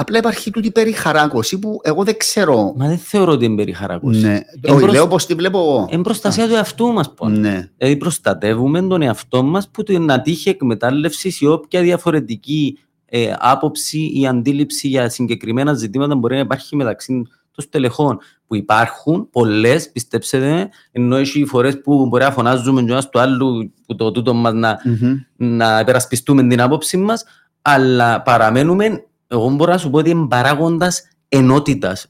Απλά 0.00 0.18
υπάρχει 0.18 0.50
τούτη 0.50 0.70
περιχαράκωση 0.70 1.58
που 1.58 1.80
εγώ 1.82 2.04
δεν 2.04 2.16
ξέρω. 2.16 2.72
Μα 2.76 2.86
δεν 2.88 2.98
θεωρώ 2.98 3.32
ότι 3.32 3.44
είναι 3.44 3.56
περιχαράκωση. 3.56 4.20
Ναι. 4.20 4.34
Όχι, 4.64 4.74
Εμπροσ- 4.76 4.92
λέω 4.92 5.06
πως 5.08 5.26
τη 5.26 5.34
βλέπω 5.34 5.58
εγώ. 5.58 5.88
Είναι 5.90 6.02
προστασία 6.02 6.48
του 6.48 6.54
εαυτού 6.54 6.92
μας. 6.92 7.14
πόνο. 7.14 7.38
Ναι. 7.38 7.68
Δηλαδή 7.76 7.96
προστατεύουμε 7.96 8.82
τον 8.82 9.02
εαυτό 9.02 9.42
μας 9.42 9.68
που 9.70 9.82
την 9.82 10.02
να 10.04 10.20
τύχει 10.22 10.48
εκμετάλλευση 10.48 11.34
ή 11.40 11.46
όποια 11.46 11.82
διαφορετική 11.82 12.78
ε, 13.06 13.32
άποψη 13.38 14.10
ή 14.14 14.26
αντίληψη 14.26 14.88
για 14.88 15.08
συγκεκριμένα 15.08 15.74
ζητήματα 15.74 16.14
μπορεί 16.16 16.34
να 16.34 16.40
υπάρχει 16.40 16.76
μεταξύ 16.76 17.12
των 17.52 17.64
στελεχών 17.66 18.18
που 18.46 18.54
υπάρχουν 18.56 19.28
πολλές, 19.30 19.90
πιστέψτε 19.92 20.38
με, 20.38 20.68
ενώ 20.92 21.16
έχει 21.16 21.44
φορές 21.44 21.80
που 21.80 22.06
μπορεί 22.06 22.24
να 22.24 22.30
φωνάζουμε 22.30 22.80
το 22.84 22.92
ένας 22.92 23.08
του 23.08 23.18
άλλου 23.20 23.72
που 23.86 23.94
το 23.94 24.10
τούτο 24.12 24.34
μας 24.34 24.52
να, 24.52 24.78
Μμμ. 24.84 25.16
να 25.58 25.80
υπερασπιστούμε 25.80 26.46
την 26.46 26.60
άποψη 26.60 26.96
μας, 26.96 27.24
αλλά 27.62 28.22
παραμένουμε, 28.22 29.02
εγώ 29.28 29.50
μπορώ 29.50 29.72
να 29.72 29.78
σου 29.78 29.90
πω 29.90 29.98
ότι 29.98 30.10
είναι 30.10 30.26
παράγοντας 30.26 31.08
ενότητας. 31.28 32.06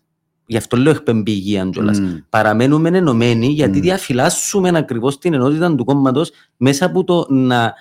Γι' 0.47 0.57
αυτό 0.57 0.77
λέω 0.77 0.93
εκπεμπηγία 0.93 1.69
κιόλας. 1.73 2.01
Μμ. 2.01 2.17
Παραμένουμε 2.29 2.89
ενωμένοι 2.89 3.47
γιατί 3.47 3.79
Μμ. 3.79 3.83
διαφυλάσσουμε 3.83 4.71
ακριβώς 4.75 5.19
την 5.19 5.35
ενότητα 5.35 5.75
του 5.75 5.85
κόμματος 5.85 6.31
μέσα 6.57 6.87
από 6.87 7.05
το 7.05 7.27
να 7.29 7.75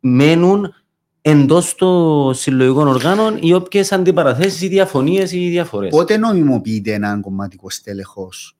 μένουν 0.00 0.74
εντός 1.20 1.74
των 1.74 2.34
συλλογικών 2.34 2.88
οργάνων 2.88 3.38
οι 3.40 3.52
όποιες 3.52 3.92
αντιπαραθέσεις 3.92 4.60
ή 4.62 4.68
διαφωνίες 4.68 5.32
ή 5.32 5.48
διαφορές. 5.48 5.90
Πότε 5.90 6.16
νομιμοποιείται 6.16 6.92
έναν 6.92 7.20
κομματικό 7.20 7.70
στέλεχος 7.70 8.58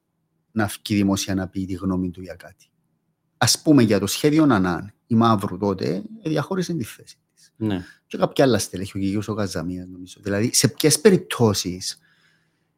να 0.51 0.67
βγει 0.67 0.95
δημόσια 0.97 1.35
να 1.35 1.49
πει 1.49 1.65
τη 1.65 1.73
γνώμη 1.73 2.11
του 2.11 2.23
για 2.23 2.35
κάτι; 2.35 2.71
Α 3.37 3.47
πούμε 3.63 3.83
για 3.83 3.99
το 3.99 4.07
σχέδιο 4.07 4.47
Νανάν, 4.47 4.93
η 5.07 5.15
Μαύρου 5.15 5.59
τότε 5.59 6.03
ε, 6.23 6.29
διαχώρισε 6.29 6.75
τη 6.75 6.85
θέση 6.85 7.17
της. 7.35 7.53
Ναι. 7.57 7.85
Και 8.09 8.17
κάποια 8.17 8.45
άλλα 8.45 8.59
στέλεχη, 8.59 8.93
ο 8.97 9.01
Κυγιούς 9.01 9.29
ο 9.29 9.35
Καζαμίας 9.35 9.87
νομίζω. 9.93 10.17
Δηλαδή, 10.23 10.51
σε 10.53 10.69
ποιες 10.69 11.01
περιπτώσεις 11.01 11.99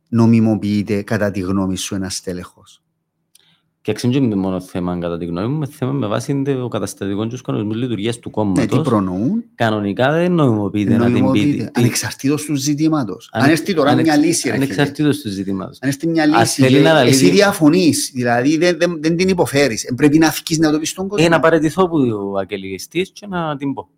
νομιμοποιείται 0.09 1.03
κατά 1.03 1.31
τη 1.31 1.41
γνώμη 1.41 1.77
σου 1.77 1.95
ένας 1.95 2.15
στέλεχος; 2.15 2.83
Και 3.83 3.93
δεν 3.93 4.13
είναι 4.13 4.35
μόνο 4.35 4.61
θέμα 4.61 4.99
κατά 4.99 5.19
τη 5.19 5.25
γνώμη 5.25 5.49
μου, 5.49 5.57
είναι 5.57 5.67
θέμα 5.67 5.93
με 5.93 6.07
βάση 6.07 6.43
το 6.45 6.69
καταστατικός 6.69 7.25
και 7.25 7.31
τους 7.31 7.41
κανονισμούς 7.41 7.77
λειτουργίας 7.77 8.19
του 8.19 8.29
Ναι, 8.29 8.45
τι 8.55 8.67
κόμματος. 8.67 8.89
προνοούν, 8.89 9.45
Κανονικά 9.55 10.13
δεν 10.13 10.33
νομιμοποιείται 10.33 10.97
να 10.97 11.05
την 11.05 11.15
πει. 11.15 11.21
νομιμοποιείται. 11.21 11.65
τι- 11.65 11.71
Ανεξαρτήτως 11.81 12.45
του 12.45 12.55
ζητήματος. 12.55 13.29
ανε- 13.33 13.45
Αν 13.47 13.51
έρθει 13.53 13.75
τώρα 13.75 13.91
ανεξ- 13.91 14.09
μια 14.09 14.19
λύση, 14.19 14.49
ρε 14.49 14.53
φίλε. 14.55 14.65
Ανεξαρτήτως 14.65 15.21
του 15.21 15.29
ζητήματος. 15.29 15.79
Αν 15.81 15.89
έρθει 15.89 16.07
μια 16.09 16.23
Ας 16.25 16.31
λύση, 16.41 16.63
θέλει 16.63 16.77
και 16.77 16.83
να 16.83 16.91
αναλύσει- 16.91 17.23
εσύ 17.23 17.33
διαφωνείς, 17.33 18.11
δηλαδή 18.15 18.57
δεν, 18.57 18.77
δεν, 18.79 19.03
δεν 19.03 19.17
την 19.17 19.29
υποφέρεις. 19.29 19.93
Πρέπει 19.97 20.19
να 20.19 20.31
βγει 20.31 20.59
να 20.61 20.71
το 20.73 20.79
πεις 20.79 20.89
στον 20.91 21.09
κόσμο. 21.09 21.25
Ε, 21.27 21.29
να 21.31 21.41
παραιτηθώ 21.41 21.89
που 21.89 21.97
ο 22.33 22.39
αγγελιστής 22.39 23.11
και 23.11 23.27
να 23.27 23.57
την 23.57 23.73
πω. 23.75 23.89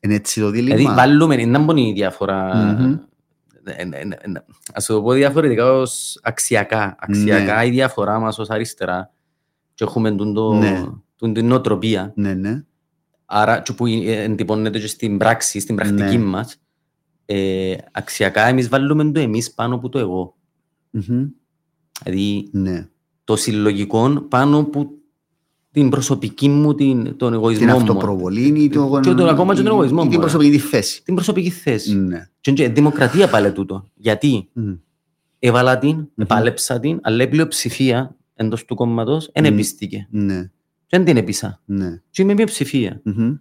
Είναι 0.00 0.14
έτσι 0.14 0.40
το 0.40 0.50
δίλημα. 0.50 0.76
Δηλαδή 0.76 0.94
βάλουμε, 0.94 1.34
είναι 1.40 1.58
να 1.58 1.80
η 1.80 1.92
διαφορά. 1.92 2.54
Μμμ. 2.78 2.92
Ε, 3.64 3.72
ε, 3.82 3.88
ε, 3.92 4.00
ε, 4.00 4.44
Ας 4.72 4.86
το 4.86 5.02
πω 5.02 5.12
διαφορετικά 5.12 5.72
ως 5.72 6.20
αξιακά. 6.22 6.96
Αξιακά 6.98 7.64
η 7.64 7.70
διαφορά 7.70 8.18
μας 8.18 8.38
ως 8.38 8.50
αριστερά 8.50 9.10
και 9.74 9.84
έχουμε 9.84 10.10
τούν 10.16 10.34
το- 10.34 10.52
Ναι. 10.54 10.84
τούν 11.16 11.32
την 11.34 11.46
νοοτροπία. 11.46 12.12
Ναι, 12.16 12.34
ναι. 12.34 12.62
Άρα 13.24 13.60
και 13.60 13.72
που 13.72 13.86
ε, 13.86 14.22
εντυπώνεται 14.22 14.78
και 14.78 14.86
στην 14.86 15.18
πράξη, 15.18 15.60
στην 15.60 15.76
πρακτική 15.76 16.18
Ναι. 16.18 16.24
μας. 16.24 16.56
Ε, 17.24 17.74
αξιακά 17.92 18.46
εμείς 18.46 18.68
βάλουμε 18.68 19.10
το 19.12 19.20
εμείς 19.20 19.54
πάνω 19.54 19.74
από 19.74 19.88
το 19.88 19.98
εγώ. 19.98 20.36
Μμμ. 20.90 21.26
Δηλαδή 22.02 22.48
Ναι. 22.52 22.88
το 23.24 23.36
συλλογικό 23.36 24.20
πάνω 24.28 24.58
από 24.58 24.90
την 25.72 25.88
προσωπική 25.88 26.48
μου, 26.48 26.74
την, 26.74 27.16
τον 27.16 27.32
εγωισμό 27.32 27.64
Την 27.66 27.74
μου. 27.74 27.80
αυτοπροβολή 27.80 28.62
ή 28.62 28.68
το, 28.68 29.00
Και 29.02 29.12
το- 29.14 29.26
ακόμα 29.26 29.54
και 29.54 29.62
τον 29.62 29.72
ή- 29.72 29.74
εγωισμό 29.74 30.00
ή 30.00 30.04
μου, 30.04 30.10
την 30.10 30.18
ε. 30.18 30.22
προσωπική 30.22 30.50
τη 30.50 30.58
θέση. 30.58 31.02
Την 31.04 31.14
προσωπική 31.14 31.50
θέση. 31.50 31.94
Ναι. 31.96 32.28
Και 32.40 32.50
είναι 32.50 32.68
δημοκρατία 32.68 33.28
πάλι 33.28 33.52
τούτο. 33.52 33.90
Γιατί; 33.94 34.48
Μμ. 34.52 34.72
έβαλα 35.38 35.78
την, 35.78 36.08
επάλεψα 36.16 36.80
την, 36.80 36.98
αλλά 37.02 37.22
η 37.22 37.28
πλειοψηφία 37.28 38.16
εντός 38.34 38.64
του 38.64 38.74
κόμματος 38.74 39.30
δεν 39.34 39.44
Μμ. 39.44 39.52
επίστηκε. 39.52 40.06
Ναι. 40.10 40.42
Και 40.86 40.96
δεν 40.96 41.04
την 41.04 41.16
έπεισα. 41.16 41.60
Ναι. 41.64 42.00
Και 42.10 42.22
είμαι 42.22 42.34
μειοψηφία. 42.34 43.00
Μμμ. 43.04 43.34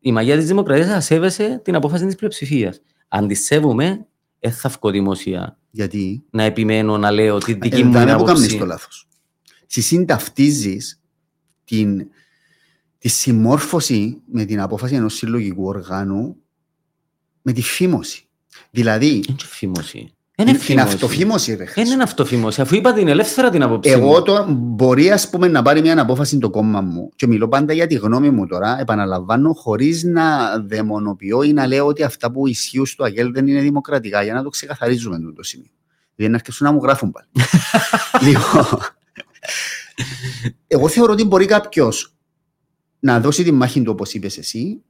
Η 0.00 0.12
μαγεία 0.12 0.36
της 0.36 0.46
δημοκρατίας 0.46 0.86
θα 0.88 1.00
σέβεσαι 1.00 1.60
την 1.64 1.74
απόφαση 1.74 2.06
της 2.06 2.14
πλειοψηφίας. 2.14 2.80
Αν 3.08 3.26
τη 3.28 3.34
σέβομαι, 3.34 4.06
δεν 4.38 4.52
θα 4.52 4.68
βγω 4.68 4.90
δημοσία 4.90 5.58
Γιατί; 5.70 6.24
Να 6.30 6.42
επιμένω 6.42 6.98
να 6.98 7.10
λέω 7.10 7.38
τη 7.38 7.52
δική 7.54 7.80
ε, 7.80 7.84
μου 7.84 7.92
δάμε 7.92 8.16
που 8.16 8.22
κάνεις 8.24 8.40
άποψη. 8.42 8.58
το 8.58 8.64
λάθος. 8.66 9.08
Εσύ 9.70 9.80
συνταυτίζεις 9.80 10.97
την, 11.68 12.06
τη 12.98 13.08
συμμόρφωση 13.08 14.20
με 14.32 14.44
την 14.44 14.60
απόφαση 14.60 14.94
ενός 14.94 15.14
συλλογικού 15.14 15.64
οργάνου 15.64 16.36
με 17.42 17.52
τη 17.52 17.62
φήμωση. 17.62 18.22
Δηλαδή, 18.70 19.06
Είναι 19.08 19.36
και 19.36 19.44
φήμωση; 19.46 19.98
Είναι 19.98 20.50
την, 20.50 20.52
την 20.52 20.60
φήμωση. 20.60 20.86
αυτοφήμωση 20.94 21.54
ρε. 21.54 21.64
Δεν 21.74 21.86
είναι 21.86 22.02
αυτοφήμωση, 22.02 22.60
αφού 22.60 22.74
είπα 22.74 22.92
την 22.92 23.08
ελεύθερα 23.08 23.50
την 23.50 23.62
άποψη 23.62 23.90
Εγώ 23.90 24.06
μου. 24.06 24.22
το 24.22 24.46
μπορεί 24.48 25.10
ας 25.10 25.30
πούμε, 25.30 25.48
να 25.48 25.62
πάρει 25.62 25.80
μια 25.80 26.00
απόφαση 26.00 26.38
το 26.38 26.50
κόμμα 26.50 26.80
μου 26.80 27.10
και 27.16 27.26
μιλώ 27.26 27.48
πάντα 27.48 27.72
για 27.72 27.86
τη 27.86 27.94
γνώμη 27.94 28.30
μου 28.30 28.46
τώρα, 28.46 28.80
επαναλαμβάνω, 28.80 29.52
χωρίς 29.52 30.02
να 30.02 30.58
δαιμονοποιώ 30.58 31.42
ή 31.42 31.52
να 31.52 31.66
λέω 31.66 31.86
ότι 31.86 32.02
αυτά 32.02 32.30
που 32.30 32.46
ισχύουν 32.46 32.86
στο 32.86 33.04
ΑΓΕΛ 33.04 33.32
δεν 33.32 33.46
είναι 33.46 33.60
δημοκρατικά, 33.60 34.22
για 34.22 34.34
να 34.34 34.42
το 34.42 34.48
ξεκαθαρίζουμε 34.48 35.18
το, 35.20 35.32
το 35.32 35.42
σημείο. 35.42 35.70
Δεν 36.14 36.30
να 36.30 36.36
αρχίσουν 36.36 36.66
να 36.66 36.72
μου 36.72 36.80
γράφουν 36.82 37.10
πάλι. 37.10 37.26
λοιπόν, 38.26 38.78
εγώ 40.66 40.88
θεωρώ 40.88 41.12
ότι 41.12 41.24
μπορεί 41.24 41.46
κάποιος 41.46 42.14
να 43.00 43.20
δώσει 43.20 43.42
τη 43.44 43.52
μάχη 43.52 43.82
του 43.82 43.90
όπως 43.92 44.14
είπες 44.14 44.38
εσύ 44.38 44.82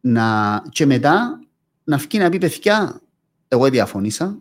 να, 0.00 0.62
και 0.70 0.86
μετά 0.86 1.40
να 1.84 1.96
βγει 1.96 2.18
να 2.18 2.28
πει 2.28 2.38
παιδιά, 2.38 3.00
εγώ 3.48 3.70
διαφωνήσα 3.70 4.38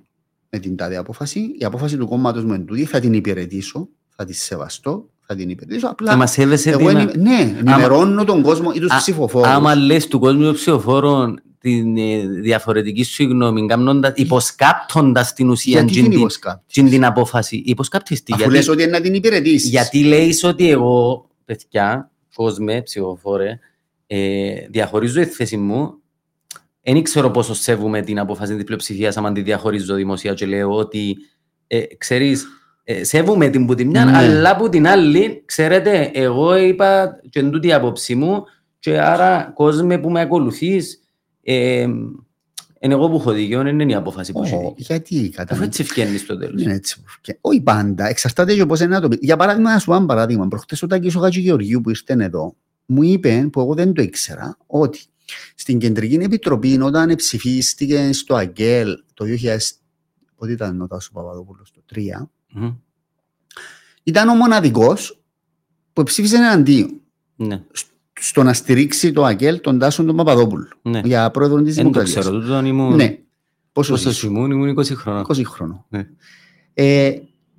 με 0.49 0.59
την 0.59 0.75
τάδε 0.75 0.97
απόφαση. 0.97 1.39
Η 1.59 1.65
απόφαση 1.65 1.97
του 1.97 2.07
κόμματος 2.07 2.43
μου 2.43 2.53
είναι 2.53 2.63
τούτη, 2.63 2.85
θα 2.85 2.99
την 2.99 3.13
υπηρετήσω, 3.13 3.89
θα 4.09 4.25
τη 4.25 4.33
σεβαστώ, 4.33 5.09
θα 5.25 5.35
την 5.35 5.49
υπηρετήσω. 5.49 5.87
Απλά 5.87 6.11
Και 6.11 6.17
μας 6.17 6.31
σέβεσαι 6.31 6.69
εγώ 6.69 6.87
την... 6.87 6.97
ενη- 6.97 7.15
ναι, 7.17 7.55
ενημερώνω 7.57 8.23
τον 8.23 8.41
κόσμο 8.41 8.71
ή 8.75 8.79
τους 8.79 8.91
Α- 8.91 8.97
ψηφοφόρους. 8.97 9.47
Άμα 9.47 9.75
λες 9.75 10.07
του 10.07 10.19
κόσμου 10.19 10.43
των 10.43 10.53
ψηφοφόρων 10.53 11.41
την 11.61 11.97
ε, 11.97 12.27
διαφορετική 12.27 13.03
σου 13.03 13.23
γνώμη, 13.23 13.65
κάνοντας- 13.65 14.13
υποσκάπτοντας 14.17 15.33
την 15.33 15.49
ουσία 15.49 15.71
Γιατί 15.71 15.91
τζιν 15.91 16.01
την 16.03 16.11
την, 16.11 16.19
υποσκάπτεις; 16.19 16.65
τζιν 16.73 16.89
την 16.89 17.05
απόφαση. 17.05 17.61
Υποσκάπτεις 17.65 18.23
τη. 18.23 18.33
Αφού 18.33 18.41
Γιατί, 18.41 18.57
λες 18.57 18.67
ότι 18.67 18.81
είναι 18.83 18.91
να 18.91 19.01
την 19.01 19.13
υπηρετήσεις. 19.13 19.69
γιατί 19.69 20.03
λέεις 20.03 20.43
ότι 20.43 20.69
εγώ, 20.69 21.27
παιδιά, 21.45 22.11
κόσμε, 22.35 22.81
ψηφοφόρε, 22.81 23.59
Ε, 24.07 24.53
διαχωρίζω 24.69 25.21
τη 25.21 25.25
θέση 25.27 25.57
μου. 25.57 25.93
Δεν 26.83 27.03
ξέρω 27.03 27.31
πόσο 27.31 27.53
σέβομαι 27.53 28.01
την 28.01 28.19
απόφαση 28.19 28.55
της 28.55 28.63
πλειοψηφίας, 28.63 29.17
άμα 29.17 29.31
τη 29.31 29.41
διαχωρίζω 29.41 29.95
δημοσία 29.95 30.33
και 30.33 30.45
λέω 30.45 30.75
ότι 30.75 31.17
ε, 31.67 31.81
ξέρεις, 31.97 32.45
ε, 32.83 33.03
σέβομαι 33.03 33.49
την 33.49 33.65
που 33.65 33.75
τη 33.75 33.85
μια, 33.85 34.05
Ναι. 34.05 34.17
αλλά 34.17 34.55
που 34.55 34.69
την 34.69 34.87
άλλη, 34.87 35.43
ξέρετε, 35.45 36.11
εγώ 36.13 36.55
είπα 36.57 37.19
και 37.29 37.39
εν 37.39 37.51
τούτη 37.51 37.67
η 37.67 37.73
άποψη 37.73 38.15
μου 38.15 38.43
και 38.79 38.99
άρα 38.99 39.51
κόσμο 39.55 39.99
που 39.99 40.09
με 40.09 40.21
ακολουθείς, 40.21 41.00
ε, 41.43 41.81
είναι 42.83 42.93
εγώ 42.93 43.09
που 43.09 43.15
έχω 43.15 43.31
δίκιο, 43.31 43.63
δεν 43.63 43.79
είναι 43.79 43.91
η 43.91 43.95
απόφαση 43.95 44.31
που 44.31 44.43
έχει 44.43 44.53
Ω, 44.55 44.57
δίκιο. 44.59 44.73
γιατί 44.77 45.33
Αφού 45.37 45.45
κατά 45.45 45.63
έτσι 45.63 45.83
φκένει 45.83 46.17
στο 46.17 46.37
τέλος. 46.37 46.61
είναι 46.61 46.73
έτσι. 46.73 47.01
που 47.01 47.07
φκε- 47.09 47.37
Όχι 47.41 47.61
πάντα, 47.61 48.05
εξαρτάται 48.07 48.55
και 48.55 48.65
πώς 48.65 48.79
είναι 48.79 48.89
να 48.89 49.01
το 49.01 49.07
πει. 49.07 49.17
Για 49.21 49.37
παράδειγμα, 49.37 49.71
να 49.73 49.79
σου 49.79 49.85
πω 49.85 49.95
ένα 49.95 50.05
παράδειγμα. 50.05 50.47
Προχτές 50.47 50.81
ο 50.81 50.87
Τάκης 50.87 51.15
ο 51.15 51.19
Χατζηγεωργίου 51.19 51.81
που 51.81 51.89
ήρθε 51.89 52.13
εδώ, 52.19 52.55
μου 52.85 53.03
είπε, 53.03 53.47
που 53.51 53.59
εγώ 53.59 53.73
δεν 53.73 53.93
το 53.93 54.01
ήξερα, 54.01 54.57
ότι 54.67 54.99
στην 55.55 55.79
Κεντρική 55.79 56.15
Επιτροπή 56.15 56.79
όταν 56.81 57.15
ψηφίστηκε 57.15 58.13
στο 58.13 58.35
ΑΓΚΕΛ 58.35 58.97
το 59.13 59.25
2000, 59.25 59.57
πότε 60.35 60.51
ήταν 60.51 60.81
ο 60.81 60.87
Τάσος 60.87 61.11
Παπαδόπουλος, 61.11 61.71
το 61.71 61.81
3, 61.85 62.29
Μμμ. 62.53 62.73
ήταν 64.03 64.29
ο 64.29 64.35
μοναδικός 64.35 65.21
που 65.93 66.03
ψήφισε 66.03 66.35
εναντίον 66.35 67.01
Ναι, 67.35 67.63
στο 68.19 68.43
να 68.43 68.53
στηρίξει 68.53 69.11
το 69.11 69.25
ΑΚΕΛ 69.25 69.61
τον 69.61 69.79
Τάσο 69.79 70.03
τον 70.03 70.15
Παπαδόπουλο 70.15 70.67
ναι. 70.81 71.01
για 71.03 71.31
πρόεδρο 71.31 71.61
της 71.61 71.75
Δεν 71.75 71.83
το 71.83 71.89
Δημοκρατίας. 71.89 72.25
ξέρω, 72.25 72.39
τούτον 72.39 72.65
ήμουν... 72.65 72.95
Ναι. 72.95 73.17
Πόσο 73.71 73.91
Πόσο 73.91 74.09
ήσουν; 74.09 74.35
ήμουν, 74.35 74.51
ήμουν 74.51 74.79
20 74.79 74.85
χρόνια. 74.95 75.25
20 75.27 75.41
χρόνο. 75.45 75.85
Ναι. 75.89 76.07
Ε, 76.73 77.13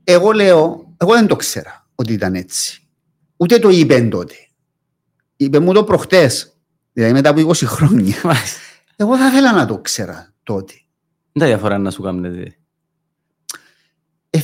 εγώ 0.05 0.33
λέω, 0.33 0.95
εγώ 0.97 1.13
δεν 1.13 1.27
το 1.27 1.37
ξέρα 1.37 1.87
ότι 1.95 2.13
ήταν 2.13 2.35
έτσι. 2.35 2.83
Ούτε 3.37 3.59
το 3.59 3.69
είπε 3.69 4.01
τότε. 4.01 4.35
Είπε 5.37 5.59
μου 5.59 5.73
το 5.73 5.85
προχτές, 5.85 6.57
δηλαδή 6.93 7.13
μετά 7.13 7.31
από 7.31 7.49
20 7.49 7.53
χρόνια. 7.55 8.15
Μάλιστα. 8.25 8.59
Εγώ 8.97 9.17
θα 9.17 9.27
ήθελα 9.27 9.53
να 9.53 9.67
το 9.67 9.79
ξέρα 9.79 10.35
τότε. 10.43 10.73
Δεν 11.33 11.43
τα 11.43 11.47
διαφορά 11.47 11.79
να 11.79 11.91
σου 11.91 12.03
κάνετε. 12.03 12.57
Ε, 14.31 14.39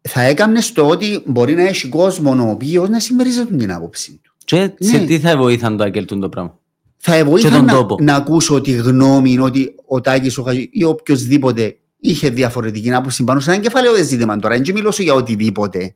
θα 0.00 0.20
έκανες 0.22 0.72
το 0.72 0.88
ότι 0.88 1.22
μπορεί 1.26 1.54
να 1.54 1.62
έχει 1.62 1.88
κόσμο 1.88 2.46
ο 2.46 2.50
οποίος 2.50 2.88
να 2.88 3.00
συμμερίζεται 3.00 3.56
την 3.56 3.72
άποψη 3.72 4.20
του. 4.22 4.29
Και 4.56 4.70
σε 4.78 4.98
Ναι. 4.98 5.04
τι 5.04 5.18
θα 5.18 5.36
βοήθαν 5.36 5.76
το 5.76 5.84
Αγγέλ 5.84 6.04
το 6.04 6.28
πράγμα; 6.28 6.58
Θα 6.96 7.16
Και 7.16 7.22
βοήθα 7.24 7.48
τον 7.50 7.64
να, 7.64 7.72
τόπο. 7.72 7.96
να 8.00 8.14
ακούσω 8.14 8.60
τη 8.60 8.70
γνώμη 8.72 9.38
ότι 9.38 9.74
ο 9.86 10.00
Τάκης 10.00 10.38
ο 10.38 10.42
Χατζη 10.42 10.68
ή 10.72 10.84
οποιοδήποτε 10.84 11.76
είχε 12.00 12.30
διαφορετική 12.30 12.92
άποψη 12.92 13.24
πάνω 13.24 13.40
σε 13.40 13.50
ένα 13.52 13.60
κεφαλαίο 13.60 13.94
ζήτημα 14.04 14.36
τώρα. 14.38 14.58
Δεν 14.60 14.74
μιλώ 14.74 14.90
σου 14.90 15.02
για 15.02 15.14
οτιδήποτε. 15.14 15.94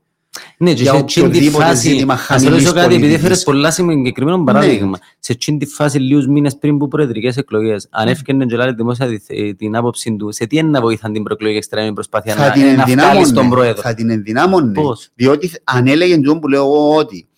Ναι, 0.58 0.72
και 0.72 0.82
Για 0.82 0.92
σε 0.92 0.98
εκείνη 0.98 1.28
τη 1.28 1.36
οποιοδήποτε 1.36 1.64
φάση, 1.64 1.88
ζήτημα 1.88 2.14
να 2.14 2.18
σε 2.20 2.24
χαμηλής 2.26 2.50
ρωτήσω 2.50 2.72
κάτι, 2.72 2.84
επειδή 2.84 2.98
πολιτικής. 2.98 3.22
έφερες 3.24 3.42
πολλά 3.42 3.70
συγκεκριμένο 3.70 4.36
Ναι. 4.36 4.44
παράδειγμα. 4.44 4.98
Σε 5.18 5.32
εκείνη 5.32 5.58
τη 5.58 5.66
φάση, 5.66 5.98
λίγους 5.98 6.26
μήνες 6.26 6.56
πριν 6.56 6.78
που 6.78 6.88
προεδρικές 6.88 7.36
εκλογές, 7.36 7.86
αν 7.90 8.08
έφυγε 8.08 8.44
και 8.44 8.56
λάβει 8.56 8.74
δημόσια 8.74 9.06
τη- 9.06 9.24
ε, 9.48 9.54
την 9.54 9.76
άποψη 9.76 10.16
του, 10.16 10.32
σε 10.32 10.46
τι 10.46 10.56
είναι 10.56 10.68
να 10.68 10.80
βοηθάν 10.80 11.12
την 11.12 11.22
προεκλογική 11.22 11.58
εξτρέμη 11.58 11.92
προσπάθεια 11.92 12.34
θα 12.34 12.46
να, 12.46 12.52
την 12.52 12.62
ε, 12.62 12.72
να 12.74 12.84
βγάλει 12.84 13.00
στον 13.00 13.16
ενδυνάμωνε. 13.18 13.48
πρόεδρο; 13.54 13.82
Θα 13.82 13.94
την 13.94 14.10
ενδυνάμωνε. 14.10 14.72
Πώς; 14.72 15.08
Διότι 15.14 15.50
αν 15.64 15.86
έλεγε 15.86 16.18
τον 16.20 16.40
που 16.40 16.48
λέω 16.48 16.64
εγώ 16.64 16.96
ότι 16.96 17.28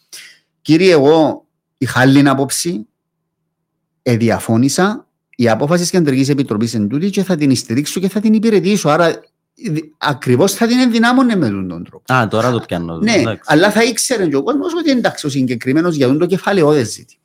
κύριε 0.67 0.93
εγώ 0.93 1.47
είχα 1.79 2.01
άλλη 2.01 2.29
άποψη, 2.29 2.87
ε, 4.03 4.17
διαφώνησα, 4.17 5.07
η 5.37 5.49
απόφαση 5.49 5.83
της 5.83 5.91
Κεντρικής 5.91 6.29
Επιτροπής 6.29 6.75
εν 6.75 6.89
τούτη 6.89 7.11
και 7.11 7.23
θα 7.23 7.37
την 7.37 7.57
στηρίξω 7.57 8.01
και 8.01 8.09
θα 8.09 8.21
την 8.21 8.33
υπηρετήσω. 8.33 8.89
Άρα 8.89 9.07
ε, 9.07 9.23
ακριβώς 9.99 10.53
θα 10.53 10.67
την 10.67 10.79
ενδυνάμωνε 10.79 11.37
με 11.37 11.49
τον 11.49 11.85
τρόπο. 11.85 12.13
Α, 12.15 12.29
τώρα 12.29 12.51
το 12.51 12.61
πιάνω. 12.61 12.99
Ναι, 12.99 13.13
εντάξει. 13.13 13.43
αλλά 13.45 13.71
θα 13.71 13.83
ήξερε 13.83 14.27
και 14.27 14.37
ο 14.37 14.43
κόσμος 14.43 14.75
ότι 14.75 14.91
εντάξει 14.91 15.27
ο 15.27 15.29
συγκεκριμένος 15.29 15.97
για 15.97 16.07
τον 16.07 16.19
το 16.19 16.27
κεφαλαιόδες 16.27 16.89
ζήτημα. 16.89 17.23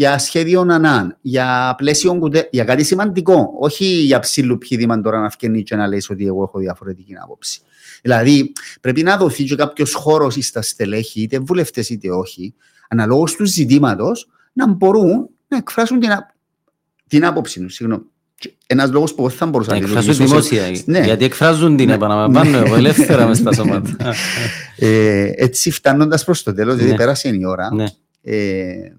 Για 0.00 0.18
σχέδιο 0.18 0.64
νανάν, 0.64 1.16
για 1.20 1.74
πλαίσιο 1.76 2.14
κουτέ, 2.18 2.48
για 2.50 2.64
κάτι 2.64 2.82
σημαντικό. 2.84 3.50
Όχι 3.58 3.84
για 3.84 4.18
ψήλου 4.18 4.58
πηδήμα 4.58 5.00
τώρα 5.00 5.20
να 5.20 5.30
φκένει 5.30 5.62
και 5.62 5.76
να 5.76 5.86
λες 5.86 6.10
ότι 6.10 6.26
εγώ 6.26 6.42
έχω 6.42 6.58
διαφορετική 6.58 7.12
άποψη. 7.22 7.60
Δηλαδή 8.02 8.52
πρέπει 8.80 9.02
να 9.02 9.16
δοθεί 9.16 9.44
και 9.44 9.54
κάποιος 9.54 9.94
χώρος 9.94 10.36
στα 10.40 10.62
στελέχη, 10.62 11.20
είτε 11.22 11.38
βουλευτές 11.38 11.90
είτε 11.90 12.10
όχι, 12.10 12.54
αναλόγως 12.88 13.34
του 13.36 13.44
ζητήματος, 13.44 14.28
να 14.52 14.66
μπορούν 14.68 15.28
να 15.48 15.56
εκφράσουν 15.56 16.00
την, 16.00 16.10
α- 16.10 16.34
την 17.08 17.24
άποψη 17.24 17.60
τους. 17.60 17.74
Συγγνώμη. 17.74 18.02
Ένας 18.66 18.90
λόγος 18.90 19.14
που 19.14 19.20
εγώ 19.22 19.30
θα 19.30 19.46
μπορούσα 19.46 19.72
Να 19.72 19.78
να 19.78 19.84
εκφράσουν 19.84 20.10
λειτουργήσω 20.10 20.42
σε- 20.42 20.56
δημόσια. 20.60 20.82
Ναι. 20.86 21.00
Γιατί 21.04 21.24
εκφράζουν 21.24 21.76
την, 21.76 21.86
Ναι. 21.86 21.94
επαναλαμβάνω 21.94 22.58
εγώ, 22.58 22.74
ελεύθερα 22.74 23.26
μες 23.26 23.38
στα 23.38 23.52
σώματα. 23.52 23.96
Ε, 24.82 25.30
έτσι 25.34 25.70
φτάνοντας 25.70 26.24
προς 26.24 26.42
το 26.42 26.54
τέλος, 26.54 26.74
δηλαδή 26.74 26.90
Ναι. 26.92 26.96
πέρασε 26.98 27.28
η 27.28 27.44
ώρα. 27.44 27.74
Ναι. 27.74 27.84
Ε, 28.22 28.92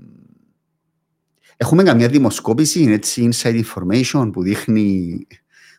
έχουμε 1.61 1.83
καμιά 1.83 2.07
δημοσκόπηση, 2.07 2.83
έτσι, 2.91 3.29
inside 3.31 3.61
information 3.63 4.29
που 4.33 4.41
δείχνει 4.41 5.27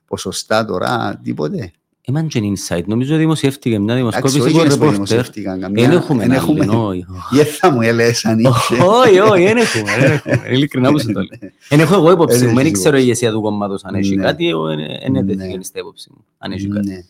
ποσοστά 0.07 0.65
τώρα, 0.65 1.21
τίποτε. 1.25 1.73
Έμαν 2.05 2.29
και 2.29 2.41
insight. 2.43 2.85
Νομίζω 2.85 3.17
δημοσιεύτηκε 3.17 3.79
μια 3.79 3.95
Εντάξει, 3.95 3.99
δημοσκόπηση 3.99 4.41
όχι 4.41 4.51
που 4.51 4.57
γενες 4.59 4.73
που 4.75 4.79
ρεπόρτερ. 4.81 4.95
δημοσιεύτηκαν 4.95 5.61
καμιά. 5.61 5.89
Δεν 5.89 5.97
έχουμε 5.99 6.23
Εν 6.25 6.31
ένα 6.31 6.39
έχουμε. 6.39 6.61
άλλο, 6.65 6.87
όχι. 6.87 7.07
Δεν 7.31 7.45
θα 7.47 7.71
μου 7.71 7.81
έλεγες 7.83 8.25
αν 8.25 8.39
είχε. 8.39 8.75
Όχι, 8.83 9.19
όχι, 9.19 9.43
δεν 9.43 9.57
έχουμε. 9.57 9.97
δεν 10.01 10.13
έχουμε. 10.13 10.43
Ειλικρινά 10.51 10.91
που 10.91 10.99
σε 10.99 11.13
το 11.13 11.21
λέω. 11.21 11.51
Δεν 11.69 11.81
έχω 11.81 11.95
εγώ 11.95 12.11
υπόψη 12.11 12.39
Δεν 12.39 12.49
μου. 12.49 12.55
Δεν 12.55 12.65
έχεις 12.67 12.79
ξέρω 12.79 12.97
η 12.97 13.01
υπόψη. 13.01 13.05
ηγεσία 13.05 13.31
του 13.33 13.41
κόμματος 13.41 13.85
αν 13.85 13.95
έχει 13.95 14.17
Ναι. 14.17 14.23
κάτι. 14.23 14.49
Εγώ 14.49 14.67
δεν 14.67 14.79
είναι 14.79 15.21
Ναι. 15.23 15.35
τέτοιο 15.37 15.63
στην 15.63 15.81
υπόψη 15.81 16.09
μου. 16.15 16.25
Αν 16.39 16.53
έχει 16.53 16.69
κάτι. 16.69 16.89
Ναι. 16.89 17.03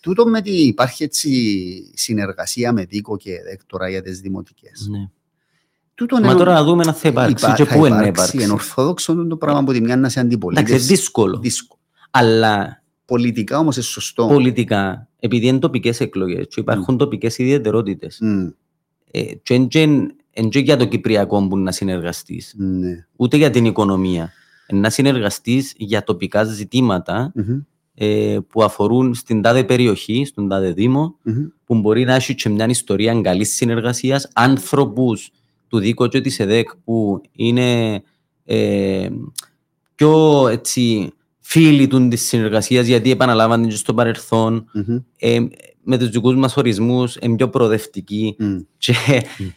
Τούτο 0.00 0.26
με 0.26 0.38
ότι 0.38 0.50
υπάρχει 0.50 1.02
έτσι 1.04 1.30
συνεργασία 1.94 2.72
με 2.72 2.84
Δίκο 2.84 3.16
και 3.16 3.30
Δέκτορα 3.50 3.88
για 3.88 4.02
τις 4.02 4.20
δημοτικές. 4.20 4.86
Ναι. 4.90 5.08
Τούτο 5.98 6.20
Μα 6.20 6.34
τώρα 6.34 6.52
να 6.52 6.64
δούμε 6.64 6.84
αν 6.86 6.94
θα 6.94 7.08
υπάρξει 7.08 7.44
υπά- 7.44 7.56
και 7.56 7.64
θα 7.64 7.76
πού 7.76 7.86
είναι 7.86 7.94
να 7.96 8.00
υπάρξει. 8.02 8.10
υπάρξει. 8.22 8.42
Είναι 8.42 8.52
ορθόδοξο 8.52 9.26
το 9.26 9.36
πράγμα 9.36 9.64
που 9.64 9.72
τη 9.72 9.80
μια 9.80 9.96
να 9.96 10.08
σε 10.08 10.18
Εντάξει, 10.20 10.34
αντιπολίτευση. 10.34 10.86
δύσκολο. 10.86 11.38
Δύσκολο. 11.38 11.80
Αλλά 12.10 12.82
Πολιτικά 13.04 13.58
όμως 13.58 13.76
είναι 13.76 13.84
σωστό. 13.84 14.26
πολιτικά, 14.26 15.08
επειδή 15.20 15.46
είναι 15.46 15.58
τοπικές 15.58 16.00
εκλογές 16.00 16.46
και 16.48 16.60
υπάρχουν 16.60 16.96
τοπικές 16.96 17.38
ιδιαιτερότητες, 17.38 18.18
Μμ, 18.20 18.46
ε, 19.10 19.22
και 19.42 19.54
εν 19.54 19.68
και- 19.68 19.88
εν 20.32 20.48
και 20.48 20.58
για 20.58 20.76
το 20.76 20.84
Κυπριακό 20.84 21.48
που 21.48 21.58
να 21.58 21.72
συνεργαστείς, 21.72 22.54
ναι. 22.56 23.06
ούτε 23.16 23.36
για 23.36 23.50
την 23.50 23.64
οικονομία. 23.64 24.32
Ε, 24.66 24.74
Να 24.76 24.90
συνεργαστείς 24.90 25.72
για 25.76 26.02
τοπικά 26.04 26.44
ζητήματα 26.44 27.32
Μμμ, 27.34 27.58
ε, 27.94 28.38
που 28.48 28.62
αφορούν 28.62 29.14
στην 29.14 29.42
τάδε 29.42 29.64
περιοχή, 29.64 30.24
στον 30.24 30.48
τάδε 30.48 30.72
δήμο, 30.72 31.16
μμμ. 31.22 31.34
που 31.64 31.74
μπορεί 31.74 32.04
να 32.04 32.14
έχει 32.14 32.34
και 32.34 32.48
μια 32.48 32.66
ιστορία 32.66 33.20
καλής 33.20 33.54
συνεργασίας, 33.54 34.28
άνθρωπου 34.34 35.12
του 35.68 35.78
ΔΙΚΟ 35.78 36.06
και 36.06 36.20
της 36.20 36.40
ΕΔΕΚ 36.40 36.68
που 36.84 37.20
είναι 37.32 38.02
ε, 38.44 39.08
πιο 39.94 40.48
έτσι, 40.48 41.12
φίλοι 41.40 41.86
του 41.86 42.08
της 42.08 42.22
συνεργασίας 42.22 42.86
γιατί 42.86 43.10
επαναλάβανε 43.10 43.66
και 43.66 43.76
στο 43.76 43.94
παρελθόν 43.94 44.70
Μμμ, 44.72 44.98
ε, 45.18 45.38
με 45.82 45.98
τους 45.98 46.08
δικούς 46.08 46.36
μας 46.36 46.56
ορισμούς 46.56 47.16
είναι 47.20 47.36
πιο 47.36 47.48
προοδευτικοί 47.48 48.36
μμ. 48.38 48.56
και, 48.76 48.94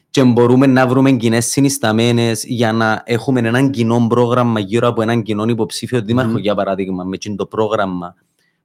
και 0.09 0.23
μπορούμε 0.23 0.67
να 0.67 0.87
βρούμε 0.87 1.11
κοινές 1.11 1.45
συνισταμένες 1.45 2.43
για 2.45 2.71
να 2.71 3.03
έχουμε 3.05 3.39
έναν 3.39 3.69
κοινό 3.69 4.05
πρόγραμμα 4.09 4.59
γύρω 4.59 4.87
από 4.87 5.01
έναν 5.01 5.21
κοινό 5.21 5.43
υποψήφιο 5.43 6.01
δήμαρχο, 6.01 6.31
Μμμ. 6.31 6.37
για 6.37 6.55
παράδειγμα, 6.55 7.03
με 7.03 7.15
εκείνο 7.15 7.35
το 7.35 7.45
πρόγραμμα 7.45 8.15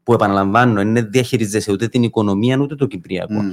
που 0.02 0.12
επαναλαμβάνω, 0.12 0.82
δεν 0.92 1.10
διαχειρίζεσαι 1.10 1.72
ούτε 1.72 1.88
την 1.88 2.02
οικονομία 2.02 2.58
ούτε 2.60 2.74
το 2.74 2.86
Κυπριακό. 2.86 3.42
Μμ. 3.42 3.52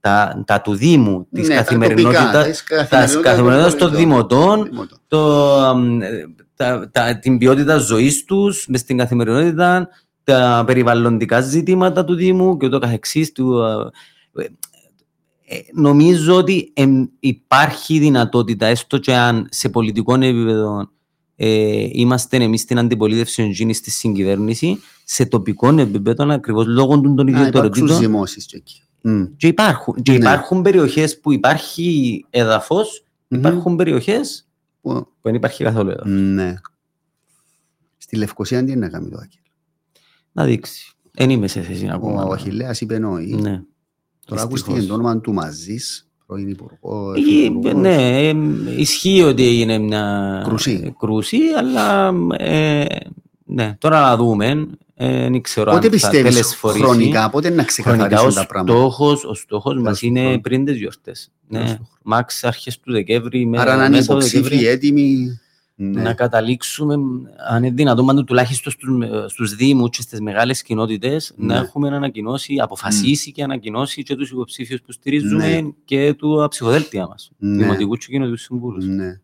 Τα, 0.00 0.42
τα 0.46 0.60
του 0.60 0.74
Δήμου, 0.74 1.26
της 1.32 1.48
Ναι, 1.48 1.54
τα 1.54 1.62
καθημερινότητας, 1.62 2.64
τοπικά, 2.64 3.04
της 3.04 3.20
καθημερινότητας 3.20 3.76
των 3.76 3.94
δημοτών, 3.94 4.64
Δημοτών. 4.64 4.98
το, 5.08 5.54
αμ, 5.54 6.02
ε, 6.02 6.26
τα, 6.56 6.90
τα, 6.92 7.18
την 7.18 7.38
ποιότητα 7.38 7.78
ζωής 7.78 8.24
τους 8.24 8.66
μες 8.68 8.80
στην 8.80 8.96
καθημερινότητα, 8.96 9.88
τα 10.24 10.62
περιβαλλοντικά 10.66 11.40
ζητήματα 11.40 12.04
του 12.04 12.14
Δήμου 12.14 12.56
και 12.56 12.66
ούτω 12.66 12.78
καθεξής 12.78 13.32
του. 13.32 13.58
ε, 14.34 14.44
ε, 15.52 15.58
νομίζω 15.72 16.36
ότι 16.36 16.70
εμ, 16.74 17.04
υπάρχει 17.20 17.98
δυνατότητα, 17.98 18.66
έστω 18.66 18.98
και 18.98 19.14
αν 19.14 19.46
σε 19.50 19.68
πολιτικό 19.68 20.14
επίπεδο 20.14 20.90
ε, 21.36 21.88
είμαστε 21.92 22.36
εμείς 22.36 22.60
στην 22.60 22.78
αντιπολίτευση 22.78 23.42
εγγύνη 23.42 23.74
στη 23.74 23.90
συγκυβέρνηση, 23.90 24.80
σε 25.04 25.26
τοπικό 25.26 25.68
επίπεδο 25.68 26.32
ακριβώς 26.32 26.66
λόγω 26.66 27.00
των 27.00 27.16
των 27.16 27.30
Να 27.30 27.30
υπάρξουν 27.30 27.46
ιδιαιτεροτήτων. 27.46 27.96
ζυμώσεις 27.96 28.46
και 28.46 28.56
εκεί. 28.56 28.82
Μμ, 29.02 29.24
Και 29.36 29.46
υπάρχουν, 29.46 29.94
και 30.02 30.10
Ναι. 30.12 30.18
υπάρχουν 30.18 30.62
περιοχές 30.62 31.20
που 31.20 31.32
υπάρχει 31.32 32.24
έδαφος, 32.30 33.04
Μμμ. 33.28 33.38
υπάρχουν 33.38 33.76
περιοχές 33.76 34.48
που- 34.80 34.92
που 34.92 35.08
δεν 35.22 35.34
υπάρχει 35.34 35.64
καθόλου 35.64 35.90
έδαφος. 35.90 36.10
Ναι. 36.12 36.54
Στη 37.98 38.16
Λευκοσία 38.16 38.64
τι 38.64 38.70
είναι 38.72 38.80
να 38.80 38.88
κάνει 38.88 39.08
το 39.08 39.16
Άκελ. 39.16 39.40
Να 40.32 40.44
δείξει. 40.44 40.92
Δεν 41.12 41.30
είμαι 41.30 41.46
σε 41.48 41.60
θέση 41.60 41.84
να 41.84 41.92
Ο 41.92 41.96
ακόμα. 41.96 42.34
Αχιλέας 42.34 42.80
είπε 42.80 42.98
νόη. 42.98 43.26
Ναι. 43.26 43.40
Τώρα 43.40 43.62
Δυστυχώς. 44.26 44.42
ακούστηκε 44.42 44.82
το 44.82 44.94
όνομα 44.94 45.20
του 45.20 45.32
Μαζής, 45.32 46.08
πρώην 46.26 46.48
υπουργό. 46.48 47.12
Ε, 47.14 47.20
υφυπουργός. 47.20 47.74
Ναι, 47.80 48.28
ε, 48.28 48.34
ισχύει 48.76 49.22
ότι 49.22 49.46
έγινε 49.46 49.78
μια 49.78 50.40
Κρουσί. 50.44 50.80
ε, 50.84 50.90
κρουσί, 50.98 51.38
αλλά 51.58 52.14
ε, 52.36 52.84
ναι, 53.52 53.74
τώρα 53.78 54.00
να 54.00 54.16
δούμε. 54.16 54.66
Ε, 55.02 55.20
δεν 55.30 55.40
ξέρω 55.40 55.64
Πότε 55.64 55.76
αν 55.76 55.82
θα 55.82 55.90
πιστεύεις 55.90 56.32
τελεσφορήσει. 56.34 56.82
χρονικά, 56.84 57.30
πότε 57.30 57.48
να 57.50 57.54
Χρονικά 57.54 57.64
ξεκαθαρίσουν 57.66 58.28
ο 58.28 58.32
τα 58.32 58.46
πράγματα; 58.46 58.78
στόχος, 58.78 59.24
ο 59.24 59.34
στόχος 59.34 59.72
Τέλος 59.72 59.88
μας 59.88 59.98
του 59.98 60.06
είναι 60.06 60.20
χρόνου. 60.20 60.40
πριν 60.40 60.64
τις 60.64 60.76
γιορτές. 60.76 61.30
Τέλος 61.50 61.64
Ναι, 61.64 61.70
του 61.70 61.74
χρόνου. 61.84 61.98
μάξ 62.02 62.44
αρχές 62.44 62.80
του 62.80 62.92
Δεκέμβρη. 62.92 63.46
με- 63.46 63.60
Άρα 63.60 63.76
να 63.76 63.84
είναι 63.84 63.96
μέσα 63.96 64.06
του 64.06 64.12
υποψήφιοι 64.12 64.40
Δεκέμβρη. 64.42 64.66
έτοιμοι. 64.66 65.40
ναι. 65.82 66.02
να 66.02 66.12
καταλήξουμε, 66.12 66.94
αν 67.50 67.64
είναι 67.64 67.74
δυνατόν, 67.74 68.24
τουλάχιστον 68.24 68.72
στους, 68.72 68.88
στους 69.32 69.54
Δήμους 69.54 69.90
και 69.96 70.02
στις 70.02 70.20
μεγάλες 70.20 70.62
κοινότητες, 70.62 71.32
ναι. 71.36 71.54
να 71.54 71.60
έχουμε 71.60 71.88
ανακοινώσει, 71.88 72.54
αποφασίσει 72.58 73.28
mm. 73.30 73.34
και 73.34 73.42
ανακοινώσει 73.42 74.02
και 74.02 74.16
τους 74.16 74.30
υποψήφιους 74.30 74.80
που 74.80 74.92
στηρίζουμε 74.92 75.46
ναι. 75.60 75.68
και 75.84 76.14
του 76.14 76.46
ψηφοδέλτια 76.50 77.06
μας, 77.06 77.30
ναι. 77.38 77.56
δημοτικούς 77.62 77.98
και 78.06 78.12
κοινοτικούς 78.12 78.42
συμβούλους. 78.42 78.84
Ναι. 78.86 79.20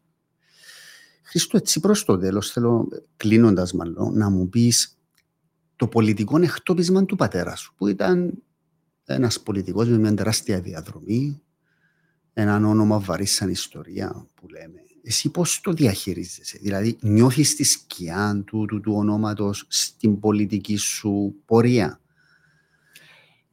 Χρήστο, 1.36 1.56
έτσι 1.56 1.80
προς 1.80 2.04
το 2.04 2.18
τέλος, 2.18 2.50
θέλω, 2.50 2.88
κλείνοντας 3.16 3.72
μάλλον, 3.72 4.16
να 4.18 4.30
μου 4.30 4.48
πεις 4.48 4.98
το 5.76 5.86
πολιτικό 5.86 6.42
εκτόπισμα 6.42 7.04
του 7.04 7.16
πατέρα 7.16 7.56
σου, 7.56 7.74
που 7.76 7.86
ήταν 7.86 8.42
ένας 9.04 9.40
πολιτικός 9.40 9.88
με 9.88 9.98
μια 9.98 10.14
τεράστια 10.14 10.60
διαδρομή, 10.60 11.42
έναν 12.32 12.64
όνομα 12.64 12.98
βαρύ 12.98 13.26
σαν 13.26 13.48
ιστορία 13.48 14.28
που 14.34 14.48
λέμε. 14.48 14.80
Εσύ 15.02 15.28
πώς 15.28 15.60
το 15.60 15.72
διαχειρίζεσαι, 15.72 16.58
δηλαδή 16.62 16.96
νιώθεις 17.00 17.56
τη 17.56 17.64
σκιά 17.64 18.42
του, 18.46 18.64
του, 18.64 18.80
του 18.80 18.92
ονόματος 18.94 19.64
στην 19.68 20.20
πολιτική 20.20 20.76
σου 20.76 21.34
πορεία; 21.44 22.00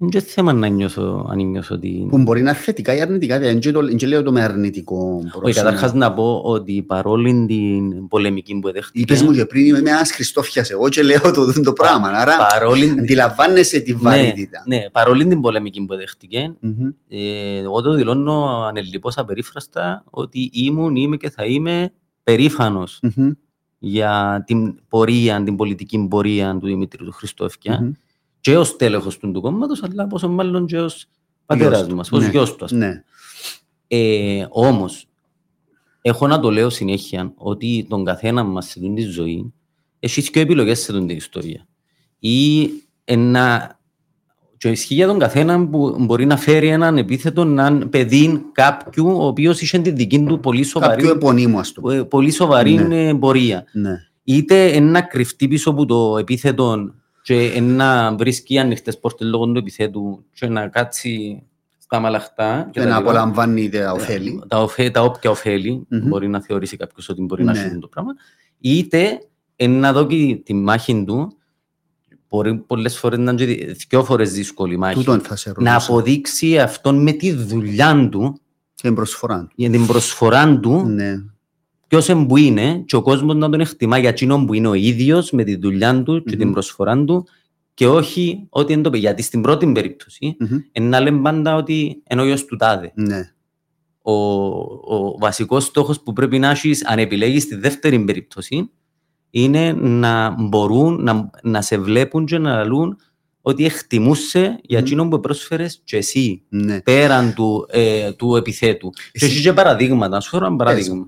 Είναι 0.04 0.20
θέμα 0.20 0.54
να 0.54 0.68
νιώθω, 0.68 1.28
αν 1.30 1.50
νιώθω 1.50 1.76
ότι... 1.76 2.08
Που 2.10 2.18
μπορεί 2.18 2.42
να 2.42 2.50
είναι 2.50 2.60
θετικά 2.60 2.96
ή 2.96 3.02
αρνητικά, 3.02 3.40
δεν 3.40 3.60
λέω 4.06 4.24
το 4.24 4.32
με 4.32 4.42
αρνητικό 4.42 5.18
πρόσωπο. 5.20 5.48
Όχι, 5.48 5.56
καταρχάς 5.56 5.94
να 5.94 6.14
πω 6.14 6.42
ότι 6.44 6.82
παρόλη 6.82 7.46
την 7.46 8.08
πολεμική 8.08 8.60
που 8.60 8.68
εδέχτηκε... 8.68 9.00
Είπες 9.00 9.22
μου 9.22 9.32
και 9.32 9.46
πριν 9.46 9.66
είμαι 9.66 9.90
ένας 9.90 10.12
Χριστόφιας 10.12 10.70
εγώ 10.70 10.90
και 10.90 11.04
λέω 11.04 11.32
το, 11.34 11.62
το 11.64 11.74
πράγμα, 11.74 12.08
άρα 12.08 12.34
παρόλη... 12.38 12.90
αντιλαμβάνεσαι 13.00 13.80
τη 13.80 13.92
ναι, 13.92 13.98
βαρύτητα. 13.98 14.64
Ναι, 14.66 14.76
ναι, 14.76 14.90
παρόλη 14.90 15.28
την 15.28 15.42
πολεμική 15.42 15.86
που 15.86 15.94
εδέχτηκε, 15.94 16.56
mm-hmm. 16.64 16.94
ε, 17.10 17.60
εγώ 17.60 17.82
το 17.82 17.94
δηλώνω 17.94 18.66
ανελειπώς 18.68 19.18
απερίφραστα 19.18 20.04
ότι 20.10 20.50
ήμουν, 20.54 20.96
είμαι 20.96 21.18
και 21.18 21.30
θα 21.30 21.46
είμαι 21.46 21.94
περήφανος 22.24 23.00
mm-hmm. 23.04 23.32
για 23.80 24.44
την 24.48 24.76
πορεία, 24.90 25.44
την 25.44 25.56
πολιτική 25.56 26.08
πορεία 26.10 26.58
του 26.60 26.66
Δημήτρη 26.66 27.06
του 27.06 27.12
Χριστόφια. 27.12 27.80
Mm-hmm 27.84 28.02
και 28.44 28.57
ως 28.57 28.76
τέλεχος 28.76 29.18
του, 29.18 29.32
του 29.32 29.41
κόμματος, 29.41 29.84
αλλά 29.84 30.07
πόσο 30.07 30.30
μάλλον 30.30 30.65
και 30.65 30.80
ως 30.80 31.06
πατέρας 31.45 31.88
μας, 31.88 32.11
ως 32.11 32.24
ναι. 32.24 32.30
γιος 32.30 32.56
του. 32.56 32.65
Ναι. 32.76 33.03
Ε, 33.88 34.45
όμως, 34.49 35.07
έχω 36.02 36.28
να 36.28 36.40
το 36.40 36.52
λέω 36.52 36.70
συνέχεια 36.70 37.34
ότι 37.36 37.86
τον 37.90 38.06
καθένα 38.06 38.44
μας 38.44 38.65
σε 38.65 38.80
την 38.80 38.98
ζωή 38.98 39.53
έχει 39.99 40.32
και 40.32 40.40
επιλογές 40.40 40.80
σε 40.80 40.91
την 40.91 41.10
ιστορία. 41.10 41.68
Ή 42.20 42.70
ένα 43.03 43.78
και 44.57 44.70
ισχύει 44.70 44.94
για 44.94 45.07
τον 45.07 45.20
καθένα 45.20 45.68
που 45.68 45.95
μπορεί 45.99 46.26
να 46.26 46.38
φέρει 46.38 46.68
έναν 46.68 46.98
επίθετο 46.98 47.41
έναν 47.41 47.90
παιδί 47.90 48.45
κάποιου 48.52 49.07
ο 49.07 49.26
οποίος 49.26 49.61
είχε 49.61 49.80
τη 49.80 49.91
δική 49.91 50.24
του 50.24 50.40
πολύ 50.40 50.64
σοβαρή, 50.64 51.02
Κάποιου 51.02 51.10
επωνύμου, 51.10 51.60
ας 51.60 51.72
το. 51.72 51.91
Ε, 51.91 52.03
πολύ 52.03 52.32
σοβαρή 52.32 52.74
ναι. 52.74 53.15
πορεία. 53.15 53.64
Ναι. 53.72 53.98
Είτε 54.24 54.72
ένα 54.72 55.02
κρυφτή 55.02 55.48
πίσω 55.48 55.70
από 55.70 55.86
το 55.86 56.18
επίθετο 56.18 56.94
και 57.24 57.60
να 57.62 58.16
βρίσκει 58.16 58.60
ανοιχτές 58.60 59.00
πόρτες 59.00 59.28
λόγω 59.28 59.45
του 59.45 59.58
επιθέτου 59.58 60.26
και 60.34 60.48
να 60.48 60.68
κάτσει 60.68 61.44
στα 61.78 62.00
μαλαχτά. 62.00 62.70
Και, 62.72 62.84
να 62.84 62.95
απολαμβάνει 62.95 63.70
τα 63.70 63.91
ωφέλη. 63.91 64.44
Τα, 64.48 64.62
οφέ, 64.62 64.90
τα 64.90 65.02
όποια 65.02 65.30
ωφέλη, 65.30 65.88
mm-hmm. 65.91 66.02
μπορεί 66.02 66.28
να 66.28 66.41
θεωρήσει 66.41 66.78
κάποιος 66.78 67.10
ότι 67.10 67.22
μπορεί 67.22 67.44
ναι. 67.44 67.52
να 67.52 67.58
σου 67.58 67.80
το 67.80 67.88
πράγμα. 67.88 68.14
Είτε 68.60 69.20
να 69.68 69.94
δώσει 69.94 70.41
τη 70.45 70.54
μάχη 70.54 71.04
του, 71.04 71.38
μπορεί 72.30 72.56
πολλές 72.56 72.98
φορές 72.98 73.20
να 73.20 73.32
είναι 73.32 73.74
δύο 73.90 74.04
φορές 74.04 74.32
δύσκολη 74.32 74.78
μάχη. 74.78 75.06
να 75.58 75.76
αποδείξει 75.76 76.60
αυτόν 76.60 77.02
με 77.02 77.12
τη 77.12 77.34
δουλειά 77.34 78.10
του. 78.12 78.41
Και 78.76 78.88
την 78.88 78.95
προσφορά 78.95 79.40
του. 79.40 79.52
Για 79.56 79.70
την 79.70 79.86
προσφορά 79.86 80.60
του. 80.60 80.86
Ναι 80.86 81.16
ποιος 82.02 82.26
που 82.28 82.38
είναι 82.38 82.84
και 82.86 82.95
ο 82.95 83.02
κόσμος 83.02 83.36
να 83.36 83.49
τον 83.49 83.60
εκτιμά 83.60 83.98
για 83.98 84.10
εκείνον 84.10 84.45
που 84.45 84.53
είναι 84.53 84.68
ο 84.68 84.74
ίδιος 84.74 85.32
με 85.32 85.44
τη 85.44 85.56
δουλειά 85.56 86.03
του 86.03 86.24
και 86.24 86.34
mm-hmm. 86.34 86.38
την 86.38 86.52
προσφορά 86.52 87.03
του 87.03 87.28
και 87.74 87.88
όχι 87.88 88.48
ότι 88.49 88.74
είναι 88.74 88.82
το 88.82 88.90
παιδί. 88.90 89.02
Γιατί 89.02 89.22
στην 89.22 89.41
πρώτη 89.41 89.72
περίπτωση 89.72 90.38
mm-hmm. 90.40 90.82
να 90.82 90.99
λέμε 90.99 91.22
πάντα 91.22 91.56
ότι 91.56 92.03
είναι 92.10 92.22
ο 92.22 92.26
γιος 92.26 92.45
του 92.45 92.56
τάδε. 92.56 92.91
Ναι. 92.95 93.32
Ο, 94.02 94.14
ο 94.95 95.18
βασικός 95.20 95.64
στόχος 95.64 96.02
που 96.02 96.14
πρέπει 96.14 96.40
να 96.40 96.49
έχεις, 96.49 96.86
αν 96.86 96.99
επιλέγεις 96.99 97.48
τη 97.48 97.56
δεύτερη 97.56 97.99
περίπτωση, 97.99 98.70
είναι 99.30 99.74
να 99.74 100.36
μπορούν 100.40 101.03
να, 101.03 101.30
να 101.44 101.61
σε 101.61 101.78
βλέπουν 101.78 102.26
και 102.26 102.38
να 102.38 102.64
λούν 102.64 102.98
ότι 103.41 103.65
εκτιμούσε 103.65 104.60
για 104.64 104.80
εκείνον 104.80 105.10
που 105.10 105.20
πρόσφερες 105.20 105.82
και 105.84 105.98
εσύ 105.98 106.44
ναι. 106.49 106.82
πέραν 106.82 107.34
του, 107.34 107.68
ε, 107.70 108.11
του 108.11 108.36
επιθέτου. 108.36 108.90
Εσύ... 109.11 109.26
Και 109.26 109.26
έχει 109.26 109.41
και 109.41 109.53
παραδείγματα. 109.53 110.20
σου 110.20 110.30
φέρω 110.30 110.45
ένα 110.45 110.56
παράδειγμα. 110.56 111.07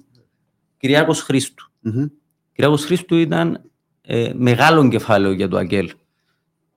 Κυριάκος 0.86 1.22
Χρήστου. 1.22 1.72
Mm-hmm. 1.86 2.10
Κυριάκος 2.53 2.86
Χρήστου 2.86 3.16
ήταν 3.16 3.62
ε, 4.02 4.32
μεγάλο 4.36 4.88
κεφάλαιο 4.88 5.32
για 5.32 5.48
το 5.48 5.57
Αγγέλ. 5.57 5.91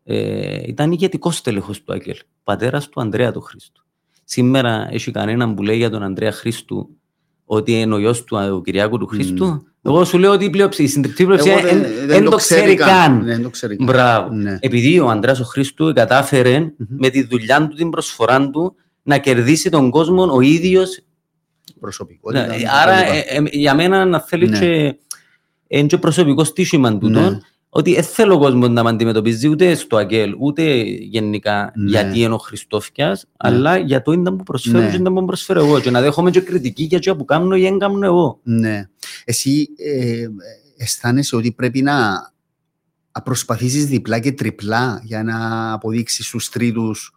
Ε, 0.05 0.60
ήταν 0.66 0.93
ηγετικός 0.93 1.40
τέλεχο 1.40 1.72
του 1.72 1.93
Αγγέλ. 1.93 2.16
Πατέρας 2.44 2.89
του 2.89 3.01
Ανδρέα 3.01 3.32
του 3.32 3.40
Χρήστου. 3.40 3.85
Σήμερα 4.24 4.89
έχει 4.90 5.10
κανέναν 5.10 5.55
που 5.55 5.62
λέει 5.62 5.76
για 5.76 5.90
τον 5.90 6.02
Ανδρέα 6.02 6.32
Χρήστου 6.32 6.89
ότι 7.44 7.72
είναι 7.80 7.94
ο 7.94 7.98
γιος 7.98 8.24
του 8.24 8.36
ο 8.52 8.62
Κυριάκου 8.62 8.98
του 8.98 9.06
Χρήστου. 9.06 9.62
Mm. 9.62 9.66
Εγώ 9.82 10.05
σου 10.05 10.18
λέω 10.18 10.32
ότι 10.32 10.44
η, 10.44 10.51
πλειοψη, 10.51 10.82
η 10.82 10.86
συντριπτική 10.86 11.24
πλειοψηφία 11.24 11.62
δεν, 11.62 11.80
δεν, 11.80 12.06
δεν, 12.06 12.24
το 12.24 12.36
ξέρει 12.36 12.74
καν. 12.74 13.24
Δεν 13.24 13.43
το 13.43 13.51
ξέρει 13.51 13.76
καν. 13.76 13.86
Μπράβο. 13.86 14.32
Ναι. 14.32 14.59
Επειδή 14.60 15.01
ο 15.01 15.09
Ανδρέας 15.09 15.40
ο 15.40 15.44
Χρήστου 15.44 15.93
κατάφερε 15.93 16.59
mm-hmm. 16.59 16.86
με 16.89 17.09
τη 17.09 17.22
δουλειά 17.22 17.68
του, 17.68 17.76
την 17.76 17.90
προσφορά 17.90 18.51
του, 18.51 18.74
να 19.02 19.18
κερδίσει 19.18 19.70
τον 19.70 19.90
κόσμο 19.90 20.35
ο 20.35 20.40
ίδιος 20.40 21.02
προσωπικότητα. 21.78 22.46
Ναι, 22.46 22.56
άρα 22.82 23.05
ε, 23.05 23.18
ε, 23.18 23.42
για 23.50 23.74
μένα 23.74 24.05
να 24.05 24.20
θέλει 24.20 24.48
ναι. 24.48 24.59
και, 24.59 24.98
ε, 25.66 25.82
και 25.82 25.98
προσωπικό 25.98 26.44
στήσιμα 26.44 26.98
τούτο, 26.98 27.20
ναι. 27.20 27.38
ότι 27.68 27.94
δεν 27.94 28.02
θέλω 28.02 28.34
ο 28.34 28.38
κόσμο 28.38 28.68
να 28.68 28.82
με 28.82 28.88
αντιμετωπίζει 28.88 29.48
ούτε 29.48 29.74
στο 29.74 29.96
Αγγέλ, 29.96 30.34
ούτε 30.38 30.62
γενικά 31.00 31.72
ναι. 31.74 31.90
γιατί 31.90 32.20
είναι 32.20 32.34
ο 32.34 32.38
Χριστόφια, 32.38 33.09
ναι. 33.09 33.16
αλλά 33.36 33.76
για 33.76 34.02
το 34.02 34.12
ήταν 34.12 34.36
που 34.36 34.42
προσφέρω 34.42 34.78
ναι. 34.78 34.90
και 34.90 34.96
ήταν 34.96 35.14
που 35.14 35.24
προσφέρω 35.24 35.64
εγώ. 35.64 35.80
Και 35.80 35.90
να 35.90 36.00
δέχομαι 36.00 36.30
και 36.30 36.40
κριτική 36.40 36.82
για 36.82 37.00
το 37.00 37.16
που 37.16 37.24
κάνω 37.24 37.56
ή 37.56 37.62
δεν 37.62 37.78
κάνω 37.78 38.06
εγώ. 38.06 38.40
Ναι. 38.42 38.88
Εσύ 39.24 39.68
ε, 39.76 40.26
αισθάνεσαι 40.76 41.36
ότι 41.36 41.52
πρέπει 41.52 41.82
να 41.82 41.96
προσπαθήσεις 43.24 43.86
διπλά 43.86 44.18
και 44.18 44.32
τριπλά 44.32 45.00
για 45.05 45.22
να 45.22 45.72
αποδείξεις 45.72 46.26
στους 46.26 46.48
τρίτους 46.48 47.12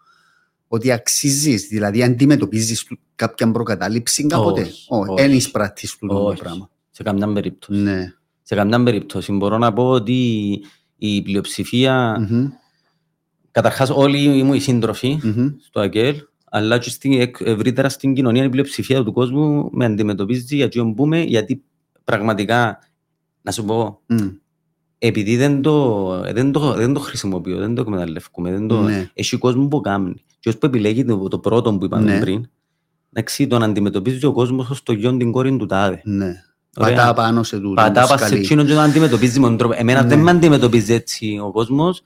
ότι 0.73 0.91
αξίζεις, 0.91 1.67
δηλαδή 1.67 2.03
αντιμετωπίζεις 2.03 2.87
κάποια 3.15 3.51
προκατάληψη 3.51 4.27
κάποτε; 4.27 4.61
Όχι. 4.87 5.13
Δεν 5.15 5.31
εισπράττεις 5.31 5.97
του 5.97 6.07
το 6.07 6.35
πράγμα. 6.37 6.69
Σε 6.91 7.03
καμιά 7.03 7.33
περίπτωση. 7.33 7.79
Ναι. 7.81 8.13
Σε 8.41 8.55
καμιά 8.55 8.83
περίπτωση. 8.83 9.31
Μπορώ 9.31 9.57
να 9.57 9.73
πω 9.73 9.89
ότι 9.89 10.49
η 10.97 11.21
πλειοψηφία. 11.21 12.15
Mm-hmm. 12.19 12.47
Καταρχάς, 13.51 13.89
όλοι 13.89 14.43
μου 14.43 14.53
οι 14.53 14.59
σύντροφοι 14.59 15.19
mm-hmm. 15.23 15.53
στο 15.65 15.79
ΑΚΕΛ, 15.79 16.15
αλλά 16.49 16.77
και 16.77 16.89
στην, 16.89 17.31
ευρύτερα 17.39 17.89
στην 17.89 18.13
κοινωνία 18.13 18.43
η 18.43 18.49
πλειοψηφία 18.49 19.03
του 19.03 19.13
κόσμου 19.13 19.69
με 19.71 19.85
αντιμετωπίζει 19.85 20.55
γιατί 20.55 20.81
μπούμε, 20.81 21.21
γιατί 21.21 21.63
πραγματικά, 22.03 22.79
να 23.41 23.51
σου 23.51 23.65
πω, 23.65 24.01
mm. 24.09 24.35
επειδή 24.97 25.37
δεν 25.37 25.61
το, 25.61 26.07
δεν, 26.33 26.51
το, 26.51 26.73
δεν 26.73 26.93
το 26.93 26.99
χρησιμοποιώ, 26.99 27.57
δεν 27.57 27.75
το 27.75 27.81
εκμεταλλεύουμε, 27.81 28.51
δεν 28.51 28.67
το, 28.67 28.81
ναι. 28.81 29.09
έχει 29.13 29.37
κόσμος 29.37 29.67
που 29.67 29.81
κάνει. 29.81 30.23
Και 30.41 30.49
όσο 30.49 30.57
που 30.57 30.65
επιλέγει 30.65 31.05
το, 31.05 31.27
το 31.27 31.39
πρώτο 31.39 31.73
που 31.73 31.85
είπαμε 31.85 32.13
ναι. 32.13 32.19
πριν, 32.19 32.49
εντάξει, 33.13 33.47
τον 33.47 33.63
αντιμετωπίζει 33.63 34.25
ο 34.25 34.31
κόσμος 34.31 34.69
ως 34.69 34.83
το 34.83 34.93
γιον 34.93 35.17
την 35.17 35.31
κόρη 35.31 35.57
του 35.57 35.65
τάδε. 35.65 36.01
Ναι. 36.03 36.43
Πατά 36.79 37.13
πάνω 37.13 37.43
σε 37.43 37.59
τούτο. 37.59 37.73
Πατά 37.73 38.07
πάνω 38.07 38.25
σε 38.25 38.35
εκείνον 38.35 38.65
και 38.65 38.73
τον 38.73 38.83
αντιμετωπίζει 38.83 39.39
με 39.39 39.47
τον 39.47 39.57
τρόπο. 39.57 39.73
Εμένα 39.77 40.01
ναι. 40.01 40.07
δεν 40.07 40.19
με 40.19 40.31
αντιμετωπίζει 40.31 40.93
έτσι 40.93 41.39
ο 41.43 41.51
κόσμος, 41.51 42.01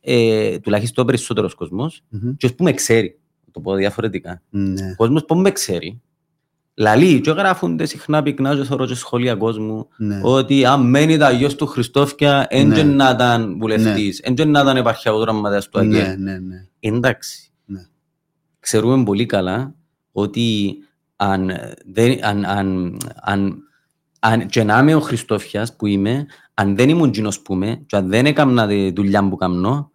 ε, 0.00 0.58
τουλάχιστον 0.58 1.04
ο 1.04 1.06
περισσότερος 1.06 1.54
κόσμος, 1.54 2.02
mm-hmm. 2.14 2.34
και 2.36 2.48
που 2.48 2.64
με 2.64 2.72
ξέρει. 2.72 3.18
Το 3.52 3.60
πω 3.60 3.74
διαφορετικά. 3.74 4.42
Ναι. 4.50 4.90
Ο 4.90 4.94
κόσμος 4.96 5.24
που 5.24 5.36
με 5.36 5.50
ξέρει, 5.50 6.00
Λαλή, 6.74 7.20
και 7.20 7.30
γράφονται 7.30 7.86
συχνά 7.86 8.22
πυκνά 8.22 8.56
και 8.56 8.62
θωρώ 8.62 8.86
και 8.86 8.94
σχολεία 8.94 9.34
κόσμου 9.34 9.88
ναι. 9.96 10.20
ότι 10.22 10.64
αν 10.64 10.90
μένει 10.90 11.16
τα 11.16 11.30
γιος 11.30 11.54
του 11.54 11.66
Χριστόφια 11.66 12.46
έντια 12.48 12.84
ναι. 12.84 12.94
να 12.94 13.10
ήταν 13.10 13.58
βουλευτής, 13.58 14.18
έντια 14.18 14.44
να 14.44 14.60
ήταν 14.60 14.76
επαρχιακός 14.76 15.20
δραματέας 15.20 15.68
του 15.68 15.78
Αγγέλ. 15.78 16.02
Ναι, 16.02 16.14
ναι, 16.16 16.38
ναι. 16.38 16.66
Εντάξει, 16.80 17.49
ξέρουμε 18.60 19.04
πολύ 19.04 19.26
καλά 19.26 19.74
ότι 20.12 20.76
αν, 21.16 21.50
δεν, 21.92 22.24
αν, 22.24 22.44
αν, 22.44 22.96
αν, 23.22 23.62
αν 24.20 24.46
και 24.46 24.62
να 24.62 24.78
είμαι 24.78 24.94
ο 24.94 25.00
Χριστόφιας 25.00 25.76
που 25.76 25.86
είμαι, 25.86 26.26
αν 26.54 26.76
δεν 26.76 26.88
ήμουν 26.88 27.10
κοινός 27.10 27.40
που 27.40 27.54
είμαι 27.54 27.82
και 27.86 27.96
αν 27.96 28.08
δεν 28.08 28.26
έκανα 28.26 28.66
τη 28.66 28.92
δουλειά 28.92 29.28
που 29.28 29.36
κάνω, 29.36 29.90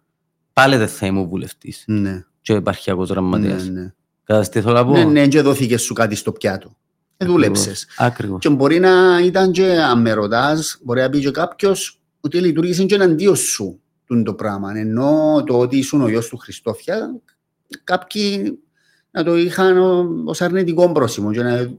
πάλι 0.52 0.76
δεν 0.76 0.88
θα 0.88 1.06
είμαι 1.06 1.24
βουλευτής 1.24 1.84
ναι. 1.86 2.24
και 2.40 2.52
επαρχιακός 2.52 3.08
δραματέας. 3.08 3.68
Ναι, 3.68 3.80
ναι. 3.80 3.92
Καταστηθώ 4.24 4.72
να 4.72 4.84
πω. 4.84 4.92
Ναι, 4.92 5.04
ναι, 5.04 5.28
και 5.28 5.40
δόθηκε 5.40 5.76
σου 5.76 5.94
κάτι 5.94 6.14
στο 6.14 6.32
πιάτο. 6.32 6.76
Ε, 7.16 7.26
δούλεψες. 7.26 7.86
Ακριβώς. 7.96 8.40
Και 8.40 8.48
μπορεί 8.48 8.78
να 8.78 9.20
ήταν 9.24 9.52
και, 9.52 9.80
αν 9.80 10.00
με 10.00 10.12
ρωτάς, 10.12 10.78
μπορεί 10.82 11.00
να 11.00 11.10
πει 11.10 11.20
και 11.20 11.30
κάποιος 11.30 12.00
ότι 12.20 12.40
λειτουργήσε 12.40 12.84
και 12.84 12.94
εναντίον 12.94 13.36
σου 13.36 13.80
το 14.24 14.34
πράγμα. 14.34 14.72
Ενώ 14.76 15.42
το 15.46 15.58
ότι 15.58 15.76
ήσουν 15.76 16.02
ο 16.02 16.08
γιος 16.08 16.28
του 16.28 16.36
Χριστόφια, 16.36 17.20
κάποιοι 17.84 18.58
να 19.16 19.24
το 19.24 19.36
είχαν 19.36 19.78
ως 20.24 20.40
αρνητικό 20.40 20.92
πρόσημο 20.92 21.32
και 21.32 21.42
να, 21.42 21.76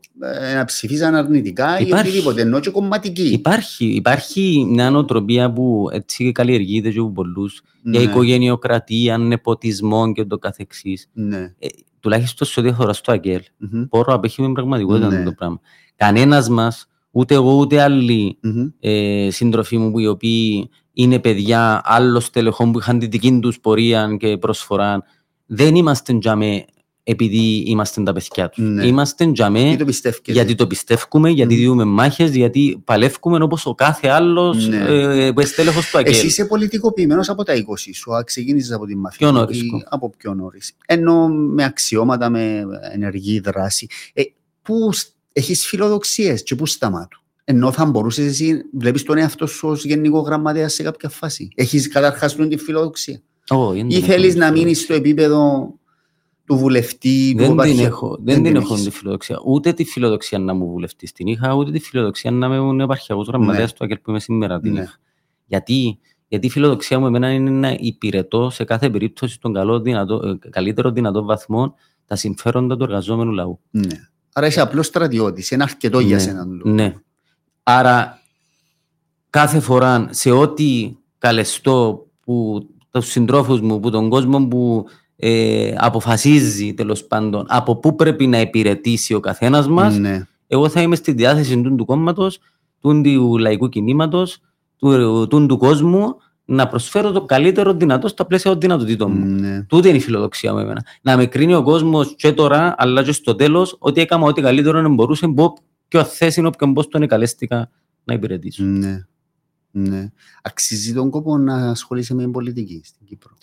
να 0.55 0.65
ψηφίσαν 0.65 1.15
αρνητικά 1.15 1.79
ή 1.79 1.91
οτιδήποτε, 1.91 2.41
ενώ 2.41 2.59
και 2.59 2.69
κομματική. 2.69 3.27
Υπάρχει, 3.27 3.85
υπάρχει 3.85 4.65
μια 4.69 4.89
νοοτροπία 4.89 5.51
που 5.51 5.87
έτσι 5.91 6.31
καλλιεργείται 6.31 6.91
και 6.91 6.99
από 6.99 7.11
πολλούς 7.11 7.61
ναι. 7.81 7.97
για 7.97 8.09
οικογενειοκρατία, 8.09 9.17
νεποτισμό 9.17 10.11
και 10.11 10.25
το 10.25 10.37
καθεξής. 10.37 11.09
Ναι. 11.13 11.37
Ε, 11.37 11.67
τουλάχιστον 11.99 12.47
σε 12.47 12.59
ό,τι 12.59 12.69
αφορά 12.69 12.93
στο 12.93 13.11
ΑΚΕΛ, 13.11 13.41
mm-hmm. 13.41 13.87
μπορώ 13.89 14.05
να 14.07 14.13
απέχει 14.13 14.41
με 14.41 14.51
πραγματικότητα 14.51 15.07
ναι. 15.07 15.23
το 15.23 15.31
πράγμα. 15.31 15.59
Κανένας 15.95 16.49
μας, 16.49 16.87
ούτε 17.11 17.33
εγώ 17.33 17.53
ούτε 17.53 17.81
άλλοι 17.81 18.39
mm-hmm. 18.43 18.71
ε, 18.79 19.27
σύντροφοι 19.31 19.77
μου, 19.77 19.99
οι 19.99 20.07
οποίοι 20.07 20.69
είναι 20.93 21.19
παιδιά 21.19 21.81
άλλων 21.83 22.21
τελεχών 22.31 22.71
που 22.71 22.79
είχαν 22.79 22.99
την 22.99 23.09
δική 23.09 23.39
τους 23.39 23.59
πορεία 23.59 24.15
και 24.19 24.37
προσφορά, 24.37 25.03
δεν 25.47 25.75
είμαστε 25.75 26.17
τζαμέ 26.17 26.65
επειδή 27.09 27.63
είμαστε 27.65 28.03
τα 28.03 28.13
παιδιά 28.13 28.49
τους. 28.49 28.63
Ναι. 28.63 28.85
Είμαστε 28.85 29.31
τζαμέ 29.31 29.59
γιατί, 29.59 30.31
γιατί 30.31 30.55
το 30.55 30.67
πιστεύουμε, 30.67 31.29
γιατί 31.29 31.55
mm. 31.55 31.57
διούμε 31.57 31.83
μάχες, 31.83 32.35
γιατί 32.35 32.81
παλεύουμε 32.83 33.43
όπως 33.43 33.65
ο 33.65 33.75
κάθε 33.75 34.07
άλλος 34.07 34.67
ναι. 34.67 34.77
ε, 34.77 35.31
που 35.31 35.39
εστέλεχο 35.39 35.79
του 35.91 35.97
ΑΚΕΛ. 35.97 36.13
Εσύ 36.13 36.25
είσαι 36.25 36.45
πολιτικοποιημένος 36.45 37.29
από 37.29 37.43
τα 37.43 37.53
20 37.53 37.59
σου, 37.93 38.11
ξεκίνησες 38.25 38.71
από 38.71 38.85
την 38.85 38.99
μαφία. 38.99 39.27
Πιο 39.27 39.39
νωρίς. 39.39 39.61
Από 39.89 40.09
πιο 40.17 40.33
νωρίς. 40.33 40.75
Ενώ 40.85 41.27
με 41.27 41.63
αξιώματα, 41.63 42.29
με 42.29 42.63
ενεργή 42.93 43.39
δράση. 43.39 43.87
Ε, 44.13 44.21
πού 44.61 44.89
έχεις 45.33 45.65
φιλοδοξίες 45.65 46.43
και 46.43 46.55
πού 46.55 46.65
σταμάτου. 46.65 47.21
Ενώ 47.43 47.71
θα 47.71 47.85
μπορούσες 47.85 48.25
εσύ, 48.25 48.61
βλέπεις 48.73 49.03
τον 49.03 49.17
εαυτό 49.17 49.47
σου 49.47 49.67
ως 49.67 49.85
γενικό 49.85 50.19
γραμματέα 50.19 50.67
σε 50.67 50.83
κάποια 50.83 51.09
φάση. 51.09 51.49
Έχεις 51.55 51.87
καταρχάς 51.87 52.35
τη 52.35 52.57
φιλοδοξία. 52.57 53.21
Oh, 53.49 53.85
ή 53.87 54.01
θέλεις 54.01 54.35
να 54.35 54.51
μείνεις 54.51 54.81
στο 54.81 54.93
επίπεδο 54.93 55.73
του 56.45 56.57
βουλευτή. 56.57 57.33
Δεν, 57.37 57.49
του 57.49 57.55
την, 57.55 57.79
έχω, 57.79 58.17
δεν, 58.23 58.35
δεν 58.35 58.43
την 58.43 58.55
έχω 58.55 58.75
τη 58.75 58.89
φιλοδοξία. 58.89 59.39
Ούτε 59.45 59.73
τη 59.73 59.83
φιλοδοξία 59.83 60.39
να 60.39 60.53
μου 60.53 60.69
βουλευτή 60.71 61.11
την 61.11 61.27
είχα, 61.27 61.53
ούτε 61.53 61.71
τη 61.71 61.79
φιλοδοξία 61.79 62.31
να 62.31 62.55
είμαι 62.55 62.83
επαρχιακός 62.83 63.27
γραμματέας 63.27 63.71
ναι. 63.71 63.77
του 63.77 63.83
ΑΚΕΛ 63.83 63.97
που 63.97 64.09
είμαι 64.09 64.19
σήμερα 64.19 64.59
την 64.59 64.73
ναι. 64.73 64.81
είχα. 64.81 64.97
Γιατί, 65.45 65.99
γιατί 66.27 66.47
η 66.47 66.49
φιλοδοξία 66.49 66.99
μου 66.99 67.05
εμένα 67.05 67.31
είναι 67.31 67.49
να 67.49 67.75
υπηρετώ 67.79 68.49
σε 68.49 68.63
κάθε 68.63 68.89
περίπτωση 68.89 69.39
τον 69.39 69.53
καλό, 69.53 69.79
δυνατό, 69.79 70.37
ε, 70.43 70.49
καλύτερο 70.49 70.91
δυνατό 70.91 71.23
βαθμό 71.23 71.73
τα 72.05 72.15
συμφέροντα 72.15 72.77
του 72.77 72.83
εργαζόμενου 72.83 73.31
λαού. 73.31 73.59
Ναι. 73.69 74.09
Άρα 74.33 74.47
είσαι 74.47 74.61
απλός 74.61 74.85
στρατιώτης, 74.85 75.51
είναι 75.51 75.63
αρκετό 75.63 75.97
ναι. 75.97 76.03
για 76.03 76.19
σένα. 76.19 76.45
Ναι. 76.63 76.93
Άρα 77.63 78.21
κάθε 79.29 79.59
φορά 79.59 80.07
σε 80.11 80.31
ό,τι 80.31 80.95
καλεστώ 81.17 82.07
που 82.21 82.67
τους 82.99 83.11
συντρόφους 83.11 83.61
μου, 83.61 83.79
που 83.79 83.89
τον 83.89 84.09
κόσμο 84.09 84.47
που 84.47 84.85
ε, 85.15 85.73
αποφασίζει 85.77 86.73
τέλος 86.73 87.03
πάντων 87.03 87.45
από 87.47 87.75
πού 87.75 87.95
πρέπει 87.95 88.27
να 88.27 88.41
υπηρετήσει 88.41 89.13
ο 89.13 89.19
καθένας 89.19 89.67
μας, 89.67 89.97
ναι. 89.97 90.27
εγώ 90.47 90.69
θα 90.69 90.81
είμαι 90.81 90.95
στη 90.95 91.11
διάθεση 91.11 91.61
του, 91.61 91.75
του 91.75 91.85
κόμματος, 91.85 92.39
του, 92.81 93.01
του 93.01 93.37
λαϊκού 93.37 93.69
κινήματος, 93.69 94.37
του, 94.77 95.27
του, 95.27 95.45
του 95.45 95.57
κόσμου 95.57 96.15
να 96.45 96.67
προσφέρω 96.67 97.11
το 97.11 97.21
καλύτερο 97.21 97.73
δυνατό 97.73 98.07
στα 98.07 98.25
πλαίσια 98.25 98.51
των 98.51 98.59
δυνατοτήτων 98.59 99.11
μου. 99.11 99.25
Ναι. 99.25 99.63
Τούτη 99.63 99.87
είναι 99.87 99.97
η 99.97 100.01
φιλοδοξία 100.01 100.53
μου 100.53 100.59
εμένα. 100.59 100.83
Να 101.01 101.17
με 101.17 101.25
κρίνει 101.25 101.53
ο 101.53 101.63
κόσμος 101.63 102.15
και 102.15 102.31
τώρα, 102.31 102.75
αλλά 102.77 103.03
και 103.03 103.11
στο 103.11 103.35
τέλος, 103.35 103.75
ότι 103.79 104.01
έκανα 104.01 104.25
ό,τι 104.25 104.41
καλύτερο 104.41 104.81
να 104.81 104.89
μπορούσε, 104.89 105.27
μπω 105.27 105.53
ποιο 105.87 106.03
θέση 106.03 106.39
είναι 106.39 106.47
όποιον 106.47 106.73
πώ 106.73 106.87
τον 106.87 107.01
εκαλέστηκα 107.01 107.69
να 108.03 108.13
υπηρετήσω. 108.13 108.63
Ναι. 108.63 109.05
Ναι. 109.79 110.11
Αξίζει 110.41 110.93
τον 110.93 111.09
κόπο 111.09 111.37
να 111.37 111.69
ασχολείσαι 111.69 112.13
με 112.13 112.21
την 112.21 112.31
πολιτική 112.31 112.81
στην 112.83 113.05
Κύπρο 113.05 113.37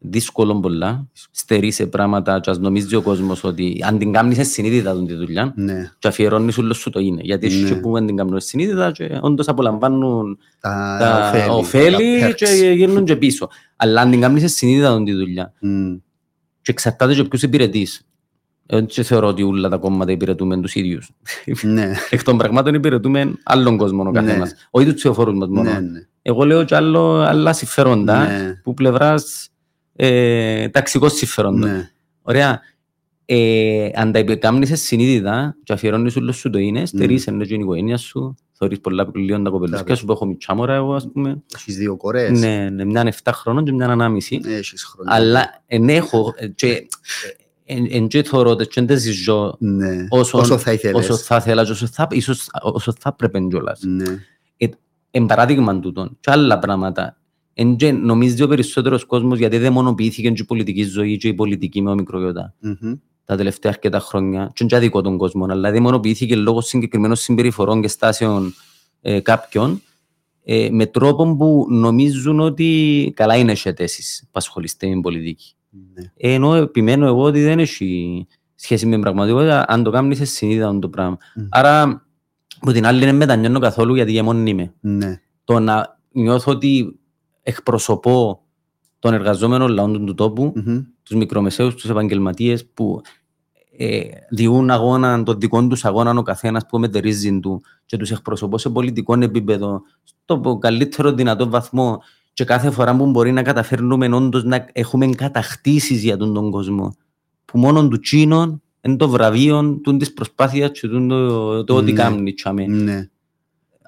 δύσκολο 0.00 0.60
πολλά, 0.60 1.06
στερείς 1.30 1.74
σε 1.74 1.86
πράγματα 1.86 2.40
και 2.40 2.50
ας 2.50 2.58
νομίζει 2.58 2.94
ο 2.94 3.02
κόσμος 3.02 3.44
ότι 3.44 3.80
αν 3.86 3.98
την 3.98 4.12
κάνεις 4.12 4.50
συνείδητα 4.50 4.92
τον 4.92 5.06
τη 5.06 5.14
δουλειά 5.14 5.52
ναι. 5.56 5.90
και 5.98 6.08
αφιερώνεις 6.08 6.58
όλο 6.58 6.72
σου 6.74 6.90
το 6.90 7.00
είναι. 7.00 7.20
Γιατί 7.22 7.48
ναι. 7.48 7.74
που 7.74 7.92
δεν 7.92 8.06
την 8.06 8.16
κάνουν 8.16 8.40
συνείδητα 8.40 8.90
και 8.90 9.18
όντως 9.20 9.48
απολαμβάνουν 9.48 10.38
τα, 10.60 10.98
τα 11.32 11.52
ωφέλη, 11.52 12.20
τα 12.20 12.30
και 12.30 12.72
γίνουν 12.74 13.04
και 13.04 13.16
πίσω. 13.16 13.48
Αλλά 13.76 14.00
αν 14.00 14.10
την 14.10 14.20
κάνεις 14.20 14.54
συνείδητα 14.54 14.88
τον 14.88 15.04
τη 15.04 15.12
δουλειά 15.12 15.52
mm. 15.62 16.00
και 16.62 16.70
εξαρτάται 16.70 17.14
και 17.14 17.24
ποιους 17.24 17.42
υπηρετείς. 17.42 18.04
Έτσι 18.72 19.02
θεωρώ 19.02 19.28
ότι 19.28 19.42
όλα 19.42 19.68
τα 19.68 19.76
κόμματα 19.76 20.12
υπηρετούμε 20.12 20.60
τους 20.60 20.74
ίδιους. 20.74 21.10
Ναι. 21.62 21.92
Εκ 22.10 22.22
των 22.22 22.38
πραγμάτων 22.38 22.74
υπηρετούμε 22.74 23.32
άλλον 23.42 23.76
κόσμο 23.76 24.02
ο 24.02 24.04
ναι. 24.04 24.20
καθένας. 24.20 24.54
Όχι 24.70 24.86
τους 24.86 24.94
ψηφοφόρους 24.94 25.34
μας 25.34 25.48
μόνο. 25.48 25.70
Ναι, 25.70 25.80
ναι. 25.80 26.06
Εγώ 26.22 26.44
λέω 26.44 26.64
και 26.64 26.74
άλλο, 26.74 27.14
άλλα 27.14 27.52
συμφέροντα 27.52 28.18
ναι. 28.18 28.60
που 28.62 28.74
πλευράς 28.74 29.48
ε, 29.96 30.68
ταξικός 30.68 31.12
συμφέρον. 31.12 31.58
Ναι. 31.58 31.90
Ωραία. 32.22 32.60
Ε, 33.24 33.90
αν 33.94 34.12
τα 34.12 34.22
κάνεις 34.22 34.82
συνείδητα 34.82 35.56
και 35.62 35.72
αφιερώνεις 35.72 36.16
όλο 36.16 36.32
σου 36.32 36.50
το 36.50 36.58
είναι, 36.58 36.86
στερείς 36.86 37.28
mm. 37.30 37.42
την 37.46 37.60
οικογένεια 37.60 37.96
σου, 37.96 38.34
θεωρείς 38.52 38.80
πολλά 38.80 39.10
πλήρων 39.10 39.44
τα 39.44 39.50
κοπελούσκια 39.50 39.94
σου 39.94 40.04
που 40.04 40.12
έχω 40.12 40.26
μητσά 40.26 40.54
μωρά 40.54 40.74
εγώ 40.74 40.94
ας 40.94 41.08
πούμε. 41.12 41.42
Έχεις 41.54 41.76
δύο 41.76 41.96
κορές. 41.96 42.40
Ναι, 42.40 42.68
ναι 42.72 42.84
μια 42.84 43.00
είναι 43.00 43.12
7 43.22 43.30
χρόνων 43.34 43.64
και 43.64 43.72
μια 43.72 43.84
είναι 43.84 43.92
ανάμιση. 43.92 44.40
Έχεις 44.44 44.84
χρόνια. 44.84 45.14
Αλλά 45.14 45.62
εν 45.66 45.88
έχω 45.88 46.34
και 46.54 46.86
εν 47.90 48.08
και 48.08 48.22
θεωρώ 48.22 48.50
ότι 48.50 48.84
δεν 48.84 48.98
ζήσω 48.98 49.56
ναι. 49.58 50.06
όσο 50.08 50.58
θα 50.58 50.72
ήθελες. 50.72 51.08
Όσο 51.08 51.16
θα 51.16 51.36
ήθελα 51.36 51.64
και 51.64 51.70
όσο 51.70 51.86
θα, 51.86 52.08
ίσως, 52.10 52.48
όσο 52.62 52.94
θα 52.98 53.12
πρέπει 53.12 53.48
κιόλας. 53.48 53.80
Ναι. 53.82 54.04
Ε, 54.56 54.66
εν 55.10 55.26
παράδειγμα 55.26 55.80
τούτον 55.80 56.16
και 56.20 56.30
άλλα 56.30 56.58
πράγματα 56.58 57.20
Εν 57.54 57.76
νομίζεις 58.02 58.40
ο 58.40 58.48
περισσότερος 58.48 59.04
κόσμος 59.04 59.38
γιατί 59.38 59.58
δαιμονοποιήθηκε 59.58 60.32
η 60.36 60.44
πολιτική 60.44 60.82
ζωή 60.82 61.16
και 61.16 61.28
η 61.28 61.34
πολιτική 61.34 61.82
με 61.82 61.90
ομικρογιώτα 61.90 62.54
mm-hmm. 62.64 62.98
τα 63.24 63.36
τελευταία 63.36 63.72
αρκετά 63.72 64.00
χρόνια. 64.00 64.50
Και 64.54 64.66
δεν 64.68 64.80
δικό 64.80 65.00
τον 65.00 65.16
κόσμο, 65.16 65.46
αλλά 65.50 65.70
δαιμονοποιήθηκε 65.70 66.36
λόγω 66.36 66.60
συγκεκριμένων 66.60 67.16
συμπεριφορών 67.16 67.80
και 67.82 67.88
στάσεων 67.88 68.54
ε, 69.00 69.20
κάποιων 69.20 69.82
ε, 70.44 70.68
με 70.70 70.86
τρόπο 70.86 71.36
που 71.36 71.66
νομίζουν 71.70 72.40
ότι 72.40 73.12
καλά 73.16 73.36
είναι 73.36 73.54
σε 73.54 73.74
θέσει 73.74 74.22
που 74.24 74.30
ασχολείστε 74.32 74.86
με 74.86 75.00
πολιτική. 75.00 75.54
Mm-hmm. 75.72 76.10
Ενώ 76.16 76.54
επιμένω 76.54 77.06
εγώ 77.06 77.22
ότι 77.22 77.42
δεν 77.42 77.58
έχει 77.58 78.26
σχέση 78.54 78.86
με 78.86 78.92
την 78.92 79.00
πραγματικότητα 79.00 79.64
αν 79.68 79.82
το 79.82 79.90
κάνεις 79.90 80.16
σε 80.16 80.24
συνείδητα 80.24 80.78
το 80.78 80.88
πράγμα. 80.88 81.16
Mm-hmm. 81.16 81.46
Άρα, 81.50 82.06
από 82.60 82.72
την 82.72 82.86
άλλη, 82.86 83.04
δεν 83.04 83.16
μετανιώνω 83.16 83.58
καθόλου 83.58 83.94
γιατί 83.94 84.10
για 84.10 84.24
μόνο 84.24 84.48
είμαι. 84.48 84.74
Ναι. 84.80 85.20
Το 85.44 85.58
να 85.58 85.98
νιώθω 86.12 86.52
ότι 86.52 86.98
εκπροσωπώ 87.42 88.42
των 88.98 89.14
εργαζόμενων 89.14 89.70
λαών 89.70 90.06
του 90.06 90.14
τόπου, 90.14 90.52
mm-hmm. 90.56 90.84
τους 91.02 91.16
μικρομεσαίους, 91.16 91.74
τους 91.74 91.90
επαγγελματίες 91.90 92.66
που 92.66 93.00
ε, 93.76 94.00
διούν 94.30 94.70
αγώνα, 94.70 95.22
τον 95.22 95.40
δικό 95.40 95.66
τους 95.66 95.84
αγώνα 95.84 96.10
ο 96.10 96.22
καθένας 96.22 96.66
που 96.66 96.78
μετερίζει 96.78 97.40
του 97.40 97.62
και 97.86 97.96
τους 97.96 98.10
εκπροσωπώ 98.10 98.58
σε 98.58 98.70
πολιτικό 98.70 99.14
επίπεδο, 99.20 99.82
στο 100.02 100.58
καλύτερο 100.60 101.12
δυνατό 101.12 101.50
βαθμό 101.50 102.02
και 102.32 102.44
κάθε 102.44 102.70
φορά 102.70 102.96
που 102.96 103.10
μπορεί 103.10 103.32
να 103.32 103.42
καταφέρνουμε 103.42 104.14
όντως 104.14 104.44
να 104.44 104.66
έχουμε 104.72 105.06
κατακτήσεις 105.06 106.02
για 106.02 106.16
τον, 106.16 106.34
τον 106.34 106.50
κόσμο. 106.50 106.96
Που 107.44 107.58
μόνο 107.58 107.88
του 107.88 107.98
τσίνων 107.98 108.62
είναι 108.80 108.96
το 108.96 109.08
βραβείο 109.08 109.80
της 109.98 110.12
προσπάθειας 110.12 110.70
και 110.70 110.88
το, 110.88 111.06
το, 111.06 111.64
το, 111.64 111.74
ό,τι 111.74 111.92
κάνει. 111.92 112.34
Ναι 112.68 113.08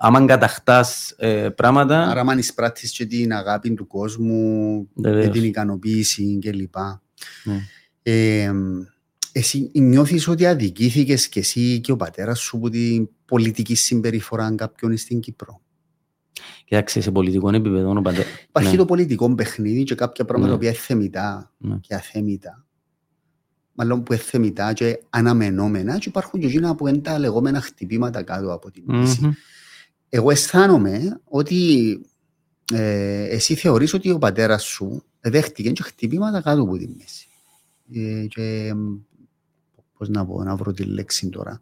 άμα 0.05 0.25
καταχτάς 0.25 1.15
ε, 1.17 1.49
πράγματα... 1.49 2.09
Άρα 2.09 2.21
αν 2.21 2.39
εισπράττεις 2.39 2.93
και 2.93 3.07
την 3.07 3.33
αγάπη 3.33 3.75
του 3.75 3.87
κόσμου, 3.87 4.89
και 5.03 5.29
την 5.29 5.45
ικανοποίηση 5.45 6.39
κλπ. 6.41 6.77
Ναι. 7.45 7.61
Ε, 8.03 8.53
εσύ 9.33 9.71
νιώθεις 9.75 10.29
ότι 10.29 10.47
αδικήθηκες 10.47 11.29
και 11.29 11.41
εσύ 11.41 11.81
και 11.81 11.93
ο 11.93 11.97
πατέρας 11.97 12.41
σου 12.41 12.57
από 12.57 12.71
την 12.71 13.09
πολιτική 13.25 13.75
συμπεριφορά 13.75 14.55
κάποιον 14.55 14.97
στην 14.97 15.21
Κύπρο; 15.21 15.61
Κοιτάξτε, 16.65 17.01
σε 17.01 17.11
πολιτικό 17.11 17.49
επίπεδο 17.49 17.91
ο 17.91 18.03
πατέρας... 18.03 18.27
Υπάρχει 18.49 18.71
ναι. 18.71 18.77
το 18.77 18.85
πολιτικό 18.85 19.35
παιχνίδι 19.35 19.83
και 19.83 19.95
κάποια 19.95 20.25
πράγματα 20.25 20.53
ναι. 20.53 20.59
που 20.59 20.65
είναι 20.65 20.73
θεμητά 20.73 21.53
ναι. 21.59 21.77
και 21.81 21.95
αθέμητα. 21.95 22.65
Μάλλον 23.75 24.03
που 24.03 24.13
είναι 24.13 24.23
θεμητά 24.23 24.73
και 24.73 25.03
αναμενόμενα 25.11 25.99
και 25.99 26.09
υπάρχουν 26.09 26.41
και 26.41 26.47
εκείνα 26.47 26.75
που 26.75 26.87
είναι 26.87 26.99
τα 26.99 27.19
λεγόμενα 27.19 27.61
χτυπήματα 27.61 28.23
κάτω 28.23 28.53
από 28.53 28.71
την 28.71 28.83
μέση. 28.87 29.21
Mm-hmm 29.23 29.33
εγώ 30.15 30.31
αισθάνομαι 30.31 31.21
ότι 31.25 32.01
ε, 32.73 33.23
εσύ 33.23 33.55
θεωρείς 33.55 33.95
ότι 33.95 34.11
ο 34.11 34.19
πατέρας 34.19 34.65
σου 34.65 35.05
δέχτηκε 35.21 35.71
και 35.71 35.83
χτυπήματα 35.83 36.41
κάτω 36.41 36.63
από 36.63 36.77
τη 36.77 36.89
μέση. 36.89 37.29
Ε, 37.95 38.27
και 38.27 38.75
πώς 39.99 40.09
να 40.09 40.27
πω, 40.27 40.43
να 40.43 40.57
βρω 40.57 40.73
τη 40.73 40.85
λέξη 40.85 41.29
τώρα. 41.29 41.61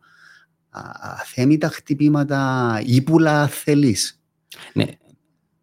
Αθέμητα 1.01 1.69
χτυπήματα, 1.69 2.81
ύπουλα 2.85 3.47
θέλεις. 3.49 4.20
Ναι, 4.75 4.85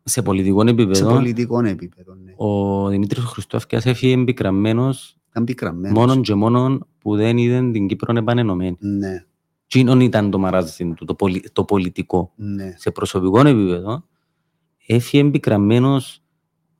σε 0.03 0.21
πολιτικό 0.21 0.61
επίπεδο. 0.61 0.93
Σε 0.93 1.03
πολιτικό 1.03 1.59
επίπεδο, 1.59 2.15
ναι. 2.15 2.33
Ο 2.35 2.87
Δημήτρης 2.89 3.23
Χριστόφκιας 3.23 3.85
έφυγε 3.85 4.13
εμπικραμμένος 4.13 5.17
μόνο 5.93 6.21
και 6.21 6.33
μόνο 6.33 6.87
που 6.97 7.15
δεν 7.15 7.37
είδε 7.37 7.71
την 7.71 7.87
Κύπρο 7.87 8.17
επανενωμένη. 8.17 8.77
Ναι. 8.79 9.25
Τσίνον 9.67 9.99
ήταν 9.99 10.31
το 10.31 10.39
μαράζι 10.39 10.93
του, 10.93 11.05
το, 11.05 11.15
πολι, 11.15 11.49
το 11.53 11.63
πολιτικό. 11.63 12.31
Ναι. 12.35 12.73
Σε 12.77 12.91
προσωπικό 12.91 13.39
επίπεδο, 13.39 14.03
έφυγε 14.85 15.23
εμπικραμμένος 15.23 16.23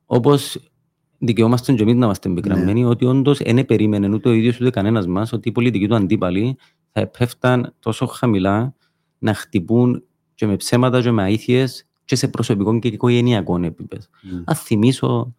όπως 0.06 0.70
δικαιόμαστε 1.18 1.72
και 1.72 1.82
εμείς 1.82 1.94
να 1.94 2.04
είμαστε 2.04 2.28
πικραμμένοι 2.28 2.84
ότι 2.84 3.04
όντως 3.04 3.38
δεν 3.38 3.66
περίμενε 3.66 4.08
ούτε 4.08 4.28
ο 4.28 4.32
ίδιος 4.32 4.60
ούτε 4.60 4.70
κανένας 4.70 5.06
μας 5.06 5.32
ότι 5.32 5.48
οι 5.48 5.52
πολιτικοί 5.52 5.88
του 5.88 5.94
αντίπαλοι 5.94 6.56
θα 6.92 7.00
επέφταν 7.00 7.74
τόσο 7.78 8.06
χαμηλά 8.06 8.74
να 9.18 9.34
χτυπούν 9.34 10.04
και 10.34 10.46
με 10.46 10.56
ψέματα 10.56 11.02
και 11.02 11.10
με 11.10 11.22
αήθειες 11.22 11.87
και 12.08 12.16
σε 12.16 12.28
προσωπικό 12.28 12.78
και 12.78 12.88
οικογενειακό 12.88 13.64
επίπεδο. 13.64 14.02
Mm. 14.02 14.42
Αν 14.44 14.54
θυμίσω 14.54 15.34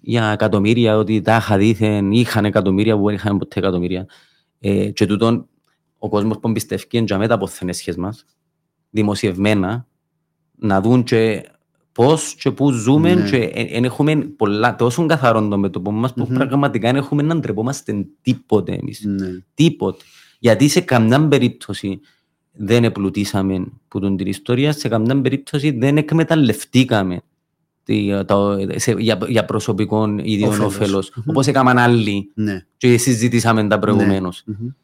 για 0.00 0.26
εκατομμύρια 0.26 0.96
ότι 0.96 1.20
τα 1.20 1.36
είχα 1.36 1.56
δίθεν, 1.56 2.12
είχαν 2.12 2.44
εκατομμύρια 2.44 2.98
που 2.98 3.04
δεν 3.04 3.14
είχαν 3.14 3.38
ποτέ 3.38 3.58
εκατομμύρια. 3.60 4.06
Ε, 4.58 4.90
και 4.90 5.06
τούτον 5.06 5.48
ο 5.98 6.08
κόσμος 6.08 6.38
που 6.38 6.52
πιστεύει 6.52 6.86
και 6.86 7.16
με 7.16 7.26
τα 7.26 7.34
αποθενέσχες 7.34 7.96
μας, 7.96 8.24
δημοσιευμένα, 8.90 9.86
να 10.56 10.80
δουν 10.80 11.02
και 11.02 11.50
πώς 11.92 12.34
και 12.34 12.50
πού 12.50 12.70
ζούμε 12.70 13.14
ναι. 13.14 13.30
και 13.30 13.36
εν 13.54 13.84
έχουμε 13.84 14.16
πολλά, 14.16 14.76
τόσο 14.76 15.06
καθαρό 15.06 15.48
το 15.48 15.58
μέτωπο 15.58 15.90
μας 15.90 16.14
που 16.14 16.28
mm-hmm. 16.30 16.34
πραγματικά 16.34 16.90
δεν 16.92 17.00
έχουμε 17.00 17.22
να 17.22 17.36
ντρεπόμαστε 17.36 18.06
τίποτε 18.22 18.72
εμείς. 18.72 19.04
Ναι. 19.04 19.28
Τίποτε. 19.54 20.04
Γιατί 20.38 20.68
σε 20.68 20.80
καμιά 20.80 21.28
περίπτωση 21.28 22.00
δεν 22.56 22.84
επλουτίσαμε 22.84 23.66
που 23.88 24.00
τον 24.00 24.16
την 24.16 24.26
ιστορία, 24.26 24.72
σε 24.72 24.88
καμιά 24.88 25.20
περίπτωση 25.20 25.70
δεν 25.70 25.96
εκμεταλλευτήκαμε 25.96 27.20
σε, 28.74 28.92
για, 28.98 29.18
για 29.28 29.44
προσωπικό 29.44 30.16
ίδιο 30.22 30.64
όφελος, 30.64 31.10
mm-hmm. 31.10 31.22
όπως 31.26 31.46
έκαναν 31.46 31.78
άλλοι 31.78 32.30
ναι. 32.34 32.66
και 32.76 32.98
συζητήσαμε 32.98 33.68
τα 33.68 33.78
προηγουμένως. 33.78 34.42
Ναι. 34.44 34.56
Mm-hmm. 34.60 34.74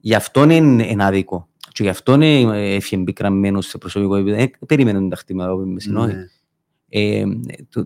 Γι' 0.00 0.14
αυτό 0.14 0.50
είναι, 0.50 0.86
είναι 0.86 1.04
άδικο. 1.04 1.48
Και 1.72 1.82
γι' 1.82 1.88
αυτό 1.88 2.14
είναι 2.14 2.74
εφιεμπικραμμένο 2.74 3.60
σε 3.60 3.78
προσωπικό 3.78 4.16
επίπεδο. 4.16 4.42
Ε, 4.42 4.50
περίμενε 4.66 5.08
τα 5.08 5.16
χτήματα 5.16 5.54
που 5.54 5.60
είμαι 5.60 5.80
συνόη. 5.80 6.12
Ναι. 6.12 6.26
Ε, 6.88 7.24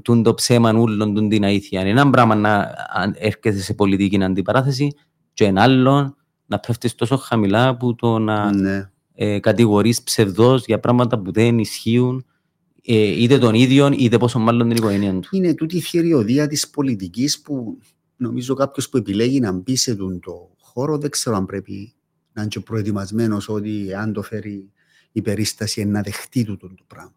το, 0.02 0.22
το 0.22 0.34
ψέμα 0.34 0.70
όλων 0.70 1.28
την 1.28 1.44
αήθεια. 1.44 1.80
Είναι 1.80 1.90
ένα 1.90 2.10
πράγμα 2.10 2.34
να 2.34 2.74
έρχεσαι 3.14 3.60
σε 3.60 3.74
πολιτική 3.74 4.22
αντιπαράθεση 4.22 4.94
και 5.32 5.44
ένα 5.44 5.62
άλλο 5.62 6.16
να 6.46 6.58
πέφτεις 6.58 6.94
τόσο 6.94 7.16
χαμηλά 7.16 7.76
που 7.76 7.94
το 7.94 8.18
να 8.18 8.54
ναι. 8.54 8.90
Ε, 9.14 9.38
κατηγορείς 9.38 10.02
ψευδός 10.02 10.64
για 10.64 10.80
πράγματα 10.80 11.18
που 11.18 11.32
δεν 11.32 11.58
ισχύουν 11.58 12.24
ε, 12.84 13.22
είτε 13.22 13.38
τον 13.38 13.54
ίδιο 13.54 13.94
είτε 13.98 14.18
πόσο 14.18 14.38
μάλλον 14.38 14.68
την 14.68 14.76
οικογένεια 14.76 15.20
του. 15.20 15.28
Είναι 15.32 15.54
τούτη 15.54 15.76
η 15.76 15.80
θηριωδία 15.80 16.46
της 16.46 16.70
πολιτικής 16.70 17.40
που 17.40 17.78
νομίζω 18.16 18.54
κάποιος 18.54 18.88
που 18.88 18.96
επιλέγει 18.96 19.40
να 19.40 19.52
μπει 19.52 19.76
σε 19.76 19.94
τον 19.94 20.20
το 20.20 20.50
χώρο 20.60 20.98
δεν 20.98 21.10
ξέρω 21.10 21.36
αν 21.36 21.46
πρέπει 21.46 21.92
να 22.32 22.42
είναι 22.42 22.62
προετοιμασμένος 22.64 23.48
ότι 23.48 23.94
αν 23.94 24.12
το 24.12 24.22
φέρει 24.22 24.70
η 25.12 25.22
περίσταση 25.22 25.84
να 25.84 26.02
δεχτεί 26.02 26.44
του 26.44 26.56
το 26.56 26.74
πράγμα. 26.86 27.14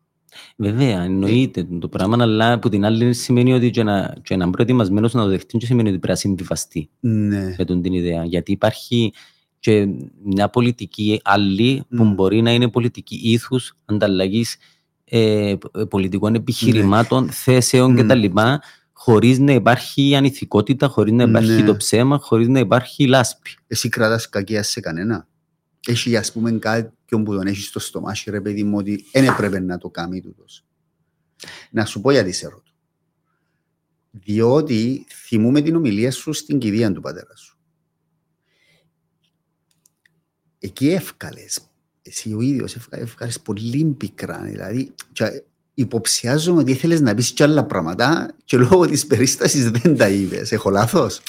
Βέβαια, 0.56 1.02
εννοείται 1.02 1.60
ε. 1.60 1.78
το 1.80 1.88
πράγμα, 1.88 2.18
αλλά 2.20 2.52
από 2.52 2.70
την 2.70 2.86
άλλη 2.86 3.14
σημαίνει 3.14 3.54
ότι 3.54 3.70
και 3.70 3.84
να, 3.84 4.16
και 4.22 4.36
να 4.36 4.50
προετοιμασμένος 4.50 5.14
να 5.14 5.24
το 5.24 5.30
δεχτεί 5.30 5.58
και 5.58 5.66
σημαίνει 5.66 5.90
ότι 5.90 5.98
πρέπει 5.98 6.14
να 6.14 6.20
συμβιβαστεί 6.20 6.90
ναι. 7.00 7.56
με 7.58 7.66
τον 7.66 7.82
την 7.82 7.94
ιδέα. 7.94 8.26
Γιατί 8.26 8.52
υπάρχει 8.52 9.14
και 9.66 9.88
μια 10.24 10.50
πολιτική 10.50 11.22
άλλη 11.24 11.84
που 11.90 12.04
mm. 12.04 12.14
μπορεί 12.16 12.42
να 12.42 12.52
είναι 12.52 12.70
πολιτική 12.70 13.20
ήθους 13.24 13.78
ανταλλαγής 13.86 14.58
ε, 15.06 15.56
πολιτικών 15.90 16.36
επιχειρημάτων, 16.36 17.26
ναι. 17.26 17.32
θέσεων 17.32 17.98
mm. 17.98 18.02
κτλ. 18.02 18.40
Χωρίς 18.94 19.40
να 19.40 19.52
υπάρχει 19.52 20.16
ανηθικότητα, 20.16 20.88
χωρίς 20.88 21.14
να 21.14 21.24
υπάρχει 21.24 21.52
ναι. 21.52 21.64
το 21.64 21.78
ψέμα, 21.78 22.18
χωρίς 22.18 22.48
να 22.48 22.60
υπάρχει 22.60 23.08
λάσπη. 23.08 23.50
Εσύ 23.68 23.90
κρατά 23.90 24.30
κακία 24.30 24.64
σε 24.64 24.80
κανένα; 24.80 25.28
Έχει, 25.88 26.18
ας 26.18 26.32
πούμε, 26.32 26.52
κάποιον 26.52 27.24
που 27.24 27.34
τον 27.34 27.48
έχεις 27.48 27.66
στο 27.66 27.80
στομάχι, 27.80 28.30
ρε 28.30 28.42
παιδί 28.42 28.64
μου, 28.64 28.78
ότι 28.78 29.06
δεν 29.12 29.24
έπρεπε 29.24 29.60
να 29.60 29.78
το 29.78 29.90
κάνει 29.90 30.22
τούτος. 30.22 30.66
Να 31.72 31.86
σου 31.86 32.02
πω 32.02 32.12
γιατί 32.12 32.32
σε 32.32 32.48
ρωτώ. 32.48 32.72
Διότι 34.12 35.06
θυμούμε 35.26 35.62
την 35.62 35.76
ομιλία 35.76 36.12
σου 36.12 36.34
στην 36.34 36.60
κηδεία 36.60 36.92
του 36.92 37.02
πατέρα 37.02 37.36
σου. 37.36 37.55
Εκεί 40.66 40.88
εύκαλες 40.88 41.60
εσύ 42.02 42.34
ο 42.34 42.42
ίδιος 42.42 42.78
εύκαρες 42.90 43.40
πολύ 43.40 43.96
πικρά. 43.98 44.42
Δηλαδή, 44.44 44.92
υποψιάζομαι 45.74 46.62
ότι 46.62 46.72
ήθελες 46.72 47.02
να 47.02 47.14
πεις 47.14 47.32
κι 47.32 47.44
άλλα 47.44 47.64
πράγματα 47.66 48.34
και 48.46 48.58
λόγω 48.58 48.86
της 48.86 49.06
περίστασης 49.06 49.72
δεν 49.72 49.98
τα 49.98 50.10
είπες. 50.10 50.52
Έχω 50.52 50.70
λάθος; 50.70 51.22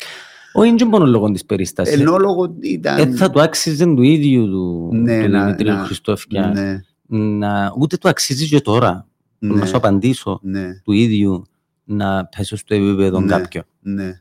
Όχι, 0.53 0.69
είναι 0.69 0.85
μόνο 0.85 1.07
λόγω 1.07 1.31
της 1.31 1.45
περίστασης. 1.45 2.01
Ενώ 2.01 2.17
λόγω 2.17 2.57
ήταν... 2.61 2.99
Ε, 2.99 3.17
θα 3.17 3.31
του 3.31 3.41
άξιζε 3.41 3.85
του 3.85 4.03
ίδιου 4.03 4.51
του, 4.51 4.91
ναι, 4.93 5.25
του 5.25 5.31
Δημητρίου 5.31 5.77
Χριστόφια. 5.85 6.47
Ναι. 6.47 6.81
Να, 7.19 7.75
ούτε 7.79 7.97
του 7.97 8.09
αξίζεις 8.09 8.49
και 8.49 8.61
τώρα. 8.61 9.07
Ναι. 9.39 9.55
Να 9.55 9.67
σου 9.67 9.77
απαντήσω 9.77 10.41
ναι. 10.43 10.81
του 10.85 10.93
ίδιου 10.93 11.47
να 11.85 12.27
πέσω 12.37 12.57
στο 12.57 12.75
επίπεδο 12.75 13.21
ναι. 13.21 13.27
κάποιον. 13.27 13.65
Ναι. 13.81 14.21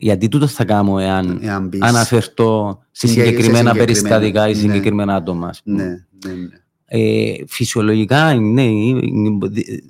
Γιατί 0.00 0.28
τούτος 0.28 0.52
θα 0.52 0.64
κάνω 0.64 0.98
εάν, 0.98 1.38
εάν 1.42 1.70
αναφερθώ 1.78 2.82
σε 2.90 3.06
συγκεκριμένα 3.06 3.74
περιστατικά 3.74 4.48
ή 4.48 4.52
ναι. 4.52 4.58
συγκεκριμένα 4.58 5.14
άτομα. 5.14 5.54
Ναι, 5.62 5.84
ναι, 5.84 6.32
ναι. 6.32 6.58
Ε, 6.90 7.34
φυσιολογικά, 7.46 8.34
ναι. 8.34 8.62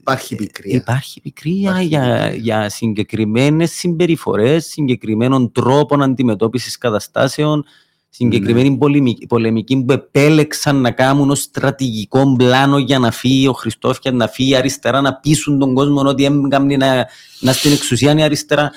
Υπάρχει 0.01 0.35
πικρία. 0.37 0.77
Υπάρχει 0.77 1.21
πικρία 1.21 1.55
Υπάρχει 1.55 1.87
για, 1.87 2.01
πικρία. 2.01 2.35
για 2.35 2.69
συγκεκριμένες 2.69 3.71
συμπεριφορές, 3.71 4.67
συγκεκριμένων 4.67 5.53
τρόπων 5.53 6.03
αντιμετώπισης 6.03 6.79
καταστάσεων, 6.79 7.65
συγκεκριμένη 8.09 8.71
ναι. 8.71 8.77
πολεμική, 8.77 9.27
πολεμική 9.27 9.85
που 9.85 9.93
επέλεξαν 9.93 10.77
να 10.81 10.91
κάνουν 10.91 11.31
ως 11.31 11.41
στρατηγικό 11.41 12.35
πλάνο 12.37 12.79
για 12.79 12.99
να 12.99 13.11
φύγει 13.11 13.49
ο 13.49 13.53
Χριστόφια, 13.53 14.13
να 14.13 14.29
φύγει 14.29 14.57
αριστερά, 14.57 15.01
να 15.01 15.15
πείσουν 15.15 15.59
τον 15.59 15.75
κόσμο 15.75 16.01
ότι 16.01 16.25
έμπαινε 16.25 16.77
να, 16.77 17.07
να 17.41 17.53
στην 17.53 17.73
εξουσία 17.73 18.11
είναι 18.11 18.23
αριστερά 18.23 18.71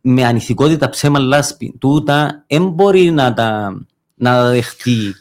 με 0.00 0.24
ανηθικότητα 0.24 0.88
ψέμα 0.88 1.18
λάσπη. 1.18 1.74
Τούτα 1.78 2.44
δεν 2.46 2.68
μπορεί 2.68 3.10
να 3.10 3.34
τα, 3.34 3.80
να 4.14 4.50
δεχτεί 4.50 5.14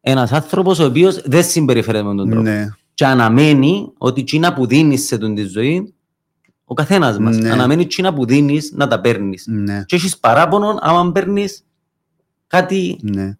ένας 0.00 0.32
άνθρωπος 0.32 0.78
ο 0.78 0.84
οποίος 0.84 1.20
δεν 1.24 1.44
συμπεριφέρεται 1.44 2.04
με 2.04 2.14
τον 2.14 2.30
τρόπο. 2.30 2.42
Ναι. 2.42 2.68
Και 2.94 3.06
αναμένει 3.06 3.92
ότι 3.98 4.24
τσίνα 4.24 4.54
που 4.54 4.66
δίνεις 4.66 5.06
σε 5.06 5.18
τον 5.18 5.34
τη 5.34 5.42
ζωή 5.42 5.94
ο 6.64 6.74
καθένας 6.74 7.18
μας. 7.18 7.36
Ναι. 7.36 7.50
Αναμένει 7.50 7.86
τσίνα 7.86 8.14
που 8.14 8.24
δίνεις 8.24 8.72
να 8.74 8.88
τα 8.88 9.00
παίρνεις. 9.00 9.46
Ναι. 9.46 9.84
Και 9.86 9.96
έχεις 9.96 10.18
παράπονο 10.18 10.78
άμα 10.80 11.12
παίρνεις 11.12 11.64
κάτι. 12.46 12.98
Ναι. 13.02 13.36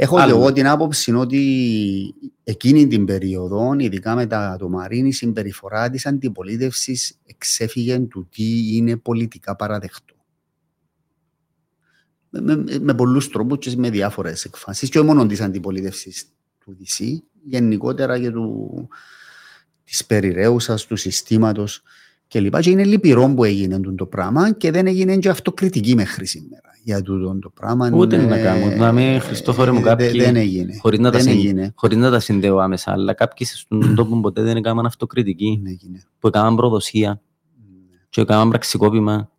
Έχω 0.00 0.24
και 0.24 0.30
εγώ 0.30 0.52
την 0.52 0.66
άποψη 0.66 1.12
ότι 1.12 2.14
εκείνη 2.44 2.86
την 2.86 3.04
περίοδο, 3.04 3.74
ειδικά 3.78 4.14
μετά 4.14 4.56
το 4.58 4.68
Μαρίνι, 4.68 5.08
η 5.08 5.12
συμπεριφορά 5.12 5.90
της 5.90 6.06
αντιπολίτευσης 6.06 7.18
εξέφυγε 7.26 7.98
του 7.98 8.28
τι 8.30 8.76
είναι 8.76 8.96
πολιτικά 8.96 9.56
παραδεκτό. 9.56 10.14
Με, 12.28 12.40
με, 12.40 12.78
με 12.80 12.94
πολλούς 12.94 13.28
τρόπους 13.28 13.58
και 13.58 13.76
με 13.76 13.90
διάφορες 13.90 14.44
εκφάνσει, 14.44 14.88
και 14.88 14.98
όχι 14.98 15.06
μόνο 15.06 15.26
της 15.26 15.40
αντιπολίτευσης 15.40 16.24
του 16.58 16.76
ΔΥΣΥ, 16.78 17.24
γενικότερα 17.44 18.20
και 18.20 18.32
της 19.84 20.06
περιραίουσας, 20.06 20.86
του 20.86 20.96
συστήματο 22.28 22.56
κλπ. 22.56 22.60
Και 22.60 22.70
είναι 22.70 22.84
λυπηρό 22.84 23.32
που 23.34 23.44
έγινε 23.44 23.80
το 23.96 24.06
πράγμα 24.06 24.52
και 24.52 24.70
δεν 24.70 24.86
έγινε 24.86 25.16
και 25.16 25.28
αυτοκριτική 25.28 25.94
μέχρι 25.94 26.26
σήμερα 26.26 26.68
για 26.88 27.02
τούτο 27.02 27.38
το 27.40 27.50
πράγμα. 27.54 27.90
Ούτε 27.92 28.16
ναι, 28.16 28.22
να 28.22 28.38
κάνω. 28.38 28.76
Να 28.76 28.92
με 28.92 29.18
Χριστόφορε 29.18 29.70
μου 29.70 29.80
κάποιοι. 29.80 30.18
Δεν 30.18 30.36
έγινε. 30.36 30.78
Χωρίς 30.80 30.98
να, 30.98 31.10
τα 31.10 31.18
συν, 31.18 31.72
χωρίς 31.74 31.96
να 31.96 32.10
τα 32.10 32.20
συνδέω 32.20 32.58
άμεσα. 32.58 32.92
Αλλά 32.92 33.12
κάποιοι 33.12 33.46
στον 33.46 33.94
τόπο 33.94 34.20
ποτέ 34.20 34.42
δεν 34.42 34.56
έκαναν 34.56 34.86
αυτοκριτική. 34.86 35.62
Που 36.18 36.26
έκαναν 36.26 36.56
προδοσία. 36.56 37.08
Ναι. 37.08 37.96
Και 38.08 38.20
έκαναν 38.20 38.48
πραξικόπημα. 38.48 39.30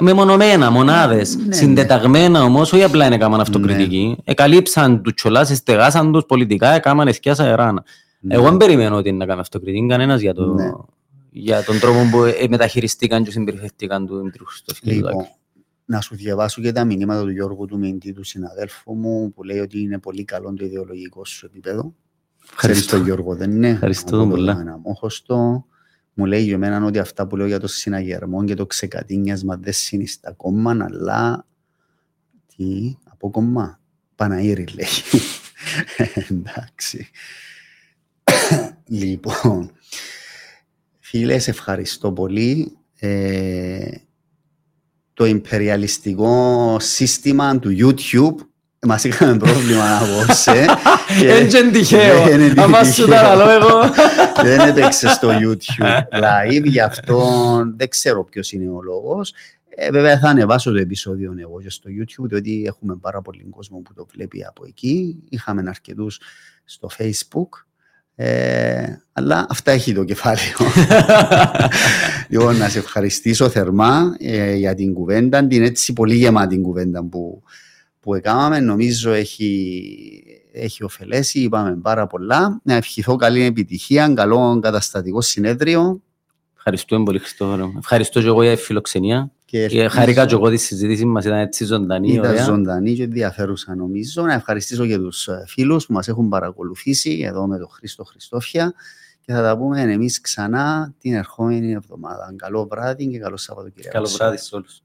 Με 0.00 0.12
μονομένα, 0.12 0.70
μονάδες. 0.70 1.36
Ναι, 1.36 1.54
συντεταγμένα 1.54 2.42
όμως, 2.42 2.72
όχι 2.72 2.82
απλά 2.82 3.06
είναι 3.06 3.14
έκαναν 3.14 3.40
αυτοκριτική. 3.40 4.16
Εκαλύψαν 4.24 5.02
τους 5.02 5.14
τσολά, 5.14 5.44
στεγάσαν 5.44 6.12
τους 6.12 6.24
πολιτικά, 6.26 6.68
έκαναν 6.68 7.08
ευκιά 7.08 7.36
αεράνα. 7.38 7.84
Εγώ 8.28 8.44
δεν 8.44 8.56
περιμένω 8.56 8.96
ότι 8.96 9.08
είναι 9.08 9.18
να 9.18 9.26
κάνω 9.26 9.40
αυτοκριτική 9.40 9.86
κανένας 9.86 10.20
για 10.20 10.34
το 10.34 10.56
για 11.30 11.64
τον 11.64 11.78
τρόπο 11.78 12.08
που 12.10 12.24
ε, 12.24 12.46
μεταχειριστήκαν 12.48 13.24
και 13.24 13.30
συμπεριφερθήκαν 13.30 14.06
του 14.06 14.16
Δημήτρου 14.16 14.44
Χριστόφιλου. 14.44 14.94
Λοιπόν, 14.94 15.26
να 15.84 16.00
σου 16.00 16.16
διαβάσω 16.16 16.62
και 16.62 16.72
τα 16.72 16.84
μηνύματα 16.84 17.22
του 17.22 17.30
Γιώργου 17.30 17.66
του 17.66 17.78
Μεντή, 17.78 18.12
του 18.12 18.24
συναδέλφου 18.24 18.94
μου, 18.94 19.32
που 19.32 19.42
λέει 19.42 19.58
ότι 19.58 19.80
είναι 19.80 19.98
πολύ 19.98 20.24
καλό 20.24 20.54
το 20.54 20.64
ιδεολογικό 20.64 21.24
σου 21.24 21.46
επίπεδο. 21.46 21.94
Ευχαριστώ 22.50 22.96
Γιώργο, 22.96 23.34
δεν 23.34 23.50
είναι; 23.50 23.68
Ευχαριστώ 23.68 24.16
τον 24.16 24.28
πολλά. 24.28 24.80
Μόχωστο. 24.84 25.66
Μου 26.14 26.24
λέει 26.24 26.42
για 26.42 26.58
μένα 26.58 26.86
ότι 26.86 26.98
αυτά 26.98 27.26
που 27.26 27.36
λέω 27.36 27.46
για 27.46 27.60
το 27.60 27.66
συναγερμό 27.66 28.44
και 28.44 28.54
το 28.54 28.66
ξεκατίνιασμα 28.66 29.56
δεν 29.56 29.72
συνιστά 29.72 30.32
κόμμα, 30.32 30.86
αλλά 30.90 31.46
τι, 32.56 32.96
από 33.04 33.30
κόμμα. 33.30 33.80
Παναήρη 34.14 34.66
λέει. 34.74 35.20
Εντάξει. 36.30 37.10
Λοιπόν, 38.88 39.72
Φίλε, 40.98 41.38
σε 41.38 41.50
ευχαριστώ 41.50 42.12
πολύ. 42.12 42.76
Ε, 42.98 43.90
το 45.14 45.26
υπεριαλιστικό 45.26 46.76
σύστημα 46.80 47.58
του 47.58 47.76
YouTube 47.78 48.48
Μας 48.86 49.04
είχαμε 49.04 49.36
πρόβλημα 49.36 49.98
απόψε. 49.98 50.66
Έτσι 51.22 51.70
τυχαίο. 51.70 52.22
Αν 52.74 52.86
σου 52.92 53.06
τα 53.06 53.36
λέω 53.36 53.50
εγώ. 53.50 53.80
Δεν 54.44 54.68
έπαιξε 54.68 55.08
στο 55.08 55.28
YouTube 55.30 56.02
live, 56.24 56.64
γι' 56.64 56.80
αυτό 56.80 57.28
δεν 57.76 57.88
ξέρω 57.88 58.24
ποιος 58.24 58.52
είναι 58.52 58.70
ο 58.70 58.82
λόγος. 58.82 59.32
Ε, 59.68 59.90
βέβαια 59.90 60.18
θα 60.18 60.28
ανεβάσω 60.28 60.70
το 60.70 60.78
επεισόδιο 60.78 61.34
εγώ 61.38 61.60
και 61.60 61.70
στο 61.70 61.90
YouTube, 61.90 62.28
διότι 62.28 62.64
έχουμε 62.66 62.96
πάρα 62.96 63.22
πολύ 63.22 63.46
κόσμο 63.50 63.78
που 63.78 63.94
το 63.94 64.06
βλέπει 64.12 64.44
από 64.44 64.64
εκεί. 64.66 65.22
Είχαμε 65.28 65.62
αρκετούς 65.66 66.20
στο 66.64 66.88
Facebook. 66.98 67.48
Ε, 68.20 69.02
αλλά 69.12 69.46
αυτά 69.48 69.70
έχει 69.70 69.94
το 69.94 70.04
κεφάλαιο. 70.04 70.56
λοιπόν, 72.28 72.56
να 72.56 72.68
σε 72.68 72.78
ευχαριστήσω 72.78 73.48
θερμά 73.48 74.16
ε, 74.18 74.54
για 74.54 74.74
την 74.74 74.94
κουβέντα, 74.94 75.46
την 75.46 75.62
έτσι 75.62 75.92
πολύ 75.92 76.14
γεμάτη 76.14 76.60
κουβέντα 76.60 77.04
που, 77.04 77.42
που 78.00 78.14
έκαναμε. 78.14 78.60
Νομίζω 78.60 79.10
έχει, 79.10 79.82
έχει 80.52 80.84
ωφελέσει, 80.84 81.40
είπαμε 81.40 81.78
πάρα 81.82 82.06
πολλά. 82.06 82.60
Να 82.62 82.74
ευχηθώ 82.74 83.16
καλή 83.16 83.42
επιτυχία, 83.42 84.12
καλό 84.14 84.58
καταστατικό 84.62 85.20
συνέδριο. 85.20 86.02
Ευχαριστούμε 86.56 87.04
πολύ 87.04 87.18
Χριστόφορο. 87.18 87.72
Ευχαριστώ 87.78 88.20
και 88.20 88.26
εγώ 88.26 88.42
για 88.42 88.56
τη 88.56 88.62
φιλοξενία. 88.62 89.30
Και 89.50 89.88
χαρικά 89.88 90.26
και 90.26 90.34
εγώ 90.34 90.50
τη 90.50 90.56
συζήτηση 90.56 91.04
μας 91.04 91.24
ήταν 91.24 91.38
έτσι 91.38 91.64
ζωντανή. 91.64 92.12
Ήταν 92.12 92.30
ωραία. 92.30 92.44
ζωντανή 92.44 92.94
και 92.94 93.02
ενδιαφέρουσα 93.02 93.74
νομίζω. 93.74 94.22
Να 94.22 94.32
ευχαριστήσω 94.32 94.86
και 94.86 94.98
τους 94.98 95.28
ε, 95.28 95.44
φίλους 95.46 95.86
που 95.86 95.92
μας 95.92 96.08
έχουν 96.08 96.28
παρακολουθήσει 96.28 97.20
εδώ 97.24 97.46
με 97.46 97.58
τον 97.58 97.68
Χρήστο 97.68 98.04
Χριστόφια 98.04 98.74
και 99.20 99.32
θα 99.32 99.42
τα 99.42 99.58
πούμε 99.58 99.80
εμείς 99.80 100.20
ξανά 100.20 100.94
την 100.98 101.14
ερχόμενη 101.14 101.72
εβδομάδα. 101.72 102.34
Καλό 102.36 102.66
βράδυ 102.66 103.06
και 103.06 103.18
καλό 103.18 103.36
Σαββατοκύριακο. 103.36 103.96
Καλό 103.96 104.08
βράδυ 104.08 104.36
σε 104.36 104.54
όλους. 104.56 104.82